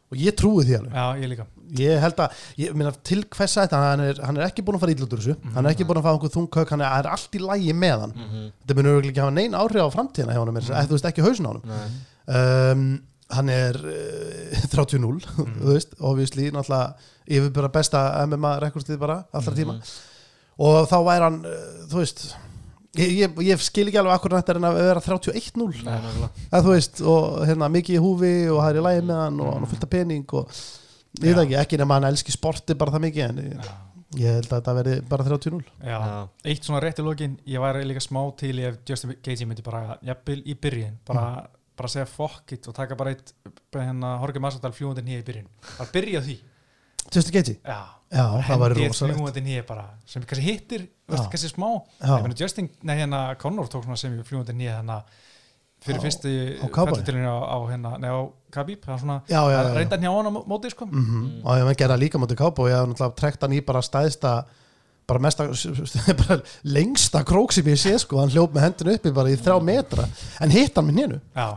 Og 0.08 0.20
ég 0.22 0.36
trúi 0.38 0.64
því 0.64 0.78
alveg. 0.78 0.94
já, 0.96 1.22
ég 1.22 1.32
líka 1.34 1.46
Ég 1.76 2.00
held 2.00 2.20
að, 2.24 2.36
ég 2.56 2.76
meina, 2.80 2.94
til 3.04 3.18
hvers 3.28 3.56
að 3.58 3.66
þetta, 3.66 3.80
hann 3.82 4.02
er, 4.06 4.20
hann 4.24 4.38
er 4.38 4.46
ekki 4.46 4.62
búin 4.64 4.78
að 4.78 4.84
fara 4.86 4.94
ítlutur 4.94 5.20
þessu, 5.20 5.34
hann 5.52 5.66
er 5.66 5.74
ekki 5.74 5.84
búin 5.84 5.98
að 6.00 6.06
fá 6.06 6.12
einhver 6.14 6.32
þungkök, 6.32 6.70
hann 6.72 6.80
er, 6.80 6.94
er 7.02 7.08
allt 7.12 7.36
í 7.36 7.42
lægi 7.44 7.74
með 7.76 8.04
hann. 8.06 8.14
Þetta 8.62 8.76
munur 8.78 8.94
örugglega 8.94 9.12
ekki 9.12 9.20
hafa 9.20 9.34
neinn 9.36 9.58
áhrif 9.58 9.84
á 9.84 9.90
framtíðina 9.92 10.32
hjá 10.32 10.40
hann, 10.40 10.54
mm 10.54 10.62
-hmm. 10.64 10.88
þú 10.88 10.96
veist, 10.96 11.08
ekki 11.10 11.26
hausin 11.26 11.48
á 11.48 11.50
hann. 11.52 11.92
Um, 12.38 12.86
hann 13.36 13.48
er 13.52 13.76
uh, 13.84 14.68
30-0 14.72 15.20
þú 15.36 15.72
veist, 15.72 15.94
obviously 16.00 16.48
náttúrulega 16.52 16.94
yfir 17.28 17.52
bara 17.52 17.72
besta 17.72 18.04
MMA 18.26 18.54
rekordstíð 18.64 19.00
bara 19.00 19.22
allra 19.36 19.56
tíma 19.56 19.76
og 20.58 20.88
þá 20.90 20.96
væri 21.06 21.26
hann, 21.26 21.40
uh, 21.44 21.66
þú 21.90 22.00
veist 22.00 22.24
ég, 22.98 23.12
ég, 23.22 23.40
ég 23.48 23.62
skil 23.64 23.86
ekki 23.88 24.00
alveg 24.00 24.14
akkur 24.18 24.34
nættar 24.36 24.58
en 24.60 24.66
að 24.68 24.78
vera 24.80 25.02
31-0 25.04 25.82
Nei, 25.86 25.94
nákvæmlega. 25.94 26.28
að 26.58 26.66
þú 26.68 26.74
veist, 26.74 27.02
og 27.14 27.26
hérna 27.48 27.68
mikið 27.74 27.98
í 27.98 28.02
húfi 28.04 28.32
og 28.52 28.60
það 28.62 28.70
er 28.74 28.80
í 28.80 28.86
lægi 28.88 29.04
með 29.10 29.20
hann 29.24 29.42
og 29.44 29.52
hann 29.56 29.68
fullt 29.72 29.86
af 29.88 29.92
pening 29.94 30.34
og 30.40 30.56
ég 31.22 31.28
veit 31.28 31.42
ekki, 31.44 31.58
ekki 31.62 31.80
nema 31.82 31.98
hann 31.98 32.08
elski 32.12 32.34
sporti 32.34 32.76
bara 32.78 32.94
það 32.96 33.04
mikið 33.08 33.26
en 33.28 33.42
ég, 33.44 33.68
ég 34.22 34.38
held 34.38 34.48
að 34.50 34.56
þetta 34.58 34.74
verði 34.80 34.96
bara 35.10 35.28
30-0 35.28 35.62
Já, 35.84 35.98
Já. 35.98 36.18
eitt 36.52 36.68
svona 36.68 36.82
rétt 36.84 37.02
í 37.02 37.06
lokin 37.06 37.38
ég 37.48 37.64
væri 37.64 37.86
líka 37.88 38.02
smá 38.04 38.22
til 38.40 38.54
ef 38.64 38.80
Justin 38.88 39.16
Gaethje 39.22 39.48
myndi 39.50 39.64
bara, 39.66 39.98
jafnvel 40.04 40.42
í 40.44 40.56
byrjun 40.58 40.98
bara, 41.08 41.24
bara 41.78 41.90
segja 41.92 42.06
fuck 42.10 42.54
it 42.56 42.68
og 42.70 42.76
taka 42.78 42.96
bara 42.98 43.14
eitt 43.14 43.34
hérna 43.74 44.16
Horki 44.22 44.40
Massadal 44.42 44.72
fljúandi 44.74 45.04
nýja 45.04 45.20
í 45.20 45.26
byrjun. 45.26 45.50
Bara 45.76 45.90
byrja 45.92 46.22
á 46.24 46.28
því 47.08 47.16
Justin 47.18 47.34
Gaethje, 47.38 47.56
Já, 47.64 47.78
já, 48.12 48.24
það 48.48 48.64
eitt 48.68 48.92
rosalegt. 48.92 49.16
fljúandi 49.18 49.42
nýja 49.44 49.64
bara 49.68 49.86
sem 50.06 50.22
kannski 50.22 50.44
hittir, 50.46 50.88
kannski 51.08 51.48
smá. 51.50 51.70
Já. 52.00 52.12
ég 52.18 52.22
meina 52.26 52.36
Justin, 52.40 52.68
nei 52.82 52.96
hérna 53.00 53.22
Conor 53.40 53.68
tók 53.68 53.84
svona 53.84 53.96
sem 54.00 54.18
fljúandi 54.24 54.54
nýja 54.56 54.78
hérna 54.80 55.02
fyrir 55.84 56.00
fyrstu 56.02 56.30
fjallutilinu 56.74 57.28
á, 57.30 57.38
á 57.54 57.56
hérna, 57.70 57.92
nei 58.02 58.10
á 58.10 58.18
Khabib 58.50 58.80
það 58.82 58.94
er 58.94 59.02
svona, 59.04 59.16
Já, 59.28 59.40
já, 59.44 59.50
já, 59.52 59.62
já. 59.68 59.74
reynda 59.76 59.96
hann 59.96 60.04
hjá 60.08 60.12
hann 60.16 60.26
á 60.28 60.32
móti 60.48 60.70
sko. 60.72 60.86
Mm. 60.88 61.26
Og 61.44 61.52
ef 61.54 61.64
maður 61.68 61.78
gera 61.84 61.96
líka 62.00 62.18
mútið 62.18 62.38
kápa 62.40 62.62
og 62.64 62.68
ég 62.70 62.74
hef 62.80 62.88
náttúrulega 62.90 63.18
trekt 63.20 63.42
hann 63.44 63.52
í 63.54 63.60
bara 63.64 63.82
stæðsta 63.84 64.32
bara 65.08 65.22
mesta 65.24 65.46
bara 66.22 66.40
lengsta 66.68 67.22
krók 67.24 67.54
sem 67.56 67.68
ég 67.72 67.80
sé 67.80 67.94
sko. 68.02 68.20
Hann 68.20 68.32
hljóp 68.32 68.52
með 68.54 68.66
hendinu 68.66 68.96
uppi 68.98 69.12
bara 69.16 69.32
í 69.32 69.38
þrjá 69.40 69.56
metra. 69.64 70.04
En 70.44 70.52
hitt 70.52 70.76
hann 70.76 70.90
með. 70.90 71.16
Já. 71.32 71.48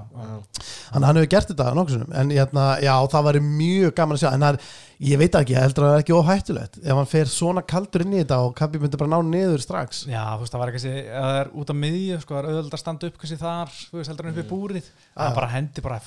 hann, 0.93 1.03
hefur 1.19 1.31
gert 1.35 1.51
þetta 1.51 1.73
nokkuð 1.75 1.97
sinnum. 1.97 2.15
En 2.15 2.31
hérna, 2.31 2.63
já 2.83 2.95
það 3.11 3.27
væri 3.27 3.41
mjög 3.49 3.91
gaman 3.97 4.15
að 4.15 4.23
sjá. 4.23 4.31
En 4.31 4.45
það 4.45 4.51
er, 4.53 4.57
ég 5.01 5.17
veit 5.17 5.35
ekki, 5.39 5.55
ég 5.55 5.63
heldur 5.65 5.83
að 5.83 5.89
það 5.91 5.97
er 5.97 6.03
ekki 6.05 6.17
óhættulegt. 6.17 6.73
Ef 6.85 6.95
hann 7.01 7.09
fer 7.11 7.27
svona 7.31 7.61
kaldur 7.67 8.01
inn 8.05 8.15
í 8.15 8.21
þetta 8.21 8.37
og 8.45 8.51
Kabi 8.55 8.77
myndi 8.79 8.99
bara 9.01 9.11
ná 9.11 9.19
niður 9.25 9.61
strax. 9.65 10.05
Já, 10.07 10.23
þú 10.37 10.41
veist, 10.45 10.53
það 10.53 10.61
var 10.61 10.69
kannski, 10.75 10.93
ef 11.01 11.21
það 11.25 11.35
er 11.41 11.47
út 11.57 11.69
af 11.73 11.77
miðju, 11.81 12.17
sko, 12.21 12.31
það 12.31 12.41
er 12.41 12.47
auðvöld 12.51 12.75
að 12.77 12.83
standa 12.83 13.09
upp 13.09 13.17
kannski 13.19 13.37
þar, 13.41 13.69
þú 13.89 13.95
veist, 13.97 14.09
heldur 14.11 14.25
hann 14.27 14.35
upp 14.35 14.43
í 14.43 14.51
búrið, 14.51 14.85
það 15.17 15.25
er 15.25 15.35
bara 15.39 15.51
hendi 15.55 15.79
bara, 15.81 15.97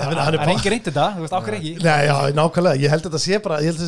Ég 0.00 0.16
það 0.16 0.32
er 0.32 0.40
engin 0.54 0.72
reynd 0.72 0.86
þetta, 0.88 1.06
þú 1.18 1.20
veist, 1.26 1.36
ákveð 1.36 1.56
ekki. 1.58 1.72
Nei, 1.84 2.02
já, 2.08 2.16
nákvæmlega, 2.40 2.80
ég 2.80 2.88
held 2.94 3.04
að 3.04 3.08
þetta 3.10 3.22
sé 3.26 3.34
bara 3.44 3.60
ég 3.60 3.68
held 3.68 3.76
að 3.76 3.84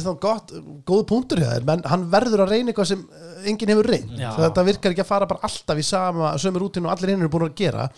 þetta 2.76 2.91
sé 2.91 2.91
sem 2.92 3.02
uh, 3.08 3.32
enginn 3.50 3.72
hefur 3.74 3.88
reynd 3.90 4.12
þetta 4.38 4.64
virkar 4.68 4.94
ekki 4.94 5.02
að 5.04 5.10
fara 5.10 5.28
bara 5.32 5.42
alltaf 5.48 5.80
í 5.82 5.84
sama 5.88 6.34
sömu 6.42 6.62
rútinu 6.62 6.86
og 6.88 6.94
allir 6.94 7.14
hinn 7.14 7.24
eru 7.24 7.32
búin 7.32 7.48
að 7.48 7.56
gera. 7.58 7.88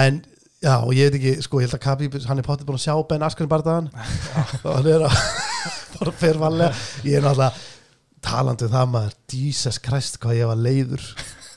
En 0.00 0.20
já, 0.60 0.74
og 0.84 0.92
ég 0.94 1.08
veit 1.08 1.18
ekki 1.20 1.46
sko, 1.46 1.62
ég 1.62 1.70
held 1.70 1.78
að 1.78 1.84
Kabi, 1.86 2.10
hann 2.28 2.42
er 2.42 2.46
páttið 2.46 2.68
búin 2.68 2.78
að 2.78 2.84
sjá 2.84 2.94
Ben 3.10 3.24
Askren 3.26 3.48
barðaðan 3.50 3.88
og 4.60 4.70
hann 4.76 4.88
er 4.94 5.06
að 5.08 5.20
bara 5.98 6.12
fer 6.20 6.38
vanlega 6.40 6.74
ég 7.08 7.16
er 7.18 7.24
náttúrulega 7.24 7.68
talandi 8.20 8.66
um 8.68 8.72
það 8.74 8.90
maður 8.92 9.14
Jesus 9.32 9.78
Christ 9.80 10.18
hvað 10.20 10.36
ég 10.42 10.50
var 10.50 10.58
leiður. 10.60 11.04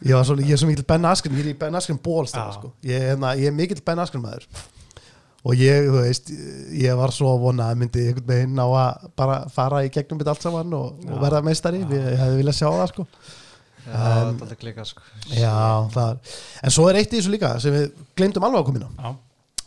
Ég, 0.04 0.14
var 0.16 0.24
svo, 0.28 0.36
ég 0.40 0.56
er 0.56 0.60
svo 0.62 0.68
mikill 0.70 0.88
Ben 0.88 1.06
Askren, 1.08 1.36
ég 1.36 1.44
er 1.46 1.52
í 1.52 1.58
Ben 1.60 1.76
Askren 1.80 2.00
bólstæða 2.04 2.46
Já. 2.50 2.56
sko. 2.58 2.72
ég, 2.88 3.04
hérna, 3.12 3.34
ég 3.40 3.52
er 3.52 3.56
mikill 3.56 3.84
Ben 3.86 4.00
Askren 4.04 4.24
maður 4.24 4.48
og 5.44 5.60
ég, 5.60 5.88
þú 5.90 6.02
veist, 6.06 6.30
ég 6.80 6.96
var 7.00 7.12
svo 7.12 7.34
að 7.36 7.42
vona 7.44 7.70
að 7.74 7.80
myndi 7.82 8.04
einhvern 8.08 8.28
veginn 8.30 8.62
á 8.64 8.68
að 8.70 9.08
bara 9.20 9.38
fara 9.52 9.82
í 9.84 9.90
gegnum 9.92 10.22
þetta 10.22 10.34
allt 10.38 10.46
saman 10.46 10.76
og, 10.78 11.02
og 11.04 11.18
Já. 11.18 11.22
verða 11.26 11.42
meistari, 11.44 11.82
ég 11.84 12.06
hefði 12.22 12.38
viljað 12.40 12.60
sjá 12.62 12.70
það 12.72 12.88
sko. 12.94 13.06
Já, 13.84 13.92
En- 13.92 14.00
þetta 14.00 14.24
er 14.24 14.32
alltaf 14.32 14.60
klika 14.62 14.86
sko. 14.88 15.02
já, 15.36 15.56
það 15.92 16.10
er 16.14 16.18
en 16.64 16.72
svo 16.78 16.86
er 16.88 16.96
eitt 17.02 17.12
í 17.12 17.20
þessu 17.20 17.34
líka 17.34 17.50
sem 17.60 17.74
við 17.76 17.90
glemdum 18.16 18.46
alveg 18.48 18.62
að 18.62 18.68
koma 18.70 18.80
inn 18.80 18.88
á 18.88 18.92
Já, 19.04 19.10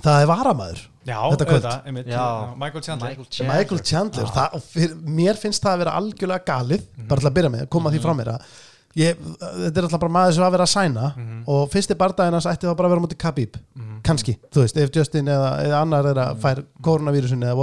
það 0.06 0.20
er 0.22 0.30
varamæður, 0.30 0.80
já, 1.10 1.18
Þetta 1.32 1.46
kvöld. 1.50 1.66
auðvitað, 1.66 1.86
einmitt, 1.90 2.08
Já. 2.08 2.24
Michael 2.62 2.82
Chandler. 2.86 3.08
Michael 3.10 3.28
Chandler. 3.30 3.52
Michael 3.58 3.82
Chandler 3.90 4.32
það, 4.38 4.56
og 4.56 4.64
fyr, 4.72 4.94
mér 5.20 5.36
finnst 5.40 5.62
það 5.64 5.74
að 5.76 5.82
vera 5.84 5.94
algjörlega 6.00 6.44
galið 6.48 6.82
bara 7.08 7.20
til 7.20 7.28
að 7.30 7.36
byrja 7.36 7.52
með, 7.58 7.68
koma 7.76 7.92
því 7.92 8.00
frá 8.06 8.14
mér 8.16 8.32
að 8.38 8.48
ég, 8.96 9.18
þetta 9.40 9.80
er 9.80 9.86
alltaf 9.88 10.00
bara 10.02 10.14
maður 10.16 10.36
sem 10.38 10.46
að 10.46 10.54
vera 10.56 10.66
að 10.66 10.72
sæna 10.72 11.06
og 11.52 11.66
fyrsti 11.72 11.96
bardaginn 12.00 12.36
hans 12.38 12.48
ætti 12.50 12.66
það 12.68 12.78
bara 12.80 12.88
að 12.90 12.94
vera 12.96 13.04
mútið 13.04 13.20
Khabib, 13.24 13.58
kannski 14.06 14.36
þú 14.50 14.64
veist, 14.64 14.80
ef 14.80 14.90
Justin 14.96 15.28
eða, 15.32 15.50
eða 15.66 15.82
annar 15.84 16.08
er 16.12 16.20
að 16.24 16.40
fær 16.44 16.62
koronavírusin 16.86 17.44
eða 17.46 17.58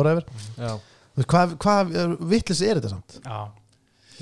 Já. 0.59 0.71
Þú 1.13 1.21
veist, 1.21 1.29
hvað, 1.33 1.57
hvað 1.65 1.91
vittlis 2.33 2.61
er 2.65 2.79
þetta 2.81 2.93
samt? 2.95 3.19
Já, 3.25 3.41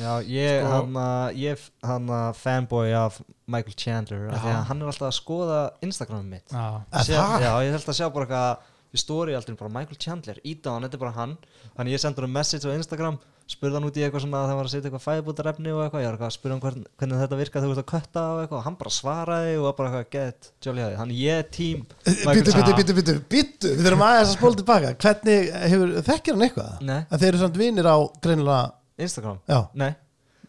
Já, 0.01 0.11
ég, 0.23 0.61
Sko- 0.63 0.71
hann 0.71 0.95
að, 0.97 1.35
ég, 1.37 1.63
hann 1.85 2.05
að 2.15 2.37
fanboy 2.39 2.93
af 2.95 3.17
Michael 3.51 3.75
Chandler 3.77 4.29
af 4.31 4.39
því 4.41 4.49
Já. 4.49 4.55
að 4.61 4.67
hann 4.69 4.81
er 4.81 4.87
alltaf 4.93 5.07
að 5.09 5.17
skoða 5.17 5.57
Instagramið 5.83 6.29
mitt. 6.31 6.53
Já, 6.55 6.67
Sé- 7.03 7.17
það? 7.19 7.43
Já, 7.43 7.51
ég 7.67 7.75
held 7.75 7.89
að 7.91 7.97
sjá 7.99 8.07
bara 8.15 8.25
eitthvað 8.25 8.69
í 8.95 9.01
story 9.03 9.35
aldrei 9.35 9.57
bara 9.59 9.73
Michael 9.75 9.99
Chandler, 9.99 10.39
hann, 10.71 10.87
þetta 10.87 10.97
er 10.97 11.03
bara 11.03 11.11
hann. 11.19 11.35
Þannig 11.75 11.93
ég 11.97 12.01
sendur 12.05 12.25
hann 12.25 12.33
message 12.39 12.63
á 12.65 12.71
Instagram 12.75 13.19
spurði 13.51 13.77
hann 13.77 13.85
út 13.87 13.97
í 13.99 14.03
eitthvað 14.05 14.23
svona 14.23 14.39
að 14.41 14.49
það 14.51 14.57
var 14.59 14.67
að 14.67 14.71
setja 14.73 14.87
eitthvað 14.89 15.03
fæðbútarefni 15.05 15.71
og 15.75 15.79
eitthvað, 15.83 16.01
ég 16.01 16.07
var 16.09 16.15
eitthvað 16.17 16.29
að 16.31 16.35
spurði 16.37 16.53
hann 16.55 16.61
hvern, 16.65 16.85
hvernig 17.01 17.21
þetta 17.21 17.39
virka 17.41 17.61
þegar 17.61 17.67
þú 17.67 17.75
ert 17.75 17.81
að 17.81 17.89
kötta 17.91 18.23
og 18.31 18.39
eitthvað 18.41 18.59
og 18.61 18.65
hann 18.67 18.77
bara 18.81 18.93
svaraði 18.95 19.53
og 19.57 19.65
var 19.67 19.75
bara 19.79 19.89
eitthvað 19.91 20.11
get 20.15 20.49
jolly 20.67 20.83
hæði, 20.85 20.97
hann 21.01 21.13
ég 21.17 21.49
tím 21.51 21.83
Chandler. 22.05 22.41
býtu, 22.41 22.75
býtu, 22.81 22.95
býtu, 23.01 23.15
býtu 23.35 23.71
Við 23.75 23.83
þurfum 23.87 24.05
aðeins 24.07 24.31
að 24.31 24.37
spóla 24.39 24.59
tilbaka 24.61 24.93
Hvernig 25.05 25.51
hefur, 25.73 25.93
þekkir 26.11 26.37
hann 26.37 26.45
eitthvað? 26.47 26.81
Nei. 26.91 26.99
Að 27.11 27.21
þeir 27.25 27.29
eru 27.33 27.41
samt 27.43 27.59
vinir 27.61 27.89
á 27.91 27.97
greinilega 28.23 28.71
Instagram, 29.01 29.39
Já, 29.49 29.59
nei, 29.81 29.91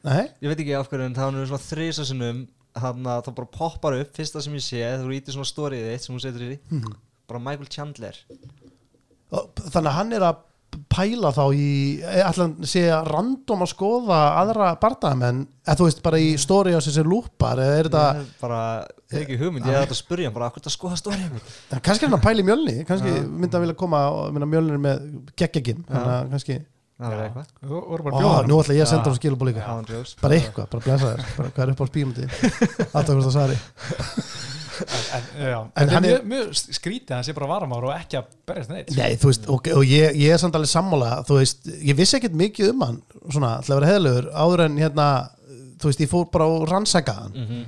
nei 0.05 0.23
ég 0.43 0.49
veit 0.53 0.61
ekki 0.65 0.75
af 0.79 0.91
hverju 0.93 1.07
en 1.11 1.15
það 1.17 1.39
er 1.43 1.51
svona 1.53 1.67
þrísasunum 1.69 2.43
hann 2.83 3.07
að 3.13 3.27
það 3.27 3.35
bara 3.43 3.51
poppar 3.59 3.99
upp 4.01 4.15
fyrsta 4.17 4.41
sem 4.45 4.55
ég 4.57 4.65
sé, 4.65 4.81
þú 5.03 5.11
ítir 5.17 5.35
svona 5.37 5.49
storyið 5.51 5.91
þitt 5.93 6.07
sem 6.07 6.15
hún 6.17 6.23
setur 6.25 6.45
í 6.47 6.59
Mhm. 6.73 6.95
bara 7.29 7.41
Michael 7.41 7.69
Chandler 7.73 8.17
Og 9.33 9.49
Þannig 9.57 9.89
að 9.89 9.97
hann 9.97 10.13
er 10.13 10.25
að 10.27 10.41
pæla 10.93 11.31
þá 11.35 11.43
í 11.57 11.68
ætla 12.03 12.47
að 12.49 12.66
sé 12.68 12.83
að 12.93 13.09
random 13.12 13.64
að 13.64 13.70
skoða 13.73 14.18
aðra 14.43 14.70
bardagamenn 14.83 15.45
eða 15.66 15.77
þú 15.79 15.87
veist 15.89 16.03
bara 16.05 16.20
í 16.23 16.33
story 16.41 16.75
á 16.77 16.81
sér 16.85 16.97
sem 16.99 17.09
lúpar 17.09 17.61
eða 17.62 17.79
er 17.79 17.89
þetta, 17.89 18.25
bara, 18.43 18.61
ég 19.12 19.16
hef 19.16 19.23
ekki 19.27 19.39
hugmynd, 19.41 19.68
ég 19.68 19.77
hef 19.77 19.87
þetta 19.87 19.97
að 19.97 20.01
spurja 20.03 20.29
hann 20.29 20.37
bara, 20.37 20.51
hvað 20.51 20.61
er 20.61 20.64
þetta 20.64 20.73
að 20.73 20.77
skoða 20.79 21.01
storyið 21.01 21.33
mitt 21.37 21.55
kannski 21.87 22.07
er 22.07 22.11
hann 22.12 22.18
að 22.18 22.27
pæla 22.27 22.45
í 22.45 22.49
mjölni 22.51 22.77
kannski 22.89 23.14
myndi 23.29 23.57
hann 23.57 23.64
vilja 23.66 23.79
koma 23.85 24.03
mjölnir 24.53 24.83
með 24.83 25.09
að 25.89 26.31
kannski 26.35 26.59
það 27.03 27.14
er 27.16 27.23
eitthvað. 27.25 27.47
Ó, 28.12 28.31
nú 28.47 28.59
ætla 28.62 28.75
ég 28.77 28.85
að 28.85 28.91
senda 28.93 29.11
hann 29.11 29.16
skilabó 29.18 29.49
líka 29.49 29.64
bara 30.23 30.37
eitthvað, 30.39 30.68
bara 30.70 30.85
blessa 30.87 31.12
þér 31.16 31.53
hvað 31.57 31.62
er 31.64 31.73
upp 31.73 31.83
á 31.83 31.87
spímundi 31.91 32.29
alltaf 32.95 33.14
hvort 33.16 33.27
það 33.27 33.37
sari 33.39 33.57
En, 35.12 35.23
já, 35.37 35.59
En 35.61 35.70
en 35.75 35.89
hann 35.89 35.91
hann 35.95 36.05
er- 36.09 36.23
mjög 36.25 36.53
skrítið 36.55 37.11
að 37.12 37.18
hann 37.18 37.25
sé 37.29 37.35
bara 37.37 37.49
varamár 37.51 37.85
og 37.89 37.93
ekki 37.95 38.16
að 38.20 38.31
berjast 38.49 38.70
neitt. 38.73 38.91
Nei, 38.97 39.16
þú 39.20 39.31
veist, 39.33 39.49
og, 39.53 39.68
og 39.77 39.85
ég, 39.85 40.16
ég 40.16 40.33
er 40.33 40.39
samt 40.41 40.55
alveg 40.57 40.70
sammála 40.73 41.11
þú 41.29 41.39
veist, 41.41 41.66
ég 41.83 41.97
vissi 41.99 42.16
ekkert 42.18 42.35
mikið 42.41 42.70
um 42.73 42.81
hann 42.87 43.03
svona, 43.31 43.51
til 43.62 43.75
að 43.75 43.81
vera 43.81 43.91
heðlegur, 43.93 44.31
áður 44.33 44.64
en 44.66 44.79
hérna 44.81 45.09
þú 45.83 45.91
veist, 45.91 46.01
ég 46.05 46.11
fór 46.12 46.27
bara 46.33 46.47
og 46.47 46.64
rannsaka 46.70 47.12
hann 47.18 47.33
Mhm. 47.35 47.62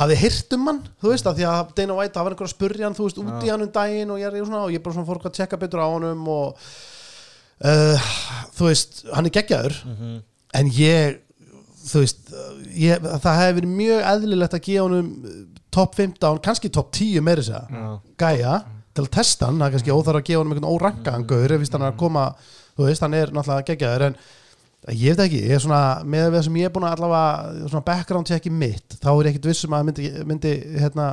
hafði 0.00 0.16
heyrt 0.24 0.52
um 0.56 0.66
hann, 0.66 0.82
þú 1.02 1.10
veist, 1.12 1.26
af 1.26 1.36
því 1.36 1.44
að 1.52 1.74
Dana 1.76 1.94
White, 1.98 2.14
það 2.14 2.24
var 2.24 2.32
einhver 2.34 2.48
að 2.48 2.54
spurja 2.56 2.84
hann, 2.88 2.94
þú 2.96 3.04
veist, 3.08 3.18
út 3.20 3.44
í 3.44 3.50
hann 3.50 3.62
um 3.62 3.72
daginn 3.74 4.10
og 4.10 4.18
ég, 4.18 4.26
er 4.32 4.44
svona, 4.46 4.64
og 4.64 4.70
ég 4.72 4.82
bara 4.82 4.94
svona 4.96 5.06
fór 5.06 5.20
að 5.22 5.34
tjekka 5.36 5.58
betur 5.60 5.84
á 5.84 5.88
honum 5.92 6.28
og 6.28 6.56
uh, 7.64 7.98
þú 8.56 8.70
veist, 8.70 9.04
hann 9.14 9.26
er 9.28 9.34
geggjaður 9.34 9.76
Mhm. 9.84 10.22
en 10.54 10.70
ég 10.70 11.18
þú 11.90 12.00
veist, 12.04 12.18
ég, 12.76 13.00
það 13.00 13.38
hefði 13.40 13.56
verið 13.60 13.76
mjög 13.76 14.02
eðlilegt 14.14 14.54
að 14.56 14.64
gefa 14.66 14.82
honum 14.88 15.08
uh, 15.24 15.59
top 15.74 15.96
15, 15.98 16.42
kannski 16.44 16.70
top 16.74 16.90
10 16.96 17.24
meiri 17.24 17.44
segja 17.46 17.64
Já. 17.70 17.88
gæja 18.18 18.54
til 18.94 19.04
að 19.06 19.12
testa 19.14 19.46
hann, 19.46 19.60
það 19.60 19.68
er 19.68 19.74
kannski 19.76 19.94
óþar 19.94 20.18
að 20.18 20.26
gefa 20.28 20.42
hann 20.42 20.52
einhvern 20.52 20.72
órankaðan 20.74 21.26
gaur 21.30 21.54
ef 21.54 21.72
hann 21.72 21.84
er 21.86 21.92
að 21.92 22.00
koma 22.00 22.26
þú 22.76 22.86
veist, 22.88 23.04
hann 23.04 23.16
er 23.16 23.32
náttúrulega 23.34 23.68
geggjaður 23.70 24.06
en 24.08 24.16
ég 24.96 25.14
veit 25.14 25.24
ekki, 25.26 25.42
ég 25.44 25.58
er 25.58 25.62
svona 25.62 25.82
með 26.08 26.30
það 26.34 26.44
sem 26.46 26.58
ég 26.60 26.70
er 26.70 26.74
búin 26.74 26.86
að 26.88 26.96
allavega 26.96 27.68
svona 27.68 27.86
background 27.86 28.30
checki 28.30 28.52
mitt 28.52 28.96
þá 28.98 29.10
er 29.12 29.28
ég 29.28 29.34
ekkit 29.34 29.50
vissum 29.50 29.76
að 29.76 29.86
myndi, 29.90 30.10
myndi 30.26 30.54
hérna, 30.80 31.08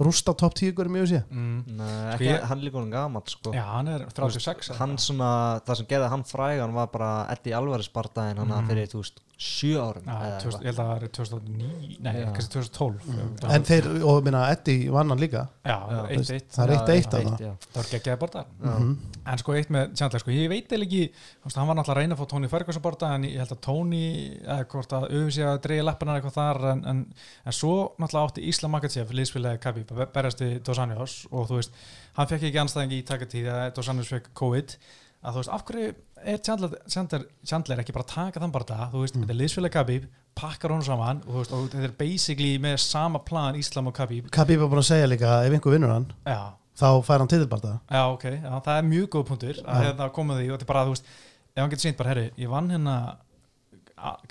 rústa 0.00 0.34
top 0.36 0.54
10 0.56 0.74
gurum 0.78 0.96
í 0.96 1.02
UFC 1.04 1.20
mm. 1.30 1.64
Nei, 1.76 1.88
Sko 2.16 2.24
ekki, 2.24 2.30
hann 2.50 2.58
er 2.58 2.64
líka 2.64 2.78
honum 2.80 2.90
gamall 2.94 3.26
sko. 3.28 3.52
Já, 3.56 3.64
hann 3.76 3.88
er 3.88 4.06
36 4.16 4.70
hann 4.80 4.96
svona, 4.98 5.30
það 5.66 5.80
sem 5.82 5.86
gerði 5.90 6.08
hann 6.14 6.24
frægan 6.24 6.72
var 6.76 6.86
bara 6.92 7.10
Eddie 7.34 7.52
Alvarez 7.56 7.90
bardaðin 7.92 8.38
hann 8.42 8.48
Mhm. 8.50 8.68
fyrir, 8.70 8.88
þú 8.90 9.02
veist, 9.04 9.20
sjö 9.40 9.76
árum 9.80 10.04
Já, 10.04 10.16
eða 10.20 10.40
2000, 10.42 10.60
eitthvað. 10.60 10.60
ég 10.60 10.66
held 10.68 10.80
að 10.80 10.88
það 10.90 11.02
er 11.02 11.12
2009 11.16 11.96
Nei, 12.00 12.12
kannski 12.34 12.52
2012 12.52 13.06
Mm. 13.10 13.50
en 13.54 13.62
þeir, 13.64 13.86
og 14.04 14.24
minna, 14.24 14.42
Eddie 14.52 14.90
vann 14.92 15.08
hann 15.08 15.18
líka 15.18 15.48
Já, 15.64 15.78
Já. 15.90 16.06
1-1 16.10 16.44
það 16.50 16.64
er 16.64 16.70
Já, 16.70 16.80
eitt 16.80 16.88
eitt 16.90 17.04
já, 17.04 17.10
þarna. 17.10 17.38
já. 17.40 17.52
Það 17.72 17.76
var 17.80 17.88
geggjaði 17.92 18.18
bortar 18.20 18.44
Já. 18.60 18.74
Mhm. 18.78 18.96
En 19.30 19.38
sko 19.38 19.52
eitt 19.54 19.68
með 19.70 19.96
Chandler, 19.96 20.20
sko, 20.20 20.30
ég 20.30 20.48
veit 20.48 20.68
eða 20.72 20.84
ekki 20.86 21.10
hann 21.54 21.66
var 21.68 21.74
náttúrulega 21.76 21.94
að 21.96 22.00
reyna 22.00 22.14
að 22.16 22.20
fá 22.20 22.28
Tony 22.28 22.48
Ferguson 22.48 22.82
borta 22.82 23.14
en 23.14 23.22
ég 23.24 23.36
held 23.38 23.50
að 23.52 23.60
Tony, 23.60 24.38
eða 24.44 24.64
hvort 24.66 24.92
að 24.92 25.08
auðvitað 25.10 25.32
sé 25.36 25.42
að 25.44 25.60
dreigja 25.62 25.84
lappanar 25.84 26.20
eitthvað 26.20 26.36
þar 26.40 26.72
en, 26.72 26.84
en, 26.86 27.00
en 27.46 27.52
svo 27.52 27.92
náttúrulega 27.98 28.28
átti 28.30 28.46
Islam 28.48 28.70
Makachev 28.72 29.10
liðsfélagi 29.12 29.60
að 29.90 30.02
berjast 30.14 30.42
við 30.44 30.56
Dos 30.66 30.80
Anjos 30.82 31.16
og 31.30 31.48
þú 31.50 31.58
veist, 31.60 31.78
hann 32.18 32.30
fekk 32.30 32.48
ekki 32.48 32.62
anstæðingi 32.64 33.00
í 33.00 33.06
takatíð 33.10 33.50
að 33.54 33.64
Dos 33.78 33.90
Anjos 33.92 34.12
fekk 34.14 34.30
COVID. 34.40 34.76
Að 35.20 35.34
þú 35.36 35.42
veist, 35.42 35.52
af 35.52 35.64
hverju 35.68 35.88
er 36.30 36.38
Chandler, 36.44 36.76
Chandler, 36.88 37.24
Chandler 37.44 37.82
ekki 37.82 37.94
bara 37.96 38.06
að 38.06 38.14
taka 38.14 38.40
þann 38.40 38.54
barða 38.54 38.88
þú 38.92 39.02
veist, 39.04 39.16
þetta 39.18 39.34
er 39.34 39.40
liðsfélagi 39.40 39.74
Khabib 39.76 40.06
pakkar 40.40 40.72
honum 40.72 40.86
saman 40.86 41.20
og, 41.26 41.32
þú 41.32 41.38
veist, 41.42 41.52
og 41.56 41.66
þetta 41.74 41.88
er 41.90 41.96
basically 41.98 42.52
með 42.62 42.78
sama 42.84 43.20
plan 43.26 43.58
Islam 43.58 43.90
og 43.90 43.96
Khabib. 43.98 44.30
Khabib 44.32 44.62
var 44.62 44.70
búin 44.72 44.80
að 44.80 44.88
segja 44.92 45.10
líka 45.10 45.34
ef 45.44 45.56
einhver 45.56 45.74
vinnur 45.76 45.92
hann 45.92 46.06
Já, 46.24 46.40
þá 46.80 46.88
fær 47.04 47.24
hann 47.24 47.32
titilbarta 47.32 47.74
Já, 47.84 48.02
ok, 48.14 48.26
já, 48.38 48.52
það 48.64 48.76
er 48.76 48.88
mjög 48.88 49.10
góð 49.16 49.26
punktur 49.32 49.60
að 49.60 49.82
Já. 49.84 49.90
hérna 49.90 50.08
því 50.14 50.46
og 50.46 50.54
þetta 50.54 50.64
er 50.64 50.70
bara, 50.72 50.86
þú 50.88 50.94
veist 50.94 51.10
ef 51.50 51.60
hann 51.60 51.74
getur 51.74 51.84
sýnt 51.84 52.00
bara, 52.00 52.12
herri, 52.14 52.26
ég 52.40 52.52
vann 52.52 52.72
hérna 52.72 52.96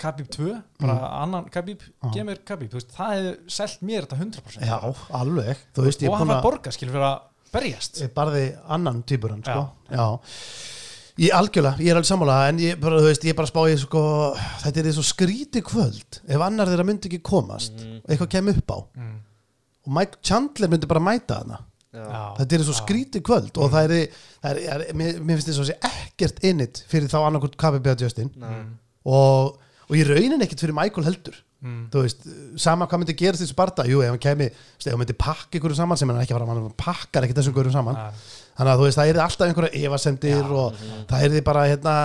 Khabib 0.00 0.28
2, 0.34 0.50
bara 0.80 0.96
annan 1.20 1.48
Khabib, 1.52 1.82
Já. 1.86 2.10
gef 2.14 2.26
mér 2.26 2.42
Khabib, 2.46 2.72
þú 2.72 2.80
veist, 2.80 2.92
það 2.96 3.14
hefur 3.16 3.56
selt 3.56 3.86
mér 3.86 4.06
þetta 4.06 4.18
100% 4.20 4.66
já, 4.66 4.78
alveg 5.20 5.64
þú 5.76 5.86
veist, 5.86 6.04
og 6.08 6.18
hann 6.20 6.32
var 6.32 6.44
borga, 6.44 6.74
skilur 6.74 6.96
fyrir 6.96 7.08
að 7.08 7.18
berjast 7.54 8.02
barði 8.16 8.44
annan 8.70 9.02
týpuran 9.06 9.42
sko. 9.46 9.64
já. 9.90 10.06
Ég 11.20 11.34
algjörlega, 11.36 11.82
ég 11.82 11.92
er 11.92 11.98
alveg 11.98 12.08
sammála 12.08 12.36
en 12.48 12.60
ég 12.62 12.78
bara, 12.80 13.00
þú 13.02 13.08
veist, 13.10 13.24
ég 13.28 13.36
bara 13.36 13.50
spá 13.50 13.60
ég 13.68 13.80
sko 13.82 14.02
þetta 14.62 14.80
er 14.80 14.86
því 14.86 14.92
svo 14.96 15.06
skríti 15.08 15.62
kvöld 15.66 16.20
ef 16.24 16.44
annar 16.46 16.70
þeirra 16.70 16.86
myndi 16.88 17.10
ekki 17.10 17.20
komast 17.26 17.82
eitthvað 18.06 18.30
kem 18.36 18.52
upp 18.54 18.72
á 18.72 18.78
mm. 18.80 19.18
og 19.84 19.92
Mike 19.98 20.22
Chandler 20.24 20.72
myndi 20.72 20.88
bara 20.90 21.02
mæta 21.04 21.42
hana 21.42 21.60
Já. 21.90 22.04
Já. 22.06 22.22
þetta 22.38 22.54
er 22.54 22.62
svo 22.62 22.76
Já. 22.76 22.78
skríti 22.84 23.20
kvöld 23.26 23.58
og 23.58 23.72
það 23.72 23.96
er, 23.96 24.20
það 24.44 24.60
er, 24.62 24.84
er 24.86 24.94
mér, 24.94 25.16
mér 25.18 25.40
finnst 25.40 25.50
þess 25.50 25.62
að 25.64 25.70
sé 25.72 25.78
ekkert 25.90 26.44
innit 26.46 26.82
fyrir 26.86 27.10
þá 27.10 27.18
annarkvort 27.24 27.58
KBB 27.58 27.90
að 27.90 28.04
Justin 28.06 28.30
Nei. 28.38 28.60
Og, 29.04 29.56
og 29.88 29.94
í 29.96 30.02
raunin 30.06 30.42
ekkert 30.44 30.66
fyrir 30.66 30.76
Michael 30.76 31.08
heldur 31.12 31.38
Mm. 31.60 31.90
þú 31.92 32.00
veist, 32.06 32.22
sama 32.56 32.86
hvað 32.88 33.00
myndi 33.02 33.14
gerast 33.20 33.42
þessu 33.42 33.52
barda 33.58 33.84
jú, 33.84 33.98
ef 34.00 34.08
hann 34.08 34.18
kemi, 34.24 34.46
ef 34.48 34.84
hann 34.88 34.96
myndi 34.96 35.12
pakka 35.12 35.58
ykkur 35.58 35.74
saman 35.76 35.98
sem 36.00 36.08
hann 36.08 36.22
ekki 36.22 36.32
fara, 36.32 36.46
hann 36.48 36.70
pakkar 36.72 37.26
ekkert 37.26 37.36
þessum 37.36 37.52
ykkur 37.52 37.68
saman 37.74 37.98
Ja. 37.98 38.06
þannig 38.56 38.70
að 38.72 38.78
þú 38.80 38.86
veist, 38.86 38.96
það 38.96 39.10
er 39.10 39.18
alltaf 39.26 39.44
einhverja 39.50 39.82
efasemdir 39.90 40.40
Já. 40.40 40.54
og 40.56 40.78
það 41.10 41.26
er 41.36 41.44
bara 41.44 41.66
hérna, 41.68 41.96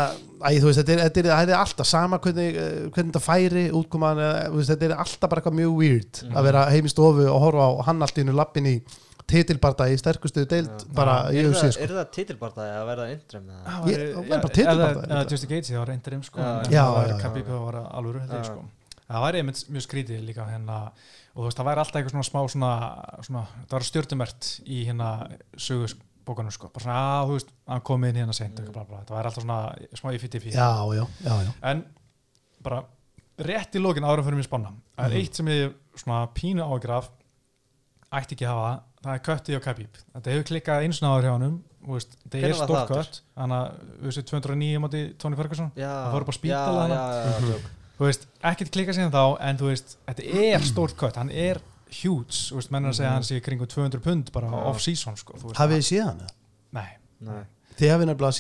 æ, 0.44 0.60
þú 0.60 0.68
veist, 0.68 0.82
þetta 0.82 0.92
er, 0.98 1.04
þetta 1.06 1.24
er, 1.24 1.30
það 1.32 1.54
er 1.54 1.62
alltaf 1.62 1.88
sama 1.88 2.20
hvernig, 2.20 2.60
eh, 2.66 2.90
hvernig 2.92 3.14
þetta 3.16 3.24
færi 3.30 3.64
útkoman, 3.80 4.20
eh, 4.20 4.60
þetta 4.74 4.90
er 4.90 4.96
alltaf 5.06 5.30
bara 5.32 5.40
eitthvað 5.42 5.58
mjög 5.62 5.80
weird 5.80 6.22
að 6.36 6.44
vera 6.52 6.66
heim 6.76 6.86
í 6.86 6.92
stofu 6.92 7.24
og 7.32 7.40
horfa 7.48 7.64
á 7.64 7.72
hann 7.88 8.02
allt 8.04 8.20
í 8.20 8.26
hennu 8.26 8.36
lappin 8.36 8.68
í 8.68 8.76
titilbarda 9.32 9.88
í 9.90 9.98
sterkustu 10.00 10.46
deild 10.50 10.86
bara 10.96 11.16
í 11.34 11.42
það, 11.42 11.72
sko. 11.74 11.84
er 11.84 11.94
það 11.98 12.10
titilbardaði 12.18 12.74
að 12.78 12.88
verða 12.92 13.06
eða? 13.50 13.60
Það 13.66 13.86
væri 13.86 14.08
bara 14.30 14.40
já, 14.40 14.56
titilbaráttu, 14.58 15.06
eða- 15.10 15.30
Justin 15.32 15.50
Gaethje, 15.50 15.76
það 15.76 15.82
var 15.84 15.92
um 16.20 16.24
sko 16.24 16.40
Já, 16.40 16.50
en 16.50 16.72
já, 16.76 16.84
það 16.86 16.96
var. 16.96 17.22
Khabib, 17.24 17.46
það 17.50 17.64
var 17.66 17.78
alvöru 17.86 18.20
held 18.22 18.32
ég, 18.32 18.38
Já. 18.38 18.44
sko 18.52 18.66
það 19.06 19.22
væri 19.26 19.42
einmitt 19.42 19.62
mjög 19.70 19.86
skrítið 19.86 20.24
líka 20.26 20.46
hérna, 20.50 20.78
og 21.36 21.42
þú 21.42 21.48
veist, 21.48 21.58
það 21.60 21.68
væri 21.70 21.84
alltaf 21.84 22.00
eitthvað 22.00 22.16
svona 22.16 22.30
smá 22.30 22.40
svona, 22.56 22.72
svona 23.28 23.44
það 23.66 23.76
var 23.78 23.86
stjórnumert 23.90 24.50
í 24.66 24.80
hérna 24.88 25.10
sögusbókanum 25.58 26.54
sko, 26.56 26.70
bara 26.74 26.86
svona, 26.86 27.02
að 27.22 27.30
þú 27.30 27.38
veist 27.38 27.54
hann 27.68 27.82
kom 27.86 28.04
inn 28.10 28.16
hérna 28.22 28.34
seint, 28.34 28.60
mm. 28.62 28.74
það 28.74 29.14
væri 29.14 29.30
alltaf 29.30 29.44
svona 29.46 29.60
smá 30.02 30.14
í 30.16 30.22
fytti 30.22 30.42
já, 30.56 30.70
já, 30.98 31.06
já, 31.26 31.36
já 31.46 31.54
en 31.72 31.86
bara 32.66 32.82
rétt 33.46 33.76
í 33.78 33.82
lókin 33.84 34.08
árum 34.08 34.26
fyrir 34.26 34.40
mér 34.40 34.48
er 34.98 35.10
Mhm. 35.10 35.18
eitt 35.20 35.36
sem 35.36 35.46
ég 35.46 35.74
svona 35.96 36.28
pínu 36.34 36.64
ágraf 36.66 37.10
ætti 38.16 38.36
ekki 38.36 38.46
að 38.48 38.54
hafa 38.56 38.84
það 39.06 39.14
er 39.18 39.24
kötti 39.30 39.56
og 39.58 39.64
Khabib. 39.66 40.02
Þetta 40.16 40.34
hefur 40.34 40.48
klikkað 40.50 40.86
eins 40.88 41.00
og 41.02 41.06
náður 41.08 41.28
hjá 41.30 41.34
þetta 42.26 42.40
Hvenær 42.42 42.50
er 42.50 42.58
stórt 42.58 42.76
það 42.76 42.92
kött 42.96 43.18
þannig 43.38 43.58
að 43.62 43.80
þú 44.02 44.10
veist 44.10 44.30
209 44.32 44.82
mátti 44.86 45.02
Tony 45.22 45.38
Ferguson. 45.40 45.72
Það 45.78 46.12
fóru 46.16 46.28
bara 46.30 46.36
á 46.36 46.40
spítala 46.40 46.86
já, 46.90 47.58
þú 48.00 48.08
veist, 48.10 48.28
ekkert 48.52 48.72
klikkað 48.76 48.98
síðan 49.00 49.14
þá 49.14 49.24
en 49.50 49.60
þú 49.62 49.70
veist, 49.72 49.98
þetta 50.10 50.30
er 50.50 50.66
stórt 50.72 50.98
kött 51.00 51.20
hann 51.22 51.30
er 51.32 51.62
huge, 52.02 52.34
þú 52.50 52.58
veist, 52.60 52.72
menn 52.74 52.90
að 52.90 52.98
segja 52.98 53.12
hann 53.14 53.28
sé 53.28 53.38
kringum 53.46 53.70
200 53.72 54.02
pund 54.04 54.32
bara 54.36 54.50
off-season 54.72 55.16
sko, 55.22 55.38
hafið 55.56 55.78
þið 55.78 55.86
séð 55.92 56.08
hann? 56.10 56.24
eða? 56.26 56.34
nei, 56.76 56.90
Nei. 57.30 57.44
þið 57.78 57.94
hafið 57.94 58.10
nefnilega 58.10 58.36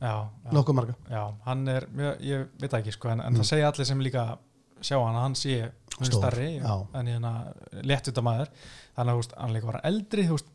já, 0.00 0.14
já, 0.46 0.52
nokkuð 0.56 0.78
marga. 0.78 0.94
Já, 1.10 1.24
hann 1.48 1.66
er 1.74 1.88
ég, 1.98 2.22
ég 2.30 2.46
veit 2.62 2.70
það 2.70 2.78
ekki, 2.84 2.94
sko, 2.96 3.10
en, 3.12 3.20
en 3.26 3.34
Mm. 3.34 3.42
það 3.42 3.50
segja 3.50 3.68
allir 3.72 3.90
sem 3.90 4.00
líka 4.06 4.24
sjá 4.86 4.96
hann 5.02 5.16
að 5.18 5.22
hann 5.26 5.34
sé 5.42 5.58
er 5.66 6.12
starri 6.14 6.48
já. 6.60 6.72
en 6.94 7.06
hérna 7.10 7.34
léttut 7.82 8.18
maður 8.30 8.50
þannig 8.96 9.10
að 9.10 9.16
þú 9.16 9.22
veist, 9.22 9.34
hann 9.40 9.56
líka 9.56 9.70
var 9.70 9.80
eldri 9.92 10.26
þú 10.28 10.38
veist 10.38 10.52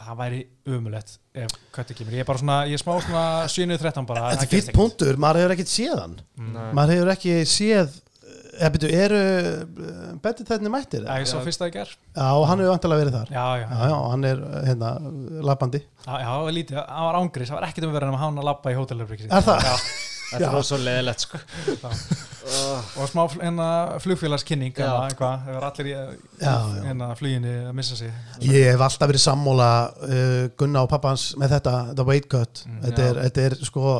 það 0.00 0.16
væri 0.16 0.38
umulett 0.72 1.10
ef 1.36 1.50
kötti 1.76 1.96
kemur, 1.98 2.14
ég 2.16 2.22
er 2.24 2.28
bara 2.28 2.40
svona 2.40 2.58
ég 2.70 2.78
er 2.78 2.80
smá 2.80 2.94
svona 3.04 3.24
7-13 3.52 4.06
bara 4.08 4.30
þetta 4.30 4.38
það 4.40 4.46
er 4.46 4.52
fyrst 4.54 4.70
ekkert. 4.70 4.78
punktur, 4.78 5.18
maður 5.20 5.42
hefur 5.42 5.54
ekkert 5.56 5.72
séð 5.74 5.98
hann. 6.00 6.14
Nei. 6.40 6.70
maður 6.78 6.94
hefur 6.96 7.12
ekki 7.14 7.34
séð 7.50 7.98
eða 8.60 8.70
byrju, 8.74 8.88
eru 9.04 9.20
betið 10.24 10.48
þetta 10.50 10.72
mættir? 10.72 11.04
Já, 11.06 11.20
ég 11.22 11.28
sá 11.30 11.36
fyrsta 11.44 11.68
í 11.70 11.74
ger 11.74 11.92
Já, 11.92 12.26
og 12.36 12.44
hann 12.48 12.60
hefur 12.62 12.72
vantilega 12.74 13.02
verið 13.04 13.16
þar 13.18 13.30
já, 13.36 13.44
já, 13.60 13.66
Já, 13.70 13.84
já, 13.92 13.96
hann 14.12 14.26
er 14.30 14.42
hérna, 14.68 14.90
lappandi 15.50 15.80
Já, 15.80 16.12
já, 16.24 16.32
lítið, 16.58 16.80
það 16.80 17.06
var 17.08 17.18
ángriðs, 17.20 17.52
það 17.52 17.58
var 17.60 17.68
ekkert 17.68 17.86
um 17.86 17.92
að 17.92 17.98
vera 18.00 18.08
en 18.10 18.16
að 18.16 18.24
hann 18.24 18.40
að 18.42 18.48
labba 18.50 18.72
í 18.72 18.78
hótelöfriki 18.80 19.28
Er 19.30 19.46
það? 19.46 19.68
Já, 19.68 19.74
Þetta 20.30 20.50
var 20.54 20.66
svo 20.66 20.78
leðilegt 20.80 21.24
sko. 21.26 21.40
Og 22.50 23.10
smá 23.10 23.22
hérna 23.34 23.66
flugfélagskinning 24.02 24.74
það 24.74 25.20
var 25.20 25.66
allir 25.68 25.90
í 25.90 25.94
hérna 26.40 27.12
fluginni 27.18 27.54
að 27.68 27.74
missa 27.76 27.98
sig. 27.98 28.12
Ég 28.46 28.72
hef 28.72 28.84
alltaf 28.86 29.10
verið 29.10 29.24
sammóla 29.26 29.70
uh, 30.06 30.44
Gunna 30.58 30.84
og 30.86 30.90
pappans 30.92 31.30
með 31.40 31.56
þetta, 31.56 31.74
þetta 31.92 32.06
weight 32.08 32.30
cut. 32.32 32.64
Mm, 32.66 32.80
þetta, 32.86 33.08
er, 33.10 33.20
þetta 33.26 33.48
er 33.48 33.58
sko 33.68 33.98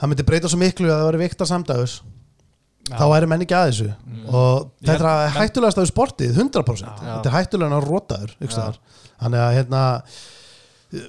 það 0.00 0.12
myndi 0.12 0.26
breyta 0.30 0.50
svo 0.50 0.60
miklu 0.60 0.88
að 0.88 0.96
það 0.96 1.06
væri 1.10 1.22
vikta 1.26 1.48
samdægus 1.48 2.00
Já. 2.90 2.96
þá 2.96 3.04
væri 3.12 3.30
menn 3.30 3.44
ekki 3.44 3.56
að 3.56 3.70
þessu. 3.70 3.88
Mm. 3.92 4.26
og 4.34 4.70
þetta 4.88 5.14
er 5.26 5.34
hættulegast 5.36 5.80
af 5.82 5.88
sportið 5.90 6.40
100% 6.40 6.86
Já. 6.88 6.92
þetta 7.12 7.30
er 7.30 7.36
hættulegast 7.36 7.76
að 7.76 7.88
rótaður 7.90 8.36
þannig 8.40 9.42
að 9.44 9.56
hérna 9.58 9.82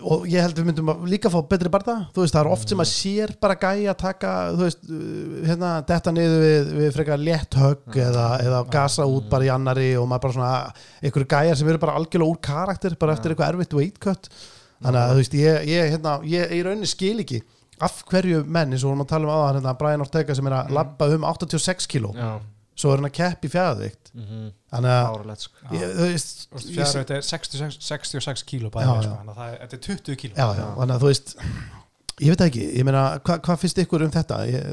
og 0.06 0.26
ég 0.30 0.44
held 0.46 0.60
við 0.60 0.66
myndum 0.68 0.90
að 0.94 1.06
líka 1.10 1.30
fá 1.34 1.40
betri 1.50 1.70
barða. 1.74 1.96
Þú 2.14 2.22
veist 2.22 2.36
það 2.36 2.42
er 2.46 2.50
oft 2.54 2.70
sem 2.70 2.78
að 2.84 2.90
Mm. 2.92 2.98
sér 3.02 3.32
bara 3.42 3.56
gæja 3.56 3.94
að 3.94 3.98
taka 3.98 4.32
þú 4.54 4.62
veist 4.68 4.84
hérna 5.50 5.72
detta 5.88 6.12
niður 6.14 6.44
við, 6.46 6.70
við 6.78 6.92
frekar 6.98 7.18
létt 7.20 7.58
högg 7.58 7.98
eða, 7.98 8.26
eða 8.46 8.60
gasa 8.70 9.08
út 9.10 9.30
bara 9.30 9.44
í 9.48 9.50
annari 9.54 9.90
og 9.98 10.08
maður 10.08 10.22
bara 10.22 10.34
svona 10.34 10.74
einhverju 11.02 11.28
gæjar 11.34 11.58
sem 11.58 11.68
eru 11.74 11.78
bara 11.82 11.96
algjörlega 11.98 12.30
úr 12.36 12.42
karakter 12.42 12.96
bara 13.00 13.14
eftir 13.18 13.34
eitthvað 13.34 13.56
erfitt 13.56 13.74
weight 13.74 14.00
cut. 14.00 14.30
Þannig 14.84 15.02
að 15.02 15.12
þú 15.12 15.18
veist 15.24 15.34
ég, 15.42 15.68
ég, 15.70 15.92
hérna, 15.96 16.14
ég 16.26 16.52
í 16.58 16.62
rauninni 16.66 16.88
skil 16.90 17.18
ekki 17.26 17.42
af 17.82 18.04
hverju 18.06 18.44
menn 18.46 18.72
eins 18.74 18.84
og 18.86 18.92
vorum 18.92 19.02
að 19.06 19.10
tala 19.10 19.26
um 19.26 19.34
áðan 19.34 19.60
hérna, 19.62 19.78
Brian 19.78 20.02
Ortega 20.06 20.36
sem 20.38 20.46
er 20.48 20.54
að 20.60 20.68
Mm. 20.70 20.74
labba 20.78 21.10
um 21.16 21.24
86 21.26 21.88
kíló. 21.90 22.14
Já, 22.14 22.40
svo 22.76 22.94
er 22.94 23.02
hann 23.02 23.10
að 23.10 23.16
keppi 23.18 23.52
fjæðvikt 23.52 24.12
mhm, 24.16 24.48
þannig 24.72 24.96
að 24.96 25.34
sko. 25.44 25.76
fjárveit 26.72 27.14
er 27.18 27.26
66, 27.28 27.78
66 27.88 28.46
kíló 28.48 28.72
bæði, 28.74 28.96
sko, 29.06 29.18
þannig 29.20 29.34
að 29.34 29.42
það 29.42 29.52
er, 29.52 29.60
þetta 29.64 29.78
er 29.78 29.84
20 29.88 30.20
kíló. 30.24 30.36
Já, 30.38 30.48
já, 30.62 30.66
þannig 30.80 30.96
að 30.96 31.04
þú 31.04 31.12
veist 31.12 31.36
ég 32.20 32.28
veit 32.34 32.42
ekki, 32.44 32.64
ég 32.78 32.84
meina, 32.86 33.02
hva, 33.24 33.38
hvað 33.42 33.60
finnst 33.62 33.78
ykkur 33.82 34.04
um 34.06 34.12
þetta 34.14 34.38
ég, 34.50 34.66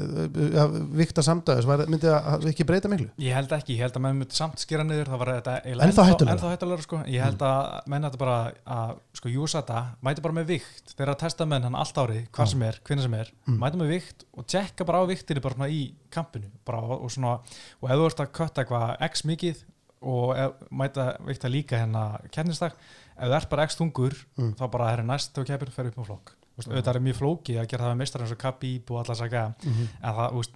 að 0.59 0.73
vikta 0.99 1.23
samdæðis 1.25 1.67
myndi 1.89 2.09
það 2.09 2.47
ekki 2.51 2.65
breyta 2.67 2.91
miklu 2.91 3.07
Ég 3.23 3.33
held 3.37 3.53
ekki, 3.55 3.77
ég 3.77 3.85
held 3.85 3.95
að 3.95 4.03
menn 4.05 4.19
myndi 4.19 4.35
samt 4.37 4.59
skera 4.59 4.83
niður 4.83 5.09
það 5.13 5.21
var 5.23 5.31
þetta 5.37 5.53
Ennþá 5.87 6.05
hættulegra 6.51 6.85
sko. 6.85 6.99
ég 7.07 7.23
held 7.23 7.45
að 7.47 7.87
menn 7.93 8.05
þetta 8.09 8.21
bara 8.21 8.37
að 8.77 8.93
sko 9.21 9.31
júsa 9.33 9.61
þetta, 9.63 9.83
mæti 10.05 10.25
bara 10.27 10.37
með 10.39 10.49
vikt 10.53 10.93
þeir 10.99 11.13
að 11.13 11.19
testa 11.23 11.47
menn 11.49 11.63
hann 11.69 11.79
allt 11.79 12.01
árið, 12.03 12.21
hvar 12.35 12.45
Já. 12.49 12.51
sem 12.53 12.63
er 12.69 12.79
hvernig 12.85 13.07
sem 13.07 13.17
er, 13.21 13.31
Mm. 13.47 13.57
mæti 13.63 13.77
með 13.81 13.91
vikt 13.95 14.25
og 14.37 14.45
tjekka 14.45 14.85
bara 14.85 15.01
á 15.01 15.05
viktinu 15.09 15.41
bara 15.41 15.55
svona 15.55 15.69
í 15.73 15.81
kampinu 16.11 16.49
bara, 16.65 16.81
og, 16.99 17.09
svona, 17.09 17.39
og 17.81 17.89
ef 17.89 17.95
þú 17.97 18.05
ert 18.11 18.19
að 18.25 18.33
kötta 18.35 18.63
eitthvað 18.63 18.97
x 19.09 19.23
mikið 19.25 19.63
og 20.01 20.35
ef, 20.37 20.51
mæta 20.71 21.07
vikta 21.25 21.49
líka 21.51 21.79
hérna 21.79 22.19
kernistag 22.31 22.71
ef 23.17 23.25
þú 23.27 23.35
ert 23.39 23.49
bara 23.49 23.63
x 23.67 23.75
þungur 23.79 24.13
Mm. 24.37 24.53
þá 24.55 24.69
bara 24.71 24.91
er 24.93 25.03
næst 25.03 25.37
og 25.37 25.45
keppir 25.47 25.71
fer 25.71 25.87
upp 25.89 25.97
með 25.97 26.05
flokk 26.11 26.35
veist, 26.59 26.69
auðvitað 26.71 26.95
er 26.99 27.05
mjög 27.07 27.19
flókið 27.21 27.59
að 27.63 27.67
gera 27.73 27.83
það 27.87 27.91
með 27.95 28.01
meistar 28.03 28.21
eins 28.25 28.35
og 28.35 28.41
Khabib 28.45 28.91
og 28.93 29.01
allar 29.03 29.19
saga 29.23 29.43
Mhm. 29.63 29.89
en 30.03 30.13
það, 30.19 30.33
veist, 30.39 30.55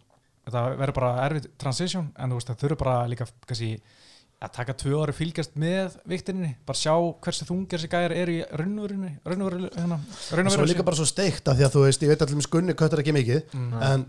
það 0.54 0.78
verður 0.84 0.98
bara 1.00 1.12
erfið 1.30 1.50
transition 1.58 2.10
en 2.20 2.30
veist, 2.38 2.48
það 2.52 2.64
þurfa 2.64 2.78
bara 2.84 3.08
líka 3.08 3.28
kannski, 3.48 3.72
að 4.44 4.52
taka 4.58 4.74
tvö 4.76 4.98
ári 5.06 5.14
fylgjast 5.16 5.54
með 5.56 5.94
viktinni, 6.06 6.50
bara 6.68 6.76
sjá 6.76 6.92
hversu 7.24 7.46
þungir 7.48 7.80
þessi 7.80 7.88
gæjar 7.94 8.12
eru 8.12 8.32
í 8.34 8.42
raunverunni 8.52 9.12
raunverunni, 9.26 9.70
hérna, 9.72 10.00
svo 10.52 10.62
er 10.66 10.68
líka 10.68 10.84
bara 10.84 10.98
svo 11.00 11.06
steikt 11.08 11.48
af 11.48 11.56
því 11.56 11.64
að 11.64 11.72
þú 11.78 11.84
veist, 11.86 12.02
ég 12.04 12.10
veit 12.12 12.22
allir 12.26 12.36
með 12.42 12.48
skunni 12.50 12.74
köttar 12.76 13.00
ekki 13.00 13.14
mikið 13.16 13.44
mm, 13.54 13.82
en 13.88 14.04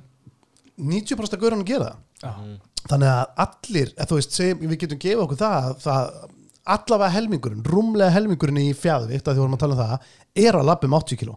90% 0.78 1.36
af 1.36 1.40
gaurunum 1.40 1.64
gera 1.64 1.92
já, 2.20 2.32
Mhm. 2.34 2.58
þannig 2.88 3.08
að 3.14 3.26
allir, 3.44 3.94
að 3.94 4.08
þú 4.10 4.14
veist, 4.18 4.32
segjum, 4.34 4.58
við 4.68 4.78
getum 4.82 4.98
gefa 4.98 5.22
okkur 5.22 5.38
það, 5.38 5.68
að 5.70 5.78
það 5.86 6.28
allavega 6.64 7.10
helmingurinn, 7.14 7.64
rúmlega 7.68 8.10
helmingurinn 8.14 8.60
í 8.62 8.70
fjæðvikt, 8.78 9.26
að 9.28 9.34
því 9.36 9.42
vorum 9.44 9.56
að 9.56 9.62
tala 9.64 9.74
um 9.74 9.80
það 9.82 10.46
er 10.48 10.58
að 10.58 10.68
lappa 10.70 10.86
um 10.88 10.94
80 10.98 11.18
kíló. 11.20 11.34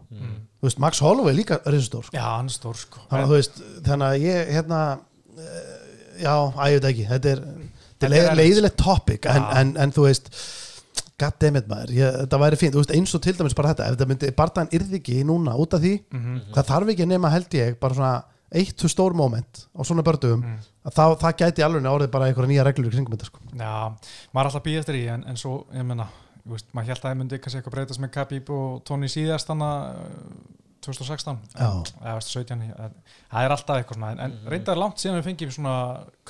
Þú 0.58 0.66
veist, 0.68 0.78
Max 0.82 1.00
Holloway 1.04 1.32
er 1.34 1.38
líka 1.38 1.58
risastór 1.66 2.06
sko. 2.08 2.16
Já, 2.16 2.24
hann 2.36 2.48
er 2.48 2.54
stór 2.54 2.78
sko. 2.80 3.02
Þannig 3.10 3.24
að 3.26 3.32
þú 3.32 3.36
veist, 3.38 3.60
þannig 3.88 4.06
að 4.08 4.22
ég 4.24 4.54
hérna, 4.56 4.78
eh, 5.38 5.74
já, 6.24 6.32
að 6.34 6.72
ég 6.72 6.78
veit 6.80 6.88
ekki 6.92 7.06
þetta 7.12 7.34
er, 7.34 7.42
þetta 8.00 8.14
er 8.22 8.30
er 8.32 8.38
leiðilegt 8.40 8.76
topic 8.80 9.28
en, 9.30 9.44
en, 9.60 9.74
en 9.84 9.92
þú 9.94 10.06
veist 10.08 10.32
goddammit 11.18 11.66
maður, 11.70 11.92
ég, 11.98 12.16
þetta 12.24 12.38
væri 12.44 12.56
fínt. 12.60 12.74
Þú 12.76 12.82
veist, 12.84 12.94
eins 12.94 13.14
og 13.18 13.22
til 13.24 13.34
dæmis 13.38 13.54
bara 13.58 13.72
þetta, 13.74 13.86
ef 13.90 13.96
þetta 13.96 14.08
myndi 14.12 14.32
bardaðan 14.38 14.72
yrði 14.78 15.00
ekki 15.00 15.16
núna 15.26 15.54
út 15.58 15.74
af 15.74 15.82
því 15.82 15.94
Mhm. 16.14 16.36
það 16.54 16.68
þarf 16.72 16.92
ekki 16.94 17.06
nema 17.10 17.30
held 17.34 17.56
ég, 17.58 17.78
bara 17.80 17.94
svona 17.94 18.12
eitt 18.52 18.76
to 18.80 18.88
stór 18.88 19.12
moment 19.14 19.66
á 19.76 19.80
svona 19.84 20.02
bördugum 20.06 20.40
Mm. 20.44 20.58
að 20.88 20.92
þá, 20.96 21.04
það 21.20 21.36
gæti 21.42 21.64
alveg 21.66 21.84
orðið 21.90 22.10
bara 22.10 22.26
einhverja 22.30 22.48
nýja 22.48 22.64
reglur 22.64 22.88
í 22.88 22.94
kringum 22.96 23.12
þetta 23.16 23.26
sko. 23.28 23.40
Já, 23.52 23.92
maður 24.32 24.40
er 24.40 24.50
alltaf 24.52 24.62
býð 24.64 24.78
eftir 24.80 24.94
í 24.94 25.06
en, 25.12 25.24
en 25.28 25.36
svo, 25.36 25.66
ég 25.74 25.84
menna, 25.84 26.06
þú 26.46 26.54
veist, 26.56 26.66
maður 26.72 26.86
held 26.94 26.98
að 27.02 27.08
það 27.10 27.18
myndi 27.20 27.38
kannski 27.44 27.58
eitthvað 27.60 27.74
breytast 27.76 28.00
með 28.00 28.12
Khabib 28.16 28.50
og 28.50 28.84
Tony 28.88 29.06
síðast 29.12 29.48
hann 29.52 29.64
2016 30.80 31.38
Já. 31.58 31.68
eða 32.00 32.14
veist, 32.16 32.30
17 32.32 32.62
eh, 32.62 32.90
það 33.32 33.44
er 33.44 33.52
alltaf 33.54 33.76
eitthvað 33.82 33.98
svona 33.98 34.10
en, 34.14 34.20
en 34.24 34.36
reyndar 34.52 34.78
langt 34.78 35.02
síðan 35.02 35.18
við 35.18 35.26
fengjum 35.26 35.50
svona 35.56 35.74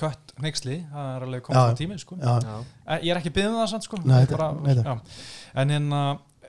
kött 0.01 0.33
neyksli, 0.41 0.79
það 0.91 1.11
er 1.15 1.25
alveg 1.27 1.43
komið 1.45 1.69
á 1.69 1.77
tíminn 1.79 2.01
sko. 2.01 2.17
já, 2.19 2.33
Já. 2.43 2.55
Eh, 2.89 2.99
ég 3.05 3.13
er 3.13 3.19
ekki 3.21 3.31
byggðum 3.37 3.59
það 3.61 3.69
samt 3.75 3.87
sko 3.87 3.99
Nei, 4.03 4.25
Bara- 4.25 4.25
þetta- 4.25 4.63
nei, 4.65 4.73
þetta. 4.73 4.83
já. 4.83 5.23
en 5.63 5.69
hérna, 5.75 6.01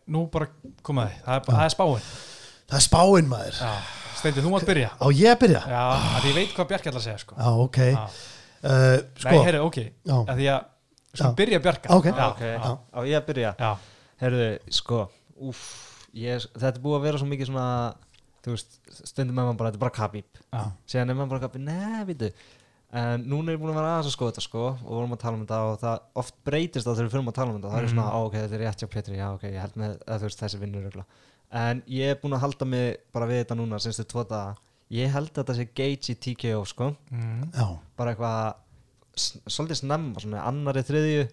nú 0.09 0.25
bara 0.33 0.49
komaði 0.83 1.13
það 1.27 1.35
er, 1.37 1.45
það 1.53 1.65
er 1.69 1.75
spáin 1.77 2.09
það 2.71 2.79
er 2.81 2.87
spáinn 2.89 3.29
maður 3.31 3.61
Já. 3.61 3.73
Steindi, 4.21 4.43
þú 4.45 4.51
mátt 4.53 4.67
byrja. 4.69 4.91
Á 5.01 5.07
ég 5.17 5.31
að 5.33 5.39
byrja? 5.45 5.63
Já, 5.71 5.83
að 6.19 6.27
ég 6.31 6.37
veit 6.37 6.53
hvað 6.57 6.69
Bjarki 6.73 6.91
ætla 6.91 7.01
að 7.01 7.07
segja 7.07 7.23
sko. 7.23 7.39
Já, 7.41 7.49
ok. 7.65 7.79
Já. 7.87 8.03
uh, 8.61 8.71
Nei, 8.71 9.23
sko, 9.25 9.39
heyrðu, 9.47 9.63
ok. 9.71 9.79
Já. 10.11 10.17
að 10.21 10.35
Því 10.41 10.49
að, 10.55 10.69
sko, 11.15 11.25
Já. 11.25 11.33
byrja 11.41 11.61
Bjarka. 11.65 11.95
Ok. 11.97 12.11
Já, 12.11 12.27
ok, 12.35 12.43
já, 12.45 12.71
á 12.93 13.01
ég 13.09 13.17
að 13.21 13.27
byrja. 13.33 13.55
Já, 13.59 13.71
Herðu, 14.21 14.49
sko, 14.77 15.01
úff 15.49 15.65
ég, 16.13 16.47
þetta 16.53 16.75
er 16.77 16.85
búið 16.85 16.99
að 17.01 17.05
vera 17.09 17.19
svo 17.23 17.29
mikið 17.31 17.49
svona 17.49 17.67
þú 18.45 18.55
veist, 18.57 18.79
stundum 19.05 19.37
með 19.37 19.47
maður 19.51 19.59
bara, 19.61 19.71
þetta 19.71 19.81
er 19.81 19.85
bara 19.87 19.97
Khabib. 19.97 20.41
Já, 20.53 20.63
síðan 20.93 21.11
er 21.13 21.17
maður 21.19 21.33
bara 21.35 21.43
Khabib, 21.47 21.65
neða, 21.71 22.03
vitu 22.09 22.31
en 22.91 23.23
núna 23.31 23.53
er 23.53 23.55
ég 23.55 23.61
búin 23.63 23.71
að 23.71 23.77
vera 23.79 23.91
aðeins 23.95 24.09
að 24.11 24.15
skoða 24.17 24.33
þetta 24.35 24.43
sko 24.43 24.63
og 24.67 24.89
vorum 24.91 25.13
að 25.15 25.21
tala 25.23 25.37
um 25.39 25.43
þetta 25.45 25.59
og 25.71 25.77
það 25.79 25.99
oft 26.19 26.35
breytist 26.49 26.87
það 26.89 26.97
þegar 26.99 27.07
við 27.07 27.13
fyrir 27.15 27.29
að 27.31 27.37
tala 27.37 27.53
um 27.53 27.59
þetta, 27.61 27.71
það 27.71 27.79
er 27.79 27.85
Mhm. 27.87 27.93
svona, 27.93 28.07
á, 28.11 28.19
ok, 28.27 28.35
þetta 28.41 28.57
er 28.57 28.63
rétt 28.65 28.81
hjá 28.83 28.89
Petri, 28.91 29.15
já, 29.21 29.27
ok, 29.37 29.43
ég 29.47 29.61
held 29.63 29.77
með 29.79 29.93
að 30.11 30.19
þú 30.19 30.27
veist 30.27 30.41
þessi 30.43 30.59
vinnur 30.59 30.89
ögla 30.91 31.05
en 31.51 31.83
ég 31.91 32.13
er 32.13 32.19
búin 32.21 32.37
að 32.37 32.45
halda 32.45 32.69
mig 32.69 33.01
bara 33.15 33.29
við 33.31 33.43
þetta 33.43 33.57
núna, 33.59 33.81
semstu 33.83 34.07
tvo 34.09 34.25
daga. 34.29 34.55
Ég 34.91 35.11
held 35.15 35.31
að 35.31 35.41
þetta 35.43 35.57
sé 35.59 35.67
Gage 35.79 36.13
í 36.13 36.19
TKO 36.19 36.63
sko. 36.67 36.91
Mm, 37.15 37.51
já, 37.55 37.67
bara 37.99 38.15
eitthvað 38.15 39.51
svolítið 39.51 39.83
snemma, 39.83 40.23
svona 40.23 40.47
annari 40.49 40.83
þriðju. 40.87 41.27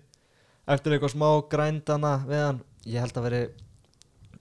Eftir 0.68 0.96
eitthvað 0.96 1.14
smá 1.14 1.30
grændana 1.50 2.14
við 2.28 2.44
hann, 2.44 2.60
ég 2.86 3.02
held 3.02 3.18
að 3.18 3.28
veri 3.30 3.42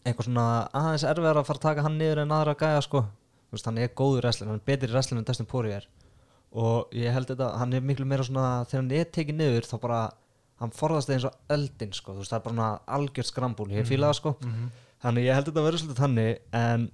eitthvað 0.06 0.28
svona 0.28 0.46
aðeins 0.76 1.06
erfiðar 1.06 1.40
að 1.40 1.48
fara 1.48 1.60
að 1.60 1.66
taka 1.66 1.86
hann 1.86 1.98
niður 2.00 2.22
en 2.22 2.34
aðra 2.36 2.56
gæja 2.60 2.82
sko. 2.84 3.02
Þú 3.46 3.56
veist, 3.56 3.68
hann 3.70 3.80
er 3.80 3.94
góður 3.96 4.26
wrestler, 4.26 4.50
hann 4.50 4.60
er 4.60 4.66
betri 4.68 4.90
wrestler 4.92 5.20
en 5.20 5.26
Dustin 5.26 5.48
Poirier. 5.50 5.86
Og 6.56 6.94
ég 6.96 7.14
held 7.14 7.30
þetta 7.30 7.52
hann 7.60 7.74
er 7.76 7.84
miklu 7.84 8.06
meira 8.08 8.26
svona, 8.26 8.64
þegar 8.68 8.82
hann 8.82 8.94
er 8.96 9.10
tekið 9.16 9.38
niður 9.40 9.68
þá 9.68 9.76
bara, 9.82 10.00
hann 10.62 10.74
forðast 10.74 11.10
það 11.10 11.16
eins 11.16 11.28
og 11.28 11.54
eldin 11.56 11.94
sko, 11.96 12.14
þú 12.14 12.22
veist, 12.22 12.32
það 12.32 12.38
er 12.38 12.44
bara 12.46 12.56
svona 12.56 12.70
algjört 12.98 13.30
skrambúl 13.30 13.68
ég 13.74 13.88
fíla 13.88 14.10
það 14.10 14.18
sko, 14.20 14.34
mhm. 14.42 14.68
Þannig 15.07 15.28
ég 15.28 15.38
held 15.38 15.50
þetta 15.50 15.66
verður 15.66 15.82
svolítið 15.82 16.02
þannig 16.02 16.61
en 16.61 16.86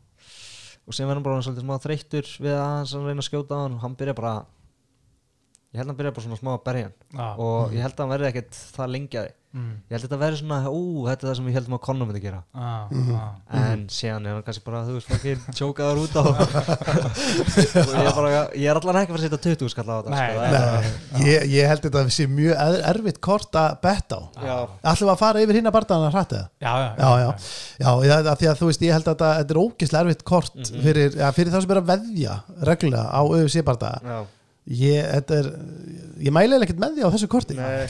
og 0.82 0.96
sem 0.96 1.06
verður 1.06 1.20
hann 1.20 1.26
bara 1.26 1.44
svolítið 1.46 1.64
smá 1.64 1.76
þreyttur 1.82 2.32
við 2.42 2.56
að 2.56 2.66
hans 2.66 2.94
að 2.96 3.06
reyna 3.08 3.22
að 3.22 3.28
skjóta 3.28 3.56
á 3.56 3.62
hann 3.62 3.76
og 3.78 3.84
hann 3.86 3.96
byrja 3.98 4.16
bara 4.18 4.34
ég 5.72 5.80
held 5.80 5.86
að 5.86 5.92
hann 5.94 6.00
byrja 6.02 6.12
bara 6.16 6.24
svona 6.28 6.40
smá 6.42 6.50
að 6.56 6.64
berja 6.66 6.88
hann. 6.88 6.96
Já. 7.16 7.28
og 7.40 7.72
ég 7.72 7.80
held 7.86 7.94
að 7.96 8.02
hann 8.04 8.12
verði 8.12 8.28
ekkert 8.32 8.58
það 8.76 8.90
lengjaði 8.92 9.30
mm, 9.52 9.70
ég 9.88 9.92
held 9.94 10.02
að 10.02 10.04
þetta 10.08 10.18
verði 10.22 10.38
svona, 10.42 10.58
ú, 10.68 10.82
þetta 11.08 11.24
er 11.24 11.28
það 11.30 11.36
sem 11.38 11.48
ég 11.48 11.56
heldum 11.56 11.76
að 11.76 11.80
Conor 11.86 12.08
myndi 12.10 12.20
gera. 12.24 12.40
Mhm. 12.52 13.08
já. 13.12 13.22
en 13.72 13.82
síðan 13.92 14.26
er 14.28 14.34
hann 14.36 14.44
kannski 14.46 14.64
bara, 14.66 14.82
þú 14.84 14.96
veist, 14.98 15.08
fokkin 15.12 15.40
tjókaður 15.56 16.02
út 16.02 16.16
á 16.16 16.22
og 16.28 17.94
ég 17.96 18.04
er 18.04 18.16
bara, 18.16 18.30
ég 18.52 18.68
er 18.68 18.80
allan 18.80 18.98
ekki 19.00 19.12
að 19.12 19.16
fara 19.16 19.22
að 19.22 19.24
setja 19.26 19.40
20 19.48 19.72
skall 19.72 19.88
á 19.88 19.94
þetta 19.96 20.12
Nei, 20.12 20.20
sko, 20.28 20.44
það 20.52 21.26
ég, 21.28 21.46
ég 21.56 21.70
held 21.72 21.84
þetta 21.86 22.02
að 22.04 22.12
sé 22.16 22.26
mjög 22.32 22.54
er- 22.66 22.84
erfitt 22.92 23.20
kort 23.24 23.58
að 23.62 23.78
betta 23.88 24.20
á. 24.20 24.22
Ætlum 24.92 25.08
við 25.08 25.14
að 25.14 25.22
fara 25.24 25.44
yfir 25.46 25.58
hinn 25.60 25.70
að 25.72 25.76
bardaðan 25.78 26.08
að 26.10 26.16
hrætta 26.18 26.42
það 26.42 26.46
Já, 26.60 26.72
já, 26.76 26.90
já, 26.92 27.10
já, 27.22 27.30
já, 27.80 27.90
já, 28.12 28.14
að 28.20 28.38
því 28.42 28.52
að 28.52 28.60
þú 28.62 28.70
veist 28.72 28.86
ég 28.86 28.96
held 28.98 29.08
að 29.08 29.16
þetta, 29.16 29.32
er 29.56 29.62
ógislega 29.64 30.04
erfitt 30.06 30.24
kort 30.32 30.72
fyrir, 30.84 31.18
ja, 31.20 31.32
fyrir 31.36 31.52
það 31.56 31.64
sem 31.66 31.74
er 31.76 31.82
að 31.82 31.90
veðja 31.92 32.38
reglulega 32.68 33.08
á 33.08 33.22
ég, 34.66 35.10
þetta 35.16 35.38
er, 35.40 35.50
ég 36.22 36.30
eiginlega 36.30 36.66
ekkert 36.66 36.82
með 36.82 36.96
því 36.96 37.06
á 37.06 37.12
þessu 37.14 37.30
korti. 37.32 37.58
Nei, 37.58 37.86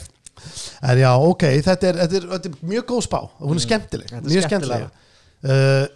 en 0.88 1.02
já, 1.02 1.10
ok, 1.28 1.46
þetta 1.68 1.90
er, 1.90 2.00
þetta 2.02 2.18
er, 2.18 2.28
þetta 2.32 2.50
er 2.50 2.68
mjög 2.72 2.86
góð 2.88 3.04
spá. 3.08 3.18
Hún 3.42 3.60
er 3.60 3.66
skemmtileg, 3.66 4.12
Mm. 4.12 4.18
Þetta 4.18 4.28
er 4.28 4.36
mjög 4.36 4.48
skemmtileg. 4.48 4.90
Uh, 5.42 5.86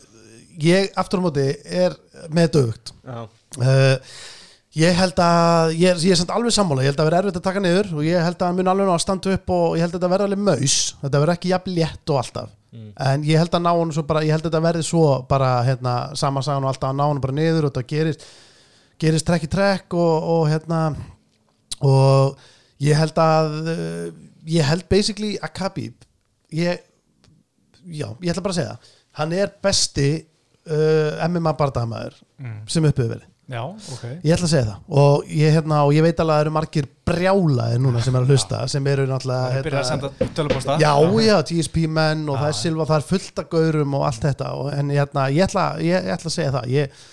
ég 0.67 0.91
aftur 0.99 1.21
á 1.23 1.27
móti 1.27 1.45
er 1.65 1.95
með 2.35 2.49
dögt 2.57 2.91
uh, 3.07 3.95
ég 4.75 4.97
held 4.99 5.21
að 5.23 5.75
ég 5.79 6.01
ég 6.03 6.15
er 6.17 6.19
samt 6.19 6.33
alveg 6.35 6.55
sammála, 6.57 6.83
ég 6.83 6.91
held 6.91 7.01
að 7.01 7.09
vera 7.11 7.21
erfitt 7.23 7.39
að 7.39 7.45
taka 7.47 7.63
niður 7.63 7.93
og 7.95 8.03
ég 8.09 8.25
held 8.25 8.43
að 8.43 8.57
mun 8.59 8.71
alveg 8.73 8.89
ná 8.89 8.95
að 8.97 9.05
standa 9.05 9.37
upp 9.37 9.53
og 9.55 9.77
ég 9.77 9.85
held 9.85 9.95
að 9.95 10.01
þetta 10.01 10.11
verði 10.13 10.29
alveg 10.29 10.43
maus. 10.49 10.79
Þetta 11.05 11.21
verði 11.23 11.37
ekki 11.39 11.53
jafn 11.53 11.77
létt 11.77 12.13
og 12.13 12.21
alltaf. 12.23 12.51
Mm. 12.77 12.91
en 12.99 13.23
ég 13.25 13.39
held 13.41 13.55
að 13.55 13.63
ná 13.65 13.71
hann 13.73 13.93
svo 13.95 14.03
bara 14.05 14.21
ég 14.27 14.35
held 14.35 14.43
að 14.45 14.51
þetta 14.51 14.65
verði 14.67 14.85
svo 14.85 15.05
bara 15.31 15.51
hérna, 15.65 15.93
sama 16.19 16.43
sagan 16.45 16.67
og 16.67 16.73
alltaf 16.73 16.91
að 16.91 16.99
ná 16.99 17.05
hann 17.07 17.21
bara 17.23 17.37
niður 17.39 17.69
og 17.69 17.73
þetta 17.73 17.89
gerist 17.93 18.27
gerist 19.01 19.27
trekk 19.29 19.47
í 19.47 19.53
trekk 19.53 19.97
og, 19.99 20.29
og 20.35 20.45
hérna 20.51 20.83
og 21.85 22.39
ég 22.83 22.97
held 22.97 23.19
að 23.21 23.57
uh, 23.73 24.07
ég 24.49 24.67
held 24.67 24.87
basically 24.91 25.35
að 25.41 25.55
Khabib 25.61 26.07
ég 26.57 26.81
já, 27.87 28.09
ég 28.09 28.31
ætla 28.33 28.45
bara 28.45 28.55
að 28.55 28.61
segja 28.61 28.79
hann 29.21 29.33
er 29.37 29.53
besti 29.63 30.11
uh, 30.71 31.25
MMA 31.29 31.55
barndagamaður 31.57 32.21
mm. 32.41 32.61
sem 32.71 32.87
upphefur 32.87 33.17
verið. 33.17 33.33
Já, 33.47 33.61
ok. 33.63 34.05
Ég 34.27 34.33
ætla 34.35 34.49
að 34.49 34.51
segja 34.51 34.67
það. 34.67 34.79
Og 34.99 35.29
ég, 35.31 35.53
hérna, 35.55 35.85
og 35.87 35.93
ég 35.95 36.03
veit 36.03 36.19
alveg 36.19 36.33
að 36.33 36.39
það 36.41 36.45
eru 36.45 36.55
margir 36.57 36.89
brjálaðir 37.07 37.83
núna 37.85 38.01
sem 38.03 38.17
er 38.19 38.25
að 38.25 38.33
hlusta 38.33 38.63
sem 38.73 38.89
eru 38.91 39.05
náttúrulega 39.07 40.25
tölupósta 40.35 40.79
Já, 40.83 40.91
já, 41.23 41.37
TSP 41.47 41.85
menn 41.87 42.25
og 42.27 42.35
Já. 42.35 42.41
það 42.41 42.49
er 42.49 42.57
Silva, 42.59 42.89
það 42.91 42.99
er 42.99 43.07
fullt 43.13 43.43
af 43.43 43.53
gaurum 43.53 43.95
og 44.01 44.07
allt 44.09 44.27
þetta. 44.27 44.49
Og, 44.59 44.73
en 44.75 44.91
hérna, 44.91 45.29
ég, 45.31 45.47
ætla, 45.47 45.69
ég, 45.79 45.95
ég 45.95 46.17
ætla 46.17 46.33
að 46.33 46.37
segja 46.41 46.57
það. 46.57 46.67
Ég, 46.75 47.05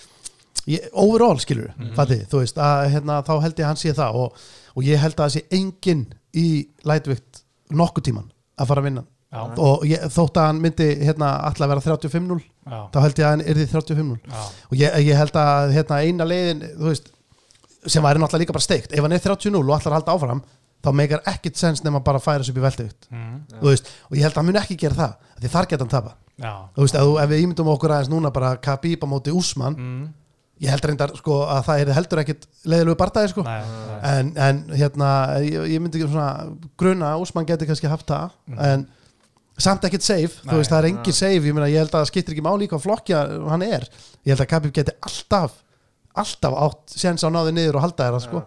overall 0.92 1.38
skilur 1.42 1.72
mm 1.76 1.84
Mhm. 1.88 1.94
fatið, 1.98 2.26
þú 2.30 2.38
veist, 2.42 2.56
að, 2.58 2.90
hérna, 2.94 3.22
þá 3.26 3.32
held 3.42 3.54
ég 3.58 3.64
að 3.64 3.70
hann 3.72 3.76
sé 3.82 3.92
það 3.94 4.14
og, 4.14 4.36
og 4.76 4.82
ég 4.84 4.96
held 5.02 5.14
að 5.16 5.24
það 5.26 5.34
sé 5.34 5.42
enginn 5.58 6.04
í 6.34 6.46
lætvikt 6.84 7.42
nokkuð 7.70 8.04
tíman 8.08 8.30
að 8.58 8.66
fara 8.70 8.80
að 8.80 8.84
vinna 8.90 9.04
Já, 9.34 9.40
og 9.58 9.82
ég, 9.90 9.98
þótt 10.14 10.36
að 10.38 10.46
hann 10.46 10.60
myndi 10.62 10.86
hérna, 11.02 11.28
alltaf 11.42 11.66
vera 11.68 11.80
35-0 11.82 12.38
já, 12.70 12.78
þá 12.94 12.98
held 13.02 13.18
ég 13.18 13.24
að 13.26 13.30
hann 13.34 13.40
yrði 13.50 13.64
35-0 13.66 14.18
já, 14.30 14.42
og 14.70 14.76
ég, 14.78 14.98
ég 15.08 15.16
held 15.18 15.34
að 15.40 15.72
hérna, 15.74 15.96
eina 16.06 16.24
leiðin 16.24 16.60
veist, 16.78 17.08
sem 17.86 18.02
væri 18.02 18.18
náttúrulega 18.22 18.44
líka 18.44 18.54
bara 18.54 18.62
steikt. 18.64 18.92
Ef 18.94 19.02
hann 19.02 19.12
er 19.12 19.18
30-0 19.18 19.58
og 19.58 19.74
allar 19.74 19.96
halda 19.98 20.14
áfram 20.14 20.40
þá 20.84 20.92
meikar 20.94 21.20
ekkit 21.26 21.56
sens 21.58 21.82
nema 21.84 21.98
bara 22.04 22.18
að 22.20 22.24
færa 22.28 22.44
sig 22.46 22.54
upp 22.54 22.60
í 22.62 22.64
veldugt 22.64 23.08
mm, 23.10 23.58
og, 23.60 23.66
ég 24.14 24.22
held 24.22 24.32
að 24.32 24.36
hann 24.36 24.46
mun 24.46 24.60
ekki 24.62 24.76
gera 24.78 24.94
það 24.94 25.12
af 25.18 25.42
því 25.42 25.50
þar 25.56 25.66
geta 25.68 25.82
hann 25.84 25.92
tapa. 25.96 26.14
Þú 26.76 26.80
veist, 26.86 26.94
ef, 26.94 27.02
þú- 27.02 27.18
ef 27.24 27.28
við 27.34 27.42
ímyndum 27.44 27.68
okkur 27.74 27.90
aðeins 27.90 28.10
núna 28.14 28.30
bara 28.32 28.56
Khabib 28.56 29.02
á 29.02 29.06
móti 29.10 29.34
Úsmann 29.34 29.74
Mm, 29.76 30.08
ég 30.62 30.70
held 30.70 30.84
reyndar 30.86 31.10
sko, 31.18 31.40
að 31.50 31.64
það 31.66 31.80
er 31.84 31.92
heldur 31.96 32.20
ekkit 32.22 32.44
leiðilegu 32.70 32.96
bardaði 33.00 33.28
sko. 33.32 33.42
nei, 33.42 33.60
nei. 33.60 33.96
en, 34.12 34.28
en 34.36 34.60
hérna 34.78 35.08
ég, 35.42 35.64
ég 35.74 35.80
myndi 35.82 35.98
ekki 35.98 36.12
svona 36.12 36.28
gruna 36.78 37.14
að 37.14 37.24
Úsmann 37.26 37.46
geti 37.48 37.66
kannski 37.66 37.90
haft 37.90 38.06
það 38.06 38.30
Mhm. 38.46 38.60
en 38.68 38.86
samt 39.58 39.84
ekkit 39.86 40.02
safe, 40.02 40.40
Nei. 40.44 40.52
þú 40.54 40.56
veist 40.60 40.70
það 40.70 40.78
er 40.82 40.88
engin 40.92 41.12
Já. 41.14 41.18
safe 41.18 41.42
ég, 41.46 41.54
meina, 41.54 41.68
ég 41.70 41.78
held 41.82 41.90
að 41.94 42.00
það 42.04 42.08
skiptir 42.10 42.34
ekki 42.34 42.42
máli 42.46 42.68
hvað 42.70 42.82
flokkja 42.86 43.20
hann 43.50 43.62
er 43.62 43.84
ég 44.26 44.32
held 44.34 44.40
að 44.46 44.50
Khabib 44.54 44.72
geti 44.74 44.94
alltaf 45.02 45.60
alltaf 46.14 46.54
átt 46.54 46.92
séns 46.94 47.24
á 47.26 47.28
náði 47.34 47.50
niður 47.56 47.74
og 47.80 47.82
halda 47.82 48.04
þeirra 48.06 48.20
sko. 48.22 48.42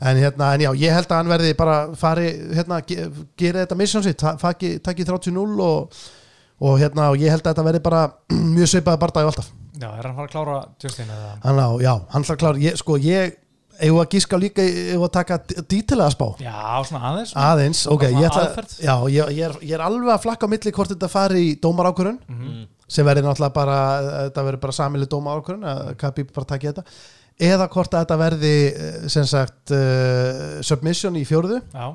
En, 0.00 0.16
hérna, 0.16 0.54
en 0.56 0.60
já, 0.64 0.70
ég 0.80 0.94
held 0.96 1.10
að 1.12 1.18
hann 1.20 1.28
verði 1.28 1.50
bara 1.56 1.74
fari, 1.94 2.30
hérna, 2.56 2.78
ge, 2.88 3.10
gera 3.36 3.66
þetta 3.66 3.76
mission 3.76 4.02
sitt, 4.02 4.16
ta- 4.16 4.32
taki, 4.40 4.78
taki 4.80 5.04
30-0 5.04 5.60
og, 5.60 5.92
og 6.64 6.78
hérna, 6.80 7.10
og 7.12 7.20
ég 7.20 7.28
held 7.28 7.44
að 7.44 7.52
þetta 7.52 7.64
verði 7.68 7.82
bara 7.84 8.00
mjög 8.56 8.70
svipaði 8.72 9.00
barndagi 9.02 9.28
alltaf 9.28 9.50
já, 9.80 9.88
er 9.90 10.06
hann 10.06 10.12
að 10.12 10.20
fara 10.20 10.26
að 10.28 10.32
klára 10.34 10.56
Justin 10.82 11.10
eða? 11.16 11.32
Hann 11.44 11.60
á, 11.60 11.68
já, 11.84 11.92
hann 12.14 12.24
hlað 12.28 12.38
klára, 12.42 12.62
ég, 12.66 12.78
sko, 12.80 12.96
ég 13.02 13.36
eigum 13.76 13.98
að 14.00 14.08
gíska 14.14 14.38
líka, 14.40 14.64
eigum 14.64 15.04
að 15.04 15.12
taka 15.18 15.36
dítilega 15.68 16.12
spá? 16.14 16.26
Já, 16.40 16.54
svona 16.88 17.10
aðeins 17.10 17.34
aðeins, 17.36 17.82
ok, 17.92 18.06
Svona 18.06 18.22
ég 18.22 18.30
ætla 18.30 18.64
já, 18.86 18.94
ég, 19.12 19.34
ég, 19.36 19.42
er, 19.50 19.58
ég 19.68 19.74
er 19.76 19.84
alveg 19.84 20.14
að 20.14 20.22
flakka 20.24 20.48
á 20.48 20.52
milli 20.54 20.72
hvort 20.72 20.94
þetta 20.94 21.10
fari 21.12 21.42
í 21.50 21.52
dómarákurinn 21.60 22.18
Mhm. 22.28 22.64
sem 22.88 23.04
verði 23.04 23.22
náttúrulega 23.26 23.52
bara, 23.52 23.76
þetta 24.30 24.44
verði 24.46 24.60
bara 24.62 24.72
samileg 24.72 25.08
dómarákurinn, 25.12 25.64
að 25.66 25.94
Khabib 26.00 26.32
bara 26.32 26.46
taki 26.54 26.70
þetta 26.72 26.84
eða 27.40 27.68
hvort 27.68 27.92
að 27.92 28.04
þetta 28.06 28.16
verði 28.22 28.54
eh, 28.72 29.08
sem 29.12 29.24
sagt 29.28 29.70
uh, 29.76 30.62
submission 30.64 31.16
í 31.20 31.24
fjórðu. 31.28 31.58
Já, 31.74 31.90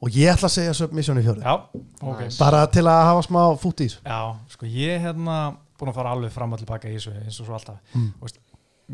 og 0.00 0.08
ég 0.16 0.30
ætla 0.32 0.48
að 0.48 0.54
segja 0.54 0.72
submission 0.78 1.18
í 1.20 1.24
fjórðu. 1.26 1.42
Já, 1.44 1.84
ok. 2.00 2.22
Bara 2.38 2.62
til 2.72 2.86
að 2.88 3.02
hafa 3.10 3.26
smá 3.26 3.40
fút 3.60 3.82
í 3.84 3.88
þessu. 3.90 4.00
Já, 4.06 4.20
sko 4.54 4.66
ég 4.70 5.04
hérna 5.04 5.36
búin 5.78 5.92
að 5.92 6.00
fara 6.00 6.16
alveg 6.16 6.34
fram 6.34 6.56
og 6.56 6.62
tilbaka 6.62 6.90
í 6.90 6.96
þessu 6.96 7.14
eins 7.20 7.38
og 7.40 7.48
svo 7.48 7.54
alltaf. 7.58 7.78
Mm. 7.94 8.10
Veist, 8.22 8.42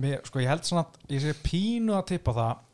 mér, 0.02 0.20
sko 0.26 0.42
ég 0.42 0.52
held 0.52 0.68
svona 0.68 0.84
að 0.86 1.16
ég 1.16 1.24
sé 1.24 1.34
pínu 1.44 1.96
að 1.98 2.06
tippa 2.14 2.36
það 2.36 2.68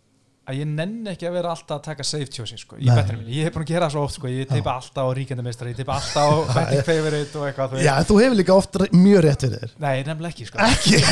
að 0.49 0.63
ég 0.63 0.69
nenni 0.71 1.11
ekki 1.13 1.27
að 1.29 1.35
vera 1.37 1.51
alltaf 1.53 1.77
að 1.77 1.83
taka 1.91 2.05
safe 2.09 2.31
choices 2.33 2.63
sko, 2.65 2.79
í 2.81 2.87
Nei. 2.89 2.95
betri 2.97 3.19
minni, 3.19 3.35
ég 3.37 3.45
hef 3.45 3.53
búin 3.53 3.67
að 3.67 3.73
gera 3.75 3.85
það 3.85 3.95
svo 3.99 4.05
oft 4.07 4.17
sko, 4.17 4.31
ég 4.33 4.49
teipa 4.49 4.73
alltaf 4.79 5.05
á 5.05 5.13
ríkjandamistari, 5.19 5.75
ég 5.75 5.81
teipa 5.83 5.99
alltaf 5.99 6.25
á 6.25 6.37
betting 6.57 6.87
favorite 6.87 7.37
og 7.37 7.45
eitthvað 7.51 7.75
þú 7.75 7.83
Já, 7.85 7.93
þú 8.09 8.17
hefur 8.23 8.39
líka 8.39 8.57
oft 8.57 8.79
mjög 8.95 9.21
rétt 9.27 9.45
fyrir 9.45 9.61
þér. 9.61 9.75
Nei, 9.85 9.97
nefnilega 10.09 10.33
ekki 10.33 10.49
sko. 10.49 10.57
Ekki? 10.65 10.97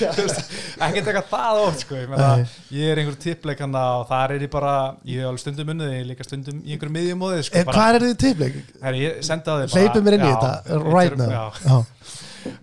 ekki 0.86 1.02
taka 1.06 1.22
það 1.30 1.60
oft 1.66 1.84
sko, 1.84 1.98
ég, 2.00 2.54
ég 2.76 2.92
er 2.92 3.00
einhver 3.02 3.18
tippleikana 3.24 3.84
og 4.00 4.06
þar 4.10 4.34
er 4.36 4.44
ég 4.46 4.52
bara 4.52 4.74
ég 5.08 5.20
hef 5.20 5.30
alveg 5.30 5.42
stundum 5.44 5.72
unnið, 5.74 5.92
ég 5.94 6.02
er 6.04 6.08
líka 6.10 6.26
stundum 6.26 6.62
í 6.64 6.74
einhverjum 6.74 6.96
miðjum 6.98 7.22
móðið 7.24 7.44
sko, 7.48 7.60
En 7.60 7.70
hvað 7.70 7.98
er 7.98 8.06
þið 8.06 8.16
tippleik? 8.24 8.58
Ég 9.00 9.20
sendi 9.28 9.52
á 9.52 9.54
þig 9.60 9.70
bara 9.74 9.84
Hleypið 9.84 10.06
mér 10.08 10.18
inn 10.18 10.26
í 10.26 10.32
þetta, 10.32 10.80
right 10.88 11.20
now. 11.20 11.50
já. 11.64 11.78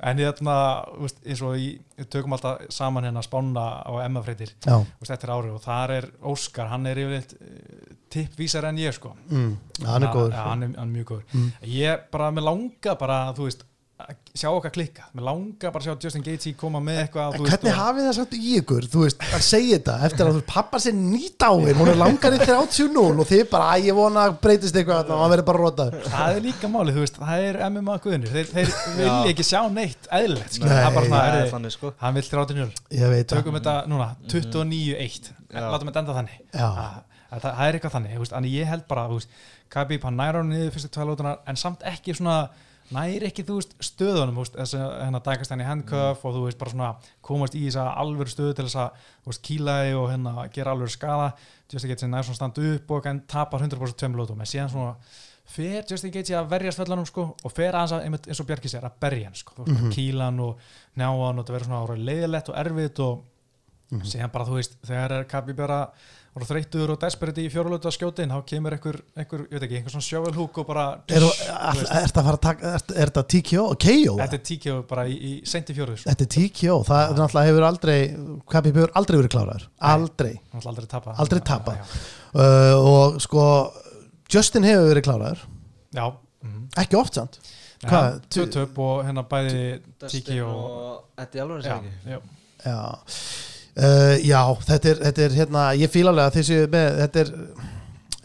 En 0.02 0.18
ég 0.18 0.32
þarna, 0.40 0.56
eins 1.22 1.42
og 1.46 1.54
við 1.54 2.08
tökum 2.10 2.34
alltaf 2.34 2.64
saman 2.74 3.06
hérna 3.06 3.22
spána 3.26 3.66
á 3.86 3.92
Emma-freitir 4.02 4.56
já, 4.66 4.78
eftir 5.06 5.34
árið 5.34 5.54
og 5.54 5.62
þar 5.62 5.94
er 6.00 6.08
Óskar, 6.32 6.72
hann 6.72 6.90
er 6.90 6.98
yfirleitt 7.04 7.36
uh, 7.38 7.94
tippvísar 8.14 8.66
en 8.72 8.82
ég 8.82 8.96
sko. 8.98 9.14
Mm, 9.30 9.52
hann 9.86 10.08
er 10.08 10.14
góður. 10.16 10.34
hann, 10.34 10.66
er, 10.66 10.74
hann 10.80 10.88
er 10.90 10.94
mjög 10.96 11.12
góður. 11.12 11.26
Mm. 11.34 11.52
ég 11.76 12.08
bara, 12.14 12.32
mér 12.34 12.48
langa 12.50 12.96
bara, 12.98 13.20
þú 13.38 13.50
veist 13.52 13.68
að 13.98 14.12
sjá 14.38 14.48
okkar 14.54 14.70
klikka, 14.76 15.06
mér 15.18 15.24
langa 15.26 15.70
bara 15.74 15.82
að 15.82 15.88
sjá 15.88 16.04
Justin 16.06 16.22
Gaethje 16.22 16.52
koma 16.60 16.78
með 16.86 17.00
eitthvað 17.02 17.34
En 17.34 17.40
þú 17.40 17.46
veist, 17.48 17.54
hvernig 17.56 17.72
og- 17.74 17.80
hafið 17.82 18.04
það 18.08 18.14
samt 18.18 18.34
í 18.38 18.52
ykkur, 18.60 18.86
þú 18.94 19.00
veist, 19.04 19.24
að 19.34 19.42
segja 19.48 19.78
þetta 19.80 19.96
eftir 20.06 20.22
að 20.22 20.30
þú 20.30 20.38
veist, 20.38 20.48
pappa 20.52 20.78
sér 20.84 20.94
nýt 21.00 21.42
á 21.42 21.52
þér, 21.58 21.80
hún 21.80 21.90
er 21.90 21.98
langar 21.98 22.36
í 22.38 22.40
30-0 22.44 23.06
og 23.24 23.26
þið 23.32 23.42
bara, 23.50 23.72
að 23.74 23.88
ég 23.90 23.98
vona 23.98 24.26
að 24.30 24.36
breytist 24.44 24.78
eitthvað 24.78 25.10
og 25.16 25.24
hann 25.24 25.34
verður 25.34 25.48
bara 25.50 25.64
rótaður. 25.64 26.06
það 26.14 26.36
er 26.38 26.46
líka 26.46 26.70
máli, 26.76 26.94
þú 26.94 27.02
veist, 27.08 27.18
það 27.18 27.48
er 27.48 27.60
MMA 27.72 27.98
guðinir, 28.06 28.30
þeir, 28.36 28.46
þeir 28.54 28.72
vilja 29.00 29.34
ekki 29.34 29.48
sjá 29.50 29.62
neitt 29.74 30.08
eðlilegt, 30.14 30.54
sko, 30.60 30.70
Nei, 30.70 30.76
það 30.78 30.86
er 30.92 30.96
bara 31.00 31.06
svona, 31.10 31.18
það 31.18 31.32
er 31.34 31.38
heyrðu, 31.42 31.54
þannig 31.58 31.76
sko. 31.80 31.94
hann 32.06 32.14
vil 32.22 32.28
30-0 32.30 32.72
Ég 33.02 33.10
veit 33.16 33.26
það. 33.28 33.34
tökum 33.42 33.58
þetta 33.58 33.76
núna, 33.90 34.10
29-1 34.30 35.34
Já. 35.50 35.66
látum 35.74 35.90
þetta 35.90 36.04
enda 36.06 36.14
þannig. 36.22 36.40
Það, 36.54 37.42
það, 37.44 37.62
er 37.68 37.76
eitthvað 37.80 37.94
þannig, 37.98 38.14
þú 38.16 38.22
veist, 38.24 38.38
en 38.38 38.44
ég 38.54 38.70
held 38.70 38.86
bara 38.88 39.08
þú 39.10 39.18
veist, 39.20 39.30
Khabib, 39.74 40.04
hann 40.08 40.16
næra 40.16 40.40
hann 40.40 40.50
niður 40.54 40.72
fyrstu 40.78 40.90
tvælótunar 40.96 41.40
en 41.50 41.58
samt 41.60 41.82
ekki 41.84 42.14
svona 42.16 42.38
næri 42.96 43.28
ekki, 43.28 43.44
þú 43.48 43.60
veist, 43.60 43.74
stöðunum 43.84 44.40
þess 44.48 44.78
að 44.78 44.92
hérna 45.04 45.22
dækast 45.26 45.54
hann 45.54 45.64
í 45.64 45.68
handcuff 45.68 46.26
og 46.26 46.36
þú 46.36 46.44
veist, 46.46 46.60
bara 46.62 46.74
svona 46.74 46.90
komast 47.26 47.56
í 47.58 47.64
þess 47.66 47.80
að 47.84 47.90
alvöru 48.04 48.34
stöðu 48.34 48.58
til 48.58 48.68
þess 48.68 48.80
að, 48.84 49.08
þú 49.24 49.32
veist, 49.34 49.44
kýla 49.48 49.78
þig 49.84 49.98
og 50.02 50.10
hérna 50.14 50.48
gera 50.56 50.76
alvöru 50.76 50.94
skada, 50.94 51.32
Justin 51.72 51.92
Gaethje 51.92 52.12
nær 52.12 52.28
svona 52.28 52.40
standa 52.40 52.68
upp 52.74 52.94
og 52.96 53.10
en 53.12 53.24
tapar 53.28 53.66
100% 53.66 54.00
tveim 54.00 54.16
lótum 54.20 54.40
en 54.44 54.50
síðan 54.50 54.72
svona 54.72 54.94
fer 55.48 55.84
Justin 55.88 56.14
Gaethje 56.16 56.38
að 56.40 56.52
verja 56.52 56.76
svellunum 56.76 57.08
sko 57.08 57.30
og 57.36 57.56
fer 57.56 57.76
aðeins 57.76 57.96
að, 57.98 58.28
eins 58.28 58.44
og 58.44 58.48
Bjarki 58.48 58.72
sér, 58.72 58.88
að 58.88 59.00
berja 59.04 59.30
hann 59.30 59.40
sko, 59.40 59.64
mm 59.64 59.92
kýla 59.96 60.30
hann 60.30 60.40
og 60.44 60.70
njá 60.96 61.08
hann 61.12 61.42
og 61.42 61.48
það 61.48 61.58
verður 61.58 61.72
svona 61.72 61.98
leiðilegt 62.08 62.52
og 62.52 62.62
erfitt 62.64 63.04
og 63.04 63.26
síðan 64.04 64.32
bara 64.34 64.48
þú 64.48 64.58
veist 64.58 64.74
þegar 64.84 65.14
er 65.16 65.28
Kabi 65.32 65.54
bara 65.56 65.78
voru 66.38 66.48
þreyttur 66.48 66.92
og 66.94 67.00
desperate 67.02 67.44
í 67.44 67.50
fjórulötu 67.52 67.90
að 67.90 67.96
skjóta 67.96 68.24
inn 68.24 68.34
þá 68.34 68.42
kemur 68.52 68.76
einhver, 68.78 69.00
einhver, 69.18 69.44
ég 69.48 69.56
veit 69.56 69.66
ekki, 69.68 69.80
einhver 69.80 69.94
svona 69.96 70.06
sjövelhúk 70.08 70.60
og 70.62 70.68
bara 70.70 70.86
Er 71.08 71.26
er 71.26 71.82
þetta 72.08 72.22
að 72.22 72.30
fara 72.30 72.38
að 72.38 72.44
taka, 72.46 72.72
þetta 72.94 73.24
TKO? 73.34 73.66
KO? 73.84 74.14
þetta 74.22 74.38
er 74.40 74.44
tíkjó 74.52 74.78
bara 74.90 75.08
í, 75.10 75.18
í 75.18 75.34
senti 75.50 75.76
sko. 75.78 75.98
Þetta 76.06 76.28
er 76.28 76.32
TKO, 76.38 76.78
það 76.88 77.04
er 77.04 77.20
náttúrulega 77.22 77.52
hefur 77.52 77.68
aldrei, 77.72 77.98
hvað 78.54 78.72
hefur 78.72 78.96
aldrei 79.02 79.20
verið 79.22 79.34
kláraður, 79.36 79.68
aldrei. 79.92 80.32
ætla 80.54 80.74
aldrei 80.74 80.90
tapa 80.94 81.18
Aldrei 81.26 81.44
tapað. 81.52 82.00
Uh, 82.38 82.74
og 82.78 83.20
sko, 83.24 83.44
Justin 84.34 84.68
hefur 84.68 84.92
verið 84.94 85.08
kláraður, 85.10 85.46
já, 85.98 86.06
mm 86.46 86.64
ekki 86.78 87.00
oft 87.00 87.18
samt. 87.18 87.40
Hvað? 87.88 88.22
tvö 88.34 88.48
töp 88.54 88.80
og 88.82 89.04
hérna 89.06 89.24
bæði 89.30 89.60
tíki 90.10 90.40
og 90.42 90.56
og 90.58 91.22
Eddie 91.22 91.44
Alvarez 91.44 91.68
já, 91.70 91.78
ekki 91.78 92.12
já, 92.12 92.20
Já, 92.66 92.80
uh, 93.78 94.16
já 94.26 94.42
þetta, 94.68 94.92
er, 94.94 95.02
þetta 95.08 95.26
er 95.28 95.36
hérna, 95.42 95.66
ég 95.80 95.94
fíla 95.94 96.14
alveg 96.14 96.30
að 96.32 96.40
þessi 96.40 96.58
með, 96.74 96.98
þetta 97.04 97.24
er, 97.26 97.32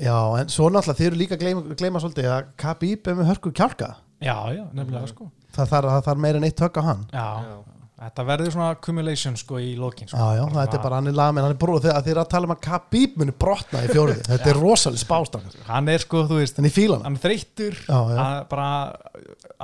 já, 0.08 0.16
en 0.42 0.52
svo 0.52 0.70
náttúrulega 0.72 1.00
þið 1.02 1.10
eru 1.10 1.20
líka 1.22 1.36
að 1.38 1.44
gleyma, 1.44 1.76
gleyma 1.82 2.02
svolítið 2.02 2.30
að 2.36 2.48
Khabib 2.64 3.12
er 3.12 3.20
með 3.20 3.30
hörku 3.32 3.52
kjálka. 3.60 3.92
já, 4.22 4.36
já, 4.56 4.64
nefnilega 4.72 5.12
sko 5.12 5.30
Það 5.52 5.68
þarf, 5.74 5.94
þarf 6.06 6.20
meira 6.24 6.38
en 6.40 6.48
eitt 6.48 6.60
högg 6.64 6.78
á 6.80 6.82
hann. 6.86 7.00
já, 7.12 7.26
Já. 7.44 7.56
þetta 8.02 8.22
verður 8.26 8.52
svona 8.54 8.68
accumulation 8.72 9.36
sko 9.36 9.58
í 9.60 9.74
lokin 9.78 10.08
sko. 10.08 10.16
Já, 10.16 10.38
já, 10.40 10.44
þetta 10.56 10.78
er 10.78 10.82
bara 10.86 10.96
hann 10.98 11.10
er 11.10 11.14
lamin, 11.18 11.44
hann 11.44 11.52
er 11.52 11.58
brúð 11.60 11.84
þegar 11.84 12.02
þið 12.06 12.14
er 12.14 12.20
að 12.22 12.30
tala 12.32 12.48
um 12.48 12.54
að 12.56 12.62
Khabib 12.64 13.18
muni 13.20 13.34
brotna 13.44 13.82
í 13.84 13.90
fjóruði. 13.92 14.24
Þetta 14.32 14.50
er 14.54 14.58
rosalega 14.62 15.02
spástakar. 15.04 15.58
hann 15.68 15.90
er 15.92 16.02
sko, 16.02 16.22
þú 16.30 16.38
veist 16.40 16.56
hann. 16.58 17.04
hann 17.04 17.18
er 17.20 17.22
þreyttur 17.26 17.76
Já, 17.84 17.98
já. 18.10 18.18
að 18.24 18.38
bara 18.48 18.70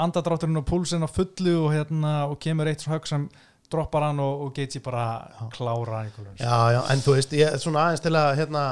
andadrátturinn 0.04 0.60
og 0.60 0.66
púlsinn 0.68 1.02
á 1.02 1.08
fullu 1.10 1.56
og, 1.64 1.72
hérna, 1.74 2.12
og 2.28 2.36
kemur 2.42 2.68
eitt 2.70 2.84
högg 2.86 3.08
sem 3.08 3.24
droppar 3.72 4.08
hann 4.08 4.20
og, 4.24 4.44
og 4.46 4.52
Gaethje 4.56 4.82
bara 4.84 5.06
klára 5.54 6.02
einhverjum 6.04 6.36
Já, 6.40 6.58
já, 6.74 6.80
en 6.94 7.02
þú 7.04 7.16
veist, 7.18 7.32
ég 7.36 7.54
er 7.54 7.62
svona 7.62 7.86
aðeins 7.88 8.04
til 8.04 8.14
að 8.16 8.34
hérna, 8.40 8.66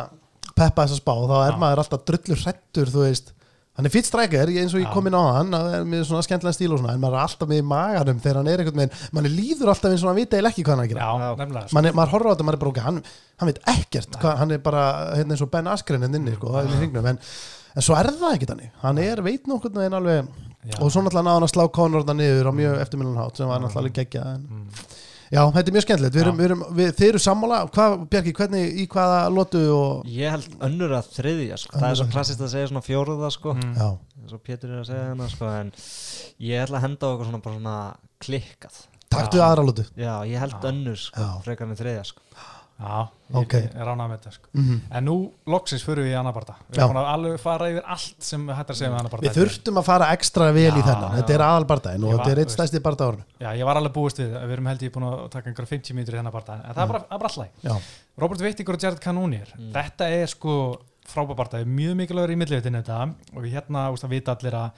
peppa 0.56 0.86
þess 0.86 0.96
að 0.98 1.02
spá, 1.02 1.14
þá 1.26 1.38
er 1.40 1.54
Já. 1.54 1.58
maður 1.64 1.82
alltaf 1.84 2.04
drullur 2.08 2.44
hrettur, 2.44 2.92
þú 2.94 3.02
veist. 3.04 3.32
Hann 3.76 3.84
er 3.84 3.92
fýtt 3.92 4.06
strækjar, 4.08 4.48
eins 4.56 4.72
og 4.72 4.80
ég 4.80 4.88
kom 4.88 5.04
inn 5.10 5.12
á 5.12 5.20
hann, 5.36 5.50
það 5.52 5.74
er 5.76 5.82
með 5.84 6.04
svona 6.08 6.24
skemmtilega 6.24 6.56
stíl 6.56 6.70
og 6.72 6.78
svona, 6.80 6.94
en 6.96 7.02
maður 7.02 7.18
er 7.18 7.24
alltaf 7.26 7.50
með 7.50 7.58
í 7.60 7.64
maganum 7.68 8.22
þegar 8.24 8.38
hann 8.40 8.48
er 8.48 8.62
einhvern 8.62 8.80
veginn, 8.80 9.02
mann 9.12 9.28
líður 9.28 9.72
alltaf 9.74 9.92
eins 9.92 10.04
og 10.06 10.08
hann 10.08 10.16
vita 10.16 10.38
eða 10.38 10.48
ekki 10.48 10.64
hvað 10.64 10.72
hann 10.72 10.80
er 10.80 10.86
að 10.86 10.94
gera. 10.94 11.08
já. 11.68 11.74
Man 11.76 11.88
er, 11.90 11.96
maður 11.98 12.14
horfir 12.14 12.24
á 12.24 12.32
þetta, 12.32 12.46
maður 12.48 12.56
er 12.56 12.62
bara 12.62 12.72
ok, 12.72 12.80
hann, 12.86 13.02
hann 13.42 13.50
veit 13.50 13.60
ekkert, 13.74 14.16
hvað, 14.22 14.38
hann 14.40 14.56
er 14.56 14.62
bara 14.64 14.84
hérna 15.12 15.36
eins 15.36 15.44
og 15.44 15.50
Ben 15.52 15.68
Askren 15.74 16.06
hérna 16.06 16.20
inni, 16.22 16.36
sko, 16.38 16.54
en, 16.56 17.20
en 17.76 17.84
svo 17.84 17.98
er 18.00 18.08
það 18.16 18.38
ekki 18.38 18.48
þannig, 18.54 18.72
hann 18.80 19.02
er 19.04 19.22
veit 19.28 19.52
nokkurn 19.52 19.76
veginn 19.82 19.98
alveg, 20.00 20.32
Já. 20.66 20.76
og 20.82 20.90
svo 20.92 21.02
náttúrulega 21.06 21.28
náðan 21.30 21.46
að 21.46 21.52
slá 21.54 21.64
Conor 21.78 22.06
það 22.08 22.16
niður 22.20 22.48
á 22.50 22.52
mjög 22.60 22.78
eftirminnum 22.84 23.18
hátt 23.20 23.36
sem 23.38 23.50
var 23.50 23.60
náttúrulega 23.62 23.82
alveg 23.84 23.98
geggjað, 24.00 24.30
en 24.34 24.46
Mm. 24.50 24.70
Já, 25.26 25.40
þetta 25.50 25.66
er 25.66 25.74
mjög 25.74 25.82
skemmtilegt, 25.82 26.14
við 26.14 26.22
erum, 26.22 26.36
við 26.38 26.44
erum, 26.46 26.60
við, 26.78 26.90
þið 26.94 27.08
eru 27.08 27.18
sammála, 27.18 27.56
hvað, 27.74 27.94
Bjarki, 28.12 28.32
hvernig, 28.38 28.66
í 28.78 28.84
hvaða 28.86 29.16
lotu 29.34 29.62
og, 29.74 30.04
Ég 30.06 30.30
held 30.30 30.52
önnur 30.62 30.92
að 31.00 31.08
þriðja 31.16 31.56
sko. 31.58 31.78
Það 31.80 31.88
er 31.90 31.96
svo 31.98 32.06
klassist 32.12 32.44
að 32.46 32.52
segja 32.52 32.68
svona 32.70 32.82
fjóruða 32.86 33.30
sko. 33.34 33.54
Mm. 33.58 33.72
já, 33.74 33.88
eins 34.22 34.36
og 34.36 34.42
Pétur 34.46 34.70
er 34.70 34.84
að 34.84 34.86
segja 34.92 35.08
hérna 35.08 35.26
sko. 35.32 35.48
En 35.50 35.72
ég 36.46 36.62
ætla 36.62 36.78
að 36.78 36.86
henda 36.86 37.02
á 37.02 37.10
okkur 37.10 37.26
svona, 37.26 37.42
bara 37.42 37.56
svona 37.58 37.76
klikkað 38.22 38.78
taktu 39.16 39.38
Já. 39.40 39.44
aðra 39.48 39.64
lotu. 39.66 39.84
Já, 39.98 40.14
ég 40.30 40.38
held 40.38 40.54
Já. 40.54 40.68
önnur 40.70 40.96
sko, 41.00 41.26
Já. 41.26 41.42
frekar 41.42 41.66
en 41.70 41.76
þriðja 41.82 42.04
sko. 42.06 42.22
Já, 42.76 43.08
ég 43.32 43.36
Ok. 43.40 43.52
ég 43.56 43.74
er 43.80 43.88
ánað 43.88 44.08
með 44.10 44.16
þetta 44.18 44.32
sko. 44.36 44.48
Mm 44.54 44.80
en 44.96 45.04
nú 45.08 45.14
loksins 45.46 45.82
fyrir 45.86 46.04
við 46.04 46.12
í 46.12 46.18
annar 46.20 46.34
barða 46.36 46.54
við 46.70 46.76
erum 46.78 46.90
búin 46.92 47.00
að 47.00 47.08
alveg 47.14 47.40
fara 47.40 47.68
yfir 47.72 47.84
allt 47.94 48.22
sem 48.28 48.46
hættar 48.48 48.74
að 48.74 48.78
segja 48.80 48.90
með 48.92 48.98
annar 49.00 49.12
barða 49.14 49.26
Við 49.30 49.38
þurftum 49.40 49.80
að 49.80 49.86
fara 49.88 50.10
ekstra 50.16 50.50
vel 50.52 50.64
í 50.66 50.82
Já, 50.82 50.86
þennan, 50.90 51.08
já. 51.10 51.16
þetta 51.22 51.34
er 51.38 51.44
aðalbardaðin 51.46 52.04
og 52.04 52.10
var- 52.12 52.18
þetta 52.26 52.30
er 52.36 52.40
eitt 52.44 52.54
stæsti 52.56 52.80
bardaðurinn. 52.84 53.24
já, 53.40 53.48
ég 53.56 53.64
var 53.64 53.76
alveg 53.80 53.92
búist 53.96 54.18
við, 54.20 54.30
við 54.36 54.52
erum 54.56 54.66
held 54.66 54.82
ég 54.82 54.92
búin 54.92 55.08
að 55.08 55.30
taka 55.30 55.48
einhverja 55.50 55.72
50 55.72 55.94
mínútur 55.96 56.14
í 56.14 56.18
þennan 56.20 56.32
barða 56.36 56.54
en 56.68 56.74
það 56.74 56.82
er 56.84 56.92
bara, 56.92 57.00
það 57.00 57.16
er 57.16 57.18
bara 57.18 57.32
alltaf 57.32 57.64
Já, 57.64 57.74
Robert 58.18 58.40
Vittigur 58.40 58.74
og 58.74 58.80
Jared 58.82 59.00
Cannonier. 59.00 59.48
Þetta 59.72 60.04
er 60.08 60.26
sko 60.26 60.80
frábæbarta 61.06 61.60
mjög 61.64 61.94
mikilvægur 62.00 62.32
í 62.32 62.36
millivitin 62.36 62.76
þetta. 62.82 63.14
Og 63.36 63.42
við 63.44 63.52
hérna 63.60 63.90
úst, 63.92 64.04
að 64.04 64.10
vita 64.10 64.34
allir 64.34 64.52
að 64.56 64.70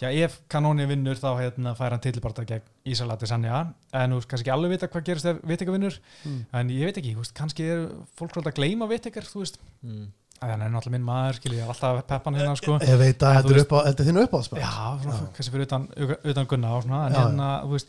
já, 0.00 0.08
ef 0.24 0.38
Cannonier 0.48 0.86
vinnur 0.90 1.18
þá 1.18 1.28
hérna, 1.40 1.74
fær 1.78 1.90
hann 1.94 2.00
titilbarta 2.04 2.44
gegn 2.46 2.62
Ísrael 2.86 3.10
Adesanya 3.16 3.60
en 3.92 4.10
þú 4.14 4.20
veist 4.20 4.28
kannski 4.30 4.46
ekki 4.48 4.54
alveg 4.54 4.70
vita 4.76 4.88
hvað 4.92 5.04
gerist 5.10 5.26
ef 5.32 5.40
Vittigur 5.44 5.74
vinnur 5.78 5.98
Mm. 6.24 6.44
en 6.52 6.68
ég 6.70 6.84
veit 6.88 6.96
ekki, 7.00 7.14
þú 7.16 7.22
veist, 7.24 7.34
kannski 7.34 7.66
er 7.68 7.84
fólk 8.18 8.32
svolítið 8.32 8.52
að 8.52 8.58
gleyma 8.60 8.88
Vittigur 8.90 9.26
þú 9.28 9.42
veist, 9.44 9.58
mm. 9.82 10.04
að 10.42 10.50
hann 10.54 10.62
er 10.62 10.70
náttúrulega 10.70 10.94
minn 10.98 11.06
maður 11.08 11.38
skilji, 11.40 11.58
ég 11.58 11.64
er 11.64 11.72
alltaf 11.74 12.04
peppan 12.06 12.34
hérna 12.38 12.54
sko 12.56 12.78
ég 12.78 12.98
veit 13.00 13.18
að 13.26 13.34
þetta 13.40 13.50
er 13.50 13.58
veist- 13.58 13.66
upp 13.66 13.74
á, 13.74 13.78
þetta 13.88 14.02
er 14.04 14.08
þínu 14.12 14.22
uppáðsbæð. 14.28 14.60
Já, 14.62 15.02
svona, 15.02 15.18
kannski 15.34 15.52
fyrir 15.56 15.66
utan, 15.66 15.88
utan 16.32 16.46
gunna 16.46 16.76
og 16.76 16.82
svona, 16.86 17.00
en 17.08 17.12
Já, 17.12 17.18
hérna, 17.24 17.48
þú 17.64 17.74
veist 17.74 17.88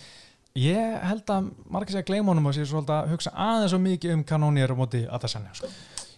ég 0.56 0.96
held 1.06 1.30
að 1.30 1.50
margir 1.70 1.94
sé 1.94 2.02
að 2.02 2.08
gleyma 2.10 2.32
honum 2.34 2.48
og 2.50 2.56
sé 2.58 2.66
svolítið 2.66 2.96
að 2.96 3.12
hugsa 3.14 3.32
aðeins 3.38 3.70
svo 3.76 3.80
mikið 3.84 4.14
um 4.16 4.24
kanónir 4.24 4.72
og 4.74 4.80
móti 4.82 5.04
Adesanya, 5.08 5.54
sko. 5.54 5.68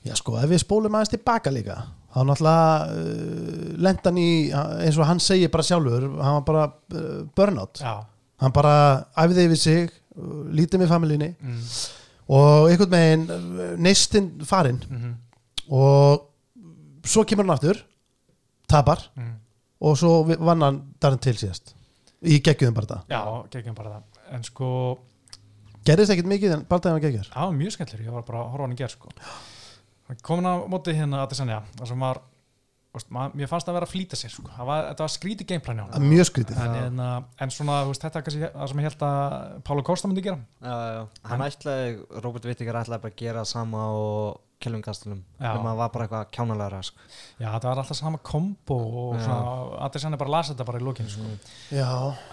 Já, 0.08 0.16
sko, 0.16 0.38
ef 0.40 0.50
við 0.50 0.64
spólum 0.64 0.96
aðeins 0.96 1.12
tilbaka 1.14 1.52
líka, 1.52 1.76
þá 2.12 2.20
náttúrulega 2.28 2.70
uh, 2.92 3.74
lendan 3.88 4.20
í, 4.20 4.30
eins 4.52 5.00
og 5.00 5.08
hann 5.10 5.22
segir 5.24 5.52
bara 5.54 5.66
sjálfur, 5.68 6.08
hann 6.20 6.38
var 6.40 6.46
bara 6.48 6.66
uh, 6.72 7.24
burnout. 7.38 7.82
Já, 7.84 8.02
Hann 8.42 8.54
bara 8.56 8.74
æfði 9.22 9.44
yfir 9.46 9.60
sig, 9.62 9.92
uh, 10.18 10.40
lítið 10.50 10.82
með 10.82 10.90
familíni 10.96 11.28
mm, 11.38 11.60
og 12.34 12.72
einhvern 12.72 12.94
veginn 12.96 13.28
uh, 13.36 13.68
neistinn 13.78 14.32
farinn 14.50 14.80
mm, 14.88 15.12
og 15.78 17.06
svo 17.06 17.24
kemur 17.30 17.46
hann 17.46 17.54
aftur, 17.56 17.84
tapar 18.72 19.04
mm. 19.14 19.36
og 19.86 20.00
svo 20.02 20.16
vann 20.32 20.66
hann 20.66 20.82
darinn 21.02 21.22
til 21.22 21.38
síðast 21.38 21.76
í 22.22 22.42
geggjum 22.44 22.74
bara 22.78 22.90
það. 22.96 23.06
Já, 23.14 23.22
geggjum 23.56 23.78
bara 23.78 23.96
það 23.96 24.36
en 24.36 24.46
sko, 24.48 24.68
Gerðist 25.82 26.14
ekkert 26.14 26.30
mikið 26.30 26.52
en 26.54 26.66
bara 26.70 26.84
það 26.84 26.94
var 26.94 27.02
geggjur. 27.08 27.30
var 27.34 27.56
mjög 27.58 27.74
skemmtilegur 27.74 28.06
ég 28.10 28.14
var 28.14 28.26
bara 28.28 28.42
að 28.44 28.52
horfa 28.54 28.66
hann 28.68 28.76
í 28.76 28.82
gerð, 28.82 28.98
sko 28.98 29.14
Hann 29.18 29.51
komin 30.26 30.50
á 30.50 30.54
móti 30.72 30.94
hérna 30.98 31.24
Adesanya 31.26 31.62
það 31.80 31.88
sem 31.92 32.04
var, 32.06 32.20
veist, 32.96 33.10
mað, 33.16 33.36
mér 33.40 33.50
fannst 33.52 33.68
það 33.70 33.74
að 33.74 33.78
vera 33.80 33.88
að 33.90 33.94
flýta 33.96 34.20
sér, 34.20 34.34
sko, 34.36 34.46
það 34.58 34.70
var, 34.72 34.86
þetta 34.92 35.06
var 35.06 35.14
skrítið 35.16 35.50
gameplan 35.54 35.82
Mjög 36.12 36.30
skrítið. 36.32 36.62
en, 36.66 37.02
en, 37.08 37.28
en 37.46 37.54
svona, 37.56 37.80
veist, 37.88 38.04
þetta 38.04 38.20
er 38.20 38.28
kannski 38.28 38.52
það 38.52 38.72
sem 38.74 38.84
ég 38.84 38.90
held 38.90 39.06
að 39.08 39.58
Pálo 39.70 39.84
Costa 39.88 40.12
myndi 40.12 40.26
gera 40.28 40.40
já, 40.60 40.78
já. 40.98 41.04
Hann 41.32 41.46
ætlaði, 41.48 41.92
Robert 42.26 42.48
Vittigar 42.52 42.82
ætlaði 42.84 43.06
bara 43.08 43.16
að 43.16 43.22
gera 43.24 43.46
sama 43.48 43.88
og 43.96 44.42
Kelvin 44.62 44.82
Gastelum 44.86 45.20
en 45.42 45.62
maður 45.66 45.78
var 45.82 45.90
bara 45.94 46.06
eitthvað 46.08 46.28
kjánalega 46.36 46.82
sko. 46.86 47.00
Já, 47.42 47.48
þetta 47.56 47.70
var 47.72 47.82
alltaf 47.82 47.98
sama 47.98 48.20
kombo 48.24 48.78
og 49.02 49.16
svona, 49.22 49.80
Adesanya 49.88 50.20
bara 50.22 50.34
lasa 50.36 50.54
þetta 50.54 50.68
bara 50.70 50.82
í 50.82 50.86
lókinu 50.86 51.10
sko. 51.10 51.32
Já, 51.74 51.88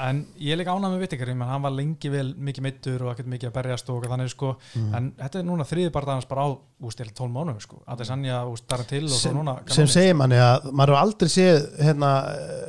en 0.08 0.20
ég 0.38 0.52
er 0.54 0.60
líka 0.60 0.74
ánægð 0.76 0.94
með 0.96 1.04
Vittikar 1.06 1.32
menn 1.34 1.48
hann 1.48 1.64
var 1.64 1.74
lengi 1.76 2.12
vel 2.12 2.34
mikið 2.36 2.66
meittur 2.68 3.06
og 3.06 3.12
ekkert 3.14 3.30
mikið 3.34 3.50
að 3.50 3.56
berjast 3.58 3.90
og 3.94 4.04
þannig 4.12 4.32
sko, 4.34 4.54
Mm. 4.74 4.94
en 4.94 5.10
þetta 5.18 5.38
er 5.40 5.46
núna 5.48 5.64
þriði 5.64 5.90
barndagans 5.94 6.28
bara 6.28 6.44
á, 6.44 6.48
úst, 6.84 6.98
12 7.00 7.30
mánuðum 7.32 7.60
sko, 7.62 7.80
Adesanya, 7.88 8.42
úst, 8.50 8.66
þar 8.68 8.84
til 8.86 9.04
og 9.04 9.10
svo 9.10 9.18
sem, 9.22 9.36
núna 9.36 9.56
sem 9.72 9.86
segir 9.86 10.14
manni 10.14 10.36
að 10.36 10.68
maður 10.72 10.94
hefur 10.94 11.02
aldrei 11.02 11.28
séð 11.32 11.58
hérna, 11.80 12.10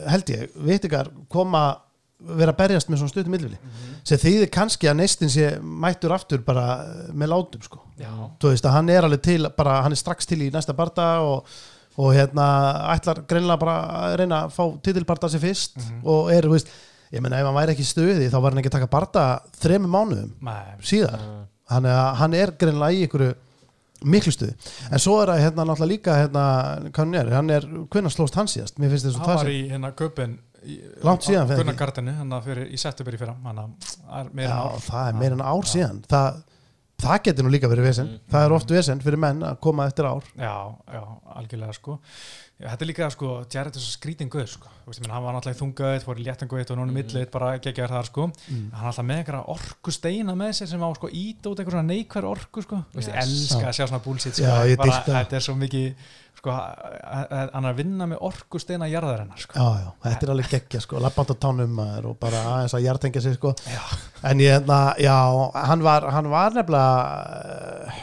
held 0.10 0.32
ég, 0.34 0.50
vitikar 0.56 1.10
koma 1.30 1.64
vera 2.20 2.52
að 2.52 2.58
berjast 2.60 2.90
með 2.92 3.00
svona 3.00 3.14
stuttum 3.14 3.32
millvili 3.32 3.58
sem 4.04 4.20
þýðir 4.20 4.50
kannski 4.52 4.90
að 4.92 4.98
neistin 5.00 5.30
sé 5.32 5.50
mættur 5.64 6.12
aftur 6.12 6.42
bara 6.44 6.66
með 7.16 7.30
látum 7.32 7.62
sko. 7.64 7.80
Þú 8.40 8.52
veist 8.52 8.66
að 8.68 8.76
hann 8.76 8.90
er 8.92 9.08
alveg 9.08 9.22
til 9.24 9.42
bara, 9.56 9.78
hann 9.86 9.96
er 9.96 10.00
strax 10.02 10.28
til 10.28 10.42
í 10.44 10.50
næsta 10.52 10.76
barda 10.76 11.08
og, 11.24 11.48
og 12.00 12.14
hérna 12.16 12.46
ætlar 12.96 13.22
greinilega 13.30 13.60
bara 13.62 13.78
að 14.10 14.18
reyna 14.24 14.42
að 14.46 14.56
fá 14.58 14.64
titilbarda 14.84 15.30
sér 15.32 15.44
fyrst 15.46 15.78
Mhm. 15.80 16.02
og 16.06 16.32
er, 16.36 16.44
þú 16.44 16.56
veist, 16.58 16.68
ég 17.14 17.22
menna 17.24 17.40
ef 17.40 17.46
hann 17.48 17.56
væri 17.56 17.74
ekki 17.76 17.86
í 17.88 17.92
stuði 17.94 18.30
þá 18.30 18.40
var 18.42 18.52
hann 18.52 18.60
ekki 18.64 18.70
að 18.74 18.78
taka 18.80 18.92
barda 18.92 19.24
þremi 19.62 19.88
mánuðum 19.88 20.32
Nei, 20.42 20.76
síðar. 20.84 21.20
Já. 21.24 21.46
þannig 21.76 21.96
að 22.02 22.16
hann 22.24 22.34
er 22.34 22.52
greinlega 22.52 22.94
í 23.00 23.08
ykkur 23.08 23.26
miklu 24.04 24.32
stuði, 24.32 24.54
en 24.92 25.00
svo 25.00 25.18
er 25.22 25.28
það 25.34 25.42
hérna 25.44 25.66
náttúrulega 25.68 25.92
líka 25.92 26.14
hérna, 26.16 26.44
hann 26.96 27.16
er, 27.20 27.32
hann 27.36 27.50
er 27.52 27.66
hvernig 27.92 28.14
slóst 28.14 28.36
hann 28.40 28.48
síðast, 28.48 28.78
mér 28.80 28.94
finnst 28.94 29.10
að 29.10 29.18
hann 29.20 29.28
það 29.28 29.42
var 29.42 29.50
í 29.52 29.58
hérna 29.72 29.92
köpun 29.92 30.38
Langt 31.06 31.26
síðan, 31.28 31.48
fyrir 31.48 31.62
Gunnar 31.64 31.76
ekki? 31.76 31.82
Gardenu, 31.84 32.16
hann 32.20 32.36
að 32.36 32.50
fyrir 32.50 32.72
í 32.74 32.80
september 32.82 33.16
í 33.16 33.22
fyrra. 33.22 33.36
Er 34.10 34.32
það 34.86 35.08
er 35.08 35.20
meira 35.22 35.38
en 35.38 35.46
ár 35.46 35.70
síðan. 35.70 36.02
Það, 36.10 36.42
það 37.00 37.24
getur 37.30 37.48
nú 37.48 37.54
líka 37.54 37.72
verið 37.72 37.90
vesen. 37.90 38.12
Mm. 38.12 38.28
það 38.34 38.46
er 38.46 38.58
oft 38.58 38.76
vesen 38.76 39.02
fyrir 39.06 39.22
menn 39.24 39.46
að 39.48 39.58
koma 39.64 39.88
eftir 39.90 40.10
ár. 40.10 40.28
Já, 40.36 40.54
já, 40.92 41.02
algjörlega 41.40 41.78
sko. 41.80 42.00
Já, 42.60 42.68
Þetta 42.74 42.84
er 42.84 42.90
líka 42.90 43.08
sko, 43.14 43.28
Jared 43.48 43.78
er 43.80 43.80
svo 43.80 43.94
skrítin 43.94 44.28
guð 44.28 44.50
sko, 44.52 44.68
hann 45.08 45.24
var 45.24 45.32
náttúrulega 45.32 45.56
í 45.56 45.60
þungaðið 45.62 46.02
fór 46.04 46.18
í 46.20 46.26
léttanguðið 46.26 46.74
og 46.74 46.80
núna 46.82 46.92
í 46.92 46.96
millið, 46.98 47.28
bara 47.32 47.54
geggjaður 47.64 47.94
þar 47.96 48.10
sko. 48.10 48.26
Mm. 48.28 48.66
hann 48.74 48.82
er 48.84 48.90
alltaf 48.90 49.06
með 49.08 49.22
einhverja 49.22 49.44
orku 49.54 49.94
steina 49.96 50.36
með 50.36 50.52
sér 50.58 50.70
sem 50.74 50.84
á 50.84 50.90
sko 50.98 51.08
ít 51.22 51.48
út 51.48 51.62
einhverja 51.64 51.86
neikværi 51.88 52.28
orku 52.28 52.66
sko, 52.66 52.82
Yes. 53.00 53.08
elska 53.08 53.62
Já. 53.64 53.70
að 53.70 53.78
sjá 53.78 53.86
svona 53.88 54.04
bullshit 54.04 54.36
sko, 54.36 55.14
þetta 55.16 55.40
er 55.40 55.46
svo 55.48 55.56
mikið 55.56 56.12
sko, 56.40 56.54
hann 56.56 57.66
er 57.66 57.70
að 57.70 57.80
vinna 57.82 58.08
með 58.10 58.24
orku 58.30 58.62
steina 58.62 58.88
jarðarinnar 58.90 59.42
sko. 59.44 59.56
já, 59.60 59.84
já, 59.84 59.90
þetta 60.06 60.28
er 60.28 60.34
alveg 60.36 60.54
geggja 60.56 60.84
sko, 60.86 61.02
labband 61.04 61.34
á 61.34 61.36
tánum 61.46 61.82
og 61.84 62.14
bara 62.22 62.44
aðeins 62.56 62.78
að 62.78 62.86
hjartengja 62.88 63.24
sig 63.26 63.40
sko. 63.40 63.54
Já. 63.68 63.82
en 64.32 64.44
ég, 64.44 64.64
na, 64.70 64.80
já, 65.02 65.18
hann 65.70 65.84
var 65.86 66.08
hann 66.16 66.32
var 66.32 66.56
nefnilega 66.56 67.98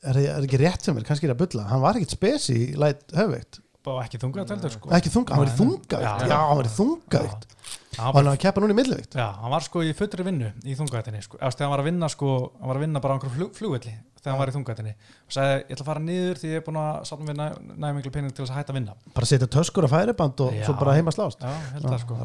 er, 0.00 0.20
er 0.20 0.44
ekki 0.46 0.60
rétt 0.62 0.86
sem 0.86 0.96
mér, 0.96 1.06
kannski 1.08 1.28
er 1.28 1.34
að 1.34 1.42
bulla. 1.42 1.66
Hann 1.68 1.82
var 1.82 1.98
ekkit 1.98 2.16
spes 2.16 2.48
í 2.54 2.60
læt 2.78 3.04
höfveitt 3.16 3.60
og 3.90 4.02
ekki 4.02 4.18
þungað 4.20 4.50
teltur 4.50 4.72
sko. 4.74 4.90
ekki 4.92 5.10
þunga, 5.12 5.34
hann 5.34 5.40
var 5.40 5.50
í 5.50 5.56
þungavíkt 5.56 6.24
já, 6.28 6.36
hann 6.36 6.58
var 6.58 6.68
í 6.68 6.72
þungavíkt 6.74 7.46
Já, 7.90 8.04
og 8.04 8.04
hann 8.04 8.26
var 8.26 8.28
að 8.34 8.40
keppa 8.42 8.62
núna 8.62 8.74
í 8.74 8.76
milliveikt 8.76 9.16
Já, 9.18 9.26
hann 9.40 9.52
var 9.54 9.64
sko 9.64 9.82
í 9.84 9.94
fullri 9.96 10.26
vinnu 10.26 10.50
í 10.62 10.76
þungaðinni 10.78 11.22
sko. 11.24 11.38
Þegar 11.40 11.64
hann 11.64 11.72
var 11.72 11.82
að 11.82 11.88
vinna 11.88 12.10
sko, 12.12 12.34
hann 12.60 12.70
var 12.70 12.78
að 12.78 12.84
vinna 12.84 13.02
bara 13.02 13.12
á 13.12 13.16
einhverjum 13.16 13.36
flug, 13.38 13.54
flugvelli 13.56 13.94
þegar 14.20 14.32
hann 14.34 14.40
var 14.40 14.50
í 14.50 14.54
þungaðinni 14.54 14.94
og 14.94 15.34
sagði, 15.34 15.58
ég 15.60 15.74
ætla 15.74 15.84
að 15.84 15.90
fara 15.90 16.02
niður 16.04 16.40
því 16.40 16.50
ég 16.50 16.60
er 16.60 16.64
búin 16.66 16.80
að 16.80 16.98
safna 17.10 17.28
við 17.30 17.38
næ, 17.40 17.46
næ 17.80 18.10
pening 18.10 18.34
til 18.34 18.44
þess 18.44 18.52
að 18.52 18.58
hætta 18.60 18.74
að 18.74 18.78
vinna. 18.78 18.96
Bara 19.16 19.30
setja 19.30 19.48
töskur 19.56 19.88
á 19.88 19.90
færiband 19.90 20.42
og 20.44 20.56
Já. 20.56 20.64
svo 20.66 20.76
bara 20.80 20.96
heima 20.98 21.14
slást. 21.14 21.40
Já, 21.44 21.80
það 21.80 21.98
sko. 22.04 22.18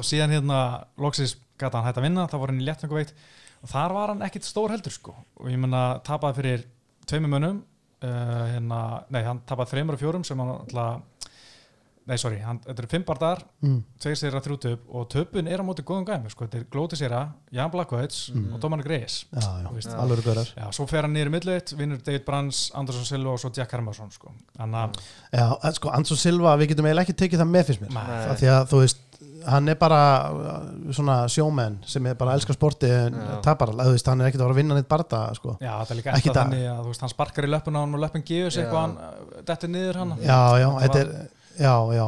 og 0.00 0.06
síðan 0.06 0.34
hérna, 0.36 0.60
loksis 1.02 1.36
gata 1.60 1.80
hann 1.80 1.90
hætta 1.90 2.02
að 2.02 2.08
vinna 2.08 2.26
þá 2.30 2.36
var 2.40 2.52
hann 2.52 2.62
í 2.62 2.66
léttanguveikt 2.66 3.14
og 3.62 3.72
þar 3.72 3.96
var 3.96 4.12
hann 4.14 4.24
ekkit 4.26 4.48
stór 4.48 4.74
heldur 4.74 4.94
sko. 4.94 5.16
Og 5.40 5.50
ég 5.52 5.60
menna 5.60 5.84
tapaði 6.06 6.40
fyrir 6.40 6.66
tveimur 7.06 7.32
mönnum 7.36 7.60
uh, 7.60 8.44
hérna, 8.54 8.80
nei, 9.12 9.22
hann 9.26 9.42
tapaði 9.48 9.76
þreymur 9.76 9.98
og 9.98 10.02
fjórum 10.02 10.26
sem 10.26 10.40
hann 10.40 10.54
alltaf 10.56 11.04
nei, 12.06 12.16
sorry, 12.20 12.38
hann, 12.44 12.60
þetta 12.64 12.82
eru 12.84 12.90
fimm 12.92 13.04
bardagar 13.06 13.42
mm. 13.64 13.78
tveir 14.02 14.18
sér 14.20 14.36
að 14.38 14.46
þrjú 14.46 14.58
töp 14.62 14.90
og 14.94 15.08
töpun 15.12 15.50
er 15.50 15.62
á 15.62 15.64
móti 15.66 15.84
góðum 15.86 16.06
gæmi, 16.06 16.30
sko, 16.32 16.46
þetta 16.46 16.60
er 16.60 16.68
Glóti 16.72 16.98
sér 17.00 17.16
Jan 17.54 17.72
Blackwood 17.72 18.14
Mm. 18.36 18.52
og 18.54 18.60
Þú 18.62 19.72
veist, 19.74 19.92
alveg 19.92 20.26
Já, 20.56 20.66
svo 20.74 20.86
fer 20.88 21.06
hann 21.06 21.14
niður 21.14 21.30
í 21.30 21.34
milliðitt, 21.36 21.72
vinnur 21.78 22.00
David 22.04 22.24
Brands, 22.26 22.70
Andersson 22.74 23.06
Silva 23.08 23.34
og 23.34 23.40
svo 23.42 23.50
Jack 23.54 23.72
Hermansson 23.74 24.12
sko. 24.14 24.32
Þannig 24.56 24.82
að, 24.82 25.00
já, 25.32 25.72
sko, 25.78 25.92
Ansson 25.96 26.20
Silva, 26.20 26.54
við 26.60 26.72
getum 26.72 26.88
eiginlega 26.88 27.06
ekki 27.06 27.18
tekið 27.24 27.42
það 27.42 27.52
með 27.52 27.68
fyrst 27.70 27.84
mér. 27.84 27.98
Af 28.02 28.40
því 28.40 28.50
að 28.52 28.70
þú 28.72 28.80
veist 28.84 29.02
hann 29.46 29.70
er 29.70 29.78
bara 29.78 30.00
uh, 30.32 30.64
svona 30.94 31.16
sjómenn 31.30 31.78
sem 31.88 32.06
er 32.10 32.16
bara 32.18 32.34
að 32.34 32.40
elska 32.40 32.56
sporti 32.56 32.90
en 32.90 33.16
tapar 33.44 33.70
alveg, 33.72 33.88
þú 33.88 33.94
veist, 33.94 34.10
hann 34.10 34.22
er 34.22 34.28
ekkert 34.30 34.42
að 34.42 34.48
fara 34.48 34.56
að 34.56 34.60
vinna 34.60 34.78
neitt 34.78 34.90
barða 34.90 35.22
sko. 35.38 35.54
já, 35.60 35.72
þetta 35.72 35.94
er 35.94 36.00
líka 36.00 36.16
það. 36.16 36.38
þannig 36.40 36.66
að 36.72 36.80
þú 36.80 36.90
veist, 36.90 37.04
hann 37.04 37.12
sparkar 37.12 37.46
í 37.46 37.52
löppun 37.52 37.78
á 37.78 37.80
hann 37.80 37.96
og 37.96 38.02
löppun 38.02 38.26
gefur 38.26 38.54
sig 38.56 38.64
eitthvað, 38.64 38.82
hann 38.82 38.96
uh, 38.98 39.40
dettur 39.50 39.72
niður 39.72 40.00
hann 40.02 40.14
já, 40.18 40.40
já, 40.62 40.68
þetta 40.82 41.02
er 41.04 41.12
já, 41.58 41.72
já, 41.96 42.04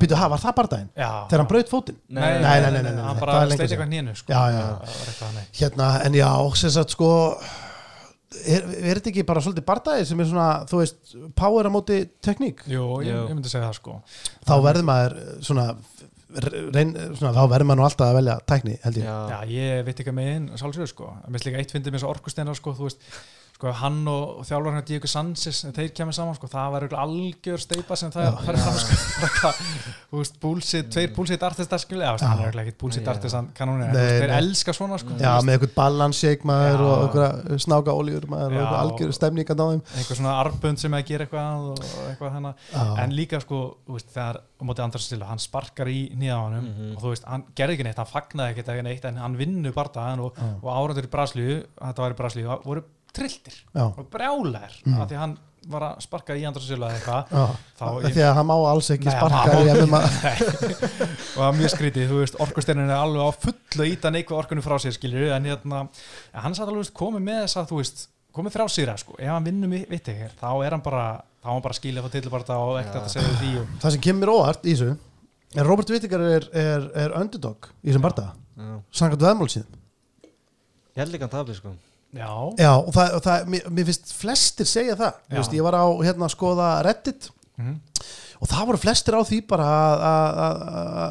býtu, 0.00 0.18
ha, 0.20 0.28
var 0.32 0.42
það 0.42 0.54
bardaginn? 0.60 0.90
Já, 0.96 1.10
þegar 1.30 1.42
hann 1.44 1.50
braut 1.54 1.72
fótinn? 1.72 1.98
Nei, 2.08 2.20
Nei, 2.20 2.30
nei, 2.44 2.60
nei, 2.60 2.70
nei, 2.70 2.82
nei, 2.82 2.92
nei, 2.92 3.02
hann 3.08 3.16
það 3.18 3.24
bara 3.26 3.40
sleiti 3.48 3.66
eitthvað 3.68 3.90
nénu 3.96 4.14
sko. 4.20 4.44
Hérna, 5.60 5.88
en 6.06 6.18
já, 6.20 6.30
sem 6.60 6.72
sagt 6.76 6.94
sko 6.94 7.10
er, 8.46 8.62
er 8.62 9.00
þetta 9.00 9.10
ekki 9.10 9.24
bara 9.26 9.42
svolítið 9.44 9.66
bardagi 9.66 10.06
sem 10.10 10.20
er 10.22 10.28
svona, 10.30 10.48
þú 10.70 10.82
veist, 10.82 11.00
power 11.38 11.66
á 11.66 11.70
móti 11.74 12.02
tekník? 12.22 12.62
Jú, 12.70 12.84
ég, 13.06 13.24
myndi 13.32 13.50
segja 13.50 13.66
það 13.70 13.80
sko 13.80 13.96
þá 14.46 14.52
verður 14.68 14.86
maður 14.86 15.16
svona, 15.48 15.64
reyn, 16.76 16.94
svona 17.18 17.32
þá 17.34 17.42
verður 17.50 17.66
maður 17.72 17.80
nú 17.82 17.86
alltaf 17.88 18.06
að 18.12 18.18
velja 18.20 18.36
tækni, 18.52 18.76
held 18.84 19.00
ég 19.02 19.08
Já. 19.10 19.16
Já, 19.34 19.38
ég 19.56 19.82
veit 19.88 20.02
ekki 20.04 20.14
með 20.14 20.30
einn 20.36 20.48
sálsögur 20.60 20.92
sko 20.92 21.10
Mér 21.24 21.34
finnst 21.34 21.48
líka 21.50 21.62
eitt 21.64 21.74
fyndið 21.74 21.90
með 21.96 21.98
þessu 22.04 22.10
orkusteinar 22.14 22.58
sko, 22.60 22.76
þú 22.78 22.86
veist 22.86 23.10
sko, 23.60 23.72
hann 23.76 24.00
og, 24.08 24.40
þjálfur 24.48 24.72
hann 24.78 24.86
Diego 24.88 25.10
Sanchez 25.10 25.60
þeir 25.76 25.92
kemur 25.94 26.16
saman, 26.16 26.34
sko, 26.38 26.48
það 26.50 26.72
var 26.74 26.86
algjör 27.04 27.60
steipa 27.60 27.98
sem 28.00 28.10
það 28.14 28.40
færi 28.46 28.62
fram 28.64 28.78
sko. 28.80 28.98
Bara, 29.20 29.52
þú 30.10 30.20
veist, 30.22 30.38
bullshit, 30.42 30.88
tveir 30.90 31.12
bullshit 31.14 31.42
artistar 31.46 31.80
skilja, 31.82 32.10
þú 32.10 32.16
veist, 32.16 32.26
hann 32.26 32.42
er 32.64 32.72
bullshit 32.80 33.04
Já. 33.04 33.10
artistan 33.12 33.50
kanónir, 33.56 33.92
þeir 33.94 34.32
elska 34.40 34.72
svona 34.76 34.98
sko, 35.00 35.14
Já, 35.20 35.34
með 35.44 35.58
eitthvað 35.58 35.74
balance 35.76 36.32
maður 36.48 36.80
Já. 36.80 36.88
og 36.88 37.04
eitthvað 37.04 37.62
snáka 37.66 37.94
ólíur 38.00 38.26
maður 38.32 38.50
og 38.50 38.56
Já. 38.56 38.60
eitthvað 38.64 38.80
algjör 38.84 39.14
stemning 39.20 39.52
að 39.52 39.60
náðum 39.60 39.82
einhver 40.00 40.18
svona 40.22 40.34
arbund 40.40 40.80
sem 40.82 40.94
er 40.96 41.02
að 41.04 41.10
gera 41.12 41.26
eitthvað 41.28 41.68
og 41.70 41.84
eitthvað 42.08 42.48
Já. 42.72 42.84
en 43.04 43.14
líka 43.16 43.40
sko, 43.44 43.60
þegar 44.00 44.40
á 44.40 44.62
móti 44.64 44.82
Andras 44.84 45.06
Silla, 45.10 45.28
hann 45.30 45.40
sparkar 45.42 45.88
í 45.92 46.00
nýðaðanum 46.16 46.64
Mhm. 46.70 46.96
og 46.96 47.02
þú 47.04 47.12
veist, 47.12 47.24
hann 47.28 47.44
gerði 47.56 47.76
ekki 47.76 47.84
neitt, 47.88 48.00
hann 48.00 48.06
fagnaði 48.10 48.64
ekki 48.64 48.82
neitt 48.86 49.04
en 49.08 49.16
hann 49.20 49.36
vinnur 49.36 49.72
bardaðan 49.76 50.20
og, 50.24 50.34
Já. 50.36 50.48
og 50.62 50.70
árandur 50.72 51.06
í 51.08 51.12
Braslíu, 51.12 51.60
þetta 51.80 52.04
var 52.04 52.12
í 52.14 52.18
Braslíu 52.18 52.58
voru 52.64 52.82
trilltir 53.16 53.56
og 53.84 54.02
brjálæðir 54.12 54.74
Mhm. 54.86 55.00
af 55.00 55.08
því 55.10 55.16
að 55.16 55.24
hann 55.24 55.38
var 55.68 55.82
að 55.84 55.98
sparka 56.00 56.34
í 56.40 56.44
Andras 56.48 56.64
Silla 56.70 56.88
eða 56.88 56.96
eitthvað. 56.96 57.56
Þá 57.76 57.84
því 58.14 58.22
að 58.24 58.34
hann 58.38 58.46
má 58.48 58.54
alls 58.70 58.86
ekki 58.94 59.10
Nei, 59.10 59.16
sparka 59.16 59.58
í 59.60 59.72
MMA 59.76 59.98
og 61.36 61.36
það 61.36 61.48
er 61.50 61.58
mjög 61.58 61.72
skrítið, 61.74 62.06
þú 62.08 62.20
veist, 62.22 62.38
orkusteinin 62.40 62.88
er 62.88 62.96
alveg 62.96 63.20
á 63.20 63.30
fullu 63.44 63.84
að 63.84 63.90
íta 63.92 64.12
neikvæð 64.14 64.38
orkunni 64.40 64.64
frá 64.64 64.78
sér 64.80 64.96
skilur 64.96 65.34
en 65.36 65.44
hérna, 65.50 65.82
hann 66.32 66.56
satt 66.56 66.72
alveg 66.72 66.88
komið 66.96 67.26
með 67.28 67.42
þess 67.44 67.60
að 67.60 67.68
þú 67.74 67.80
veist, 67.82 68.06
komið 68.32 68.56
frá 68.56 68.64
sér 68.72 68.94
sko, 69.02 69.18
ef 69.20 69.28
hann 69.34 69.44
vinnur 69.50 69.68
vitt 69.90 70.08
ekki, 70.14 70.30
þá 70.40 70.48
er 70.64 70.70
hann 70.78 70.86
bara 70.86 71.04
þá 71.20 71.46
er 71.48 71.52
hann 71.52 71.62
bara 71.68 71.74
skilja 71.76 72.02
frá 72.06 72.10
tilbarta 72.16 72.56
og 72.56 72.80
ekkert 72.80 73.04
að 73.04 73.12
segja 73.18 73.36
því 73.42 73.52
og, 73.60 73.76
Það 73.84 73.94
sem 73.96 74.04
kemur 74.08 74.24
mér 74.24 74.32
óvart 74.38 74.64
í 74.64 74.74
þessu 74.74 74.90
er 75.60 75.66
Robert 75.68 75.90
Whittaker 75.92 76.24
er, 76.38 76.48
er, 76.56 76.88
er 77.04 77.14
underdog 77.20 77.68
í 77.84 77.90
þessum 77.90 78.04
barda, 78.08 78.26
Já. 78.56 78.72
sangat 78.96 79.20
veðmálsíðum 79.28 79.78
Ég 80.96 81.04
held 81.04 81.30
tabi 81.30 81.54
sko 81.56 81.76
já, 82.14 82.30
Já, 82.58 82.72
og 82.78 82.92
það, 82.94 83.14
og 83.18 83.22
það 83.26 83.44
mér, 83.54 83.68
mér 83.70 83.84
finnst 83.90 84.12
flestir 84.18 84.66
segja 84.66 84.96
það. 84.98 85.14
Veist, 85.30 85.52
ég 85.54 85.62
var 85.62 85.74
á 85.78 85.86
hérna 86.02 86.26
að 86.26 86.34
skoða 86.34 86.70
Reddit 86.86 87.30
mm, 87.60 87.74
og 88.40 88.48
það 88.48 88.66
voru 88.70 88.78
flestir 88.80 89.14
á 89.14 89.22
því 89.22 89.38
bara 89.46 89.66
að- 89.68 90.00
að 90.10 90.30
að- 90.46 90.62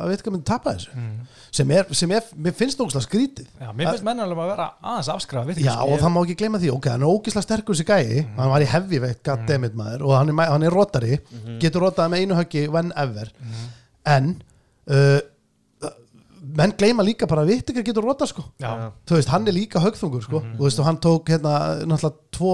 að 0.01 0.07
Whittaker 0.09 0.33
myndi 0.33 0.45
tapa 0.49 0.73
þessu. 0.73 0.95
Mm, 0.97 1.19
sem 1.51 1.71
er, 1.71 1.85
sem 1.97 2.11
er, 2.11 2.23
mér 2.37 2.53
finnst 2.53 2.77
ógslag 2.83 3.03
skrítið. 3.05 3.47
Já, 3.61 3.69
mér 3.73 3.89
finnst 3.93 4.03
menn 4.05 4.19
alveg 4.21 4.37
að 4.43 4.49
vera 4.51 4.67
aðeins 4.83 5.09
afskrafa, 5.13 5.45
veit 5.47 5.57
Já, 5.63 5.75
og 5.81 5.99
það 5.99 6.11
má 6.13 6.19
ekki 6.25 6.35
gleyma 6.41 6.59
því, 6.61 6.71
ok, 6.75 6.89
hann 6.89 7.01
er 7.05 7.09
ógislega 7.13 7.45
sterkur 7.47 7.75
þessi 7.75 7.87
gæi, 7.89 8.25
hann 8.37 8.49
var 8.53 8.61
í 8.61 8.69
heavyweight, 8.69 9.23
goddammit 9.23 9.73
maður 9.77 10.03
og 10.05 10.15
hann 10.17 10.29
er, 10.29 10.49
hann 10.51 10.63
er 10.63 10.69
rotari. 10.77 11.19
Getur 11.59 11.81
rotað 11.87 12.09
með 12.13 12.21
einu 12.25 12.35
höggi 12.37 12.67
whenever. 12.69 13.31
En 14.05 14.41
uh, 14.89 15.19
menn 16.41 16.73
gleyma 16.79 17.03
líka 17.03 17.27
bara 17.27 17.43
að 17.45 17.51
vitt 17.53 17.69
ekki 17.73 17.83
getur 17.89 18.05
rotað 18.07 18.31
sko. 18.31 18.43
Já, 18.61 18.91
þú 19.07 19.17
veist, 19.17 19.29
hann 19.33 19.47
er 19.47 19.55
líka 19.55 19.81
högþungur 19.83 20.23
sko. 20.25 20.41
Og 20.41 20.57
þú 20.59 20.65
veist, 20.67 20.79
og 20.79 20.85
hann 20.89 20.97
tók 21.03 21.29
hérna 21.33 21.53
náttúrulega 21.85 22.15
tvo 22.31 22.53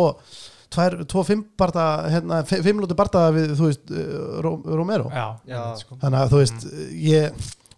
tvær, 0.75 0.95
tvo 1.07 1.23
fimm 1.23 1.43
barða 1.57 1.85
hérna, 2.11 2.39
fi- 2.49 2.61
fimm 2.65 2.79
lúti 2.81 2.95
barða 2.97 3.27
við, 3.31 3.53
þú 3.55 3.69
veist, 3.69 3.93
Ró- 4.43 4.61
Romero. 4.75 5.09
Já, 5.13 5.27
Já. 5.47 5.61
sko. 5.79 5.95
þannig 6.01 6.19
að 6.25 6.33
þú 6.33 6.41
veist, 6.41 6.65
ég 6.91 7.31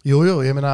jú, 0.08 0.22
jú, 0.24 0.38
ég 0.42 0.54
meina 0.56 0.72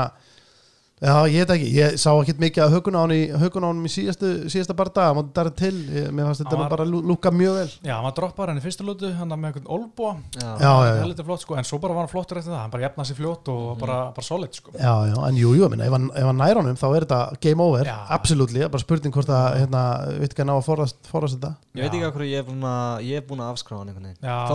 Já, 1.05 1.15
ég 1.29 1.43
veit 1.45 1.51
ekki, 1.55 1.67
ég 1.77 1.97
sá 2.01 2.09
ekkert 2.17 2.39
mikið 2.41 2.63
að 2.65 2.75
hökun 2.79 2.97
á 2.97 3.01
hann 3.05 3.13
í, 3.13 3.21
hökun 3.43 3.65
á 3.65 3.69
hann 3.69 3.83
í 3.85 3.91
síðastu, 3.93 4.29
síðasta 4.49 4.75
barða, 4.79 5.05
hann 5.11 5.19
mátti 5.19 5.33
dara 5.37 5.51
til, 5.53 5.73
ég, 5.93 6.07
mér 6.17 6.29
fannst 6.31 6.41
þetta 6.45 6.55
Hann 6.57 6.63
var- 6.65 6.73
bara 6.73 6.87
lú- 6.89 7.03
lúka 7.05 7.29
mjög 7.35 7.55
vel. 7.59 7.71
Já, 7.85 7.93
hann 7.99 8.05
var 8.09 8.15
droppar 8.17 8.49
henni 8.49 8.63
fyrstu 8.65 8.87
lútu, 8.89 9.11
hann 9.15 9.29
var 9.29 9.37
með 9.43 9.51
einhvern 9.53 9.69
olbúa 9.77 10.15
Já. 10.41 10.49
Já, 10.57 10.73
já, 10.81 10.95
já. 10.95 11.03
heldur 11.05 11.25
flott 11.29 11.41
sko, 11.45 11.57
en 11.61 11.65
svo 11.69 11.79
bara 11.83 11.95
var 11.95 12.07
hann 12.07 12.13
flottur 12.15 12.39
eftir 12.41 12.53
það 12.55 12.63
hann 12.65 12.71
bara 12.71 12.83
jafnaði 12.89 13.11
sér 13.11 13.19
fljótt 13.21 13.49
og 13.53 13.79
bara, 13.79 13.99
bara 14.17 14.25
solid 14.25 14.55
sko 14.55 14.73
Já, 14.81 14.95
já, 15.13 15.17
en 15.29 15.35
jú, 15.37 15.53
jú, 15.59 15.69
minna, 15.69 15.85
ef 15.85 15.93
hann, 15.93 16.11
ef 16.15 16.25
hann 16.25 16.39
nær 16.41 16.55
honum 16.63 16.77
þá 16.81 16.87
er 16.97 17.05
þetta 17.05 17.41
game 17.41 17.61
over, 17.61 17.85
Já. 17.85 17.99
absolutely, 18.09 18.65
bara 18.69 18.81
spurning 18.81 19.13
hvort 19.13 19.29
að, 19.29 19.59
hérna, 19.61 19.85
veit 20.19 20.33
ekki 20.33 20.43
að 20.43 20.49
ná 20.49 20.57
að 20.57 20.65
forðast, 20.71 20.97
forðast 21.13 21.37
þetta. 21.39 21.53
Ég 21.77 21.83
veit 21.85 21.93
ekki 22.01 22.09
af 22.09 22.15
hverju 22.17 22.31
ég 22.33 22.39
er 22.39 22.49
búin 22.49 22.65
að 22.65 23.05
ég 23.05 23.17
er 23.21 23.45
afskráða 23.45 23.79
hann 23.85 23.89
einhvern 23.93 24.09
veginn 24.09 24.25
Já. 24.25 24.47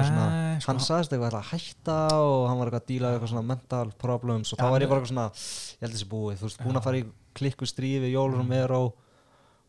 Á 0.00 0.10
Mm. 0.10 0.10
Eitthvað 0.10 0.10
svona, 0.10 0.60
sko. 0.60 0.70
hann 0.72 0.80
sagðist 0.86 1.12
eitthvað 1.12 1.36
að 1.40 1.50
hætta 1.50 1.96
og 2.20 2.48
hann 2.48 2.58
var 2.58 2.66
eitthvað 2.70 2.82
að 2.82 2.90
díla 2.90 3.10
eitthvað 3.14 3.30
svona 3.32 3.46
mental 3.50 3.92
problems 3.98 4.52
og 4.52 4.58
þá 4.58 4.70
var 4.70 4.80
ég 4.80 4.82
er- 4.82 4.88
bara 4.88 5.00
eitthvað 5.00 5.12
svona, 5.12 5.28
ég 5.30 5.80
held 5.86 5.94
þessi 5.94 6.08
búið 6.10 6.36
Þú 6.40 6.46
veist, 6.48 6.60
búin 6.64 6.76
að 6.80 6.82
fara 6.88 7.00
í 7.00 7.04
klikku 7.34 7.66
stríði 7.66 8.00
við 8.04 8.12
Jólur 8.16 8.40
og 8.40 8.48
Mero 8.48 8.82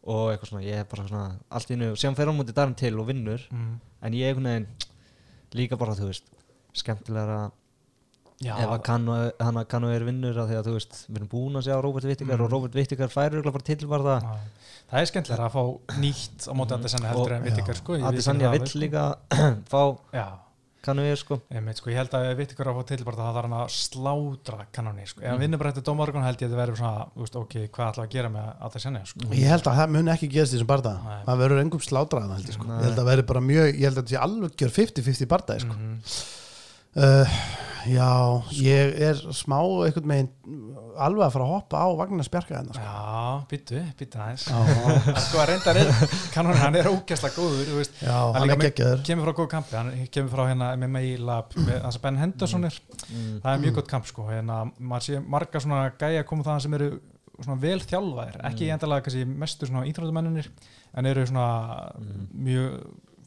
og 0.04 0.32
eitthvað 0.34 0.50
svona, 0.50 0.64
ég 0.66 0.80
er 0.82 0.86
bara 0.90 1.08
svona 1.08 1.38
allt 1.52 1.72
í 1.72 1.76
nú, 1.78 1.92
síðan 1.96 2.16
fer 2.18 2.26
hann 2.32 2.38
mútið 2.40 2.54
daginn 2.58 2.76
til 2.76 3.00
og 3.00 3.08
vinnur 3.08 3.42
mm. 3.52 3.80
en 4.02 4.14
ég 4.14 4.32
einhvern 4.32 4.50
veginn 4.50 4.68
líka 5.54 5.78
bara, 5.78 5.94
þú 5.94 6.08
veist, 6.10 6.24
skemmtilega 6.74 7.52
Já, 8.42 8.56
ef 8.58 8.72
að 8.74 8.88
hann 9.46 9.58
að 9.62 9.68
kannu 9.70 9.90
er 9.94 10.04
vinnur 10.08 10.38
af 10.42 10.48
því 10.50 10.56
að 10.58 10.68
þú 10.70 10.74
veist, 10.78 10.96
við 11.10 11.18
erum 11.22 11.28
búin 11.30 11.60
að 11.60 11.66
sjá 11.68 11.76
Robert 11.86 12.06
Vittigar 12.10 12.38
Mm. 12.40 12.46
og 12.48 12.52
Robert 12.56 12.74
Vittigar 12.74 13.10
færur 13.14 13.44
bara 13.52 13.68
tilvarða 13.68 14.16
það 14.92 15.02
er 15.02 15.06
skemmtilega 15.12 15.46
að 15.46 15.54
fá 15.54 15.64
nýtt 16.02 16.48
á 16.50 16.54
móti 16.58 16.74
Adesanya 16.74 17.12
heldur 17.14 17.32
Og- 17.32 17.36
en 17.38 17.44
Vittikar 17.46 17.76
sko 17.78 17.98
ég 18.00 18.08
Adesanya 18.10 18.50
viðurkenni 18.50 18.60
vill 18.60 18.72
það, 18.72 18.82
líka 18.82 19.04
fá 19.72 19.84
Já, 20.18 20.26
kannu 20.82 21.04
er 21.06 21.16
sko. 21.22 21.38
Sko, 21.78 21.90
ég 21.94 21.98
held 22.02 22.10
að 22.18 22.26
ef 22.32 22.38
Vittikar 22.42 22.66
á 22.66 22.72
að 22.74 22.78
fá 22.82 22.86
til 22.90 23.04
bara 23.06 23.18
það 23.22 23.36
þarf 23.38 23.46
hann 23.46 23.58
að 23.62 23.70
slátra 23.78 24.66
kanóni 24.74 25.06
sko. 25.08 25.22
ef 25.22 25.28
hann 25.30 25.38
Mm. 25.38 25.44
vinnur 25.46 25.60
bara 25.62 25.70
eftir 25.70 25.86
dómargun 25.86 26.26
held 26.26 26.42
ég 26.42 26.50
að 26.50 26.56
það 26.56 26.62
verður 26.66 26.78
svona 26.82 27.06
þú 27.14 27.22
veist, 27.22 27.36
ok, 27.38 27.54
hvað 27.70 27.92
ætla 27.94 28.04
að 28.08 28.10
gera 28.18 28.30
með 28.34 28.46
Adesanya 28.66 29.06
sko. 29.06 29.20
Ég 29.30 29.48
held 29.54 29.64
að 29.70 29.78
það 29.78 29.90
muni 29.94 30.12
ekki 30.18 30.32
gerast 30.34 30.54
í 30.54 30.58
þessum 30.58 30.72
barða, 30.74 30.96
það 31.30 31.38
verður 31.46 31.62
engum 31.62 31.80
slátraðan, 31.86 32.42
Uh, 36.92 37.36
já, 37.88 38.08
ég 38.60 38.98
er 39.00 39.20
smá 39.32 39.58
einhvern 39.62 40.08
megin 40.10 40.30
alveg 41.00 41.24
að 41.24 41.34
fara 41.36 41.46
að 41.46 41.52
hoppa 41.54 41.82
á 41.82 41.88
Vagnar 41.96 42.26
Spjarka 42.28 42.58
hérna, 42.58 42.76
sko. 42.76 42.84
Já, 42.84 43.46
byttu, 43.52 43.84
byttu 44.00 44.20
aðeins 44.20 44.44
sko 45.26 45.40
að 45.42 45.48
reynda 45.54 45.76
er 45.80 45.92
kanóni, 46.34 46.60
hann 46.60 46.78
er 46.82 46.90
ógæslega 46.92 47.38
góður 47.38 47.72
já, 47.88 48.12
Hann 48.12 48.36
hann 48.42 48.54
er 48.58 48.64
geggjaður. 48.66 49.04
kemur 49.08 49.30
frá 49.30 49.38
góð 49.40 49.50
kampi, 49.56 49.78
hann 49.80 49.92
kemur 50.12 50.34
frá 50.36 50.44
hérna 50.52 50.72
MMA 50.82 51.04
lab 51.24 51.56
með 51.58 51.78
það 51.78 51.96
sem 51.96 52.06
Ben 52.06 52.22
Henderson 52.22 52.68
er 52.68 52.80
mm. 52.92 53.34
það 53.46 53.52
er 53.54 53.64
mjög 53.66 53.78
gott 53.80 53.92
kamp 53.96 54.10
sko 54.12 54.28
hérna, 54.28 54.62
maður 54.78 55.08
sé 55.08 55.22
marga 55.38 55.64
svona 55.64 55.84
gæja 56.04 56.28
koma 56.28 56.48
það 56.48 56.64
sem 56.66 56.80
eru 56.80 56.90
svona 57.42 57.62
vel 57.64 57.80
þjálfaðir, 57.82 58.42
ekki 58.52 58.68
mm. 58.68 58.74
endalega 58.76 59.08
kannski 59.08 59.30
mestu 59.46 59.70
svona 59.70 59.88
íþróttumenninir 59.90 60.52
en 61.00 61.08
eru 61.10 61.24
svona 61.30 61.48
mjög 62.36 62.82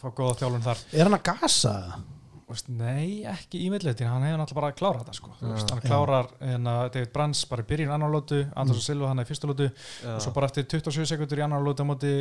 fá 0.04 0.10
góða 0.12 0.42
þjálfun 0.42 0.68
þar 0.68 0.84
Er 0.92 1.08
hann 1.08 1.16
að 1.16 1.24
gasa? 1.32 1.78
Þú 1.94 2.23
veist, 2.48 2.68
nei, 2.68 3.24
ekki 3.28 3.60
í 3.64 3.70
millitin, 3.72 4.08
hann 4.10 4.24
hefur 4.26 4.40
náttúrulega 4.40 4.60
bara 4.60 4.70
að 4.72 4.78
klára 4.80 5.02
þetta 5.02 5.16
sko. 5.18 5.32
Veist, 5.40 5.72
hann 5.72 5.82
klárar 5.84 6.30
hérna, 6.40 6.74
David 6.94 7.12
Brands 7.14 7.44
bara 7.50 7.64
í 7.64 7.68
byrjun 7.70 7.94
annar 7.96 8.12
lótu, 8.12 8.40
Anders 8.52 8.80
mm. 8.80 8.86
Silva 8.88 9.10
hann 9.12 9.22
í 9.22 9.26
fyrsta 9.28 9.50
lótu 9.50 9.68
og 9.68 10.20
svo 10.22 10.34
bara 10.36 10.50
eftir 10.50 10.66
27 10.76 11.08
sekundur 11.14 11.40
í 11.40 11.46
annar 11.46 11.64
lótu 11.64 11.86
á 11.86 11.88
móti 11.88 12.12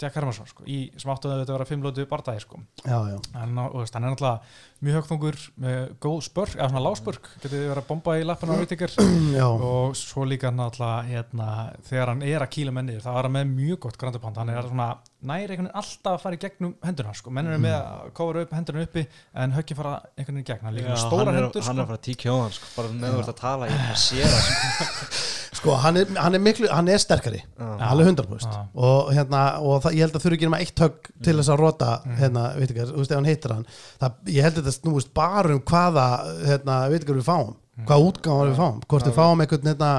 Jack 0.00 0.18
Hermansson 0.18 0.50
sko, 0.50 0.66
í 0.68 0.82
sem 1.00 1.12
áttu 1.12 1.30
að 1.30 1.42
þetta 1.44 1.56
vera 1.56 1.68
5 1.72 1.86
lótu 1.88 2.06
bardagi 2.10 2.44
sko. 2.44 2.60
Hann, 2.86 3.24
hann 3.34 3.56
er 3.56 4.10
náttúrulega 4.10 4.36
mjög 4.80 4.96
högþungur 4.96 5.38
með 5.60 5.78
góð 6.00 6.18
spörk, 6.24 6.54
eða 6.56 6.68
svona 6.70 6.82
láspörk 6.86 7.28
getur 7.34 7.52
þið 7.52 7.64
verið 7.68 7.82
að 7.82 7.88
bomba 7.90 8.16
í 8.16 8.24
lappinu 8.24 8.56
á 8.56 8.60
Vittiker 8.62 8.94
já. 9.38 9.46
og 9.46 9.96
svo 9.98 10.24
líka 10.28 10.52
náttúrulega 10.54 11.02
hérna, 11.10 11.48
þegar 11.88 12.12
hann 12.14 12.24
er 12.30 12.44
að 12.46 12.52
kýla 12.56 12.74
menni 12.76 12.96
þá 13.00 13.10
er 13.12 13.28
hann 13.28 13.36
með 13.36 13.52
mjög 13.52 13.82
gott 13.84 14.00
grandupand 14.00 14.40
hann 14.40 14.52
er 14.54 14.70
svona 14.70 14.88
næri 15.20 15.52
einhvern 15.52 15.68
veginn 15.68 15.80
alltaf 15.82 16.16
að 16.16 16.22
fara 16.24 16.38
í 16.38 16.40
gegnum 16.40 16.74
hendurna 16.86 17.14
sko. 17.16 17.32
menn 17.36 17.50
eru 17.50 17.60
með 17.60 17.76
að 17.76 18.12
kóra 18.16 18.44
upp 18.46 18.54
hendurna 18.56 18.86
uppi 18.86 19.04
en 19.44 19.56
höggin 19.58 19.80
fara 19.80 19.94
einhvern 20.16 20.40
veginn 20.40 20.44
í 20.44 20.48
gegn. 20.48 20.64
Hann 20.64 20.80
er 20.80 21.02
stóra 21.02 21.26
hann 21.28 21.36
er, 21.36 21.48
hendur 21.50 21.66
hann 21.66 21.82
er 21.82 21.84
sko. 21.84 21.84
að 21.84 21.90
fara 21.90 22.00
að 22.00 22.06
tíkja 22.08 22.32
á 22.32 22.36
hann 22.40 22.56
sko, 22.56 22.70
bara 22.78 22.94
með 22.94 23.16
þú 23.16 23.20
ert 23.24 23.32
að 23.34 23.40
tala 23.42 23.68
ég 23.68 23.82
bara 23.84 24.00
sé 24.00 24.30
það 24.30 25.49
sko. 25.52 25.74
Hann 25.82 25.96
er, 25.96 26.06
hann 26.16 26.34
er 26.34 26.42
miklu, 26.44 26.68
hann 26.70 26.88
er 26.88 26.98
sterkari 27.02 27.40
Já. 27.58 27.68
alveg 27.90 28.06
100% 28.14 28.46
Já. 28.52 28.60
og, 28.74 29.10
hérna, 29.16 29.42
og 29.60 29.82
það, 29.82 29.96
ég 29.98 30.04
held 30.06 30.14
að 30.18 30.24
þurfi 30.24 30.36
ekki 30.38 30.48
nema 30.50 30.60
eitt 30.62 30.78
högg 30.84 31.10
til 31.22 31.36
þess 31.40 31.50
að 31.54 31.58
rota 31.64 31.90
Mm. 32.06 32.16
hérna, 32.20 32.44
veit 32.58 32.70
ekki, 32.70 32.86
þú 32.92 32.96
veist, 33.00 33.10
ef 33.10 33.16
hann 33.18 33.24
hittir 33.30 33.54
hann 33.54 33.66
það, 34.00 34.12
ég 34.26 34.42
held 34.46 34.56
að 34.58 34.62
þetta 34.64 34.76
snúist 34.78 35.12
bara 35.14 35.54
um 35.54 35.60
hvaða 35.60 36.06
hérna, 36.46 36.88
veit 36.90 37.02
ekki 37.04 37.16
við 37.18 37.26
fáum 37.26 37.54
Mm. 37.80 37.86
hvaða 37.86 38.06
útgáma 38.12 38.48
við 38.50 38.56
fáum, 38.60 38.80
hvort 38.86 39.06
við 39.06 39.14
fáum 39.16 39.40
einhvern 39.40 39.68
hérna, 39.70 39.90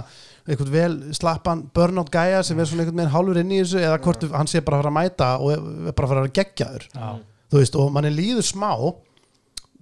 einhvern 0.47 0.71
vel 0.71 1.13
slappan 1.13 1.63
burnout 1.73 2.09
gæja 2.11 2.43
sem 2.43 2.59
er 2.59 2.65
svona 2.65 2.83
einhvern 2.85 2.97
veginn 3.01 3.13
hálfur 3.15 3.37
inn 3.41 3.51
í 3.51 3.61
þessu 3.63 3.79
eða 3.81 3.99
hvort 4.01 4.25
hann 4.31 4.47
sé 4.47 4.61
bara 4.61 4.77
að 4.77 4.83
fara 4.83 4.91
að 4.91 4.99
mæta 4.99 5.29
og 5.39 5.51
er 5.51 5.91
bara 5.91 6.05
að 6.05 6.11
fara 6.11 6.21
að 6.21 6.27
vera 6.27 6.37
geggjaður 6.39 6.83
Já. 6.93 7.09
þú 7.51 7.57
veist, 7.61 7.75
og 7.75 7.91
manni 7.91 8.11
líður 8.15 8.45
smá 8.45 8.71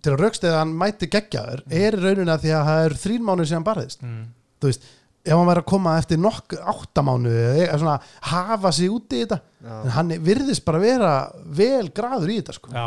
til 0.01 0.13
að 0.13 0.21
raukst 0.23 0.43
eða 0.47 0.59
hann 0.63 0.73
mæti 0.79 1.09
geggjaður 1.11 1.61
er 1.69 1.97
í 1.97 1.99
rauninni 2.03 2.31
að 2.31 2.43
því 2.45 2.51
að 2.55 2.67
það 2.69 2.85
eru 2.85 2.99
þrín 3.03 3.25
mánuð 3.27 3.47
sem 3.49 3.57
hann 3.59 3.67
barðist 3.67 4.01
Mm. 4.03 4.25
þú 4.61 4.69
veist, 4.69 4.83
ef 5.29 5.37
hann 5.37 5.47
væri 5.49 5.61
að 5.63 5.69
koma 5.69 5.95
eftir 6.01 6.19
nokk 6.21 6.57
áttamánu 6.73 7.31
eða 7.63 7.79
svona 7.79 7.95
hafa 8.33 8.71
sig 8.75 8.89
út 8.93 9.13
í 9.13 9.23
þetta 9.23 9.39
Já. 9.39 9.73
en 9.79 9.93
hann 9.95 10.13
virðist 10.25 10.65
bara 10.65 10.81
vera 10.83 11.13
vel 11.45 11.89
graður 11.93 12.33
í 12.33 12.37
þetta 12.41 12.55
sko. 12.57 12.73
Já, 12.73 12.85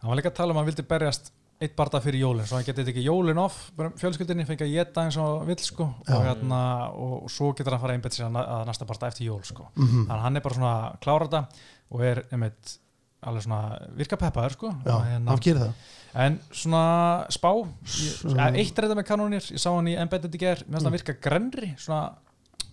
hann 0.00 0.10
var 0.12 0.20
líka 0.20 0.32
að 0.32 0.38
tala 0.40 0.52
um 0.52 0.58
að 0.60 0.64
hann 0.64 0.70
vildi 0.72 0.88
berjast 0.90 1.32
eitt 1.60 1.74
barða 1.76 2.00
fyrir 2.00 2.22
jólin, 2.22 2.46
svo 2.48 2.56
hann 2.56 2.64
getið 2.64 2.86
ekki 2.88 3.02
jólin 3.04 3.40
off 3.42 3.66
bara 3.76 3.90
fjölskyldinni, 4.00 4.46
fengið 4.48 4.64
að 4.64 4.76
geta 4.78 5.02
eins 5.04 5.18
og 5.20 5.42
vill 5.48 5.58
sko, 5.60 5.90
og, 6.06 6.22
hérna, 6.24 6.60
og 6.96 7.26
svo 7.32 7.50
getur 7.52 7.76
hann 7.76 7.82
fara 7.82 7.96
einbætt 7.98 8.16
sér 8.16 8.30
að 8.30 8.38
að 8.46 8.62
næsta 8.70 8.86
barða 8.88 9.10
eftir 9.12 9.26
jól 9.28 9.42
sko. 9.44 9.66
Mhm. 9.76 10.06
þannig 10.06 10.14
að 10.16 10.22
hann 10.24 10.36
er 10.40 10.46
bara 10.46 10.56
svona 10.56 10.70
að 10.78 11.00
klára 11.04 11.28
þetta 11.28 11.42
og 11.90 12.06
er 12.08 12.22
einmitt 12.32 12.78
alveg 13.22 13.42
svona 13.44 13.78
virka 13.96 14.16
peppaður 14.16 14.52
sko. 14.56 14.72
Já, 14.84 14.94
og, 14.94 15.04
hérna, 15.04 15.28
hann 15.34 15.42
gerir 15.44 15.60
það. 15.66 15.72
En 16.20 16.40
svona 16.50 17.26
spá 17.30 17.50
ég, 17.54 18.24
Mm. 18.24 18.56
eitt 18.56 18.74
þetta 18.74 18.96
með 18.98 19.06
kanónir, 19.06 19.44
ég 19.52 19.60
sá 19.62 19.70
hann 19.74 19.86
í 19.86 19.94
embedded 19.96 20.34
í 20.34 20.38
ger, 20.38 20.64
mér 20.66 20.80
finnst 20.80 20.88
hann 20.88 20.96
virka 20.98 21.14
grenri 21.20 21.74
svona 21.78 22.14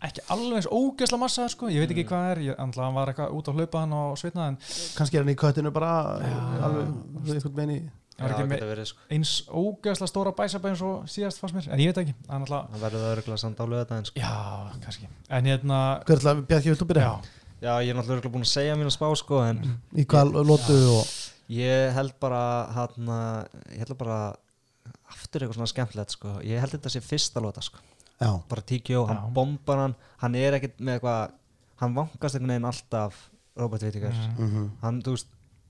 ekki 0.02 0.22
alveg 0.30 0.56
eins 0.60 0.68
ógeðsla 0.69 1.18
massa 1.19 1.48
sko, 1.49 1.68
ég 1.74 1.80
veit 1.82 1.91
ekki 1.94 2.06
hvað 2.10 2.32
er, 2.32 2.41
ég, 2.52 2.56
andla, 2.61 2.84
hann 2.86 2.94
var 2.98 3.07
eitthvað 3.11 3.32
út 3.34 3.48
á 3.49 3.52
hlaupa 3.53 3.80
hann 3.82 3.94
og 3.98 4.18
svitna 4.18 4.48
en 4.52 4.57
kannski 4.98 5.18
er 5.18 5.24
hann 5.26 5.34
í 5.34 5.38
köttinu 5.38 5.72
bara 5.74 5.94
alveg, 6.61 6.91
við 7.26 7.40
eitthvað 7.40 7.56
meini 7.57 7.78
hann 8.18 8.30
var 8.32 8.45
Já, 8.57 8.65
verið, 8.65 8.86
sko. 8.90 8.99
eins 9.14 9.32
ógeðsla 9.49 10.07
stóra 10.10 10.34
bæsabæn 10.38 10.74
eins 10.74 10.82
og 10.86 11.03
síðast 11.10 11.38
fannst 11.41 11.56
mér, 11.57 11.68
en 11.74 11.80
ég 11.82 11.91
veit 11.94 12.02
ekki 12.03 12.15
hann 12.30 12.45
verður 12.45 13.02
það 13.02 13.11
örgulega 13.15 13.38
samt 13.41 13.57
álöðu 13.61 13.82
þetta 13.86 13.98
en 13.98 14.06
sko. 14.06 14.22
já, 14.22 14.34
kannski. 14.86 15.07
En 15.30 15.45
hérna, 15.45 15.82
Bjarki, 16.06 16.69
viltu 16.74 16.86
byrja? 16.90 17.02
já, 17.06 17.22
já, 17.61 17.71
ég 17.84 17.91
er 17.91 17.97
náttúrulega 17.97 18.31
búin 18.34 18.45
að 18.45 18.51
segja 18.53 18.75
mín 18.77 18.89
að 18.89 18.95
spá 18.97 19.07
sko, 19.19 19.41
en 19.45 19.61
í 19.97 20.05
hvað 20.09 20.35
lótu 20.47 20.77
og 20.93 21.13
ég 21.53 21.93
held 21.95 22.13
bara 22.21 22.41
hana, 22.75 23.19
ég 23.71 23.84
held 23.85 23.97
bara 23.99 24.19
aftur 25.13 25.43
eitthvað 25.43 25.59
svona 25.59 25.71
skemmtilegt 25.71 26.15
sko. 26.15 26.35
ég 26.45 26.59
held 26.61 26.75
þetta 26.75 26.91
sé 26.91 27.01
fyrsta 27.03 27.43
lóta 27.43 27.63
sko. 27.63 27.79
já, 28.19 28.31
bara 28.49 28.61
tíkjó, 28.61 29.05
hann 29.07 29.17
Já. 29.21 29.34
bombar 29.34 29.77
hann. 29.77 29.95
Hann 30.17 30.35
er 30.35 30.57
ekkert 30.57 30.79
með 30.79 30.97
eitthvað 30.99 31.31
hann 31.81 31.95
vankast 31.97 32.35
einhvern 32.35 32.53
veginn 32.55 32.69
alltaf 32.71 33.17
Robert 33.57 33.84
Whittaker. 33.84 34.13
Mm 34.38 34.69
hann, 34.81 35.01
þú 35.05 35.15
veist, 35.15 35.27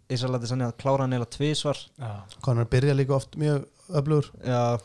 Ísrael 0.07 0.37
að 0.39 0.61
að 0.63 0.77
klára 0.79 1.03
hann 1.03 1.13
eða 1.17 1.27
tvísvar 1.27 1.77
já, 1.99 2.11
Conor 2.41 2.65
byrja 2.71 2.93
líka 2.95 3.15
oft 3.17 3.35
mjög 3.35 3.65
öflugur? 3.91 4.29
Já. 4.43 4.79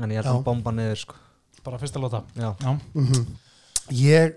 En 0.00 0.10
ég 0.10 0.16
held 0.16 0.24
Já. 0.24 0.30
að 0.30 0.34
hann 0.34 0.44
bomba 0.46 0.72
niður 0.72 0.96
sko. 0.96 1.14
bara 1.64 1.78
fyrsta 1.78 2.00
lóta 2.00 2.22
já, 2.34 2.54
já, 2.62 2.78
mm 2.94 3.26
ég 3.94 4.34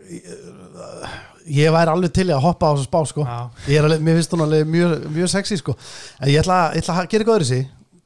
ég 1.51 1.73
væri 1.73 1.91
alveg 1.91 2.13
til 2.15 2.27
að 2.29 2.43
hoppa 2.45 2.71
á 2.71 2.73
þessu 2.75 2.87
spá 2.87 2.99
sko. 3.09 3.25
er 3.67 3.85
alveg, 3.85 4.03
mér 4.05 4.19
finnst 4.19 4.33
hún 4.35 4.45
alveg 4.45 4.67
mjög, 4.69 5.07
mjög 5.15 5.31
sexy 5.33 5.57
sko. 5.59 5.75
en 6.21 6.29
ég 6.29 6.41
ætla, 6.43 6.59
ég 6.75 6.83
ætla 6.83 6.97
að 7.01 7.09
gera 7.11 7.23
eitthvað 7.23 7.39
öðru 7.39 7.49
sí 7.49 7.61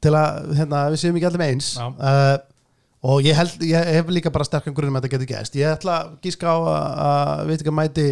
til 0.06 0.12
að 0.12 0.50
hérna, 0.58 0.82
við 0.92 1.02
séum 1.02 1.18
ekki 1.18 1.28
allir 1.30 1.42
með 1.42 1.52
eins 1.54 1.68
uh, 1.80 2.36
og 3.06 3.22
ég, 3.24 3.36
held, 3.38 3.62
ég 3.64 3.92
hef 3.96 4.10
líka 4.12 4.32
bara 4.32 4.46
sterkan 4.46 4.74
grunn 4.76 4.92
um 4.92 4.98
að 4.98 5.06
þetta 5.06 5.14
getur 5.16 5.30
gæst 5.34 5.56
ég 5.58 5.76
ætla 5.76 6.00
að 6.02 6.10
gíska 6.26 6.52
á 6.52 6.56
að, 6.56 6.82
að 7.06 7.46
veit 7.50 7.60
ekki 7.60 7.72
að 7.72 7.78
mæti 7.80 8.08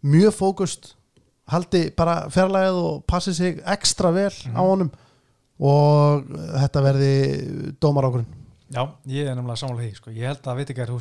mjög 0.00 0.34
fókust 0.38 0.94
haldi 1.50 1.86
bara 1.96 2.24
fjarlægið 2.32 2.82
og 2.82 3.00
passi 3.10 3.34
sig 3.34 3.58
ekstra 3.66 4.12
vel 4.14 4.32
á 4.54 4.62
honum. 4.62 4.90
Og 5.60 6.22
þetta 6.56 6.82
verði 6.86 7.14
dómar 7.82 8.06
ákvörðin 8.08 8.30
já, 8.70 8.84
ég 9.10 9.26
er 9.28 9.34
nefnilega 9.36 9.60
sammála 9.60 9.82
því 9.82 9.90
sko. 9.98 10.12
ég 10.14 10.30
held 10.30 10.46
að 10.48 10.60
veit 10.60 10.70
ekki 10.72 10.84
að 10.84 10.92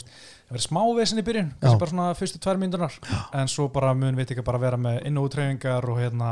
það 0.49 0.55
verið 0.57 0.65
smá 0.65 0.81
vesin 0.97 1.21
í 1.21 1.25
byrjun, 1.29 1.51
kannski 1.61 1.79
bara 1.83 1.91
svona 1.93 2.07
fyrstu 2.17 2.39
tvær 2.41 2.57
myndunar 2.61 2.95
en 3.37 3.47
svo 3.51 3.67
bara 3.69 3.93
mun 3.93 4.15
veit 4.17 4.31
ekki 4.33 4.43
bara 4.45 4.57
vera 4.61 4.77
með 4.81 5.03
inn- 5.05 5.17
og 5.21 5.29
útreifingar 5.29 5.85
og 5.89 5.99
hérna 6.01 6.31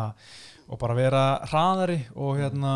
og 0.68 0.80
bara 0.82 0.94
vera 0.98 1.22
hraðari 1.48 2.00
og 2.16 2.36
hérna 2.42 2.72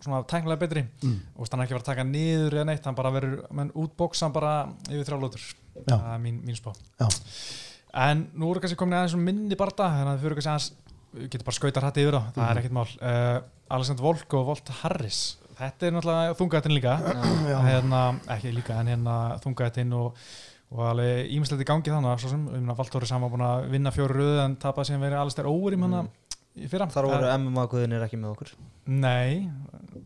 svona 0.00 0.18
tæknilega 0.28 0.60
betri. 0.60 0.82
Mm. 1.04 1.14
og 1.38 1.48
þannig 1.48 1.64
ekki 1.64 1.74
vera 1.76 1.80
að 1.84 1.88
taka 1.88 2.04
niður 2.04 2.54
eða 2.58 2.66
neitt, 2.68 2.84
hann 2.84 2.94
bara 2.98 3.10
verður 3.14 3.46
menn 3.56 3.70
útbóksan 3.72 4.32
bara 4.32 4.52
yfir 4.90 5.06
þrjálótur 5.08 5.40
Já. 5.86 5.94
það 5.96 6.14
er 6.14 6.20
mín, 6.20 6.42
mín 6.44 6.56
spá. 6.58 6.72
Já. 7.00 7.08
en 7.94 8.26
nú 8.36 8.50
eru 8.50 8.60
kannski 8.60 8.76
komin 8.78 8.98
aðeins 8.98 9.14
um 9.16 9.24
minni 9.24 9.56
barda 9.56 9.88
þannig 9.88 10.10
að 10.12 10.18
þau 10.18 10.24
fyrir 10.26 10.36
kannski 10.40 10.50
aðeins 10.52 10.72
við 11.14 11.30
getum 11.32 11.46
bara 11.48 11.56
skauta 11.58 11.80
hrætti 11.82 12.04
yfir 12.04 12.18
á, 12.18 12.22
það 12.34 12.42
Mhm. 12.42 12.50
er 12.50 12.60
ekkert 12.60 12.76
mál. 12.76 12.90
Uh, 13.00 13.40
Alexander 13.70 14.02
Volk 14.02 14.34
og 14.34 14.46
Volt 14.46 14.68
Harris. 14.82 15.36
Þetta 15.60 15.86
er 15.86 15.92
náttúrulega 15.92 16.36
þungaðetinn 16.38 16.76
líka. 16.76 16.92
Hérna, 17.66 18.02
ekki 18.28 18.52
líka 18.54 18.78
en 18.80 18.86
hérna 18.86 19.16
þungaðetinn 19.42 19.92
og, 19.92 20.14
og 20.70 20.82
alveg 20.86 21.30
ímislegt 21.34 21.62
í 21.64 21.66
gangi 21.66 21.90
þannig 21.90 22.20
svo 22.22 22.28
sem, 22.30 22.42
um 22.48 22.68
að 22.70 22.76
Valtóri 22.78 23.06
saman 23.10 23.30
búin 23.32 23.42
að 23.46 23.68
vinna 23.72 23.90
fjóru 23.94 24.14
röðu 24.20 24.44
en 24.44 24.56
tapaði 24.56 24.86
sem 24.92 25.00
verið 25.02 25.18
alls 25.20 25.34
þær 25.38 25.48
óver 25.50 25.74
í 25.74 25.80
manna 25.82 26.04
í 26.56 26.68
fyrra 26.70 26.86
Þar 26.90 27.08
voru 27.10 27.26
Eh, 27.30 27.38
MMA 27.38 27.64
guðinir 27.72 28.04
ekki 28.06 28.18
með 28.20 28.34
okkur 28.36 28.52
Nei, 28.86 29.48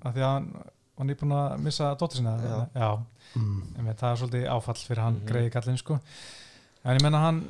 af 0.04 0.14
því 0.14 0.20
að 0.24 0.32
hann 0.32 0.48
var 0.96 1.06
nýbúin 1.08 1.34
að 1.36 1.58
missa 1.64 1.94
dóttir 1.98 2.16
sinna 2.22 2.36
Já. 2.40 2.56
Já, 2.80 2.90
Mm. 3.34 3.62
en 3.78 3.86
það 3.98 4.10
er 4.12 4.18
svolítið 4.20 4.44
áfall 4.54 4.74
fyrir 4.86 5.00
hann 5.02 5.14
Mhm. 5.18 5.26
greiði 5.26 5.50
kallinn 5.50 5.78
sko 5.78 5.98
en 6.84 6.96
ég 6.96 7.02
menna 7.02 7.18
hann 7.18 7.40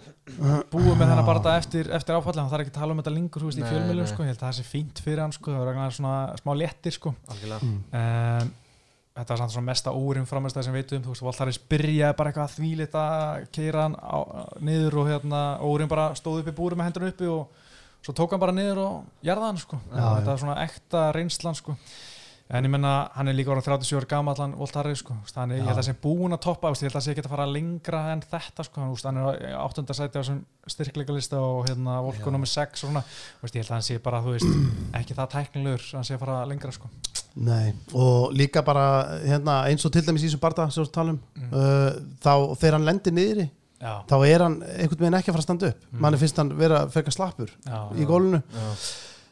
búið 0.73 0.95
með 0.97 1.11
þennan 1.11 1.27
bara 1.27 1.57
eftir, 1.59 1.91
eftir 1.93 2.15
áfalli 2.17 2.41
hann 2.41 2.49
þarf 2.51 2.61
ekki 2.65 2.71
að 2.73 2.79
tala 2.81 2.93
um 2.95 2.99
þetta 3.03 3.13
lengur 3.15 3.43
veist, 3.45 3.59
í 3.59 3.61
Nei, 3.61 3.69
fjölmjölum 3.71 3.97
nei. 4.07 4.07
sko, 4.07 4.23
ég 4.23 4.27
held 4.33 4.39
að 4.39 4.49
það 4.49 4.59
sé 4.59 4.65
fínt 4.65 5.03
fyrir 5.05 5.21
hann 5.21 5.33
sko, 5.33 5.51
það 5.51 5.59
var 5.59 5.75
eitthvað 5.75 5.97
svona 5.99 6.37
smá 6.41 6.53
léttir 6.57 6.93
sko 6.97 7.15
Algjörlega 7.29 7.63
Mm. 7.63 7.81
en 7.93 8.53
þetta 9.15 9.31
var 9.31 9.41
samt 9.45 9.55
svona 9.55 9.69
mesta 9.71 9.93
órim 9.95 10.25
framist 10.27 10.57
sem 10.59 10.75
við 10.75 10.83
veitum, 10.83 11.05
þú 11.05 11.13
veist, 11.13 11.25
Valtaris 11.25 11.59
byrjaði 11.71 12.17
bara 12.19 12.31
eitthvað 12.33 12.49
að 12.49 12.57
þvílit 12.57 12.97
að 12.99 13.45
keira 13.55 13.85
hann 13.87 13.95
á, 13.95 14.19
niður 14.59 14.97
og 15.03 15.11
hérna, 15.13 15.43
órim 15.63 15.91
bara 15.91 16.09
stóð 16.19 16.41
upp 16.43 16.51
í 16.51 16.57
búri 16.57 16.79
með 16.79 16.91
hendurinn 16.91 17.15
uppi 17.15 17.31
og 17.31 17.63
svo 18.03 18.17
tók 18.17 18.35
hann 18.35 18.43
bara 18.43 18.57
niður 18.57 18.83
og 18.83 19.23
jarða 19.25 19.53
hann 19.53 19.63
sko, 19.63 19.79
Já, 19.87 20.03
þetta 20.03 20.33
var 20.33 20.43
svona 20.43 20.59
ekta 20.67 21.07
reynslan 21.15 21.59
sko. 21.61 21.77
En 22.55 22.67
ég 22.67 22.69
menna, 22.69 22.91
hann 23.15 23.31
er 23.31 23.37
líka 23.39 23.55
orðin 23.55 23.65
37 23.65 24.03
ára 24.03 24.09
gamall 24.11 24.37
hann 24.37 24.59
Voltaris 24.59 25.01
sko, 25.01 25.15
er, 25.17 25.55
ég 25.55 25.63
held 25.63 25.71
að 25.71 25.79
það 25.79 25.87
sé 25.87 25.95
búin 26.03 26.37
að 26.37 26.43
toppa, 26.45 26.75
ég 26.75 26.83
held 26.83 26.91
að 26.91 26.99
það 26.99 27.07
sé 27.07 27.15
að 27.23 27.31
fara 27.33 27.47
lengra 27.49 28.03
en 28.13 28.25
þetta 28.35 28.67
sko, 28.67 28.83
hann, 28.85 29.23
er 29.23 29.57
á 29.57 29.63
áttunda 29.63 29.97
sæti 29.97 30.19
á 30.19 30.21
þessum 30.21 30.45
styrkleikalista 30.75 31.41
og 31.41 31.65
hérna 31.71 32.03
Volko 32.05 32.29
Já. 32.29 32.35
nummer 32.35 32.51
6 32.51 32.85
og 32.85 32.91
svona, 32.91 33.07
ég 33.47 33.57
held 33.63 33.71
að 33.71 33.77
hann 33.79 33.89
sé 33.89 33.97
bara, 34.05 34.21
þú 34.27 34.37
veist, 34.37 34.63
ekki 35.01 35.17
það 35.17 35.37
tæknilegur, 35.39 35.91
hann 35.95 36.05
sé 36.11 36.19
að 36.19 36.27
fara 36.27 36.43
lengra 36.51 36.75
sko 36.77 36.93
Nei, 37.37 37.73
og 37.99 38.31
líka 38.33 38.63
bara 38.63 39.19
hérna, 39.27 39.65
eins 39.67 39.83
og 39.85 39.91
til 39.93 40.03
dæmis 40.07 40.23
í 40.23 40.29
þessum 40.29 40.41
barða 40.45 40.69
sem 40.71 40.85
við 40.85 40.93
talum, 40.95 41.17
Mm. 41.35 41.49
uh, 41.53 41.93
þá 42.23 42.55
þegar 42.61 42.73
hann 42.79 42.85
lendir 42.87 43.13
niðri, 43.17 43.49
Já, 43.83 43.95
þá 44.09 44.15
er 44.29 44.43
hann 44.45 44.55
einhvern 44.63 45.01
veginn 45.03 45.17
ekki 45.19 45.29
að 45.33 45.35
fara 45.35 45.43
að 45.43 45.49
standa 45.49 45.67
upp 45.73 45.81
Mm. 45.93 46.01
manni 46.01 46.19
finnst 46.23 46.37
hann 46.39 46.53
vera 46.57 46.87
frekar 46.89 47.13
slappur 47.13 47.51
já, 47.67 47.81
í 47.99 48.07
gólunu 48.07 48.39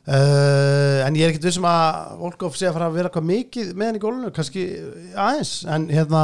uh, 0.08 1.06
en 1.06 1.14
ég 1.16 1.24
er 1.26 1.32
ekkert 1.32 1.46
vissum 1.46 1.66
að 1.68 2.16
Volkov 2.20 2.56
sé 2.58 2.66
að 2.68 2.74
fara 2.76 2.88
að 2.90 2.96
vera 2.98 3.12
hvað 3.14 3.28
mikið 3.30 3.72
með 3.78 3.86
hann 3.90 3.98
í 4.00 4.02
gólunu, 4.02 4.32
kannski 4.34 4.64
aðeins 5.14 5.52
en 5.70 5.86
hérna, 5.92 6.22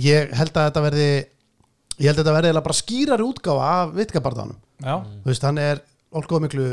ég 0.00 0.32
held 0.38 0.54
að 0.56 0.70
þetta 0.70 0.84
verði 0.88 1.08
ég 1.98 2.06
held 2.08 2.18
að 2.18 2.22
þetta 2.24 2.36
verði 2.38 2.62
bara 2.62 2.78
skýrari 2.80 3.26
útgáfa 3.28 3.70
af 3.82 3.94
vitkabarðanum 3.98 4.56
já. 4.80 4.94
þú 5.24 5.32
veist, 5.32 5.42
hann 5.48 5.58
er 5.58 5.82
Volkov 6.14 6.40
miklu 6.40 6.70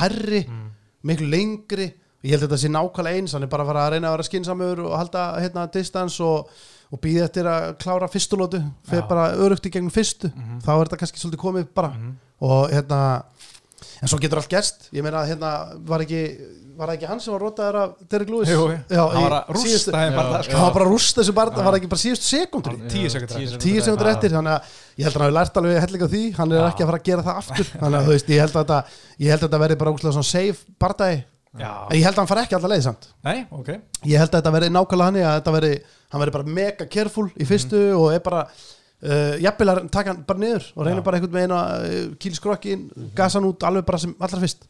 herri, 0.00 0.46
Mm. 0.48 0.68
miklu 1.04 1.26
lengri 1.28 1.92
ég 2.22 2.34
held 2.34 2.44
að 2.44 2.48
þetta 2.48 2.60
sé 2.62 2.70
nákvæmlega 2.72 3.20
eins 3.20 3.34
hann 3.36 3.46
er 3.46 3.50
bara 3.52 3.64
að 3.66 3.72
fara 3.72 3.86
að 3.86 3.94
reyna 3.96 4.08
að 4.10 4.16
vera 4.16 4.28
skinsamur 4.28 4.82
og 4.86 4.96
halda 4.98 5.24
hérna 5.42 5.66
distans 5.74 6.18
og, 6.22 6.50
og 6.92 7.02
býða 7.02 7.26
eftir 7.28 7.48
að 7.50 7.68
klára 7.82 8.08
fyrstulótu 8.12 8.62
fyrir 8.88 9.08
bara 9.10 9.32
örugt 9.34 9.66
í 9.66 9.72
gegnum 9.74 9.92
fyrstu. 9.94 10.30
Mhm. 10.30 10.60
þá 10.62 10.72
er 10.76 10.84
þetta 10.84 11.00
kannski 11.02 11.22
svolítið 11.22 11.44
komið 11.44 11.68
bara. 11.74 11.92
Mhm. 11.96 12.12
og 12.42 12.70
hérna 12.70 13.00
en 14.02 14.08
svo 14.10 14.18
getur 14.18 14.38
allt 14.40 14.50
gerst. 14.50 14.88
Ég 14.92 15.02
meina 15.02 15.22
hérna 15.26 15.78
var 15.86 16.02
ekki 16.02 16.22
var 16.76 16.88
það 16.88 16.96
ekki 16.96 17.08
hann 17.10 17.20
sem 17.20 17.32
var 17.34 17.42
rotaður 17.44 17.78
af 17.82 17.90
Derek 18.10 18.30
Lewis? 18.32 18.48
Jú. 18.50 18.62
Já, 18.90 19.02
hann 19.12 19.26
var 19.26 19.34
að 19.36 19.50
rústa 19.56 19.92
það, 19.92 20.14
hann 20.16 20.44
sko. 20.46 20.60
var 20.62 20.72
bara 20.76 20.86
að 20.86 20.92
rústa 20.92 21.20
þessu 21.20 21.34
barða 21.36 21.58
Já. 21.60 21.64
var 21.66 21.76
ekki 21.78 21.90
bara 21.92 22.02
síðustu 22.02 22.28
sekundur. 22.30 22.76
Hann- 22.78 22.88
tíu 22.92 23.82
sekundur 23.84 24.10
eftir. 24.12 24.32
Þannig 24.32 24.54
að 24.56 24.70
ég 24.96 25.04
held 25.04 25.12
að 25.12 25.18
hann 25.20 25.26
hafi 25.26 25.36
lært 25.36 25.60
alveg 25.60 25.80
helling 25.84 26.02
á 26.02 26.08
því. 26.14 26.22
Hann 26.38 26.52
er 26.52 26.58
Já. 26.58 26.68
ekki 26.70 26.82
að 26.82 26.90
fara 26.92 26.98
að 27.02 27.04
gera 27.10 27.22
það 27.22 27.36
aftur. 27.42 27.68
Þannig 27.82 27.98
að 27.98 28.06
þú 28.08 28.14
veist, 28.16 28.32
ég 28.32 28.40
held 28.40 28.56
að 28.56 28.62
þetta 28.62 28.80
ég 29.18 29.28
held 29.30 29.42
að 29.42 29.46
þetta 29.48 29.62
verði 29.64 29.78
bara 29.82 29.92
úrslega 29.92 30.16
svona 30.16 30.32
safe 30.32 30.64
en 30.68 31.24
ég 31.60 32.04
held 32.06 32.14
að 32.14 32.20
hann 32.22 32.30
fara 32.30 32.44
ekki 32.46 32.56
alltaf 32.56 32.72
leið 32.72 32.84
samt. 32.86 33.08
Nei, 33.26 33.42
ok. 33.52 33.68
Ég 34.08 34.20
held 34.20 34.30
að 34.30 34.38
þetta 34.38 34.52
verði 34.54 34.70
nákvæmlega 34.72 35.08
hann 35.10 35.18
að 35.20 35.34
þetta 35.36 35.54
verði 35.56 35.72
hann 36.12 36.22
verði 36.22 36.34
bara 36.36 36.54
mega 36.58 36.86
careful 36.92 37.26
í 37.36 37.48
fyrstu 37.48 37.82
og 37.98 38.06
er 38.14 38.22
bara 38.24 38.42
uh, 38.46 39.34
jafnvel 39.42 39.68
að 39.74 39.82
taka 39.92 40.14
hann 40.14 40.24
bara 40.28 40.42
niður 40.42 40.68
og 40.72 40.86
reynir 40.86 41.02
Já. 41.02 41.06
bara 41.08 41.20
einhvern 41.20 41.36
veginn 41.36 41.56
að 41.58 41.86
uh, 41.88 42.00
kýla 42.24 42.40
skrokkin, 42.40 42.88
gasa 43.18 43.40
hann 43.40 43.50
út 43.50 43.68
alveg 43.68 43.86
bara 43.88 44.00
sem 44.00 44.16
allra 44.18 44.42
fyrst. 44.44 44.68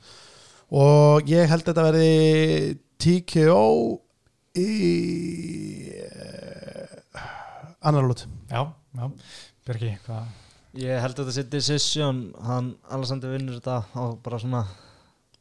Og 0.73 1.29
ég 1.31 1.51
held 1.53 1.63
að 1.63 1.71
þetta 1.71 1.87
verði 1.91 2.77
TKO 3.03 3.63
í 4.59 4.69
uh, 6.03 7.27
annar 7.83 8.07
lót 8.07 8.27
Já, 8.51 8.67
já, 8.69 9.11
Björki, 9.67 9.97
hvað? 10.07 10.39
Ég 10.83 11.03
held 11.05 11.19
að 11.19 11.27
þetta 11.29 11.35
sé 11.37 11.43
decision. 11.53 12.21
Hann 12.47 12.73
Alexander 12.89 13.35
vinnur 13.35 13.59
þetta 13.59 13.83
á 13.93 14.03
bara 14.25 14.39
svona 14.41 14.63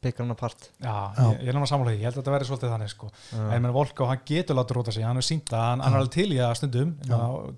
pikkar 0.02 0.26
hann 0.26 0.34
apart 0.34 0.68
Já, 0.82 0.92
Já. 1.16 1.22
ég, 1.22 1.40
ég 1.46 1.52
er 1.52 1.58
náttúrulega 1.58 1.88
því, 1.88 1.96
ég 1.96 2.06
held 2.08 2.14
að 2.16 2.20
þetta 2.20 2.36
verði 2.36 2.50
svolítið 2.50 2.74
þannig 2.74 2.92
sko. 2.92 3.10
En 3.38 3.56
ég 3.56 3.64
menn 3.64 3.74
Volko, 3.76 4.10
hann 4.10 4.22
getur 4.28 4.58
látið 4.58 4.78
róta 4.78 4.94
sig 4.94 5.06
hann 5.06 5.22
er 5.22 5.26
sínt 5.26 5.54
að 5.54 5.66
hann, 5.68 5.82
hann 5.86 5.96
er 5.96 6.02
alveg 6.02 6.14
til 6.18 6.28
í 6.34 6.38
að 6.42 6.54
stundum. 6.60 6.94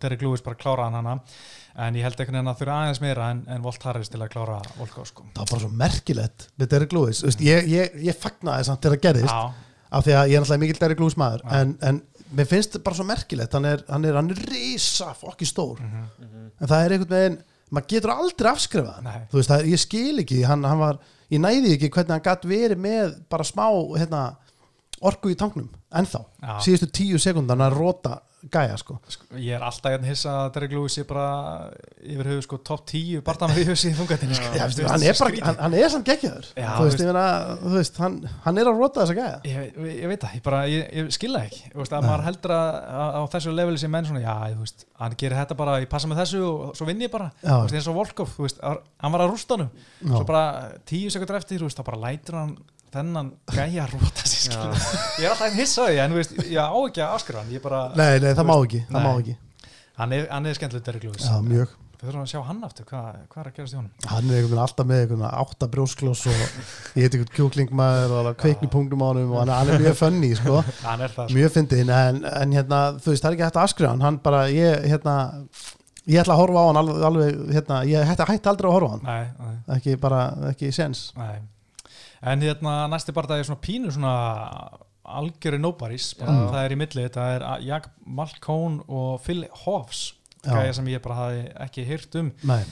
Derek 0.02 0.24
Lewis 0.24 0.44
bara 0.44 0.60
klára 0.60 0.88
hann 0.88 0.98
hana 1.00 1.18
en 1.74 1.96
ég 1.98 2.06
held 2.06 2.20
einhvern 2.20 2.38
veginn 2.38 2.50
að 2.52 2.58
þurfa 2.60 2.74
aðeins 2.80 3.00
meira 3.02 3.28
en, 3.34 3.40
en 3.50 3.62
Volt 3.64 3.84
Harris 3.88 4.10
til 4.10 4.20
að 4.22 4.30
klára 4.34 4.58
Volko 4.78 5.04
sko. 5.08 5.24
það 5.34 5.40
var 5.40 5.50
bara 5.50 5.62
svo 5.64 5.70
merkilegt 5.80 6.46
með 6.60 6.70
Derek 6.74 6.94
Lewis 6.94 7.22
Vist, 7.26 7.42
ég, 7.42 7.66
ég, 7.70 7.96
ég 8.06 8.18
fagnaði 8.18 8.68
samt 8.68 8.84
þegar 8.84 8.94
það 8.94 9.06
gerðist 9.08 9.32
Já, 9.32 9.40
af 9.98 10.06
því 10.06 10.14
að 10.14 10.28
ég 10.30 10.36
er 10.36 10.44
náttúrulega 10.44 10.62
mikill 10.64 10.82
Derek 10.84 11.02
Lewis 11.02 11.16
maður 11.18 11.42
en, 11.58 11.72
en 11.82 11.98
mér 12.34 12.48
finnst 12.50 12.76
þetta 12.76 12.86
bara 12.86 12.98
svo 13.00 13.08
merkilegt 13.08 13.58
hann 13.58 13.66
er, 13.72 13.82
hann 13.90 14.06
er, 14.06 14.20
hann 14.20 14.30
er 14.30 14.44
risa 14.52 15.10
fokki 15.18 15.48
stór 15.50 15.82
mhm. 15.82 16.06
en 16.60 16.70
það 16.70 16.78
er 16.78 16.96
einhvern 16.96 17.14
veginn 17.16 17.40
maður 17.74 17.90
getur 17.90 18.14
aldrei 18.14 18.50
afskrifað 18.52 18.96
hann 19.00 19.10
Nei. 19.10 19.26
þú 19.32 19.40
veist 19.40 19.54
það, 19.54 19.68
ég 19.72 19.82
skil 19.82 20.22
ekki, 20.22 20.40
hann, 20.46 20.66
hann 20.68 20.82
var 20.84 21.02
ég 21.32 21.40
næði 21.40 21.74
ekki 21.76 21.90
hvernig 21.94 22.16
hann 22.16 22.24
gætt 22.24 22.46
verið 22.48 22.80
með 22.84 23.16
bara 23.32 23.46
smá 23.46 23.66
hérna, 23.96 24.22
orku 25.04 25.32
í 25.32 25.38
tanknum 25.38 25.70
ennþá, 25.94 26.24
Já. 26.42 26.54
síðustu 26.66 26.90
tíu 26.92 27.20
sekundan 27.22 27.64
að 27.64 27.78
rota 27.78 28.18
gæja 28.52 28.76
sko 28.80 28.96
sko, 29.08 29.26
ég 29.40 29.54
er 29.56 29.62
alltaf 29.64 29.92
hérna 29.94 30.08
hissa 30.10 30.32
að 30.44 30.50
Derek 30.56 30.72
Lewis 30.74 30.96
er 31.00 31.06
bara 31.08 31.26
yfir 32.04 32.28
höfu 32.32 32.44
sko 32.46 32.58
top 32.66 32.82
10 32.90 33.22
barndana 33.24 33.56
við 33.56 33.70
höfum 33.70 33.90
í 33.90 33.94
þungatinu 33.98 34.36
sko. 34.38 34.50
Veist, 34.54 34.80
hann, 34.90 35.04
er 35.08 35.18
bara, 35.20 35.44
hann, 35.48 35.58
hann 35.64 35.76
er 35.78 35.92
samt 35.94 36.08
geggjaður 36.10 36.48
Já, 36.58 36.68
þú 36.76 36.86
veist, 36.88 37.00
ég 37.00 37.08
meina, 37.10 37.24
þú 37.62 37.72
veist, 37.78 38.00
hann, 38.02 38.18
hann 38.44 38.60
er 38.60 38.70
að 38.70 38.80
rota 38.82 39.02
þessa 39.04 39.16
gæja 39.18 39.38
Ég, 39.48 39.70
ég, 39.78 39.96
ég 40.04 40.12
veit 40.12 40.26
það, 40.26 40.36
ég 40.38 40.44
bara, 40.48 40.60
ég, 40.70 40.84
ég 41.00 41.14
skilða 41.16 41.44
ekki 41.48 41.62
Þú 41.72 41.80
veist, 41.82 41.94
að 41.96 42.04
Nei. 42.04 42.10
maður 42.10 42.26
heldur 42.28 42.54
að, 42.58 42.78
á 43.14 43.22
þessu 43.34 43.54
leveli 43.56 43.82
sem 43.84 43.94
menn 43.94 44.08
svona, 44.10 44.24
já, 44.24 44.36
þú 44.54 44.66
veist, 44.66 44.86
hann 45.04 45.16
gerir 45.24 45.40
þetta 45.40 45.58
bara 45.62 45.78
ég 45.82 45.90
passa 45.94 46.10
með 46.10 46.22
þessu 46.24 46.44
og 46.50 46.76
svo 46.78 46.88
vinn 46.90 47.02
ég 47.04 47.12
bara 47.14 47.30
Já. 47.40 47.54
þú 47.54 47.64
veist, 47.64 47.78
eins 47.80 47.90
og 47.90 47.98
Volkov, 47.98 48.34
þú 48.36 48.46
veist, 48.46 48.60
hann 48.64 49.14
var 49.16 49.24
að 49.24 49.32
rústa 49.32 49.56
honum 49.56 49.72
Já. 49.74 50.12
svo 50.14 50.24
bara 50.28 50.44
tíu 50.88 51.10
sekundur 51.12 51.40
eftir, 51.40 51.60
þú 51.62 51.68
veist, 51.70 51.80
þá 51.80 51.88
bara 51.88 52.02
lætur 52.04 52.38
hann 52.42 52.54
þennan 52.94 53.30
gæja 53.50 53.86
rúta 53.90 54.26
sér 54.28 54.54
ég 54.54 55.24
er 55.24 55.30
alltaf 55.32 55.46
einn 55.48 55.56
hissa 55.58 55.86
á 55.86 55.88
því, 55.88 56.02
en 56.04 56.18
veist, 56.18 56.36
ég 56.46 56.58
á 56.60 56.78
ekki 56.78 57.02
að 57.04 57.14
afskrifa 57.16 57.42
hann, 57.42 57.54
ég 57.54 57.64
bara, 57.64 57.86
nei, 57.98 58.18
nei, 58.22 58.34
það 58.34 58.50
má 58.50 58.54
ekki, 58.58 58.84
það 58.90 59.06
má 59.06 59.14
ekki. 59.14 59.38
Hann 59.94 60.14
er, 60.14 60.28
hann 60.30 60.46
er 60.50 60.58
skemmtilegt 60.58 60.90
Derek 60.90 61.06
Lewis, 61.06 61.26
já, 61.26 61.38
mjög. 61.44 61.80
Við 61.94 62.10
þurfum 62.10 62.24
að 62.24 62.32
sjá 62.32 62.40
hann 62.44 62.64
aftur 62.66 62.86
hvað, 62.88 63.20
hvað 63.32 63.40
er 63.40 63.46
að 63.48 63.54
gerast 63.56 63.74
í 63.74 63.76
honum? 63.78 63.92
Hann 64.10 64.32
er 64.34 64.50
alltaf 64.60 64.88
með 64.90 64.98
einhvern 65.04 65.22
veginn 65.22 65.44
átta 65.44 65.68
brjóskloss 65.72 66.24
og 66.28 66.34
ég 66.34 67.06
heit 67.06 67.14
einhvern 67.14 67.30
kjúklingmaður 67.38 68.12
og 68.18 68.28
kveikni 68.42 68.68
punktum 68.74 69.00
á 69.00 69.06
honum 69.06 69.32
og 69.32 69.40
hann 69.40 69.52
er, 69.54 69.70
hann 69.70 69.84
mjög 69.86 69.96
funny 70.02 70.30
sko. 70.36 70.58
hann 70.88 71.06
er 71.06 71.14
sko. 71.14 71.26
mjög 71.32 71.54
fyndin 71.54 71.94
en, 71.94 72.20
en 72.28 72.52
hérna, 72.58 72.82
þú 72.98 73.14
veist, 73.14 73.24
það 73.24 73.30
er 73.30 73.38
ekki 73.38 73.46
hægt 73.46 73.56
að 73.56 73.64
afskrifa 73.70 73.94
hann. 73.94 74.04
Hann 74.04 74.20
bara, 74.26 74.42
ég, 74.52 74.84
hérna 74.90 75.16
ég 76.04 76.20
ætla 76.20 76.36
að 76.36 76.42
horfa 76.42 76.60
á 76.60 76.68
hann 76.68 76.82
alveg, 76.82 77.00
alveg 77.08 77.40
hérna, 77.56 77.80
ég 77.88 78.12
hætti, 78.12 78.52
aldrei 78.52 78.68
að 78.68 78.76
horfa 78.76 78.90
á 78.90 78.94
hann. 78.98 79.08
Nei, 79.08 79.48
nei, 79.48 79.56
ekki 79.78 79.96
bara, 80.04 80.22
ekki 80.50 80.74
sens 80.76 81.06
nei 81.16 81.38
en 82.24 82.44
hérna, 82.44 82.74
næsti 82.92 83.14
bara 83.16 83.38
er 83.38 83.46
svona 83.48 83.60
pínu 83.64 83.92
svona 83.94 84.14
algjöru 85.04 85.60
nóbarís, 85.60 86.14
Já. 86.16 86.24
það 86.24 86.60
er 86.62 86.74
í 86.74 86.78
milli. 86.80 87.06
Þetta 87.08 87.24
er 87.34 87.46
Jak 87.66 87.90
Malkón 88.06 88.80
og 88.88 89.20
Phil 89.24 89.44
Hoffs 89.64 90.14
gæja 90.44 90.74
sem 90.76 90.88
ég 90.92 91.02
bara 91.04 91.18
hafi 91.20 91.44
ekki 91.66 91.84
hýrt 91.88 92.18
um. 92.20 92.32
Nei, 92.48 92.62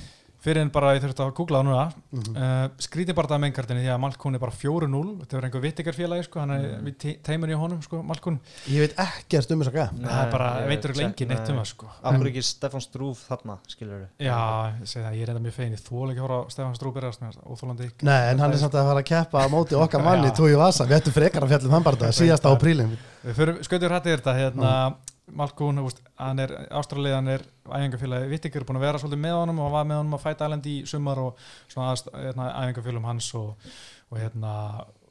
fyrir 0.43 0.59
en 0.64 0.70
bara 0.74 0.94
ég 0.97 1.02
þurfti 1.05 1.23
að 1.23 1.32
googla 1.39 1.60
það 1.60 1.66
núna 1.69 1.82
Mhm. 2.12 2.36
uh, 2.36 2.69
skríti 2.82 3.14
bara 3.14 3.28
það 3.31 3.40
með 3.43 3.51
engartinni 3.52 3.82
því 3.85 3.90
að 3.94 4.01
Malkún 4.02 4.35
er 4.35 4.40
bara 4.43 4.52
4-0 4.52 5.02
þetta 5.23 5.36
er 5.39 5.44
einhver 5.47 5.62
vittikarfélagi 5.62 6.24
sko, 6.27 6.40
hann 6.40 6.51
er 6.51 6.62
Mm. 6.62 6.85
við 6.89 6.97
te- 6.98 7.19
teimur 7.23 7.48
í 7.48 7.56
honum 7.59 7.82
sko, 7.82 8.02
Malkún 8.02 8.39
ég 8.69 8.81
veit 8.82 8.94
ekkert 8.98 9.51
um 9.52 9.60
þess 9.62 9.70
að 9.70 9.77
gæja 9.78 9.90
það 10.02 10.27
er 10.27 10.31
bara, 10.32 10.48
veitur 10.66 10.90
ekki 10.98 11.27
neitt 11.28 11.48
um 11.48 11.56
það 11.62 11.66
sko. 11.70 11.86
Akkur 12.02 12.27
ekki 12.32 12.43
Stefan 12.43 12.81
Strúf 12.81 13.23
þarna, 13.28 13.59
skilur 13.69 14.02
við 14.02 14.27
já, 14.27 14.39
ég 14.82 14.86
segi 14.89 15.05
það, 15.05 15.14
ég 15.14 15.23
er 15.23 15.31
enda 15.31 15.43
mjög 15.47 15.55
fegin 15.55 15.73
ég 15.77 15.85
þóla 15.86 16.10
ekki 16.10 16.20
að 16.20 16.27
horfa 16.27 16.40
á 16.43 16.51
Stefán 16.51 16.77
Strúberast 16.77 17.20
óþólandi 17.47 17.90
nei, 18.02 18.31
en 18.32 18.39
hann 18.39 18.51
er 18.52 18.59
samt 18.59 18.74
að 18.74 18.86
fara 18.90 19.01
að 19.01 19.09
keppa 19.12 19.39
á 19.39 19.47
móti 19.48 19.74
okkar 19.78 20.02
manni. 20.02 20.31
Tói 20.35 20.56
Vasa, 20.59 20.85
við 20.85 20.98
ættum 21.01 21.12
frekar 21.14 21.43
að 21.47 21.48
fjallum 21.55 21.70
hann 21.70 21.82
bara 21.86 21.97
það, 21.97 22.12
síðast 22.19 22.44
á 22.44 22.51
prílin 22.59 22.98
við 23.24 23.35
fyrir 23.39 23.62
skautur 23.62 23.90
hættið 23.94 24.16
þetta 24.19 24.35
hérna, 24.35 24.94
Malkún, 25.38 25.80
hann 26.20 26.42
er 26.42 26.54
ástralið, 26.76 27.14
hann 27.16 27.30
er 27.32 27.44
æfingafélagi, 27.66 28.30
Vittikur 28.32 28.62
er 28.62 28.68
búin 28.68 28.80
að 28.80 28.86
vera 28.88 29.02
svolítið 29.02 29.22
með 29.24 29.36
honum 29.40 29.62
og 29.64 29.70
var 29.74 29.86
með 29.88 30.02
honum 30.02 30.16
að 30.18 30.24
fæta 30.26 30.48
ælendi 30.48 30.74
í 30.80 30.88
sumar 30.88 31.20
og 31.22 31.46
svona 31.72 31.94
hérna, 32.16 32.50
æfingafélum 32.64 33.06
hans 33.09 33.30
og, 33.38 33.70
og 34.10 34.20
hérna 34.20 34.56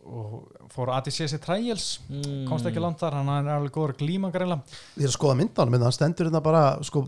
og 0.02 0.48
fór 0.74 0.90
ADCC 0.96 1.38
Trials. 1.44 2.00
Mm. 2.10 2.46
komst 2.50 2.66
ekki 2.66 2.82
langt 2.82 3.00
þar, 3.02 3.20
hann 3.20 3.30
er 3.36 3.52
alveg 3.54 3.74
góður 3.76 3.94
glíma 4.00 4.32
greinlega 4.34 4.64
Ég 4.98 5.06
er 5.06 5.12
að 5.12 5.14
skoða 5.14 5.36
myndanum 5.42 5.76
minna, 5.76 5.90
hann 5.90 5.96
stendur 5.96 6.30
hérna 6.30 6.42
bara 6.44 6.64
sko, 6.86 7.04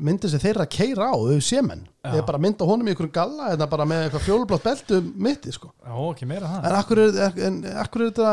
myndið 0.00 0.34
sem 0.34 0.42
þeirra 0.42 0.66
keira 0.70 1.10
á 1.12 1.16
þau 1.16 1.42
sémenn, 1.44 1.84
Já. 2.00 2.14
ég 2.14 2.22
er 2.22 2.28
bara 2.28 2.40
að 2.40 2.46
mynda 2.46 2.68
honum 2.70 2.88
í 2.88 2.94
einhverjum 2.94 3.12
galla, 3.18 3.50
hérna 3.52 3.68
bara 3.74 3.88
með 3.88 4.06
eitthvað 4.06 4.24
fjólublátt 4.28 4.66
beltu 4.70 5.02
um 5.02 5.12
mitti, 5.26 5.52
sko, 5.56 5.72
Já, 5.84 5.92
ekki 6.06 6.30
meira 6.30 6.48
en 6.48 6.54
það. 6.54 6.70
En 6.70 6.78
akkur 6.80 7.02
er, 7.04 7.44
en, 7.50 7.60
akkur 7.84 8.06
er 8.06 8.14
þetta 8.14 8.32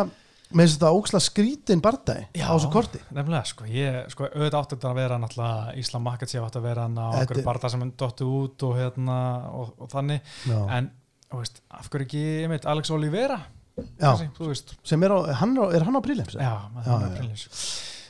með 0.53 0.63
þess 0.63 0.73
að 0.73 0.77
þetta 0.77 0.91
óksla 0.97 1.19
skrítin 1.25 1.81
bardagi 1.83 2.27
á 2.39 2.51
þessu 2.55 2.69
korti 2.71 3.01
Nefnilega, 3.11 3.43
sko, 3.49 3.65
ég, 3.71 3.97
sko, 4.13 4.29
auðvitað 4.31 4.59
átti 4.61 4.75
þetta 4.77 4.89
að 4.91 4.99
vera 5.01 5.17
náttúrulega 5.23 5.75
Íslam 5.81 6.05
Markets, 6.07 6.35
ég 6.37 6.45
átti 6.47 6.61
að 6.61 6.67
vera 6.69 6.85
hann 6.87 6.97
á 6.97 7.07
okkur 7.23 7.37
er- 7.41 7.47
barða 7.49 7.69
sem 7.73 7.83
dottu 7.97 8.29
út 8.43 8.63
og 8.69 8.75
hérna 8.79 9.17
og, 9.51 9.73
og 9.83 9.89
þannig, 9.91 10.21
Já. 10.47 10.59
en 10.77 10.91
þú 11.31 11.41
veist, 11.43 11.61
af 11.71 11.89
hverju 11.91 12.07
ekki, 12.07 12.23
ég 12.45 12.49
veit, 12.53 12.65
Alex 12.65 12.91
Oliveira 12.95 13.39
Já, 13.77 14.07
kannski, 14.07 14.29
þú 14.39 14.47
veist, 14.53 14.75
sem 14.87 15.03
er 15.03 15.11
á, 15.13 15.17
hann, 15.41 15.57
er 15.57 15.63
á- 15.67 15.73
er 15.75 15.83
hann 15.85 15.99
á 15.99 16.01
prílims 16.01 16.33
já, 16.33 16.41
Já, 16.41 16.53
já, 16.85 16.95
já. 16.97 17.33
já. 17.35 17.49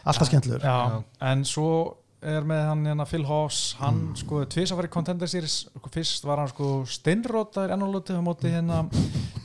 alltaf 0.08 0.30
skemmtilegur 0.30 0.62
já, 0.64 0.78
Já. 0.94 1.04
en 1.32 1.44
svo 1.44 1.70
er 2.22 2.42
með 2.50 2.64
hann 2.66 2.86
hérna 2.88 3.06
Phil 3.08 3.24
Hoss, 3.30 3.76
hann 3.80 3.96
Mm. 4.10 4.16
sko 4.18 4.40
tvís 4.46 4.72
að 4.72 4.76
fara 4.80 4.88
í 4.88 4.92
Contender 4.92 5.28
Series, 5.30 5.68
sko, 5.70 5.90
fyrst 5.94 6.24
var 6.26 6.38
hann 6.42 6.48
sko 6.50 6.84
steinrótaður 6.86 7.74
ennálótið 7.76 8.18
á 8.18 8.22
móti 8.26 8.50
hérna. 8.50 8.90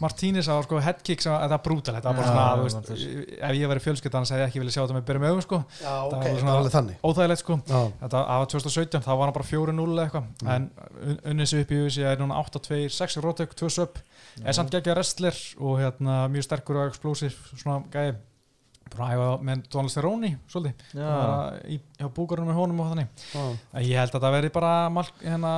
Martínez 0.00 0.48
á 0.50 0.56
sko 0.64 0.80
headkick 0.82 1.20
sem 1.22 1.32
að 1.32 1.48
var 1.52 1.60
brútal, 1.62 1.94
þetta 1.94 2.10
var 2.10 2.16
bara 2.16 2.26
svona, 2.26 2.56
þú 2.56 2.62
veist, 2.64 2.76
Martínez. 2.80 3.02
ef 3.38 3.52
ég 3.54 3.68
væri 3.70 3.82
fjölskyldan 3.84 4.24
þá 4.26 4.32
hefði 4.32 4.42
ég 4.42 4.48
ekki 4.48 4.62
vilja 4.62 4.72
sjá 4.74 4.82
þetta 4.86 4.96
með 4.96 5.04
byrjum 5.10 5.26
augum 5.28 5.42
sko, 5.44 5.58
Já, 5.82 5.92
Það 5.92 6.06
ok, 6.06 6.12
var 6.12 6.24
það 6.24 6.40
svona- 6.40 6.56
var 6.62 6.70
þannig. 6.76 6.96
óþægilegt 7.04 7.38
sko. 7.44 7.54
Já, 7.68 7.92
Þetta 8.02 8.26
var 8.26 8.46
2017, 8.46 9.02
þá 9.02 9.10
var 9.18 9.24
hann 9.26 9.32
bara 9.32 9.44
4-0 9.44 9.92
eða 9.92 10.10
eitthvað. 10.10 10.26
Mm. 10.42 10.48
en 10.48 10.70
un- 11.02 11.20
unnið 11.30 11.46
sig 11.48 11.60
upp 11.60 11.70
í 11.70 11.84
USA 11.84 12.02
er 12.12 12.16
núna 12.16 12.34
8-2, 12.40 12.88
6 12.90 13.16
rótök, 13.22 13.54
2 13.54 13.68
sub 13.70 13.98
er 14.44 14.52
samt 14.52 14.70
geggja 14.70 14.94
wrestler 14.94 15.34
og 15.60 15.78
hérna, 15.78 16.26
mjög 16.28 16.42
sterkur 16.48 16.76
og 16.82 16.88
explosive 16.90 17.34
svona 17.56 17.84
gæði 17.92 18.16
bara 18.96 19.08
að 19.08 19.14
æfa 19.16 19.46
með 19.48 19.62
Donald 19.72 19.92
Cerrone 19.94 20.30
svolítið, 20.52 20.84
Já. 20.96 21.06
bara 21.08 21.36
í, 21.68 21.78
hjá 21.98 22.08
búkurinn 22.16 22.48
með 22.48 22.58
honum 22.60 22.82
og 22.84 22.90
þannig 22.92 23.24
já. 23.32 23.44
En 23.72 23.86
ég 23.86 24.00
held 24.00 24.16
að 24.18 24.26
það 24.26 24.36
verði 24.36 24.52
bara 24.56 24.72
Malk, 24.92 25.22
hérna, 25.22 25.52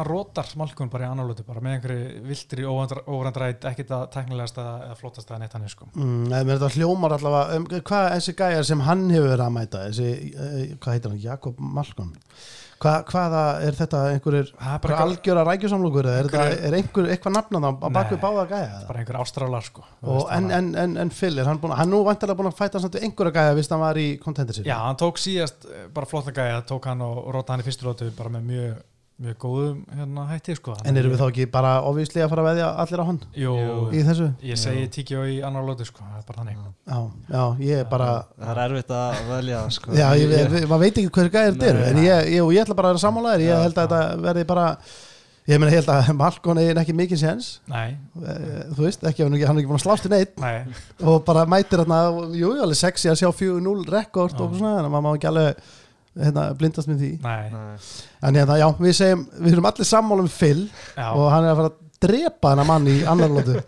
hann 0.00 0.08
rótar 0.08 0.54
Malkun 0.60 0.92
bara 0.92 1.06
í 1.06 1.10
annálötu, 1.10 1.46
bara 1.48 1.64
með 1.64 1.76
einhverju 1.76 2.22
viltri 2.28 2.66
óvrandrætt, 2.70 3.68
ekkit 3.72 3.92
að 3.96 4.06
teknilegast 4.16 4.62
eða 4.62 4.96
flottast 5.00 5.30
eða 5.30 5.42
neitt 5.44 5.58
hann 5.58 5.68
sko. 5.70 5.90
Mm, 5.94 6.24
nei, 6.30 6.40
menn 6.40 6.56
þetta 6.56 6.72
hljómar 6.78 7.16
allavega 7.18 7.60
um, 7.60 7.68
hvað 7.90 8.08
þessi 8.16 8.36
gæjar 8.40 8.66
sem 8.70 8.86
hann 8.88 9.06
hefur 9.12 9.30
verið 9.34 9.46
að 9.46 9.54
mæta 9.58 9.84
þessi, 9.88 10.10
uh, 10.34 10.58
hvað 10.80 10.96
heitir 10.98 11.14
hann, 11.14 11.22
Jakob 11.26 11.62
Malkon 11.80 12.16
Hva, 12.80 12.92
hvaða 13.04 13.40
er 13.60 13.76
þetta 13.76 13.98
er 14.14 14.52
bara, 14.80 15.00
algjöra 15.02 15.42
rækjusamlokur 15.44 16.06
eða 16.08 16.44
er, 16.46 16.54
er 16.64 16.76
einhver, 16.78 17.10
eitthvað 17.12 17.34
nafnað 17.34 17.66
á 17.68 17.72
Nei. 17.76 17.90
bakvið 17.92 18.20
báða 18.22 18.44
gæja 18.48 18.68
eða? 18.70 18.86
bara 18.88 19.02
einhver 19.02 19.18
ástralar 19.20 19.66
sko. 19.66 19.84
En, 20.32 20.48
en, 20.56 20.70
en, 20.80 20.94
en 21.02 21.12
Phil, 21.12 21.34
er 21.36 21.50
hann, 21.50 21.60
búin, 21.60 21.74
hann 21.76 21.92
nú 21.92 22.00
vantilega 22.06 22.38
búin 22.38 22.48
að 22.48 22.56
fæta 22.56 22.80
samt 22.80 22.96
við 22.96 23.04
einhverja 23.10 23.34
gæja 23.36 23.58
vist 23.58 23.74
hann 23.74 23.82
var 23.84 24.00
í 24.00 24.06
contender 24.22 24.56
sér 24.56 24.70
Já, 24.70 24.78
hann 24.86 24.96
tók 25.00 25.20
síðast 25.20 25.68
eh, 25.68 25.90
bara 25.92 26.08
flotta 26.08 26.32
gæja, 26.32 26.62
tók 26.72 26.88
hann 26.88 27.04
og, 27.04 27.20
og 27.26 27.36
róta 27.36 27.52
hann 27.52 27.60
í 27.60 27.68
fyrstu 27.68 27.84
rótu 27.84 28.08
bara 28.16 28.32
með 28.38 28.48
mjög, 28.48 28.80
mjög 29.20 29.36
góðum 29.42 29.80
hérna, 29.92 30.22
hætti 30.30 30.54
sko. 30.56 30.74
en 30.84 30.96
erum 30.96 31.12
við 31.12 31.20
þá 31.20 31.26
ekki 31.26 31.46
bara 31.52 31.72
ofíslega 31.90 32.24
að 32.24 32.32
fara 32.32 32.44
að 32.44 32.48
veðja 32.50 32.68
allir 32.84 33.02
á 33.02 33.04
hann? 33.10 33.18
Jú, 33.42 33.52
í 33.92 34.04
þessu? 34.06 34.28
ég 34.48 34.60
segi 34.62 34.86
tíkjó 34.96 35.26
í 35.28 35.36
annar 35.44 35.66
lótu 35.66 35.84
sko, 35.88 36.06
það 36.06 36.22
er 36.22 36.24
bara 36.30 36.40
þannig. 36.40 36.62
Já, 36.88 36.98
já, 37.34 37.44
ég 37.68 37.82
er 37.84 37.90
bara 37.90 38.08
Það 38.40 38.50
er 38.54 38.62
erfitt 38.64 38.94
að 38.96 39.20
velja 39.34 39.60
sko. 39.76 39.92
Já, 39.98 40.06
ég, 40.16 40.34
ég, 40.38 40.56
maður 40.70 40.82
veit 40.86 40.98
ekki 41.04 41.14
hverju 41.18 41.34
gæðir 41.36 41.54
þetta 41.58 41.70
eru 41.74 41.84
en 41.90 42.02
ég, 42.06 42.32
ég, 42.38 42.50
ég 42.56 42.64
ætla 42.64 42.78
bara 42.80 42.90
að 42.90 42.96
vera 42.96 43.04
sammálaður 43.04 43.46
ég 43.46 43.64
held 43.66 43.78
að 43.78 43.88
þetta 43.94 44.24
verði 44.24 44.46
bara 44.54 44.66
ég 45.50 45.58
meina, 45.58 45.72
ég 45.72 45.80
held 45.80 45.90
að 45.90 46.10
Malkon 46.14 46.58
er 46.62 46.78
ekki 46.80 46.94
mikið 46.94 47.20
séns. 47.24 47.46
Nei, 47.68 47.96
Eh, 48.20 48.64
þú 48.76 48.84
veist, 48.84 49.04
ekki, 49.08 49.24
hann 49.24 49.32
er 49.36 49.40
ekki, 49.40 49.68
búin 49.68 49.78
að 49.78 49.84
slást 49.86 50.04
í 50.04 50.10
neitt 50.12 50.34
nei, 50.42 50.66
og 51.08 51.22
bara 51.24 51.46
mætir 51.48 51.80
hann 51.80 52.34
jú, 52.36 52.50
alveg 52.60 52.76
sexy 52.76 53.08
að 53.08 53.16
sjá 53.22 53.30
4-0 53.32 53.86
rekord 53.88 54.36
og 54.44 54.56
svona, 54.58 54.82
en 54.82 54.90
maður 54.92 55.06
má 55.06 55.14
ekki 55.16 55.28
alveg 55.30 55.62
hérna, 56.18 56.48
blindast 56.58 56.88
með 56.90 56.98
því. 57.04 57.10
En 58.22 58.34
hérna, 58.40 58.58
já, 58.58 58.68
við 58.80 58.96
segjum, 58.98 59.26
við 59.38 59.52
erum 59.52 59.70
allir 59.70 59.86
sammála 59.86 60.22
um 60.26 60.28
Phil 60.28 60.64
já. 60.96 61.10
og 61.14 61.30
hann 61.30 61.44
er 61.44 61.52
að 61.54 61.60
fara 61.62 61.70
að 61.70 61.78
drepa 62.00 62.50
hennar 62.54 62.66
mann 62.66 62.86
í 62.88 62.98
annar 63.04 63.28
lótu 63.30 63.60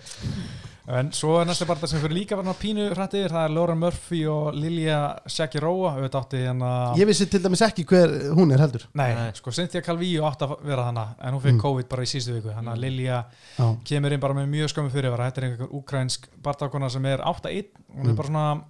En 0.92 1.12
svo 1.14 1.36
er 1.38 1.46
næsta 1.46 1.62
barða 1.64 1.86
sem 1.86 2.00
fyrir 2.02 2.16
líka 2.16 2.34
verðan 2.36 2.56
pínu 2.58 2.88
hrætt 2.90 3.12
yfir, 3.14 3.30
það 3.30 3.44
er 3.46 3.52
Laura 3.54 3.74
Murphy 3.78 4.24
og 4.28 4.48
Lilja 4.58 4.96
Shakiroa, 5.30 5.92
auðvitað 5.94 6.18
átti 6.24 6.40
hérna 6.42 6.70
ég 6.98 7.06
vissi 7.06 7.28
til 7.30 7.38
dæmis 7.44 7.62
ekki 7.64 7.84
hver 7.86 8.10
hún 8.34 8.50
er 8.52 8.64
heldur. 8.64 8.88
Nei, 8.98 9.12
Nei. 9.14 9.28
sko 9.38 9.54
Cynthia 9.54 9.80
Calvillo 9.86 10.26
átti 10.26 10.42
að 10.48 10.56
vera 10.66 10.88
hana 10.88 11.04
en 11.22 11.36
hún 11.36 11.40
fekk 11.44 11.54
Mm. 11.54 11.62
COVID 11.62 11.88
bara 11.88 12.02
í 12.02 12.10
síðustu 12.10 12.34
viku. 12.34 12.50
Þannig 12.56 12.74
að 12.74 12.82
Lilja 12.82 13.20
já, 13.60 13.68
kemur 13.92 14.12
inn 14.18 14.20
bara 14.26 14.34
með 14.40 14.50
mjög 14.56 14.72
skömmu 14.74 14.90
fyrirvara. 14.96 15.30
Þetta 15.30 15.40
er 15.44 15.48
einhver 15.52 15.72
úkrænsk 15.78 16.26
barndakona 16.42 16.90
sem 16.90 17.06
er 17.06 17.22
8-1 17.30 17.70
hún 17.94 18.02
er 18.02 18.10
Mm. 18.10 18.16
bara 18.16 18.28
svona 18.28 18.62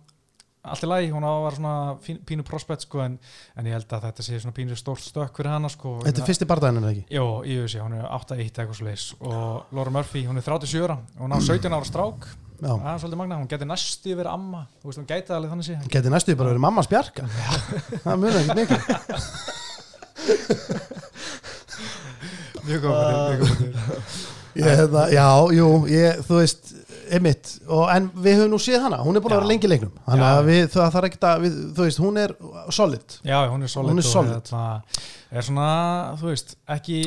allt 0.63 0.85
í 0.85 0.89
lagi, 0.89 1.09
hún 1.11 1.25
vera 1.27 1.57
svona 1.57 1.75
fín, 2.03 2.21
pínu 2.27 2.45
prospect 2.47 2.85
sko 2.87 3.01
en, 3.03 3.17
en 3.59 3.67
ég 3.67 3.75
held 3.75 3.91
að 3.97 4.05
þetta 4.07 4.23
sé 4.27 4.39
svona 4.39 4.55
pínu 4.55 4.77
stórt 4.79 5.03
stökk 5.03 5.41
fyrir 5.41 5.51
hana 5.57 5.71
sko 5.73 5.97
þetta 6.05 6.23
er 6.23 6.29
fyrsti 6.29 6.47
barndaginn 6.51 6.79
en 6.79 6.89
ekki? 6.93 7.03
Jó, 7.17 7.25
ég 7.49 7.65
veist 7.65 7.77
ég, 7.79 7.83
hún 7.83 7.97
er 7.99 8.05
8-1 8.07 8.45
eitthvað 8.47 8.79
svo 8.79 8.87
leis 8.87 9.07
og 9.19 9.75
Laura 9.75 9.95
Murphy, 9.97 10.23
hún 10.29 10.39
er 10.39 10.47
37 10.47 10.85
ára 10.87 10.97
hún 11.19 11.35
á 11.35 11.39
17 11.43 11.67
ára 11.67 11.89
strák. 11.89 12.29
Já, 12.63 12.71
það 12.79 12.93
er 12.93 13.01
svolítið 13.03 13.19
magna, 13.19 13.41
hún 13.41 13.51
geti 13.51 13.67
næstu 13.67 14.13
verið 14.15 14.31
amma 14.37 14.61
þú 14.79 14.87
veist, 14.87 15.01
hún 15.01 15.09
gæti 15.11 15.35
alveg 15.35 15.51
þannig 15.51 15.67
sé. 15.67 15.79
Geti 15.97 16.13
næstu 16.15 16.37
bara 16.39 16.53
verið 16.53 16.63
mamma 16.63 16.85
spjarka 16.87 17.27
það 18.05 18.23
munið 18.23 18.39
ekki 18.45 18.55
mikið. 18.61 18.81
Mjög 22.69 22.87
góð 22.87 22.95
mjög 23.03 23.43
góð 23.43 24.31
hérna, 24.53 25.07
já, 25.09 25.27
jú, 25.57 25.69
ég, 25.89 26.23
þú 26.29 26.39
veist 26.39 26.73
einmitt, 27.13 27.57
og, 27.69 27.87
en 27.93 28.07
við 28.25 28.39
höfum 28.41 28.53
nú 28.55 28.59
séð 28.63 28.87
hana 28.87 29.01
hún 29.05 29.17
er 29.19 29.25
búin 29.25 29.35
að 29.35 29.43
vera 29.43 29.51
lengi 29.51 29.69
leiknum 29.69 29.97
þannig 30.07 30.29
að 30.29 30.45
við, 30.49 30.63
það 30.73 30.93
þarf 30.95 31.09
ekki 31.09 31.19
að, 31.29 31.43
við, 31.43 31.57
þú 31.77 31.87
veist, 31.89 32.01
hún 32.03 32.21
er 32.23 32.37
solid 32.73 33.17
Já, 33.27 33.39
hún 33.53 33.67
er 33.67 33.73
solid, 33.73 33.93
Hún 33.93 34.03
er 34.03 34.07
solid. 34.07 34.33
hérna, 34.53 34.63
er 35.33 35.47
svona, 35.47 35.67
þú 36.21 36.29
veist, 36.29 36.55
ekki 36.77 36.99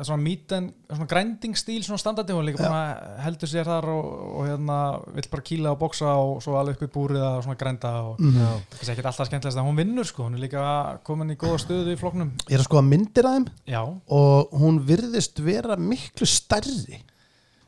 svona 0.00 0.20
mýten, 0.22 0.68
svona 0.90 1.08
grændingstíl 1.10 1.80
svona 1.86 2.00
standardi, 2.00 2.36
hún 2.36 2.44
er 2.44 2.48
líka 2.50 2.64
Já. 2.64 2.70
bara 2.72 3.18
heldur 3.26 3.52
sér 3.52 3.68
þar 3.68 3.88
og, 3.92 4.08
og 4.40 4.48
hérna 4.48 4.78
vill 5.16 5.28
bara 5.34 5.46
kýla 5.50 5.74
og 5.74 5.80
bóksa 5.82 6.14
og 6.20 6.40
svo 6.44 6.56
alveg 6.60 6.78
upp 6.78 6.86
í 6.88 6.92
búrið 6.96 7.26
að 7.26 7.40
svona 7.46 7.60
grænda 7.60 7.92
og 8.06 8.22
mm. 8.22 8.38
Það 8.76 8.86
er 8.86 8.94
ekkert 8.94 9.10
alltaf 9.12 9.30
skemmtilegast 9.30 9.60
að 9.60 9.68
hún 9.68 9.80
vinnur 9.80 10.08
sko, 10.08 10.28
hún 10.28 10.38
er 10.38 10.44
líka 10.46 10.64
komin 11.06 11.34
í 11.34 11.38
góða 11.40 11.60
stöðu 11.66 11.94
í 11.96 12.00
floknum 12.00 12.32
ég 12.48 12.56
er 12.58 12.64
að 12.64 12.88
myndir 12.88 13.28
að 13.28 13.38
þeim 13.38 13.50
Já, 13.76 13.82
og 14.20 14.56
hún 14.60 14.80
virðist 14.88 15.40
vera 15.44 15.76
miklu 15.80 16.28
stærri 16.28 17.02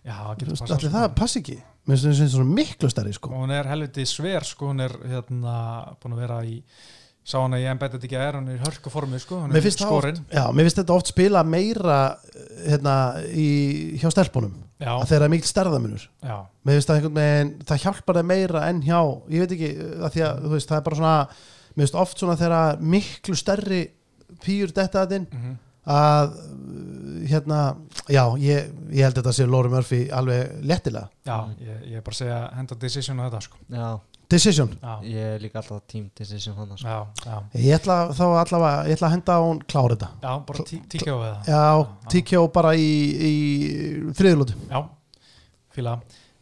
já, 0.02 0.16
það 0.34 0.56
sko. 0.58 0.90
það 0.90 1.12
passi 1.18 1.40
ekki 1.42 1.60
mér 1.88 1.98
finnst 1.98 2.22
það 2.22 2.32
svona 2.36 2.56
miklu 2.56 2.90
stærri 2.92 3.12
sko. 3.16 3.30
og 3.32 3.44
hún 3.44 3.54
er 3.54 3.68
helviti 3.70 4.04
sver 4.06 4.46
sko, 4.46 4.70
hún 4.70 4.82
er 4.84 4.94
hérna 5.02 5.54
búin 6.02 6.16
að 6.16 6.20
vera 6.22 6.42
í 6.46 6.58
sá 7.22 7.36
hana 7.38 7.58
í 7.62 7.66
Embedded 7.70 8.02
ekki 8.02 8.18
er, 8.18 8.38
hún 8.38 8.50
er 8.50 8.58
í 8.58 8.62
hörku 8.64 8.90
formi 8.90 9.18
sko, 9.22 9.38
hún 9.44 9.54
er 9.54 9.62
það 9.62 9.76
skorinn. 9.76 10.20
já, 10.26 10.42
mér 10.50 10.66
finnst 10.66 10.80
þetta 10.80 10.94
oft 10.96 11.10
spila 11.12 11.42
meira 11.46 11.98
hérna, 12.66 12.94
í, 13.30 13.48
hjá 14.02 14.10
stelpunum 14.14 14.58
Já, 14.82 14.96
að 14.96 15.08
þeirra 15.12 15.26
er 15.28 15.34
mikil 15.36 15.50
stærðamunur 15.50 16.06
já, 16.08 16.36
mér 16.66 16.78
finnst 16.78 16.90
það 16.90 17.00
einhvern 17.00 17.18
veginn, 17.20 17.52
það 17.68 17.82
hjálpar 17.84 18.18
það 18.18 18.30
meira 18.32 18.62
en 18.68 18.80
hjá, 18.82 18.98
ég 19.30 19.44
veit 19.44 19.56
ekki, 19.58 19.72
að 20.02 20.16
því 20.16 20.24
að 20.26 20.48
veist, 20.54 20.70
það 20.70 20.78
er 20.80 20.86
bara 20.88 21.00
svona, 21.02 21.16
mér 21.74 21.84
finnst 21.84 22.00
oft 22.02 22.22
svona 22.22 22.38
þegar 22.40 22.82
miklu 22.96 23.38
stærri 23.38 23.82
pýr 24.42 24.74
detta 24.74 25.04
að 25.04 25.14
þinn, 25.16 25.28
mhm 25.30 25.60
að 25.86 26.36
hérna, 27.28 27.58
já, 28.10 28.22
ég, 28.38 28.70
ég 28.92 29.02
held 29.06 29.16
að 29.16 29.20
þetta 29.22 29.32
sé 29.36 29.46
Lóri 29.48 29.70
Murphy 29.72 30.00
alveg 30.14 30.56
léttilega. 30.66 31.08
Já, 31.26 31.36
ég, 31.62 31.82
ég 31.92 31.98
er 32.00 32.04
bara 32.06 32.14
að 32.16 32.20
segja 32.22 32.40
henda 32.56 32.78
decision 32.82 33.20
á 33.20 33.24
þetta 33.28 33.40
sko. 33.48 33.62
Já, 33.72 33.90
Decision, 34.32 34.70
Já, 34.80 34.92
ég 35.04 35.26
er 35.34 35.42
líka 35.42 35.58
alltaf 35.60 35.82
team 35.92 36.06
decision 36.16 36.54
þannig 36.56 36.78
sko. 36.80 36.88
já, 36.88 37.26
já, 37.26 37.34
ég 37.60 37.74
ætla 37.76 37.96
þá 38.16 38.22
allavega 38.40 38.86
ég 38.88 38.96
ætla 38.96 39.08
að 39.10 39.12
henda 39.12 39.34
á 39.36 39.40
hún 39.44 39.58
klára 39.68 39.92
þetta. 39.98 40.08
Já 40.22 40.30
bara 40.48 40.64
tí- 40.70 40.78
tíkja 40.88 41.12
á 41.12 41.18
við 41.20 41.26
það 41.28 41.50
já. 41.52 41.66
TKO 42.14 42.46
bara 42.54 42.70
í, 42.72 42.86
í 43.28 43.34
þriðlótu 44.16 44.56
Já, 44.70 44.80
fíla. 45.76 45.98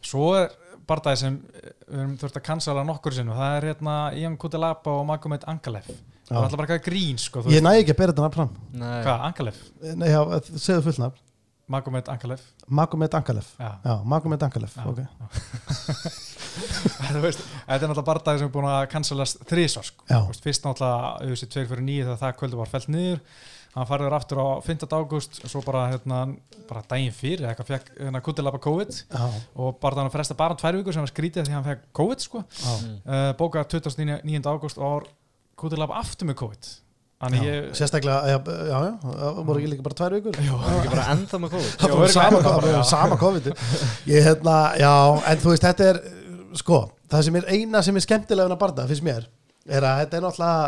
Svo 0.07 0.29
er 0.39 0.47
bardagi 0.87 1.19
sem 1.19 1.35
eh, 1.51 1.73
við 1.91 1.99
höfum 1.99 2.15
þurft 2.23 2.39
að 2.39 2.45
cancela 2.47 2.85
nokkur 2.87 3.13
sinu 3.17 3.35
það 3.35 3.57
er 3.57 3.67
hérna 3.73 3.97
Ian 4.15 4.37
Kutelapa 4.39 4.95
og 5.01 5.05
Magomed 5.11 5.43
Ankalev 5.51 5.91
það 6.31 6.39
er 6.39 6.45
alltaf 6.47 6.61
bara 6.61 6.67
eitthvað 6.69 6.87
grín 6.87 7.19
sko, 7.21 7.43
þú 7.43 7.53
ég 7.55 7.65
næ 7.65 7.73
ekki 7.81 7.93
að 7.95 7.99
bera 8.01 8.13
þetta 8.15 8.25
nafn 8.25 8.37
fram 8.37 8.55
Nei, 8.81 8.95
Hvað, 9.05 9.27
Ankalev? 9.29 9.61
Nei, 10.01 10.09
já, 10.11 10.21
segðu 10.55 10.87
fullt 10.87 11.03
nafn 11.03 11.27
Magomed 11.71 12.09
Ankalev 12.11 12.41
Magomed 12.67 13.15
Ankalef 13.15 13.53
Já, 13.59 13.71
já, 13.85 13.93
Magomed 14.03 14.43
Ankalef, 14.47 14.75
Já. 14.75 14.83
ok 14.91 14.99
þetta 16.51 17.77
er 17.77 17.87
náttúrulega 17.87 18.07
bardagi 18.07 18.41
sem 18.41 18.49
er 18.49 18.53
búin 18.53 18.67
að 18.67 18.81
cancelast 18.91 19.41
þrísvar 19.47 19.87
sko. 19.87 20.03
Já. 20.09 20.17
Þú 20.19 20.33
veist, 20.33 20.45
Fyrst 20.45 20.67
náttúrulega 20.67 21.11
auðvitað 21.21 21.53
2 21.55 21.65
fyrir 21.71 21.85
9 21.87 22.05
þegar 22.05 22.21
það 22.21 22.37
kvöldu 22.41 22.59
var 22.59 22.71
fælt 22.71 22.89
niður 22.91 23.21
hann 23.71 23.87
farður 23.87 24.15
aftur 24.17 24.41
á 24.43 24.47
5. 24.65 24.83
ágúst 24.91 25.39
svo 25.47 25.61
bara, 25.63 25.85
hérna, 25.93 26.17
bara 26.67 26.83
daginn 26.91 27.13
fyrir 27.15 27.47
eitthvað 27.47 27.69
fekk 27.69 27.91
hérna, 28.01 28.21
Kutelapa 28.25 28.59
COVID 28.63 28.91
já, 28.97 29.21
og 29.55 29.77
bara 29.79 30.03
að 30.03 30.11
fresta 30.17 30.35
bara 30.35 30.57
um 30.57 30.59
tvær 30.59 30.79
vikur 30.81 30.95
sem 30.95 31.05
var 31.05 31.13
skrítið 31.13 31.47
því 31.47 31.53
að 31.53 31.57
hann 31.57 31.69
fekk 31.69 31.85
COVID 32.01 32.25
sko. 32.25 32.43
já 32.51 32.73
uh, 32.75 33.31
bókað 33.39 33.77
29. 33.77 34.43
ágúst 34.51 34.81
og 34.81 35.07
Kutelapa 35.61 35.99
aftur 36.01 36.29
með 36.29 36.39
COVID. 36.41 36.71
Ég 37.21 37.67
sérstaklega, 37.77 38.21
já, 38.25 38.37
já, 38.65 38.77
já, 38.81 38.93
það 39.13 39.41
voru 39.45 39.61
ekki 39.61 39.67
líka 39.69 39.83
bara 39.85 39.97
tvær 39.99 40.13
vikur? 40.15 40.37
Það 40.39 40.63
er 40.71 40.77
ekki 40.79 40.93
bara 40.95 41.03
ennþá 41.13 41.39
með 41.43 41.51
COVID? 41.53 41.75
Það 41.83 41.91
voru 41.93 42.07
sama, 42.15 42.39
bara, 42.47 42.79
sama 42.89 43.17
COVID 43.21 43.49
ég, 43.51 44.23
hérna, 44.25 44.55
já, 44.81 44.93
en 45.29 45.43
þú 45.43 45.51
veist, 45.53 45.67
þetta 45.67 45.89
er 45.91 45.99
sko, 46.57 46.79
það 47.13 47.27
sem 47.27 47.37
er 47.37 47.47
eina 47.53 47.83
sem 47.85 47.99
er 47.99 48.05
skemmtilega 48.07 48.49
en 48.49 48.55
að 48.55 48.61
barða, 48.63 48.87
finnst 48.89 49.05
mér 49.05 49.27
er 49.69 49.85
að 49.85 50.01
þetta 50.01 50.17
er 50.17 50.25
náttúrulega 50.25 50.65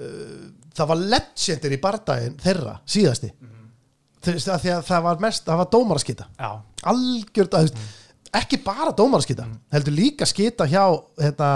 uh, 0.00 0.48
það 0.80 0.90
var 0.94 1.02
legendir 1.12 1.76
í 1.76 1.80
bardaginn 1.84 2.40
þeirra, 2.40 2.74
síðasti. 2.96 3.32
Þú 4.24 4.36
veist, 4.38 4.48
að 4.52 4.64
því 4.64 4.74
að 4.78 4.82
það 4.88 5.06
var 5.10 5.24
mest 5.26 5.44
það 5.52 5.60
var 5.60 5.70
dómaraskita, 5.76 6.30
já, 6.40 6.50
algjörð 6.94 7.60
að, 7.60 7.68
mm. 7.74 7.92
Ekki 8.38 8.58
bara 8.62 8.92
dómaraskita 8.94 9.44
heldur 9.74 9.94
líka 9.96 10.26
skita 10.28 10.66
hjá 10.70 10.84
hérna, 11.18 11.48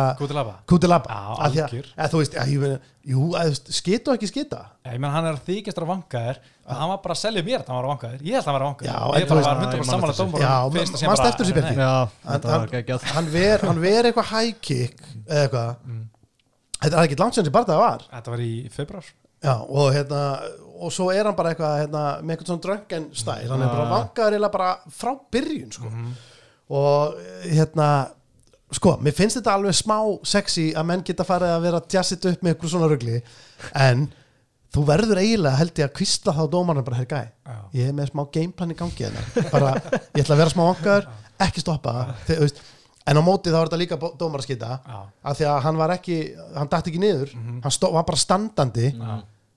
Kutilaba 0.66 1.06
Já, 1.06 1.20
að 1.38 1.55
því 1.55 1.60
að, 1.60 1.68
algjör. 1.68 1.90
að 1.94 2.12
þú 2.14 2.20
veist, 2.22 2.34
að, 2.40 2.51
ég, 2.51 2.62
meina, 2.64 2.78
jú, 3.12 3.26
að, 3.30 3.44
þú 3.44 3.52
veist, 3.55 3.70
skita 3.78 4.10
og 4.10 4.18
ekki 4.18 4.30
skita 4.32 4.60
ég 4.90 5.02
menn 5.05 5.14
hann 5.14 5.28
er 5.30 5.38
þykistur 5.46 5.86
að 5.86 5.92
vangaðir 5.92 6.40
að 6.64 6.80
hann 6.80 6.90
var 6.94 7.01
bara 7.05 7.14
að 7.16 7.20
selja 7.22 7.44
mér 7.46 7.60
að 7.62 7.70
hann 7.70 7.78
var 7.78 7.86
að 7.86 7.92
vangaðir 7.94 8.24
ég 8.26 8.34
held 8.34 8.42
að 8.42 8.51
hann 8.51 8.56
var 8.59 8.64
að 8.64 8.70
vangaðir 8.70 8.90
ég 9.22 9.28
bara 9.30 9.44
var 9.44 9.62
veist- 9.62 9.94
100% 9.94 10.14
Já, 10.14 10.16
sammála 10.18 10.42
ég 10.74 11.06
man 11.06 11.14
dómar 11.14 11.28
eftir 11.30 11.44
þessu, 11.44 11.56
Bjarki? 11.60 11.76
Já, 11.78 11.92
hann, 11.94 12.32
þetta 12.34 12.51
var 12.51 12.59
hann, 12.59 12.68
geggjað. 12.74 13.09
hann 13.14 13.30
ver, 13.36 13.66
hann 13.68 13.80
ver 13.84 14.10
eitthvað 14.10 14.30
high 14.34 14.55
kick 14.60 15.05
eða 15.28 15.44
eitthvað. 15.44 16.02
Þetta 16.84 16.96
er 16.98 17.06
ekki 17.06 17.20
langt 17.22 17.34
sem 17.36 17.44
þessi 17.44 17.55
bardaði 17.55 17.80
var. 17.80 18.02
Þetta 18.10 18.34
var 18.34 18.42
í 18.44 18.52
februar 18.74 19.12
Já, 19.44 19.55
og 19.60 19.90
hérna 19.92 20.20
og 20.84 20.92
svo 20.92 21.10
er 21.12 21.28
hann 21.28 21.36
bara 21.36 21.52
eitthvað 21.52 21.74
hérna, 21.82 22.05
með 22.24 22.34
eitthvað 22.34 22.51
svona 22.51 22.64
dröngen 22.64 23.09
stæl 23.16 23.51
hann 23.51 23.62
er 23.64 23.72
bara 23.72 23.88
vangaður 23.92 24.46
bara 24.55 24.70
frá 24.90 25.12
byrjun 25.32 25.74
sko. 25.74 25.90
Og 26.73 27.16
hérna 27.45 27.89
sko, 28.74 28.97
mér 29.05 29.15
finnst 29.15 29.39
þetta 29.39 29.55
alveg 29.59 29.77
smá 29.77 29.99
sexy 30.27 30.70
að 30.74 30.86
menn 30.91 31.03
geta 31.07 31.27
farið 31.27 31.55
að 31.55 31.65
vera 31.69 31.82
jazzit 31.95 32.24
upp 32.31 32.43
með 32.43 32.55
eitthvað 32.55 32.73
svona 32.74 32.91
rugli. 32.91 33.19
En 33.78 34.07
þú 34.74 34.86
verður 34.89 35.20
eiginlega 35.23 35.61
held 35.61 35.78
ég 35.78 35.91
að 35.91 35.97
kvista 36.01 36.35
þá 36.35 36.45
dómarinn 36.51 36.86
bara, 36.86 36.99
herr 37.03 37.11
gæ, 37.11 37.20
ég 37.77 37.91
er 37.91 37.95
með 37.95 38.11
smá 38.11 38.24
gameplan 38.35 38.73
í 38.74 38.78
gangi 38.78 39.05
hérna, 39.07 39.27
bara, 39.53 39.74
ég 40.16 40.24
ætla 40.24 40.35
að 40.35 40.41
vera 40.43 40.55
smá 40.55 40.65
vangaður 40.65 41.07
ekki 41.45 41.62
stoppa. 41.62 41.93
Þegar, 42.27 42.41
þú 42.41 42.49
veist, 42.49 42.65
en 43.05 43.20
á 43.20 43.23
móti 43.23 43.53
þá 43.53 43.59
er 43.61 43.69
þetta 43.69 43.78
líka 43.82 43.99
dómaraskita 44.19 44.70
Já. 44.81 44.99
af 45.28 45.39
því 45.39 45.47
að 45.51 45.59
hann 45.66 45.78
var 45.81 45.93
ekki, 45.95 46.19
hann 46.57 46.70
dætt 46.73 46.91
ekki 46.91 47.03
niður 47.03 47.35
hann 47.36 47.74
stó, 47.74 47.91
var 47.93 48.07
bara 48.09 48.20
standandi 48.20 48.86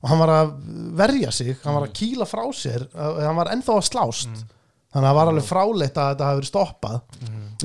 og 0.04 0.10
hann 0.12 0.20
var 0.20 0.34
að 0.34 0.52
verja 1.00 1.32
sig 1.32 1.54
hann 1.64 1.78
var 1.78 1.88
að 1.88 1.94
kýla 1.96 2.28
frá 2.28 2.44
sér 2.54 2.88
hann 2.94 3.40
var 3.40 3.54
ennþá 3.56 3.78
að 3.80 3.88
slást 3.88 4.44
þannig 4.94 5.04
að 5.04 5.10
það 5.12 5.18
var 5.20 5.32
alveg 5.34 5.48
fráleitt 5.48 5.98
að 6.02 6.10
þetta 6.14 6.28
hafi 6.30 6.40
verið 6.42 6.52
stoppað. 6.52 7.00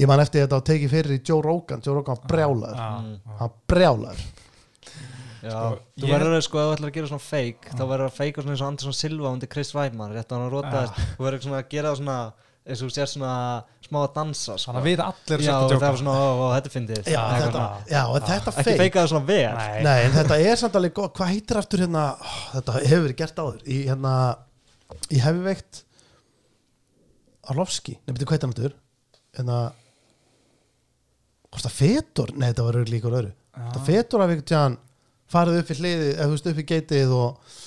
Ég 0.00 0.08
man 0.08 0.20
eftir 0.24 0.44
þetta 0.46 0.58
og 0.60 0.64
tekið 0.68 0.90
fyrir 0.96 1.16
í 1.16 1.20
Joe 1.28 1.42
Rogan. 1.44 1.82
Joe 1.84 1.94
Rogan 1.98 2.16
var 2.16 2.30
brjálaður. 2.32 2.78
Já, 2.78 3.36
hann 3.42 3.52
brjálaður. 3.68 4.22
Já, 5.42 5.50
Sko, 5.58 5.78
þú 5.98 6.06
ég- 6.06 6.12
verður 6.14 6.42
sko 6.46 6.58
að 6.60 6.68
þú 6.68 6.74
ætlar 6.76 6.90
að 6.90 6.94
gera 6.94 7.08
svona 7.10 7.24
fake 7.26 7.72
þá 7.74 7.82
verður 7.90 8.06
að 8.06 8.14
feika 8.14 8.42
svona 8.42 8.52
eins 8.54 8.60
og 8.62 8.68
Andersson 8.68 8.94
Silva 8.94 9.32
undir 9.34 9.48
Chris 9.50 9.72
Weidmann, 9.74 10.12
rétt 10.14 10.30
að 10.30 10.38
hann 10.38 10.52
rótaðist 10.52 11.00
þú 11.18 11.24
verður 11.26 11.42
svona 11.42 11.58
að 11.58 11.68
gera 11.72 11.90
það 11.90 11.96
svona 11.98 12.18
eins 12.62 12.78
og 12.82 12.86
þú 12.86 12.94
sér 12.94 13.08
svona 13.10 13.32
smá 13.82 13.98
að 14.06 14.12
dansa 14.14 14.54
sko. 14.54 14.70
þannig 14.70 14.78
að 14.82 14.86
vita 14.86 15.06
allir 15.10 15.42
Já, 15.42 15.54
og 15.58 15.72
það 15.72 15.82
var 15.82 15.98
svona, 15.98 16.14
ó, 16.14 16.30
ó, 16.30 16.46
þetta 16.54 16.70
er 16.70 16.74
fyndið. 16.76 17.00
Já, 17.10 17.22
þetta, 17.42 17.64
já, 17.90 18.02
þetta 18.22 18.52
Ekki 18.52 18.62
feik 18.68 18.78
feika 18.84 19.00
það 19.02 19.08
svona 19.10 19.26
vel. 19.32 19.56
Nei. 19.58 19.82
Nei, 19.82 19.98
en 20.06 20.12
þetta 20.12 20.38
er 20.46 20.56
samt 20.62 20.78
alveg 20.78 20.94
gott, 20.94 21.14
hvað 21.18 21.32
heitir 21.34 21.58
aftur 21.58 21.82
hérna, 21.82 22.04
ó, 22.22 22.30
þetta 22.54 22.76
hefur 22.86 23.02
verið 23.08 23.18
gert 23.18 23.42
áður. 23.42 23.58
Í 23.66 23.80
hérna, 23.90 24.14
í 25.10 25.18
hefiveikt 25.26 25.82
Arlovski, 27.50 27.96
nefnir 28.06 28.28
hvað 28.28 28.36
heitir 28.36 28.46
hann 28.48 28.54
aftur? 28.54 28.76
Hérna 29.36 29.58
hvort 31.52 31.66
það 31.66 31.76
fetur, 31.80 32.32
nei 32.38 32.48
þetta 32.52 32.66
var 32.68 32.80
líka 32.88 33.08
úr 33.10 33.18
öðru. 33.18 33.34
Þetta 33.56 33.84
fetur 33.88 34.22
af 34.22 34.30
einhvern 34.32 34.48
tján 34.52 34.78
farið 35.32 35.58
upp 35.62 35.72
í 35.72 35.76
hliði, 35.80 36.08
eða 36.14 36.28
þú 36.30 36.36
veist 36.36 36.48
upp 36.52 36.60
í 36.62 36.64
geitið 36.70 37.12
og 37.16 37.58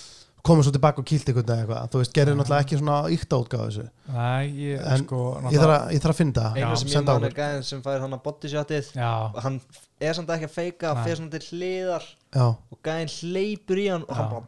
komið 0.45 0.67
svo 0.67 0.73
tilbaka 0.75 1.01
og 1.01 1.07
kýlt 1.09 1.29
einhvern 1.29 1.47
veginn 1.49 1.61
eitthvað, 1.65 1.91
þú 1.93 2.01
veist, 2.01 2.13
gerir 2.13 2.35
náttúrulega 2.37 2.65
ekki 2.65 2.77
svona 2.79 2.97
ykta 3.15 3.39
útgáðu 3.41 3.65
þessu, 3.69 3.85
Nei, 4.13 4.43
ég, 4.61 4.81
en 4.93 5.01
sko 5.01 5.21
ég, 5.49 5.55
þarf 5.57 5.73
að, 5.75 5.85
ég 5.95 6.03
þarf 6.03 6.13
að 6.13 6.19
finna 6.19 6.35
það. 6.43 6.59
Einu 6.61 6.77
sem 6.81 6.89
ég 6.91 6.95
senda 6.95 7.09
á 7.09 7.15
man 7.17 7.25
er 7.29 7.37
gæðin 7.39 7.65
sem 7.69 7.81
fær 7.85 8.03
hann 8.05 8.13
að 8.17 8.21
bodyshotið 8.27 8.91
Já, 8.93 9.09
hann 9.45 9.57
er 10.05 10.17
samt 10.19 10.33
ekki 10.35 10.49
að 10.49 10.53
feika 10.59 10.91
fyrir 11.01 11.19
svona 11.21 11.33
til 11.33 11.47
hliðar 11.49 12.05
já, 12.37 12.45
og 12.45 12.79
gæðin 12.85 13.13
hleypur 13.15 13.81
í 13.81 13.87
hann 13.89 14.05
og 14.05 14.13
hann 14.19 14.29
bara 14.35 14.45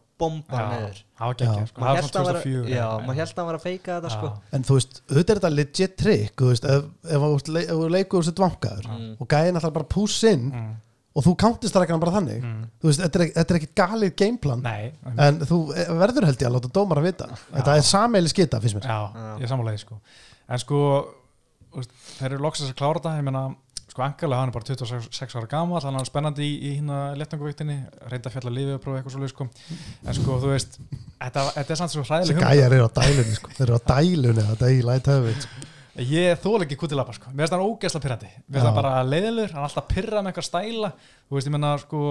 já, 1.19 1.27
geggjað 1.37 1.59
Já. 1.61 1.67
sko. 1.69 1.81
maður 1.81 1.99
held 2.01 2.17
að 2.17 2.25
vera 2.27 2.41
2004 2.41 2.71
já, 2.71 2.81
eða- 2.87 3.05
maður 3.07 3.19
held 3.21 3.31
að 3.33 3.37
hann 3.41 3.49
var 3.51 3.57
að 3.59 3.65
feika 3.67 3.97
þetta 3.97 4.09
Já. 4.09 4.15
sko 4.17 4.31
en 4.57 4.63
þú 4.67 4.77
veist, 4.77 4.99
auðvitað 5.09 5.29
er 5.35 5.39
þetta 5.39 5.53
legit 5.57 5.95
trick, 5.97 6.35
þú 6.41 6.49
veist, 6.51 6.65
ef, 6.65 6.83
ef, 7.05 7.21
ef, 7.27 7.47
þú 7.69 7.89
leikur 7.95 8.19
úr 8.21 8.27
sér 8.27 8.37
dvankaður 8.41 8.85
Mm. 8.87 9.15
og 9.21 9.27
gæðin 9.27 9.57
ætlar 9.61 9.73
bara 9.77 9.85
pússa 9.95 10.31
inn 10.33 10.51
Mm, 10.51 10.75
og 11.17 11.23
þú 11.25 11.35
countist 11.37 11.73
það 11.73 11.85
ekki 11.87 11.99
bara 11.99 12.15
þannig 12.17 12.41
mm. 12.43 12.63
þú 12.81 12.89
veist, 12.91 13.01
þetta 13.01 13.19
er, 13.21 13.31
þetta 13.37 13.53
er 13.53 13.59
ekki 13.61 13.73
galið 13.75 14.15
gameplan 14.21 14.61
Nei, 14.61 14.91
en 15.17 15.39
þú 15.39 15.59
eh, 15.75 15.85
verður 16.01 16.25
held 16.29 16.37
ég 16.41 16.47
að 16.49 16.55
láta 16.57 16.73
dómar 16.73 16.97
að 17.01 17.07
vita 17.11 17.27
þetta 17.53 17.75
er 17.77 17.81
sameili 17.81 18.29
skita, 18.29 18.59
finnst 18.61 18.75
mér 18.77 18.85
já, 18.89 18.99
Já. 19.13 19.37
ég 19.41 19.47
sammála 19.49 19.73
því 19.73 19.79
sko 19.85 19.99
en 20.49 20.59
sko, 20.59 20.81
þeir 22.19 22.31
eru 22.31 22.43
loksast 22.45 22.71
að 22.71 22.77
klára 22.79 22.99
þetta 23.01 23.17
ég 23.19 23.23
meina, 23.27 23.55
sko 23.97 24.05
Angalega 24.05 24.41
hann 24.43 24.51
er 24.51 24.53
bara 24.53 24.67
26 24.69 25.37
ára 25.39 25.49
gamall, 25.49 25.81
hann 25.81 25.97
er 25.97 26.07
spennandi 26.07 26.45
í, 26.45 26.57
í 26.61 26.73
hérna 26.77 26.99
léttanguvíktinni, 27.17 27.77
reynda 28.11 28.31
fjalla 28.33 28.53
lífið 28.53 28.75
og 28.75 28.83
prófa 28.83 28.99
eitthvað 28.99 29.15
svo 29.15 29.29
sko, 29.31 29.47
en 30.05 30.17
sko 30.17 30.37
þú 30.43 30.51
veist 30.51 30.77
þetta, 30.77 31.45
þetta 31.55 31.73
er 31.73 31.79
svo 31.81 31.87
þessi 31.87 32.05
hræðileg 32.11 32.43
gæjar 32.43 32.77
eru 32.77 32.85
á 32.85 32.91
dælunni 32.99 33.39
sko. 33.39 33.55
þeir 33.57 33.65
eru 33.67 33.79
á 33.81 33.81
dælunni 33.89 34.45
er 34.53 34.75
í 34.75 34.85
læt 34.85 35.09
höfuð 35.13 35.41
sko. 35.47 35.66
Ég 35.97 36.37
þól 36.43 36.59
ekki 36.61 36.77
kútið 36.77 36.99
lappa 36.99 37.15
sko, 37.15 37.31
mér 37.31 37.47
finnst 37.47 37.55
hann 37.55 37.63
ógeðslega 37.65 38.03
pyrrandi 38.03 38.27
Mér 38.29 38.59
finnst 38.59 38.67
hann 38.67 38.75
bara 38.77 38.91
leiðilur, 39.07 39.49
hann 39.53 39.63
er 39.63 39.69
alltaf 39.69 39.87
pyrrað 39.89 40.21
með 40.21 40.31
eitthvað 40.31 40.47
stæla. 40.47 40.91
Þú 41.27 41.37
veist, 41.37 41.49
ég 41.49 41.55
menna 41.55 41.71
sko 41.81 42.01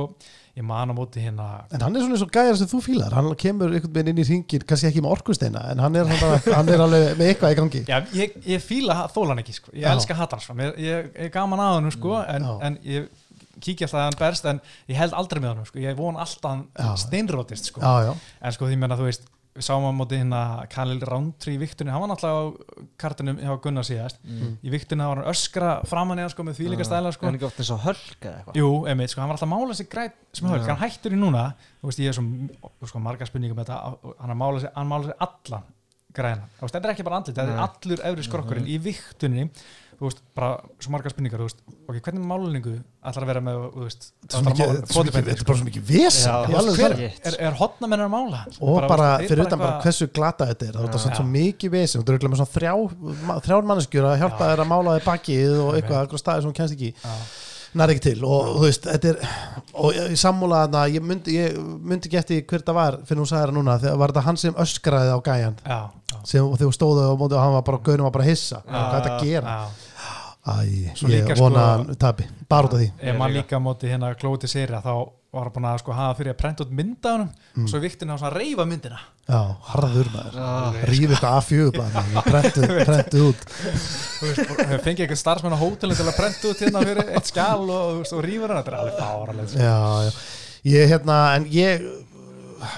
Ég 0.56 0.64
man 0.64 0.88
á 0.88 0.94
móti 0.96 1.20
hérna 1.20 1.46
en 1.68 1.82
hann 1.84 1.96
er 1.98 2.00
svona 2.00 2.16
eins 2.16 2.24
og 2.24 2.30
gæjar 2.32 2.56
sem 2.56 2.68
þú 2.70 2.78
fílar. 2.80 3.12
Hann 3.12 3.26
kemur 3.36 3.74
einhvern 3.76 3.92
veginn 3.92 4.14
inn 4.14 4.22
í 4.22 4.24
ringin 4.24 4.62
kannski 4.64 4.88
ekki 4.88 5.02
með 5.04 5.12
orkusteina 5.18 5.66
en 5.74 5.82
hann 5.84 5.98
er, 6.00 6.08
hann, 6.08 6.38
hann 6.56 6.70
er 6.72 6.84
alveg 6.86 7.04
með 7.18 7.28
eitthvað 7.28 7.52
í 7.52 7.58
gangi. 7.58 7.82
Já, 7.90 7.98
ég, 8.16 8.38
ég 8.48 8.64
fíla 8.64 9.02
þól 9.12 9.26
hann 9.34 9.42
ekki 9.44 9.52
sko. 9.58 9.74
Ég 9.76 9.84
Já. 9.84 9.90
elska 9.92 10.16
hatt 10.16 10.32
hann 10.32 10.42
sko, 10.46 10.56
mér, 10.56 10.72
ég 10.80 11.12
er 11.12 11.28
gaman 11.34 11.60
að 11.60 11.76
hann 11.76 11.92
sko 11.92 12.16
en, 12.24 12.48
en 12.70 12.80
ég 12.88 13.10
kíkja 13.60 13.84
alltaf 13.84 14.00
að 14.00 14.06
hann 14.06 14.18
berst 14.20 14.48
En 14.48 14.62
ég 14.88 14.98
held 15.00 15.16
aldrei 15.20 15.42
með 15.44 15.52
hann 15.52 15.68
sko. 15.68 15.82
Ég 15.84 16.00
von 16.00 16.16
alltaf 16.24 17.04
steinrótist 17.04 17.68
sko. 17.74 17.84
Já, 17.84 18.08
já, 18.08 18.14
En 18.40 18.56
sko 18.56 18.70
því 18.72 18.80
menna, 18.80 18.96
þú 18.96 19.10
veist 19.10 19.28
Við 19.56 19.64
sáum 19.66 19.86
á 19.88 19.92
móti 19.96 20.18
hérna 20.20 20.40
Khalil 20.72 21.00
Roundtree 21.08 21.56
í 21.56 21.60
viktunni 21.60 21.92
Hann 21.94 22.02
var 22.04 22.10
náttúrulega 22.12 22.40
á 22.40 22.86
kartinum 23.00 23.38
hjá 23.40 23.54
Gunnar 23.64 23.86
síðast. 23.88 24.18
Mm. 24.26 24.56
Í 24.60 24.72
viktunni 24.74 25.06
var 25.08 25.22
hann 25.22 25.30
öskra 25.32 25.70
framan 25.88 26.20
í 26.20 26.24
hann 26.26 26.32
sko 26.34 26.44
Með 26.46 26.60
því 26.60 26.68
líka 26.74 26.86
stæla 26.88 27.12
sko. 27.14 27.24
Er 27.24 27.30
hann 27.32 27.38
ekki 27.40 27.48
oft 27.48 27.62
eins 27.62 27.72
og 27.72 27.80
hölk 27.86 28.18
eða 28.20 28.34
eitthvað? 28.42 28.60
Jú, 28.60 28.70
einmitt, 28.90 29.12
sko, 29.14 29.22
hann 29.22 29.32
var 29.32 29.38
alltaf 29.38 29.48
að 29.48 29.54
mála 29.54 29.78
sig 29.78 29.88
græt 29.92 30.18
sem 30.36 30.50
höfð, 30.50 30.66
Já. 30.66 30.74
hann 30.74 30.82
hættur 30.84 31.16
í 31.16 31.20
núna 31.20 31.46
þú 31.80 31.88
veist, 31.90 32.02
ég 32.04 32.12
er 32.12 32.18
svo 32.18 32.90
sko, 32.90 33.00
marga 33.02 33.28
spurningum 33.28 33.56
með 33.56 33.70
þetta, 33.70 34.12
hann 34.20 34.34
að 34.34 34.40
mála 34.42 34.62
sig, 34.62 34.72
hann 34.76 34.90
mála 34.92 35.08
sig 35.08 35.26
allan 35.26 35.72
græna, 36.16 36.46
þú 36.56 36.64
veist, 36.66 36.76
þetta 36.76 36.88
er 36.88 36.92
ekki 36.94 37.06
bara 37.06 37.18
andlit 37.20 37.36
þetta 37.36 37.54
er 37.56 37.62
allur 37.66 38.02
efri 38.10 38.26
skrokkurinn 38.26 38.68
í 38.72 38.76
viktunni 38.84 39.46
þú 39.96 40.08
veist, 40.08 40.20
bara 40.36 40.50
svo 40.82 40.92
marga 40.92 41.12
spurningar 41.12 41.40
þú 41.40 41.48
veist, 41.48 41.62
ok, 41.86 41.98
hvernig 42.04 42.26
málaningu 42.28 42.74
ætlar 43.06 43.24
að 43.24 43.30
vera 43.30 43.42
með, 43.46 43.62
þú 43.72 43.86
veist, 43.86 44.06
þetta 44.26 44.52
er 45.22 45.42
bara 45.48 45.58
svo 45.60 45.68
mikið 45.68 45.86
vesen 45.88 46.56
er, 47.30 47.38
er 47.48 47.58
hotnamenn 47.60 48.04
að 48.04 48.12
mála? 48.12 48.42
Og 48.60 48.78
bara, 48.90 49.08
fyrir 49.24 49.46
utan 49.46 49.62
bara 49.62 49.80
hversu 49.84 50.10
glata 50.12 50.50
þetta 50.52 50.68
er 50.68 50.78
það 50.82 51.00
er 51.00 51.18
svo 51.20 51.26
mikið 51.32 51.74
vesen, 51.78 52.04
þú 52.04 52.16
eru 52.16 52.32
með 52.32 52.44
svona 52.44 53.40
þrjár 53.48 53.68
manneskjur 53.72 54.10
að 54.12 54.20
hjálpa 54.24 54.42
Já. 54.42 54.52
þér 54.52 54.64
að 54.66 54.72
mála 54.74 54.96
þér 54.98 55.10
bakið 55.10 55.58
og 55.64 55.74
eitthvað, 55.78 56.00
eitthvað 56.04 56.24
staði 56.24 56.44
sem 56.44 56.52
hún 56.52 56.58
kennst 56.60 56.76
ekki 56.76 56.92
nær 57.76 57.92
ekki 57.92 58.04
til. 58.08 58.18
Og 58.26 58.52
þú 58.56 58.62
veist, 58.64 58.86
þetta 58.88 59.12
er 59.12 59.18
og 59.76 59.96
ég 59.96 60.20
sammúla 60.20 60.62
þarna, 60.64 60.84
ég 60.92 61.04
myndi, 61.04 61.36
ég 61.36 61.56
myndi 61.56 62.08
ekki 62.08 62.20
eftir 62.20 62.44
hver 62.48 62.64
það 62.66 62.78
var 62.78 62.98
fyrir 63.08 63.22
hún 63.22 63.30
sagði 63.30 63.48
það 63.48 63.56
núna 63.58 63.78
þegar 63.82 63.98
var 64.00 64.14
þetta 64.14 64.26
hann 64.28 64.40
sem 64.40 64.60
öskraði 64.64 65.12
á 65.12 65.18
gæjan 65.26 65.58
já, 65.60 65.80
já, 66.12 66.16
sem 66.30 66.46
og 66.46 66.56
þegar 66.60 66.76
stóðu 66.76 67.04
og 67.10 67.18
móti 67.20 67.36
og 67.36 67.42
hann 67.42 67.56
var 67.58 67.66
bara, 67.66 67.82
gauðin 67.88 68.06
var 68.06 68.14
bara 68.16 68.28
hissa. 68.28 68.62
Hvað 68.66 68.86
er 68.86 68.96
þetta 68.96 69.16
að 69.16 69.26
gera. 69.28 69.56
Æ, 70.46 70.94
Svo 70.94 71.08
ég 71.10 71.24
líka, 71.24 71.34
vona 71.40 71.58
sko- 71.58 71.86
hann 71.86 71.96
tapi, 71.98 72.24
bara 72.48 72.68
út 72.68 72.74
af 72.76 72.80
því. 72.80 72.90
Ég 73.02 73.16
man 73.18 73.32
líka 73.34 73.58
móti 73.58 73.88
hérna 73.90 74.12
klóti 74.14 74.46
sérja 74.46 74.78
þá 74.84 74.92
var 75.36 75.48
hann 75.48 75.52
búin 75.56 75.66
að 75.68 75.80
sko 75.82 75.92
hafa 75.92 76.14
fyrir 76.20 76.32
að 76.32 76.38
prenta 76.38 76.62
út 76.64 76.70
mynda 76.70 77.12
honum. 77.16 77.30
Mm. 77.56 77.64
og 77.64 77.68
svo 77.72 77.80
viktin 77.82 78.08
svona 78.14 78.30
að 78.30 78.36
reyfa 78.38 78.64
myndina. 78.70 79.00
Já, 79.26 79.40
harður 79.72 80.08
maður. 80.14 80.38
Ah. 80.38 80.78
rífi 80.86 81.08
eitthvað 81.10 81.34
A4 81.40 81.72
blað 81.74 82.22
prentu, 82.30 82.60
prentu 82.86 83.24
út. 83.26 83.44
Fengið 84.86 85.02
eitthvað 85.04 85.20
starfsmenn 85.20 85.56
á 85.56 85.60
hótelin 85.60 85.98
til 85.98 86.06
að 86.06 86.16
prenta 86.20 86.50
út 86.52 86.62
hérna 86.62 86.84
fyrir 86.86 87.10
eitt 87.10 87.30
skjál 87.32 87.66
og, 87.66 88.04
og 88.06 88.22
rífur 88.24 88.54
hann, 88.54 88.62
þetta 88.62 88.72
er 88.72 88.78
alveg 88.80 89.00
fáraleg 89.02 89.50
sko. 89.50 89.58
já, 89.66 89.76
já, 90.06 90.12
ég 90.76 90.92
hérna 90.94 91.18
en 91.36 91.48
ég 91.50 91.84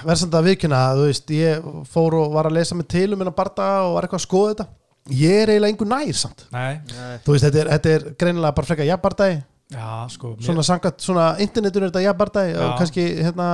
verð 0.03 0.19
samt 0.23 0.35
að 0.41 0.49
vikuna 0.49 0.81
þú 0.97 1.05
veist, 1.07 1.31
ég 1.37 1.69
fór 1.93 2.17
og 2.19 2.33
var 2.33 2.49
að 2.49 2.57
lesa 2.59 2.75
með 2.75 2.89
til 2.97 3.07
um 3.13 3.21
minna 3.21 3.31
barda 3.35 3.69
og 3.85 3.95
var 3.95 4.07
eitthvað 4.07 4.21
að 4.23 4.27
skoða 4.27 4.51
þetta 4.55 4.67
ég 5.09 5.43
er 5.43 5.51
eiginlega 5.53 5.73
einhver 5.73 5.89
nær 5.91 6.13
samt. 6.19 6.45
Nei, 6.51 6.79
Nei. 6.93 7.15
þú 7.25 7.35
veist, 7.35 7.45
þetta 7.47 7.61
er, 7.63 7.71
þetta 7.77 7.93
er 7.95 8.05
greinilega 8.19 8.55
bara 8.55 8.69
frekar 8.69 8.85
jafnbardagi. 8.89 9.39
Já, 9.69 9.87
sko 10.09 10.31
mér- 10.35 10.45
svona 10.47 10.63
sangat, 10.65 11.01
svona 11.05 11.25
internetur 11.45 11.83
er 11.83 11.91
þetta 11.91 12.01
jafnbardagi 12.07 12.55
og 12.57 12.77
kannski 12.79 13.03
hérna 13.23 13.49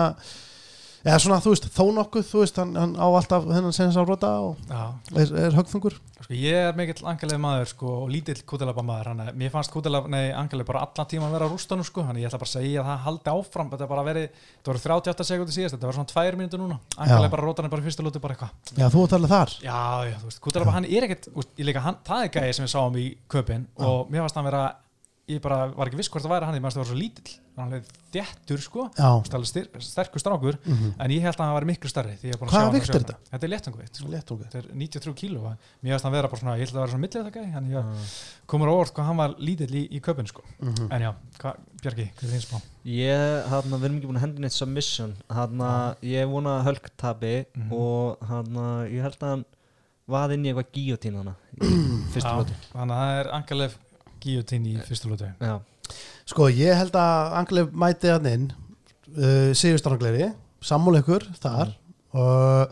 eða 1.06 1.20
svona, 1.22 1.38
þú 1.44 1.52
veist, 1.54 1.68
þó 1.76 1.84
nokkuð 2.00 2.24
þú 2.32 2.40
veist, 2.42 2.60
hann, 2.62 2.72
hann 2.80 2.94
á 2.98 3.06
alltaf 3.06 3.44
þennan 3.46 3.76
senast 3.76 4.00
á 4.02 4.04
rota 4.06 4.32
og 4.42 4.72
er, 5.14 5.34
er 5.46 5.58
högþungur 5.58 5.96
sko, 6.26 6.34
ég 6.34 6.70
er 6.72 6.78
mikill 6.78 7.06
angaleg 7.06 7.42
maður 7.44 7.70
sko, 7.70 7.92
og 8.02 8.10
lítill 8.10 8.40
kútilaba 8.50 8.82
maður 8.86 9.12
hann, 9.12 9.22
mér 9.38 9.54
fannst 9.54 9.74
kútilaba, 9.74 10.10
nei, 10.10 10.32
angaleg 10.34 10.66
bara 10.66 10.82
allan 10.88 11.10
tíma 11.12 11.30
að 11.30 11.36
vera 11.38 11.50
á 11.50 11.54
rústanum 11.54 11.86
sko, 11.86 12.06
þannig 12.08 12.26
ég 12.26 12.32
ætla 12.32 12.42
bara 12.42 12.50
að 12.50 12.56
segja 12.58 12.82
að 12.82 12.90
það 12.90 13.04
haldi 13.06 13.34
áfram 13.36 13.70
þetta 13.74 13.86
er 13.86 13.92
bara 13.94 14.06
verið, 14.10 14.40
þetta 14.56 14.72
voru 14.74 14.84
38 14.86 15.28
sekundir 15.30 15.58
síðast 15.60 15.78
þetta 15.78 15.92
var 15.92 16.00
svona 16.00 16.12
2 16.16 16.40
mínútur 16.42 16.64
núna, 16.64 16.80
angaleg 16.98 17.36
bara 17.36 17.46
rótan 17.46 17.70
er 17.70 17.76
bara 17.76 17.86
fyrstu 17.86 18.06
lúti 18.06 18.24
bara 18.24 18.38
eitthvað. 18.38 18.74
Já, 18.80 18.88
þú 18.90 19.06
alveg 19.20 19.36
þar. 19.36 19.54
Já, 19.62 19.82
já, 20.10 20.16
þú 20.24 20.32
veist, 20.32 20.42
kútilaba 20.48 20.74
hann 20.80 20.90
er 20.90 21.06
ekkert, 21.06 21.30
úst, 21.36 21.54
líka, 21.62 21.86
hann, 21.86 22.02
það 22.08 22.26
er 22.26 22.34
gæði 22.40 22.58
sem 22.58 22.66
við 22.66 22.74
sáum 22.74 22.98
í 22.98 23.06
köpinn 23.30 23.70
og 23.78 24.10
mér 24.10 24.26
fannst 24.26 24.42
hann 24.42 24.50
vera 24.50 24.66
ég 25.32 25.42
bara 25.42 25.66
var 25.74 25.90
ekki 25.90 25.98
viss 25.98 26.12
hvort 26.14 26.24
það 26.26 26.34
væri 26.36 26.48
hann, 26.48 26.56
ég 26.60 26.64
maður 26.64 26.76
það 26.76 26.82
var 26.84 26.90
svo 26.92 26.98
lítill 27.00 27.34
hann 27.56 27.72
er 27.78 27.86
þéttur 28.14 28.62
sko 28.62 28.84
sterkur 29.48 30.22
strákur 30.22 30.58
mhm. 30.60 30.92
en 31.02 31.14
ég 31.16 31.24
held 31.24 31.40
að 31.40 31.46
hann 31.46 31.56
væri 31.56 31.70
miklu 31.70 31.90
stærri 31.90 32.18
því 32.20 32.30
ég 32.30 32.36
er 32.36 32.52
hann 32.52 32.68
hann. 32.68 33.16
Þetta 33.32 33.48
er 33.48 33.52
léttanguvikt 33.54 34.02
sko. 34.02 34.10
Þetta 34.12 34.60
er 34.60 34.68
93 34.76 35.16
kíló 35.22 35.46
mér 35.46 35.96
finnst 35.96 36.08
hann 36.08 36.16
vera 36.18 36.32
bara 36.32 36.42
svona, 36.44 36.58
ég 36.60 36.68
held 36.68 36.76
að 36.76 36.78
það 36.78 36.84
vera 36.84 36.94
svona 36.94 37.06
millið 37.06 37.18
þetta 37.24 37.40
gæði 37.40 37.56
hann 37.56 37.72
ég 37.72 38.14
komur 38.54 38.70
á 38.70 38.74
orð 38.76 38.94
hvað 38.98 39.10
hann 39.10 39.22
var 39.24 39.36
lítill 39.40 39.72
í, 39.72 39.84
í 39.88 40.04
köpun 40.04 40.30
sko. 40.30 40.46
Mhm. 40.60 40.92
en 40.92 41.08
já, 41.08 41.12
hva, 41.42 41.56
Bjarki, 41.82 42.08
hvað 42.20 42.28
er 42.30 42.36
þín 42.36 42.46
spá? 42.46 42.62
Ég, 42.86 43.50
hann 43.50 43.72
við 43.72 43.88
erum 43.88 43.98
ekki 44.00 44.12
búin 44.12 44.20
að 44.20 44.26
henda 44.28 44.46
neitt 44.46 44.56
submission 44.58 45.16
hann 45.32 45.66
ég 46.06 46.30
vona 46.30 46.60
að 46.60 46.70
Hulk 46.70 46.92
tabi 47.00 47.36
Mhm. 47.56 47.72
og 47.74 48.18
hann 48.30 48.64
ég 48.92 49.02
held 49.06 49.22
að 49.22 49.30
hann 49.30 49.46
vaði 50.12 50.38
inn 50.38 50.46
í 50.46 50.52
eitthvað 50.52 50.72
gíotín 50.76 51.18
hana 51.18 51.34
í 51.56 51.70
fyrstu 52.14 52.30
Já, 52.30 52.38
lótu 52.38 52.58
Þannig 52.74 52.94
að 52.94 53.00
það 53.02 53.20
er 53.20 53.30
Angalef 53.40 53.78
Guillotine 54.26 54.74
í 54.74 54.76
fyrstu 54.90 55.14
lótu 55.14 55.30
Já, 55.40 55.56
Sko, 56.26 56.50
ég 56.50 56.74
held 56.82 56.96
að 56.98 57.40
Angleif 57.40 57.74
mæti 57.78 58.10
hann 58.10 58.30
inn 58.30 58.46
uh, 59.16 59.54
Sigurstrangleiri 59.54 60.32
Sammúl 60.66 60.98
ykkur 60.98 61.28
þar. 61.38 61.76
Uh, 62.16 62.66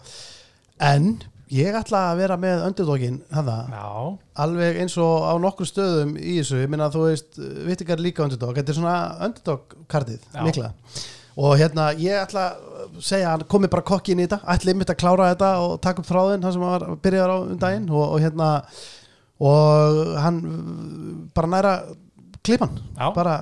En 0.84 1.10
ég 1.54 1.76
ætla 1.78 2.00
að 2.12 2.20
vera 2.24 2.36
með 2.42 2.64
öndurdókin 2.66 3.20
alveg 4.42 4.80
eins 4.82 4.96
og 4.98 5.26
á 5.30 5.34
nokkur 5.40 5.70
stöðum 5.70 6.16
í 6.18 6.40
þessu, 6.40 6.64
ég 6.64 6.72
minna 6.72 6.88
að 6.90 6.98
þú 6.98 7.04
veist 7.06 7.38
vittingar 7.70 8.02
líka 8.02 8.24
öndurdók, 8.26 8.56
þetta 8.58 8.74
er 8.74 8.80
svona 8.80 8.96
öndurdókkartið, 9.28 10.26
mikla. 10.48 10.72
Og 11.38 11.54
hérna 11.62 11.92
ég 11.98 12.18
ætla 12.26 12.48
að 12.50 12.98
segja 13.06 13.30
að 13.30 13.38
hann 13.38 13.48
komi 13.54 13.70
bara 13.72 13.86
kokki 13.86 14.14
inn 14.14 14.24
í 14.24 14.28
þetta, 14.28 14.42
ætli 14.54 14.74
einmitt 14.74 14.92
að 14.94 15.00
klára 15.02 15.30
þetta 15.32 15.52
og 15.68 15.78
taka 15.86 16.04
upp 16.04 16.10
þráðinn, 16.10 16.44
hann 16.46 16.54
sem 16.58 16.66
hann 16.66 16.74
var 16.74 17.00
byrjaðar 17.06 17.34
á 17.34 17.38
um 17.46 17.62
daginn. 17.64 17.88
Og, 17.94 18.04
og 18.04 18.22
hérna 18.26 18.50
og 19.40 20.18
hann 20.22 20.40
uh, 20.46 21.28
bara 21.36 21.48
næra 21.48 21.74
klipan 22.44 22.74
já, 22.98 23.08
bara 23.16 23.36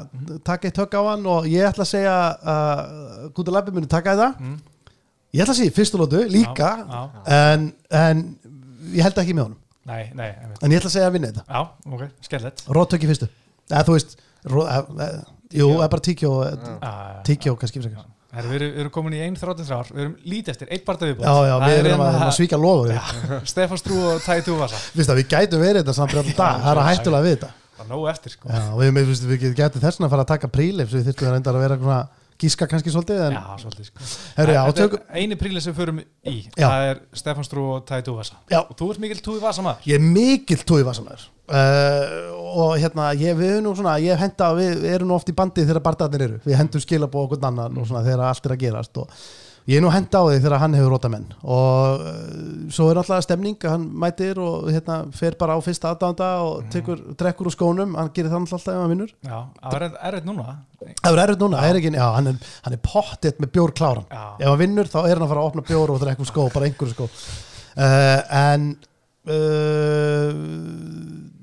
taka 0.46 0.70
eitt 0.70 0.78
högg 0.78 0.94
á 0.96 1.02
hann 1.12 1.26
og 1.26 1.48
ég 1.50 1.66
ætla 1.68 1.84
að 1.84 1.92
segja 1.92 2.16
að 2.54 3.32
Gúta 3.36 3.52
Labbi 3.56 3.74
muni 3.76 3.90
taka 3.90 4.14
þetta? 4.16 4.30
Mm. 4.40 4.58
ég 5.34 5.42
ætla 5.44 5.56
að 5.56 5.60
segja 5.62 5.72
í 5.74 5.76
fyrstu 5.76 5.98
lótu 6.02 6.22
líka 6.30 6.70
já, 6.86 7.02
En, 7.26 7.72
en 7.90 8.24
ég 8.94 9.04
held 9.06 9.18
ekki 9.22 9.34
með 9.38 9.44
honum. 9.50 9.60
Nei, 9.90 10.04
nei, 10.14 10.28
ég 10.30 10.62
en 10.62 10.72
ég 10.74 10.78
ætla 10.82 10.90
að 10.92 10.96
segja 10.96 11.08
að 11.10 11.16
vinna 11.16 11.30
þetta. 11.32 11.44
Já, 11.50 11.94
ok, 11.96 12.04
skellett 12.28 12.64
Róttök 12.78 13.04
í 13.06 13.10
fyrstu. 13.10 13.28
Eða 13.72 13.84
þú 13.88 13.96
veist 13.98 14.18
ró, 14.52 14.66
e, 14.70 14.78
e, 14.78 15.08
jú, 15.52 15.66
Tíkjó. 15.66 15.70
eða 15.80 15.90
bara 15.96 16.06
tíkjó 16.08 16.32
Já, 16.46 16.92
tíkjó 17.28 17.56
kannski 17.62 17.82
frekar 17.82 18.06
Herri, 18.32 18.48
við, 18.48 18.62
erum, 18.62 18.76
erum 18.80 18.92
komin 18.96 19.16
í 19.18 19.22
1.33 19.26 19.92
við 19.92 20.04
erum 20.06 20.14
lítið 20.24 20.54
eftir, 20.54 20.70
eitt 20.72 20.86
barða 20.88 21.10
viðbútt 21.10 21.26
já, 21.28 21.50
já, 21.50 21.56
við 21.66 21.80
erum 21.82 22.04
að, 22.06 22.20
að 22.24 22.30
svíka 22.38 22.60
lofur 22.62 22.94
Stefán 23.52 23.82
Strú 23.82 23.98
og 24.08 24.22
Tæði 24.24 24.46
Túvasa 24.46 24.80
Vist 24.96 25.12
að 25.12 25.20
við 25.20 25.28
gætum 25.34 25.64
verið 25.66 25.82
þetta 25.82 25.96
samt 25.98 26.16
alltaf 26.16 26.38
dag. 26.38 26.62
Það 26.62 26.72
er 26.72 26.80
að 26.80 26.88
hættulega 26.88 27.26
við 27.26 27.36
þetta. 27.36 27.50
Það 27.76 27.84
er 27.84 27.92
nógu 27.92 28.08
eftir 28.12 28.36
sko. 28.36 28.52
Já, 28.52 28.64
við, 28.80 28.92
við, 28.96 29.12
við, 29.34 29.46
gætum 29.58 29.84
þess 29.84 30.00
að 30.00 30.14
fara 30.14 30.26
að 30.26 30.32
taka 30.32 30.52
prílif 30.54 30.92
svo 30.92 31.02
við 31.02 31.10
þurftum 31.10 31.28
að 31.28 31.36
reynda 31.36 31.54
að 31.54 31.64
vera 31.66 31.78
svona 31.82 32.00
gíska 32.42 32.68
kannski 32.70 32.94
svolítið 32.94 33.22
en 33.28 33.38
Já, 33.38 33.44
svolítið 33.62 33.90
sko. 33.92 34.08
Herri, 34.40 34.56
já, 34.58 34.64
tök, 34.78 34.98
er 35.00 35.22
eini 35.22 35.38
príli 35.40 35.62
sem 35.64 35.76
förum 35.78 36.02
í. 36.02 36.36
Já. 36.56 36.66
Það 36.66 36.88
er 36.90 37.04
Stefán 37.22 37.48
Strú 37.48 37.68
og 37.76 37.86
Tæði 37.90 38.08
Túvasa. 38.10 38.42
Og 38.64 38.74
þú 38.80 38.90
ert 38.94 39.04
mikill 39.06 39.24
Túi 39.26 39.38
Vasa 39.44 39.66
maður 39.66 39.92
ég 39.92 40.00
er 40.00 40.04
mikill 40.06 40.66
tói 40.68 40.82
vasamæður 40.88 41.28
uh, 41.52 42.16
og 42.66 42.74
hérna 42.82 43.12
ég, 43.18 43.38
við 43.38 43.56
erum 43.56 43.70
nú 43.70 43.76
svona, 43.78 43.96
ég 44.04 44.20
henda 44.20 44.50
við 44.58 44.86
erum 44.92 45.12
nú 45.12 45.18
oft 45.18 45.30
í 45.32 45.36
bandi 45.36 45.66
þegar 45.66 45.84
barndarnir 45.86 46.26
eru. 46.28 46.42
Við 46.46 46.60
hendum 46.60 46.84
skilabó 46.84 47.26
okkur 47.26 47.46
annan 47.48 47.80
og 47.80 47.88
svona 47.88 48.04
þegar 48.08 48.26
allt 48.28 48.48
er 48.48 48.56
að 48.56 48.62
gerast 48.66 49.02
og 49.02 49.24
ég 49.70 49.78
er 49.78 49.84
nú 49.84 49.92
henda 49.94 50.22
á 50.22 50.24
því 50.26 50.38
þegar 50.42 50.62
hann 50.64 50.76
hefur 50.78 50.94
róta 50.96 51.10
menn 51.12 51.28
og 51.44 52.02
uh, 52.02 52.12
svo 52.74 52.88
er 52.90 53.00
alltaf 53.02 53.26
stemning 53.26 53.58
hann 53.68 53.84
mætir 54.04 54.40
og 54.42 54.70
hérna 54.72 54.98
fer 55.16 55.38
bara 55.40 55.58
á 55.58 55.60
fyrsta 55.62 55.92
aðdánda 55.94 56.30
og 56.46 56.66
tekur, 56.74 57.04
drekkur 57.20 57.50
úr 57.50 57.56
skónum. 57.56 57.96
Hann 58.00 58.12
gerir 58.16 58.32
það 58.32 58.46
alltaf 58.48 58.68
ef 58.74 58.80
hann 58.82 58.94
vinnur. 58.94 59.12
Já, 59.22 59.38
það 59.62 59.78
er 59.82 59.88
erfitt 60.10 60.30
núna. 60.30 60.48
Það 60.82 61.12
er 61.12 61.24
erfitt 61.26 61.44
núna, 61.46 61.64
er 61.68 61.80
ekki, 61.82 61.94
já, 61.98 62.08
hann 62.18 62.32
er, 62.32 62.40
hann 62.66 62.78
er 62.78 62.84
pottitt 62.86 63.42
með 63.44 63.54
bjór 63.58 63.76
kláran. 63.78 64.08
Já, 64.10 64.24
ef 64.40 64.48
hann 64.50 64.62
vinnur 64.64 64.92
þá 64.92 65.00
er 65.04 65.14
hann 65.14 65.26
að 65.28 65.34
fara 65.34 65.44
að 65.44 65.52
opna 65.52 65.68
bjór 65.68 65.94
og 65.94 66.02
drekka 66.02 66.26
úr 66.26 66.32
skó, 66.32 66.48
bara 66.54 66.70
einhverju 66.70 66.96
skó. 66.96 67.10
Uh, 67.72 68.20
en 68.42 68.72
uh, 69.30 70.32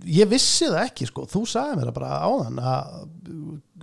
ég 0.08 0.28
vissi 0.30 0.68
það 0.68 0.84
ekki 0.84 1.08
sko, 1.08 1.28
þú 1.30 1.44
sagði 1.48 1.78
mér 1.78 1.90
það 1.90 1.98
bara 2.00 2.20
áðan 2.26 2.60
að 2.62 2.98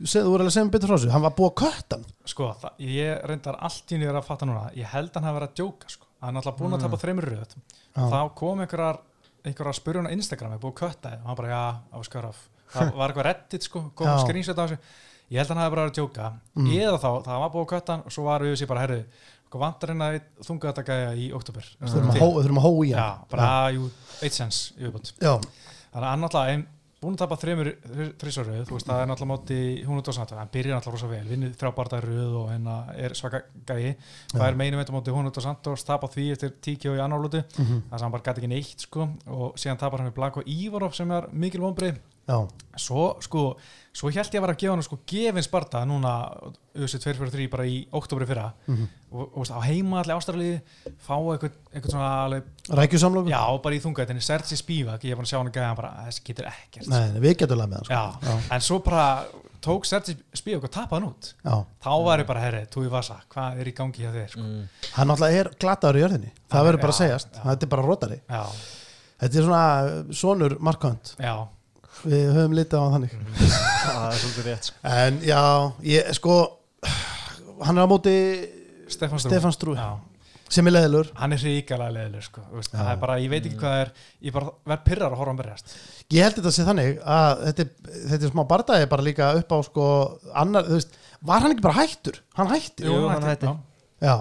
þú 0.03 0.33
er 0.35 0.43
alveg 0.43 0.53
sem 0.55 0.71
betur 0.73 0.91
frá 0.91 0.99
sig, 1.01 1.11
hann 1.13 1.23
var 1.23 1.35
búið 1.37 1.51
að 1.51 1.57
kötta 1.61 1.99
hann. 1.99 2.05
Sko, 2.31 2.49
það, 2.61 2.81
ég 2.91 3.25
reyndar 3.31 3.59
allt 3.67 3.93
í 3.95 3.99
nýður 4.01 4.19
að 4.19 4.27
fatta 4.29 4.49
núna 4.49 4.65
Ég 4.75 4.91
held 4.91 5.15
hann 5.15 5.27
hafi 5.27 5.37
verið 5.39 5.51
að 5.51 5.57
djóka 5.61 5.91
sko. 5.93 6.09
Hann 6.25 6.35
er 6.35 6.41
alltaf 6.41 6.59
búin 6.59 6.75
að 6.75 6.85
tapa 6.85 7.01
þreymur 7.01 7.29
röð 7.29 7.55
þá 7.95 8.19
kom 8.35 8.63
einhverjar 8.63 9.01
einhverjar 9.45 9.71
að 9.71 9.79
spyrja 9.79 10.01
hann 10.01 10.09
á 10.09 10.15
Instagram, 10.15 10.55
ég 10.55 10.63
búið 10.63 10.73
að 10.73 10.79
kötta 10.81 11.11
þið 11.11 11.19
og 11.21 11.29
hann 11.29 11.39
bara, 11.39 11.51
já, 11.51 11.63
á 11.85 11.97
skaraf 12.07 12.39
það 12.75 12.95
var 12.97 13.11
eitthvað 13.13 13.27
reddit 13.29 13.67
sko, 13.67 13.83
kom 13.95 14.11
skrýnsett 14.23 14.57
á 14.57 14.63
þessu. 14.65 14.79
Ég 15.29 15.41
held 15.41 15.51
hann 15.53 15.61
bara 15.61 15.71
verið 15.75 15.91
að 15.91 15.99
djóka. 15.99 16.31
Mm. 16.55 16.71
eða 16.75 16.97
þá, 17.01 17.09
það 17.25 17.43
var 17.43 17.53
búið 17.53 17.65
að 17.65 17.71
kötta 17.71 17.95
hann 17.95 18.03
og 18.05 18.13
svo 18.13 18.25
var 18.25 18.45
við 18.45 18.57
sér 18.59 18.69
bara, 18.69 18.83
herru, 18.85 18.99
vantar 19.59 19.91
hérna 19.93 20.07
þunga 20.43 20.71
þetta 20.71 20.83
gæja 20.89 21.11
í 21.15 21.25
oktober 21.35 21.67
þurfum 21.79 22.09
að 22.11 22.17
að 22.59 22.65
hóa 22.65 22.85
í 22.85 22.93
já, 22.95 23.07
hann 25.95 26.07
þannig 26.07 26.37
að 26.39 26.51
ein, 26.51 26.65
búin 27.01 27.13
að 27.15 27.21
tapa 27.21 27.35
þreymur 27.37 27.67
þrísaröð, 28.21 28.61
þú 28.69 28.75
veist, 28.77 28.87
það 28.87 29.01
er 29.03 29.09
náttúrulega 29.11 29.31
móti 29.33 29.57
hún 29.85 29.99
út 30.01 30.09
á 30.09 30.13
samt, 30.15 30.31
hann 30.31 30.49
byrjar 30.53 30.77
náttúrulega 30.79 30.95
rosa 30.95 31.09
vel 31.11 31.27
vinnið 31.29 31.55
þrjá 31.59 31.71
barðar 31.75 32.07
röð 32.07 32.33
og 32.39 32.47
hérna 32.53 32.75
er 32.95 33.13
svaka 33.19 33.41
gæi. 33.67 33.95
Það 34.31 34.47
er 34.47 34.55
meinu 34.61 34.77
veitum 34.79 34.95
móti 34.97 35.11
hún 35.13 35.27
út 35.29 35.37
á 35.37 35.43
Santos 35.45 35.83
tapa 35.85 36.07
því 36.07 36.31
eftir 36.33 36.53
tíkjó 36.61 36.95
í 36.97 37.03
annarlúti 37.03 37.43
Mhm. 37.59 37.83
þess 37.91 37.99
að 37.99 38.01
hann 38.07 38.11
bara 38.15 38.23
gæti 38.23 38.41
ekki 38.41 38.47
neitt 38.55 38.79
sko 38.87 39.09
og 39.27 39.55
síðan 39.59 39.77
tapar 39.77 39.99
hann 40.01 40.09
við 40.11 40.15
Blanko 40.15 40.41
Ívarov 40.47 40.93
sem 40.95 41.11
er 41.11 41.27
mikil 41.31 41.61
vonbrið 41.61 41.99
já, 41.99 42.01
svo 42.75 43.05
sko, 43.23 43.41
svo 43.95 44.09
held 44.11 44.33
ég 44.33 44.39
að 44.39 44.45
vera 44.45 44.55
að 44.55 44.61
gefa 44.63 44.73
hann 44.73 44.83
sko 44.85 44.97
gefins 45.07 45.49
barða 45.51 45.83
núna 45.87 46.13
auðvitað 46.75 47.05
2-4-3 47.05 47.45
bara 47.53 47.67
í 47.69 47.77
oktobri 47.95 48.27
fyrra. 48.27 48.49
Mhm. 48.67 48.87
og, 49.15 49.21
og 49.29 49.37
veist, 49.43 49.53
á 49.55 49.61
heima 49.63 50.01
allir 50.01 50.17
ástraliði 50.17 50.55
fá 51.05 51.15
eitthvað, 51.15 51.53
eitthvað 51.71 51.93
svona 51.93 52.09
alveg, 52.25 52.49
rækjusamlöku 52.81 53.31
já 53.31 53.41
bara 53.63 53.77
í 53.77 53.81
þungættinni 53.85 54.25
Sergi 54.25 54.57
Spivak, 54.59 55.05
ég 55.05 55.13
er 55.13 55.19
búin 55.19 55.29
að 55.29 55.31
sjá 55.31 55.37
hann 55.39 55.51
að 55.51 55.55
gæða 55.55 55.69
hann 55.69 55.79
bara 55.79 55.93
þessi 56.09 56.25
getur 56.27 56.49
ekkert. 56.51 56.89
Nei, 56.91 57.03
nei, 57.13 57.21
við 57.23 57.37
getum 57.43 57.61
lega 57.61 57.71
með 57.71 57.77
hann 57.79 57.87
sko. 57.87 57.93
já, 57.93 58.29
já, 58.29 58.35
en 58.57 58.65
svo 58.65 58.79
bara 58.83 59.05
tók 59.65 59.87
Sergi 59.87 60.17
Spivak 60.35 60.67
og 60.67 60.73
tapaði 60.75 60.99
hann 60.99 61.07
út. 61.13 61.31
Já. 61.45 61.55
þá 61.85 61.91
var 62.09 62.25
ég 62.25 62.27
bara, 62.33 62.43
herri, 62.43 62.63
Túi 62.73 62.89
Vasa, 62.91 63.21
hvað 63.31 63.61
er 63.61 63.69
í 63.71 63.75
gangi 63.77 64.03
hjá 64.03 64.11
þér? 64.11 64.33
Sko? 64.33 64.43
mm. 64.43 64.67
hann 64.97 65.09
náttúrulega 65.13 65.39
er 65.45 65.51
glataður 65.61 66.01
í 66.01 66.03
jörðinni. 66.03 66.33
Það 66.51 66.67
verður 66.67 66.83
bara 66.83 66.95
að 66.97 66.99
segjast, 66.99 67.31
já. 67.31 67.43
þetta 67.47 67.65
er 67.65 67.71
bara 67.71 67.87
rótari 67.87 68.19
já, 68.27 68.43
þetta 69.23 69.39
er 69.39 69.47
svona 69.47 69.63
sonur 70.21 70.57
markant 70.59 71.15
já, 71.15 71.33
við 72.03 72.25
höfum 72.35 72.55
litið 72.57 72.77
á 72.77 72.83
hann 72.83 72.95
þannig 72.95 73.13
það 73.85 74.09
er 74.09 74.19
svolítið 74.19 74.49
rétt 74.49 74.67
sko. 74.69 74.75
En 74.83 75.19
já, 75.25 75.41
ég 75.93 76.11
sko 76.17 76.35
hann 77.65 77.77
er 77.79 77.87
á 77.87 77.89
móti 77.89 78.15
Stefán 78.91 79.19
Strú, 79.21 79.31
Stefán 79.31 79.55
Strú 79.55 79.77
sem 80.55 80.67
er 80.69 80.75
leðilur 80.75 81.07
hann 81.17 81.33
er 81.33 81.41
ríkala 81.41 81.87
leðileg 81.89 82.21
sko. 82.27 82.43
þú 82.51 82.59
veist, 82.59 82.73
Já. 82.75 82.77
það 82.83 82.89
er 82.91 82.99
bara, 83.01 83.15
ég 83.23 83.31
veit 83.31 83.45
ekki 83.49 83.57
hvað 83.63 83.79
er 83.81 83.89
ég 84.27 84.35
bara 84.35 84.51
verð 84.69 84.83
pyrrar 84.85 85.07
að 85.15 85.17
horfa 85.21 85.31
hann 85.33 85.39
berjast 85.39 85.73
Ég 86.13 86.21
held 86.21 86.35
þetta 86.37 86.51
að 86.51 86.55
sé 86.59 86.65
þannig 86.67 86.99
að 87.01 87.41
þetta, 87.47 87.65
er- 87.65 87.97
þetta 88.11 88.27
er 88.27 88.33
smá 88.35 88.43
bardaði 88.51 88.89
bara 88.91 89.05
líka 89.07 89.31
upp 89.39 89.55
á 89.55 89.59
sko 89.65 89.87
annar, 90.37 90.67
þú 90.69 90.77
veist, 90.77 90.93
var 91.25 91.41
hann 91.41 91.55
ekki 91.55 91.65
bara 91.65 91.79
hættur? 91.79 92.19
Hann 92.37 92.51
hættir? 92.53 92.85
Jú, 92.91 92.99
hann 93.09 93.25
hætti. 93.25 93.49
já. 93.49 93.55
Já, 94.05 94.15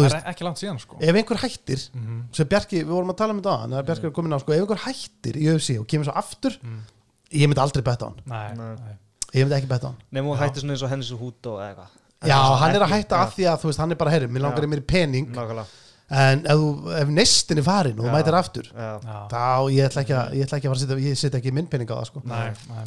það 0.00 0.06
er 0.08 0.16
ekki 0.32 0.44
langt 0.48 0.62
síðan 0.62 0.80
sko. 0.80 0.96
ef 1.00 1.14
einhver 1.20 1.42
hættir 1.44 1.84
Mhm. 1.92 2.22
sem 2.32 2.48
Bjarki, 2.48 2.80
við 2.80 2.94
vorum 2.96 3.12
að 3.12 3.16
tala 3.20 3.32
um 3.36 3.42
þetta 3.42 3.52
á 3.52 3.60
hann 3.60 3.76
Bjarki 3.90 4.06
er 4.08 4.16
komin 4.16 4.32
á, 4.32 4.40
sko, 4.40 4.52
ef 4.56 4.60
einhver 4.64 4.80
hættir 4.88 5.36
í 5.36 5.44
UFC 5.52 5.76
og 5.78 5.86
kemur 5.86 6.08
svo 6.08 6.16
aftur, 6.16 6.56
Mm. 6.64 6.80
Ég 7.32 7.48
myndi 7.48 7.60
aldrei 7.62 7.82
betta 7.82 8.06
á 8.06 8.10
hann. 8.10 8.76
Ég 9.34 9.44
myndi 9.46 9.56
ekki 9.58 9.68
betta 9.70 9.88
á 9.88 9.90
hann. 9.90 9.98
Nefnum 10.12 10.36
Já. 10.36 10.42
hætti 10.44 10.60
svona 10.62 10.76
eins 10.76 10.82
og 10.86 10.90
hennis 10.92 11.10
og 11.12 11.18
hút 11.24 11.46
og 11.52 11.58
eitthvað. 11.64 11.96
Já, 12.26 12.38
hann 12.62 12.74
er 12.74 12.84
að 12.86 12.92
hætta 12.96 13.18
af 13.22 13.34
því 13.36 13.44
að, 13.50 13.58
þú 13.62 13.70
veist, 13.70 13.78
hann 13.82 13.90
er 13.92 13.98
bara, 14.00 14.10
herri, 14.14 14.26
mér 14.32 14.44
langar 14.46 14.64
í 14.64 14.70
mér 14.72 14.80
í 14.80 14.86
pening. 14.86 15.26
Nákvæmlega. 15.34 15.66
En 16.08 16.44
ef, 16.46 16.52
þú- 16.62 16.92
ef 17.02 17.08
nestin 17.10 17.58
er 17.58 17.62
farin 17.66 17.98
og 17.98 18.04
þú 18.04 18.08
Já. 18.08 18.14
mætir 18.14 18.34
aftur 18.38 18.66
Já. 18.70 19.00
Þá, 19.26 19.42
ég 19.74 19.88
ætla 19.90 20.02
ekki 20.04 20.14
að, 20.14 20.32
ég 20.38 20.46
ætla 20.46 20.58
ekki 20.60 20.68
að 20.70 20.78
setja, 20.78 20.96
ég 21.02 21.16
setja 21.18 21.38
ekki 21.40 21.52
minn 21.52 21.66
pening 21.66 21.90
á 21.90 21.94
það, 21.98 22.06
sko. 22.06 22.22
Nei, 22.24 22.52
nei. 22.70 22.84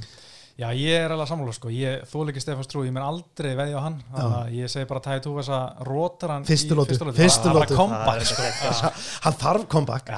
Já, 0.60 0.68
ég 0.76 0.92
er 1.06 1.12
alveg 1.16 1.28
sammála 1.30 1.54
sko, 1.56 1.70
ég 1.72 2.02
þól 2.08 2.30
ekki 2.32 2.42
Stefán 2.44 2.64
Strú, 2.68 2.82
ég 2.84 2.92
menn 2.92 3.04
aldrei 3.04 3.54
veðja 3.56 3.80
á 3.80 3.82
hann, 3.84 4.02
ég 4.52 4.68
segi 4.72 4.88
bara 4.88 5.00
tæði 5.00 5.22
þú 5.24 5.36
þess 5.40 5.52
að 5.56 5.84
rótar 5.88 6.30
hann 6.34 6.44
Fyrstu 6.44 6.74
í 6.74 6.76
lotu, 6.76 6.92
fyrstu 6.96 7.06
lotu, 7.08 7.18
fyrstu 7.22 7.44
Það 7.48 7.54
bara 7.54 7.66
lotu. 7.66 7.76
comeback, 7.76 8.24
Það 8.28 8.68
er 8.68 8.74
sko. 8.74 8.90
hann 9.24 9.34
þarf 9.44 9.68
comeback. 9.70 10.10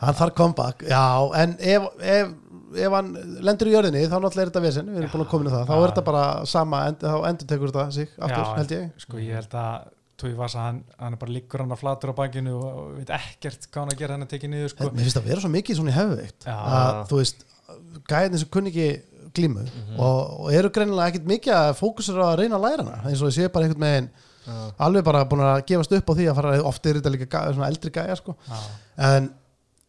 Hann 0.00 0.14
þarf 0.14 0.34
comeback, 0.36 0.82
já, 0.84 1.30
en 1.40 1.56
ef, 1.60 2.34
ef, 2.76 2.92
hann 2.96 3.10
lendur 3.46 3.68
í 3.70 3.74
jörðinni 3.74 4.02
þá 4.06 4.16
náttúrulega 4.20 4.44
er 4.46 4.50
þetta 4.52 4.62
vesen, 4.66 4.88
við 4.92 5.00
erum 5.02 5.12
búin 5.14 5.24
að 5.26 5.30
koma 5.32 5.44
inn 5.44 5.50
á 5.50 5.56
það 5.56 5.66
þá 5.70 5.74
er 5.76 5.90
þetta 5.92 6.04
bara 6.10 6.24
sama, 6.52 6.80
end, 6.90 7.04
þá 7.04 7.16
endur 7.30 7.50
tekur 7.52 7.72
þetta 7.72 7.84
sig 7.96 8.08
aftur, 8.18 8.46
held 8.60 8.74
ég 8.76 9.04
sko, 9.06 9.20
ég 9.22 9.38
held 9.40 9.56
að 9.62 9.92
Tói 10.16 10.30
Vasa, 10.32 10.62
hann, 10.70 10.78
hann 10.96 11.12
er 11.12 11.18
bara 11.20 11.32
liggur 11.34 11.60
hann 11.60 11.74
að 11.74 11.80
flatur 11.82 12.08
á 12.08 12.14
bankinu 12.16 12.54
og, 12.56 12.76
veit 12.96 13.10
ekkert 13.12 13.66
hvað 13.68 13.82
hann 13.82 13.90
að 13.92 13.98
gera 14.00 14.14
hann 14.16 14.24
að 14.24 14.30
tekið 14.32 14.52
niður 14.54 14.70
sko. 14.72 14.86
mér 14.96 15.04
finnst 15.04 15.18
að 15.20 15.26
vera 15.28 15.42
svo 15.44 15.50
mikið 15.52 15.76
svona 15.76 15.92
í 15.92 15.96
hefuveikt 15.98 16.46
Já. 16.48 16.54
að 16.56 17.00
þú 17.10 17.18
veist, 17.20 17.44
gæðin 18.08 18.40
sem 18.40 18.48
kunni 18.56 18.72
ekki 18.72 18.86
glímu 19.36 19.66
Mhm. 19.66 19.98
og, 20.00 20.20
og 20.46 20.52
eru 20.56 20.70
greinilega 20.72 21.10
ekkit 21.12 21.26
mikið 21.28 21.52
að 21.58 21.74
fókusur 21.82 22.16
á 22.16 22.26
að 22.32 22.38
reyna 22.40 22.56
að 22.56 22.64
læra 22.64 22.86
hana 22.86 23.10
eins 23.10 23.20
og 23.20 23.28
ég 23.28 23.36
sé 23.36 23.50
bara 23.52 23.66
einhvern 23.68 23.84
veginn 23.84 24.08
Já. 24.46 24.56
alveg 24.86 25.04
bara 25.04 25.24
búin 25.28 25.44
að 25.44 25.64
gefast 25.68 25.92
upp 25.92 26.08
á 26.08 26.12
því 26.16 26.28
að 26.30 26.38
fara 26.40 26.54
oft 26.70 26.86
er 26.88 26.94
þetta 27.02 27.12
líka 27.12 27.42
eldri 27.68 27.90
gæja 27.92 28.16
sko. 28.16 28.36
En 28.96 29.28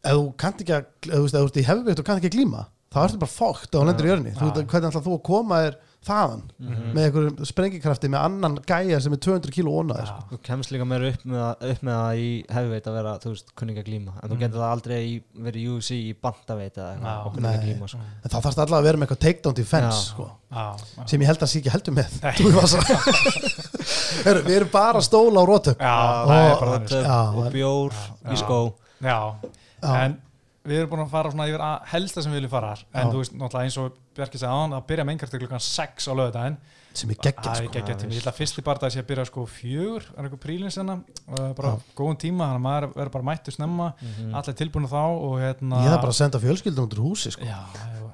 ef 0.04 0.12
þú 0.18 0.26
kannt 0.44 0.60
ekki 0.66 0.76
að 0.76 0.86
ef 1.08 1.14
þú 1.14 1.22
veist, 1.24 1.36
ef 1.36 1.40
þú 1.40 1.48
ert 1.54 1.62
í 1.62 1.68
hefuveikt 1.72 2.00
og 2.04 2.06
kannt 2.10 2.20
ekki 2.20 2.32
að 2.34 2.36
glíma 2.36 2.66
þá 2.94 3.04
ertu 3.04 3.20
bara 3.20 3.32
fókt 3.32 3.76
og 3.76 3.82
hann 3.84 3.90
lendur 3.92 4.08
í 4.08 4.12
jörni 4.14 4.32
þú 4.38 4.48
Já. 4.48 4.54
veit 4.56 4.68
hvernig 4.72 4.90
ætlar 4.92 5.04
þú 5.08 5.14
að 5.18 5.24
koma 5.28 5.56
þér 5.66 5.76
þaðan 6.08 6.42
Mhm. 6.62 6.92
með 6.96 7.04
einhverjum 7.08 7.46
sprengikrafti 7.50 8.08
með 8.08 8.22
annan 8.24 8.54
gæja 8.64 9.00
sem 9.04 9.12
er 9.14 9.18
200 9.20 9.52
kíló 9.52 9.74
ónaður 9.82 10.06
Já. 10.06 10.08
sko. 10.08 10.24
Þú 10.32 10.38
kemst 10.48 10.72
líka 10.72 10.86
meira 10.88 11.10
upp 11.10 11.24
með, 11.26 11.40
það- 11.42 11.72
upp 11.74 11.82
með 11.84 11.96
það 11.98 12.22
í 12.22 12.30
hefveit 12.56 12.88
að 12.88 12.94
vera, 12.98 13.14
þú 13.20 13.30
veist, 13.34 13.50
kunninga 13.60 13.84
glíma 13.84 14.14
en 14.24 14.30
þú 14.30 14.34
Mm. 14.38 14.40
getur 14.40 14.60
það 14.62 14.72
aldrei 14.72 15.00
í, 15.04 15.22
verið 15.36 15.60
í 15.60 15.68
UFC 15.68 15.92
í 16.00 16.14
bandaveit 16.24 16.78
eða 16.78 16.94
eitthvað 16.96 17.26
og 17.26 17.34
kunninga 17.34 17.58
Nei. 17.58 17.66
glíma 17.74 17.90
sko. 17.90 17.98
en 18.24 18.30
þá 18.32 18.38
þarfst 18.42 18.58
alltaf 18.64 18.78
að 18.80 18.84
vera 18.88 18.98
með 18.98 19.08
eitthvað 19.08 19.20
takedown 19.26 19.54
defense 19.54 20.00
Já. 20.00 20.14
sko, 20.14 20.32
Já, 20.54 20.76
já. 20.98 21.08
sem 21.10 21.20
ég 21.22 21.26
held 21.28 21.40
að 21.40 21.48
sé 21.52 21.60
ekki 21.60 21.72
heldur 21.76 21.94
með 21.94 22.24
Nei. 22.24 22.32
Þú 22.38 22.52
veist 22.56 22.76
það. 22.78 24.24
Heru, 24.24 24.42
við 24.48 24.56
erum 24.62 24.70
bara 24.72 25.00
stóla 25.02 25.44
á 25.44 25.46
rótök 25.46 25.78
Já, 25.78 25.92
Ó, 25.92 26.28
það 26.28 26.40
er 26.40 26.56
ó, 26.56 26.60
bara 26.60 26.72
þannig 26.72 26.88
Töp 26.88 27.06
Já, 27.06 27.20
og 27.36 27.52
bjór 27.52 27.92
Já. 27.92 28.32
í 28.32 28.38
skó 28.38 28.74
Já, 29.02 29.36
Já. 29.84 30.06
en 30.06 30.18
við 30.68 30.80
erum 30.82 30.90
búin 30.92 31.04
að 31.06 31.14
fara 31.14 31.32
svona 31.34 31.48
yfir 31.50 31.64
að 31.64 31.86
helsta 31.94 32.22
sem 32.24 32.32
við 32.34 32.42
viljum 32.42 32.54
fara 32.54 32.72
en 32.78 33.08
Já. 33.08 33.12
þú 33.14 33.22
veist, 33.22 33.34
náttúrulega 33.38 33.68
eins 33.70 33.78
og 33.82 33.96
Bjarki 34.18 34.40
sagði 34.42 34.76
að 34.78 34.86
byrja 34.90 35.06
með 35.08 35.14
einhvertu 35.16 35.40
klukkan 35.42 35.64
6 35.64 36.08
á 36.10 36.14
lögudaginn 36.18 36.58
sem 36.98 37.12
er 37.14 37.18
geggjað 37.22 37.44
Það 37.46 37.60
er 37.62 37.68
sko. 37.68 38.08
ég 38.10 38.22
ætla 38.22 38.32
að 38.32 38.38
fyrsti 38.40 38.64
barndagi 38.66 38.94
sé 38.96 39.02
að 39.04 39.08
byrja 39.12 39.26
sko 39.30 39.44
fjögur, 39.46 40.06
er 40.18 40.24
eitthvað 40.26 40.42
prílins 40.42 40.78
hérna. 40.80 40.96
Og 41.30 41.56
bara 41.60 41.74
góðum 41.96 42.18
tíma, 42.18 42.48
þannig 42.48 42.58
að 42.58 42.66
maður 42.66 42.88
verður 42.98 43.12
bara 43.14 43.28
mættu 43.28 43.54
snemma, 43.54 43.90
Mhm. 44.02 44.32
allir 44.34 44.56
tilbúinu 44.58 44.90
þá 44.90 45.04
og 45.06 45.36
hérna 45.44 45.82
ég 45.84 45.92
það 45.94 46.02
bara 46.02 46.14
að 46.16 46.18
senda 46.22 46.40
fjölskyldum 46.42 46.88
út 46.88 46.96
úr 46.98 47.04
húsi 47.06 47.32
sko. 47.32 47.44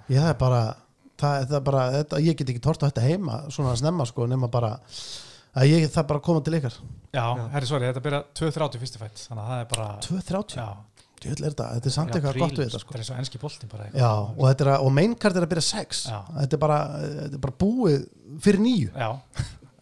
Ég 0.09 0.19
það 0.19 0.29
er 0.29 0.33
bara, 0.41 0.75
það, 1.17 1.47
það 1.47 1.55
er 1.55 1.61
bara 1.61 1.83
þetta, 1.95 2.19
ég 2.27 2.35
get 2.35 2.49
ekki 2.49 2.61
tort 2.61 2.83
á 2.83 2.89
þetta 2.91 3.07
heima 3.07 3.39
svona 3.49 3.75
snemma 3.79 4.05
sko, 4.05 4.27
nema 4.27 4.51
bara 4.51 4.79
að 5.55 5.69
ég 5.69 5.87
það 5.87 6.07
bara 6.07 6.19
koma 6.19 6.41
til 6.43 6.53
ykkar. 6.59 6.73
Já, 7.13 7.25
herri, 7.53 7.65
sorry, 7.69 7.85
þetta 7.87 8.03
byrja 8.03 8.23
2.30 8.35 8.79
fyrsti 8.83 8.99
fætt, 8.99 9.27
þannig 9.29 9.43
að 9.43 9.47
það 9.47 9.61
er 9.61 9.67
bara 9.71 9.87
2.30, 10.01 10.55
Já, 10.59 10.75
er 11.31 11.41
þetta, 11.47 11.65
þetta 11.77 11.87
er 11.89 11.95
samt 11.95 12.09
Já, 12.09 12.15
eitthvað 12.19 12.39
gott 12.43 12.57
við 12.59 12.65
þetta 12.67 12.79
sko. 12.83 12.91
þetta 12.93 12.99
er 13.03 13.07
svo 13.09 13.15
enski 13.23 13.39
boltin 13.41 13.69
bara 13.71 13.83
eitthvað. 13.87 13.99
Já, 14.03 14.11
og, 14.37 14.43
þetta 14.51 14.61
er 14.67 14.71
og 14.83 14.91
maincard 14.99 15.35
er 15.37 15.43
að 15.47 15.51
byrja 15.55 15.65
6 15.71 16.03
Já. 16.11 16.19
þetta 16.41 16.53
er 16.53 16.61
bara, 16.67 16.79
þetta 17.07 17.33
er 17.39 17.43
bara 17.47 17.57
búið 17.63 18.07
fyrir 18.43 18.59
nýju, 18.67 18.89
Já, 18.93 19.11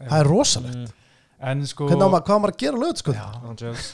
það 0.10 0.20
er 0.22 0.28
rosalegt 0.32 0.98
Mm. 1.42 1.58
en 1.58 1.66
sko 1.66 1.88
hvernig 1.90 2.06
á 2.06 2.10
maður, 2.14 2.24
hvað 2.28 2.38
á 2.38 2.42
maður 2.42 2.52
að 2.54 2.58
gera 2.62 2.78
lög 2.78 2.98
sko? 3.02 3.14
Já. 3.18 3.28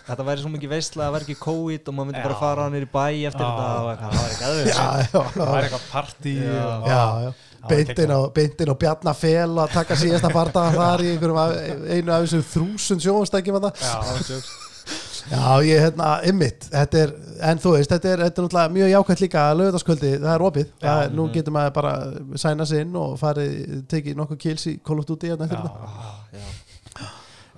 Þetta 0.10 0.24
væri 0.28 0.41
svo 0.44 0.49
mikið 0.52 0.69
veistlega 0.74 1.07
að 1.07 1.14
vera 1.15 1.24
ekki 1.24 1.36
COVID 1.40 1.88
og 1.88 1.94
maður 1.95 2.07
myndi 2.10 2.19
Já. 2.19 2.26
bara 2.28 2.40
fara 2.41 2.64
hann 2.68 2.76
í 2.76 2.82
bæ 2.91 3.06
eftir 3.30 3.40
Já. 3.40 3.48
þetta 3.48 3.68
og 3.80 3.88
eitthvað, 3.94 4.11
það 4.11 4.19
var 4.19 4.32
ekki 4.34 4.48
aðeins 4.49 4.68
já, 4.68 4.88
já, 4.99 5.22
það 5.32 5.48
já, 5.48 5.57
er 5.57 5.64
eitthvað 5.69 5.86
partí 5.94 6.34
Já. 6.36 6.65
og- 6.68 6.88
já, 6.91 7.03
já. 7.24 7.34
Já, 7.57 7.68
á, 8.11 8.32
á 8.68 8.76
Bjarnafel 8.78 9.56
að 9.64 9.72
taka 9.74 9.95
síðasta 9.95 10.30
barða 10.36 10.65
þar 10.76 10.99
í 11.07 11.11
einu 11.15 12.11
af 12.11 12.28
þessum 12.28 12.44
þrúsund 12.52 13.02
sjónstækjum 13.07 13.57
að 13.61 13.72
það 13.72 13.74
Já, 13.88 14.66
Já, 15.27 15.59
ég, 15.65 15.81
hérna, 15.83 16.11
ymmit, 16.29 16.69
þetta 16.71 16.99
er, 17.01 17.13
en 17.49 17.59
þú 17.59 17.73
veist, 17.75 17.91
þetta 17.91 18.11
er, 18.13 18.21
þetta 18.27 18.41
er 18.41 18.45
náttúrulega 18.45 18.75
mjög 18.77 18.91
jákvæmt 18.93 19.23
líka 19.25 19.41
að 19.43 19.57
lögðaskvöldi, 19.61 20.11
það 20.23 20.33
er 20.33 20.45
opið, 20.47 20.69
Já, 20.69 20.87
það 20.87 21.17
nú 21.17 21.25
getur 21.33 21.55
maður 21.57 21.73
bara 21.75 21.93
sæna 22.43 22.67
sig 22.69 22.85
inn 22.85 22.95
og 23.01 23.17
farið, 23.19 23.57
tekið 23.91 24.21
nokkuð 24.21 24.39
kils 24.45 24.69
í 24.71 24.77
of 24.79 25.09
Duty 25.09 25.33
hérna 25.33 25.49
eftir 25.49 25.59
já, 25.59 25.67
þetta. 25.67 26.37
Já. 26.37 26.47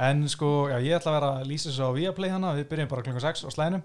En 0.09 0.23
sko, 0.31 0.49
já, 0.71 0.77
ég 0.79 0.95
ætla 0.95 1.11
að 1.11 1.17
vera 1.17 1.29
að 1.37 1.47
lýsa 1.51 1.69
þessu 1.69 1.87
á 1.91 1.97
Viaplay 1.97 2.31
hana, 2.31 2.55
við 2.55 2.69
byrjum 2.71 2.89
bara 2.89 3.05
klukkan 3.05 3.25
6 3.25 3.45
á 3.45 3.49
slæðinu 3.51 3.81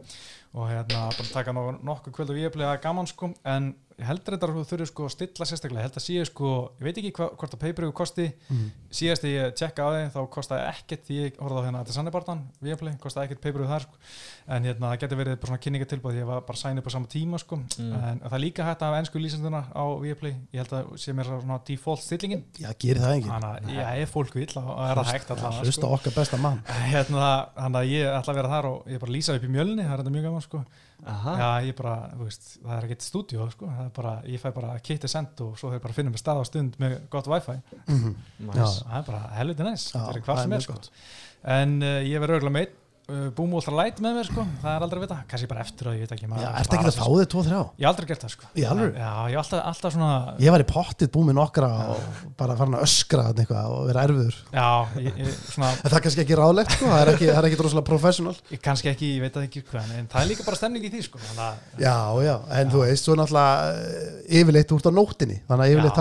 og 0.55 0.69
hérna 0.71 1.09
bara 1.11 1.33
taka 1.33 1.53
nokkuð, 1.55 2.13
kvöld 2.15 2.31
á 2.31 2.39
Viaplay 2.39 2.67
að 2.71 2.83
gaman 2.85 3.07
sko, 3.11 3.33
en 3.45 3.75
ég 3.95 4.07
heldur 4.09 4.35
þetta 4.35 4.47
að 4.51 4.57
þú 4.59 4.63
þurfir 4.71 4.89
sko 4.91 5.05
að 5.07 5.13
stilla 5.15 5.47
sérstaklega, 5.47 5.83
ég 5.83 5.87
held 5.87 5.97
að 5.99 6.03
séu 6.03 6.23
sko, 6.27 6.49
ég 6.81 6.87
veit 6.89 6.97
ekki 6.99 7.11
hva, 7.15 7.27
hvort 7.39 7.53
að 7.55 7.61
pay-per-view 7.63 7.93
kosti, 7.95 8.25
Mhm. 8.51 8.71
síðast 8.91 9.23
þegar 9.23 9.35
ég 9.45 9.55
tjekka 9.55 9.83
á 9.87 9.89
því 9.95 10.01
þá 10.15 10.21
kostaði 10.35 10.63
ekkert, 10.71 11.03
því 11.07 11.15
ég 11.25 11.37
horfði 11.39 11.59
á 11.63 11.65
hérna 11.67 11.83
þetta 11.85 11.95
sannibartan, 11.95 12.41
Viaplay, 12.63 12.95
kostaði 12.99 13.25
ekkert 13.29 13.41
pay-per-view 13.45 13.71
þar 13.71 13.83
sko, 13.87 13.95
en 14.49 14.63
hérna 14.65 14.91
það 14.91 14.99
getur 15.05 15.19
verið 15.23 15.37
bara 15.39 15.47
svona 15.51 15.63
kynningatilbúð, 15.63 16.19
ég 16.19 16.27
var 16.27 16.41
bara 16.43 16.59
sæn 16.59 16.79
upp 16.79 16.87
á 16.87 16.91
sama 16.91 17.07
tíma 17.07 17.39
sko, 17.39 17.57
Mm. 17.79 17.93
en 17.95 18.21
það 18.21 18.33
er 18.35 18.43
líka 18.43 18.65
hægt 18.67 18.83
að 18.83 18.91
hafa 18.91 18.99
ennsku 18.99 19.19
lýsenduna 19.23 19.63
á 19.75 19.85
Viaplay, 20.03 20.35
ég 20.53 20.59
held 20.59 20.71
að 20.75 20.99
sé 20.99 21.13
mér 21.15 21.25
svona 21.31 21.61
default 21.65 22.01
stillingin, 22.03 22.43
Já, 22.59 22.73
gerir 22.75 22.99
það 23.03 23.15
enginn. 23.15 23.31
að 23.31 23.43
fólk 24.11 24.35
þá 24.59 24.91
er 24.91 25.05
hægt 25.15 25.31
hérna, 26.95 27.49
þannig 27.55 27.79
að 27.79 27.91
ég 27.95 28.07
ætla 28.11 28.33
að 28.35 28.39
vera 28.43 28.49
þar 28.49 28.65
og 28.67 28.85
ég 28.91 28.99
bara 29.01 29.13
lýsa 29.13 29.35
upp 29.37 29.43
í 29.45 29.49
mjölni, 29.55 29.83
það 29.87 29.93
er 29.95 30.03
gaman 30.23 30.44
sko. 30.47 30.65
Aha. 31.05 31.33
já, 31.37 31.49
ég 31.69 31.75
bara, 31.77 31.95
þú 32.17 32.25
veist, 32.25 32.45
það 32.65 32.77
er 32.79 32.85
ekkert 32.87 33.03
stúdíó 33.05 33.49
sko. 33.53 33.67
það 33.69 33.85
er 33.85 33.91
bara, 33.99 34.13
ég 34.31 34.41
fæ 34.41 34.47
bara 34.57 34.79
kitti 34.81 35.09
send 35.11 35.41
og 35.45 35.59
svo 35.61 35.73
þeir 35.75 35.83
bara 35.85 35.97
finnum 35.99 36.15
með 36.15 36.23
stað 36.23 36.41
á 36.41 36.45
stund 36.49 36.79
með 36.81 36.95
gott 37.13 37.27
wifi 37.29 37.57
Mhm. 37.89 38.15
Nice. 38.49 38.85
það 38.87 38.97
er 39.01 39.07
bara 39.11 39.23
helviti 39.37 39.63
næs, 39.67 39.85
Já, 39.93 39.99
það 40.01 40.17
er 40.17 40.21
hvað 40.29 40.43
sem 40.43 40.53
er 40.53 40.61
sko. 40.61 40.79
en 41.45 41.75
uh, 41.83 42.01
ég 42.07 42.21
verður 42.23 42.39
örgulega 42.41 42.57
meitt 42.61 42.75
uh, 43.11 43.29
Boom 43.37 43.53
Ultra 43.59 43.75
Light 43.77 43.99
með 44.03 44.13
mér 44.19 44.27
sko, 44.29 44.45
það 44.63 44.71
er 44.75 44.85
aldrei 44.87 44.99
að 45.01 45.05
vita. 45.05 45.17
Kannski 45.31 45.49
bara 45.51 45.65
eftir 45.65 45.89
að 45.91 45.95
ég 45.99 46.05
veit 46.05 46.15
ekki 46.17 46.29
maður 46.31 46.45
Já, 46.45 46.49
er 46.49 46.53
bara 46.71 46.79
ekki 46.79 46.89
að 46.91 46.99
fá 46.99 47.07
þig 47.15 47.29
2-3? 47.35 47.51
ég 47.55 47.85
hef 47.85 47.91
aldrei 47.91 48.07
gert 48.11 48.23
það 48.25 48.33
sko. 48.35 48.45
Í 48.55 48.63
alvöru? 48.71 48.93
já, 48.95 49.11
ég 49.29 49.35
hef 49.35 49.41
alltaf, 49.43 49.61
alltaf 49.71 49.91
svona 49.95 50.11
Ég 50.45 50.51
var 50.55 50.61
í 50.65 50.69
pottið 50.71 51.09
búið 51.15 51.27
með 51.31 51.37
nokkra 51.41 51.69
og 51.95 51.99
bara 52.41 52.53
farin 52.59 52.77
að 52.79 52.85
öskra 52.89 53.25
eitthvað 53.35 53.67
og 53.75 53.81
vera 53.91 54.01
erfiður. 54.09 54.37
já, 54.55 54.69
ég, 55.05 55.13
ég, 55.25 55.29
svona 55.53 55.71
það 55.81 55.97
er 55.99 56.05
kannski 56.07 56.23
ekki 56.25 56.37
ráðlegt, 56.41 56.71
sko, 56.79 56.85
það 56.93 57.01
er 57.05 57.09
ekki, 57.15 57.27
það 57.31 57.41
er 57.41 57.47
ekki 57.51 57.61
droslega 57.61 57.87
professional. 57.91 58.37
ég, 58.55 58.61
kannski 58.65 58.89
ekki, 58.93 59.09
ég 59.15 59.23
veit 59.25 59.35
það 59.37 59.47
ekki 59.49 59.61
hvað 59.71 59.83
en, 59.85 59.91
en 60.01 60.07
það 60.13 60.21
er 60.23 60.29
líka 60.33 60.47
bara 60.49 60.59
stemning 60.61 60.85
í 60.85 60.91
því 60.95 61.01
sko 61.09 61.17
þannig 61.25 61.45
að 61.45 61.55
Já, 61.85 61.97
já, 62.25 62.37
en 62.61 62.67
þú 62.73 62.79
veist, 62.85 63.05
svo 63.05 63.15
náttúrulega 63.19 63.55
eh, 63.75 64.39
yfirleitt 64.41 64.71
úr 64.75 64.81
á 64.85 64.93
nóttinni, 64.95 65.37
þannig 65.49 65.65
að 65.65 65.71
yfirleitt 65.75 65.99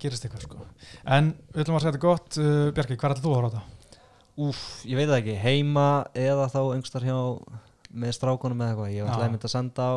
Að 0.00 0.08
að 0.08 0.08
að 0.08 0.08
gerist 0.08 0.24
eitthvað 0.24 0.46
sko. 0.46 0.66
En 1.04 1.34
við 1.52 1.62
ætlum 1.62 1.76
að 1.76 1.84
segja 1.84 1.92
þetta 1.92 2.06
gott 2.06 2.38
uh, 2.40 2.72
Bjarki, 2.76 2.96
hvað 2.96 3.14
ætlum 3.14 3.24
þú 3.26 3.30
að 3.30 3.38
horfa 3.38 3.50
á 3.50 3.54
þetta? 3.54 3.98
Úf, 4.40 4.60
ég 4.88 4.96
veit 4.96 5.08
það 5.10 5.18
ekki, 5.20 5.36
heima 5.42 5.88
eða 6.16 6.48
þá 6.48 6.60
einhverstar 6.62 7.04
hjá 7.04 7.18
með 7.90 8.14
strákunum 8.16 8.62
eða 8.62 8.70
eitthvað, 8.72 8.92
ég 8.94 9.04
var 9.04 9.10
Já. 9.10 9.14
alltaf 9.16 9.32
mynd 9.34 9.44
að 9.44 9.52
senda 9.52 9.88
á 9.90 9.94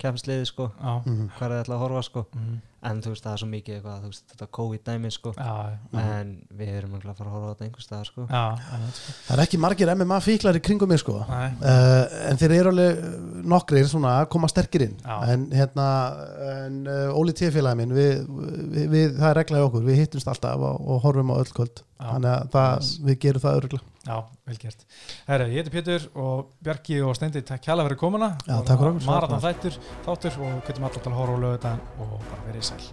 kemsliði 0.00 0.46
sko, 0.48 0.68
hvað 0.78 1.54
er 1.56 1.66
það 1.66 1.74
að 1.74 1.82
horfa 1.82 2.02
sko 2.06 2.24
mm. 2.30 2.58
En 2.80 3.00
þú 3.04 3.10
veist 3.12 3.24
það 3.26 3.34
er 3.34 3.40
svo 3.42 3.48
mikið 3.50 3.74
eitthvað, 3.76 3.96
þú 4.00 4.10
veist 4.10 4.32
þetta 4.32 4.46
COVID-dæmi 4.56 5.10
sko 5.12 5.32
já, 5.36 5.50
en 6.00 6.30
við 6.56 6.70
erum 6.78 6.94
að 6.96 7.02
fara 7.04 7.26
að 7.26 7.34
horfa 7.34 7.40
á 7.40 7.50
þetta 7.50 7.66
einhverstaðar 7.66 8.08
sko 8.08 8.24
já, 8.24 8.44
já, 8.56 8.78
sko. 8.96 9.14
Það 9.26 9.34
er 9.36 9.42
ekki 9.44 9.60
margir 9.60 9.92
MMA 9.92 10.20
fíklar 10.24 10.56
í 10.56 10.62
kringum 10.64 10.90
mig, 10.92 11.02
sko. 11.02 11.18
Nei, 11.28 11.48
Uh, 11.60 12.06
en 12.30 12.38
þeir 12.40 12.52
eru 12.56 12.70
alveg 12.72 12.98
eh, 13.04 13.18
nokkrir 13.52 13.88
svona 13.90 14.14
að 14.22 14.30
koma 14.32 14.48
sterkir 14.48 14.84
inn 14.86 14.94
Já. 15.02 15.16
en 15.34 15.42
hérna 15.52 15.86
en, 16.54 16.78
uh, 16.88 17.18
Óli 17.18 17.34
T-félagi 17.36 17.78
minn 17.78 17.92
við, 17.94 18.24
við, 18.72 18.86
við, 18.94 19.14
það 19.18 19.28
er 19.28 19.38
reglaði 19.42 19.66
okkur, 19.68 19.84
við 19.90 20.00
hittumst 20.00 20.30
alltaf 20.30 20.64
og, 20.70 20.80
og 20.80 21.02
horfum 21.04 21.34
á 21.34 21.40
öll 21.42 21.52
kvöld 21.52 21.82
Já 21.82 21.89
þannig 22.00 22.32
að 22.32 22.50
það, 22.56 22.90
við 23.06 23.16
gerum 23.24 23.44
það 23.44 23.58
öruglega 23.60 23.90
Já, 24.00 24.16
vel 24.48 24.56
gert. 24.56 24.86
Herra, 25.28 25.44
ég 25.52 25.60
heiti 25.60 25.72
Pétur 25.74 26.06
og 26.16 26.54
Bjarki 26.64 27.02
og 27.04 27.12
Steindi, 27.18 27.42
takk 27.44 27.66
hjá 27.66 27.74
að 27.76 27.84
vera 27.84 27.98
komuna. 28.00 28.28
Já, 28.48 28.56
takk 28.64 28.80
fyrir 28.80 29.04
Marðan 29.04 29.44
þættur, 29.44 29.74
þáttur 30.06 30.34
og 30.46 30.52
kvittum 30.64 30.86
alltaf 30.88 31.02
til 31.04 31.12
að 31.12 31.18
hóra 31.20 31.36
og 31.36 31.42
lögða 31.44 31.58
þetta 31.58 31.72
og 32.00 32.10
bara 32.30 32.42
verið 32.48 32.64
sæl. 32.70 32.84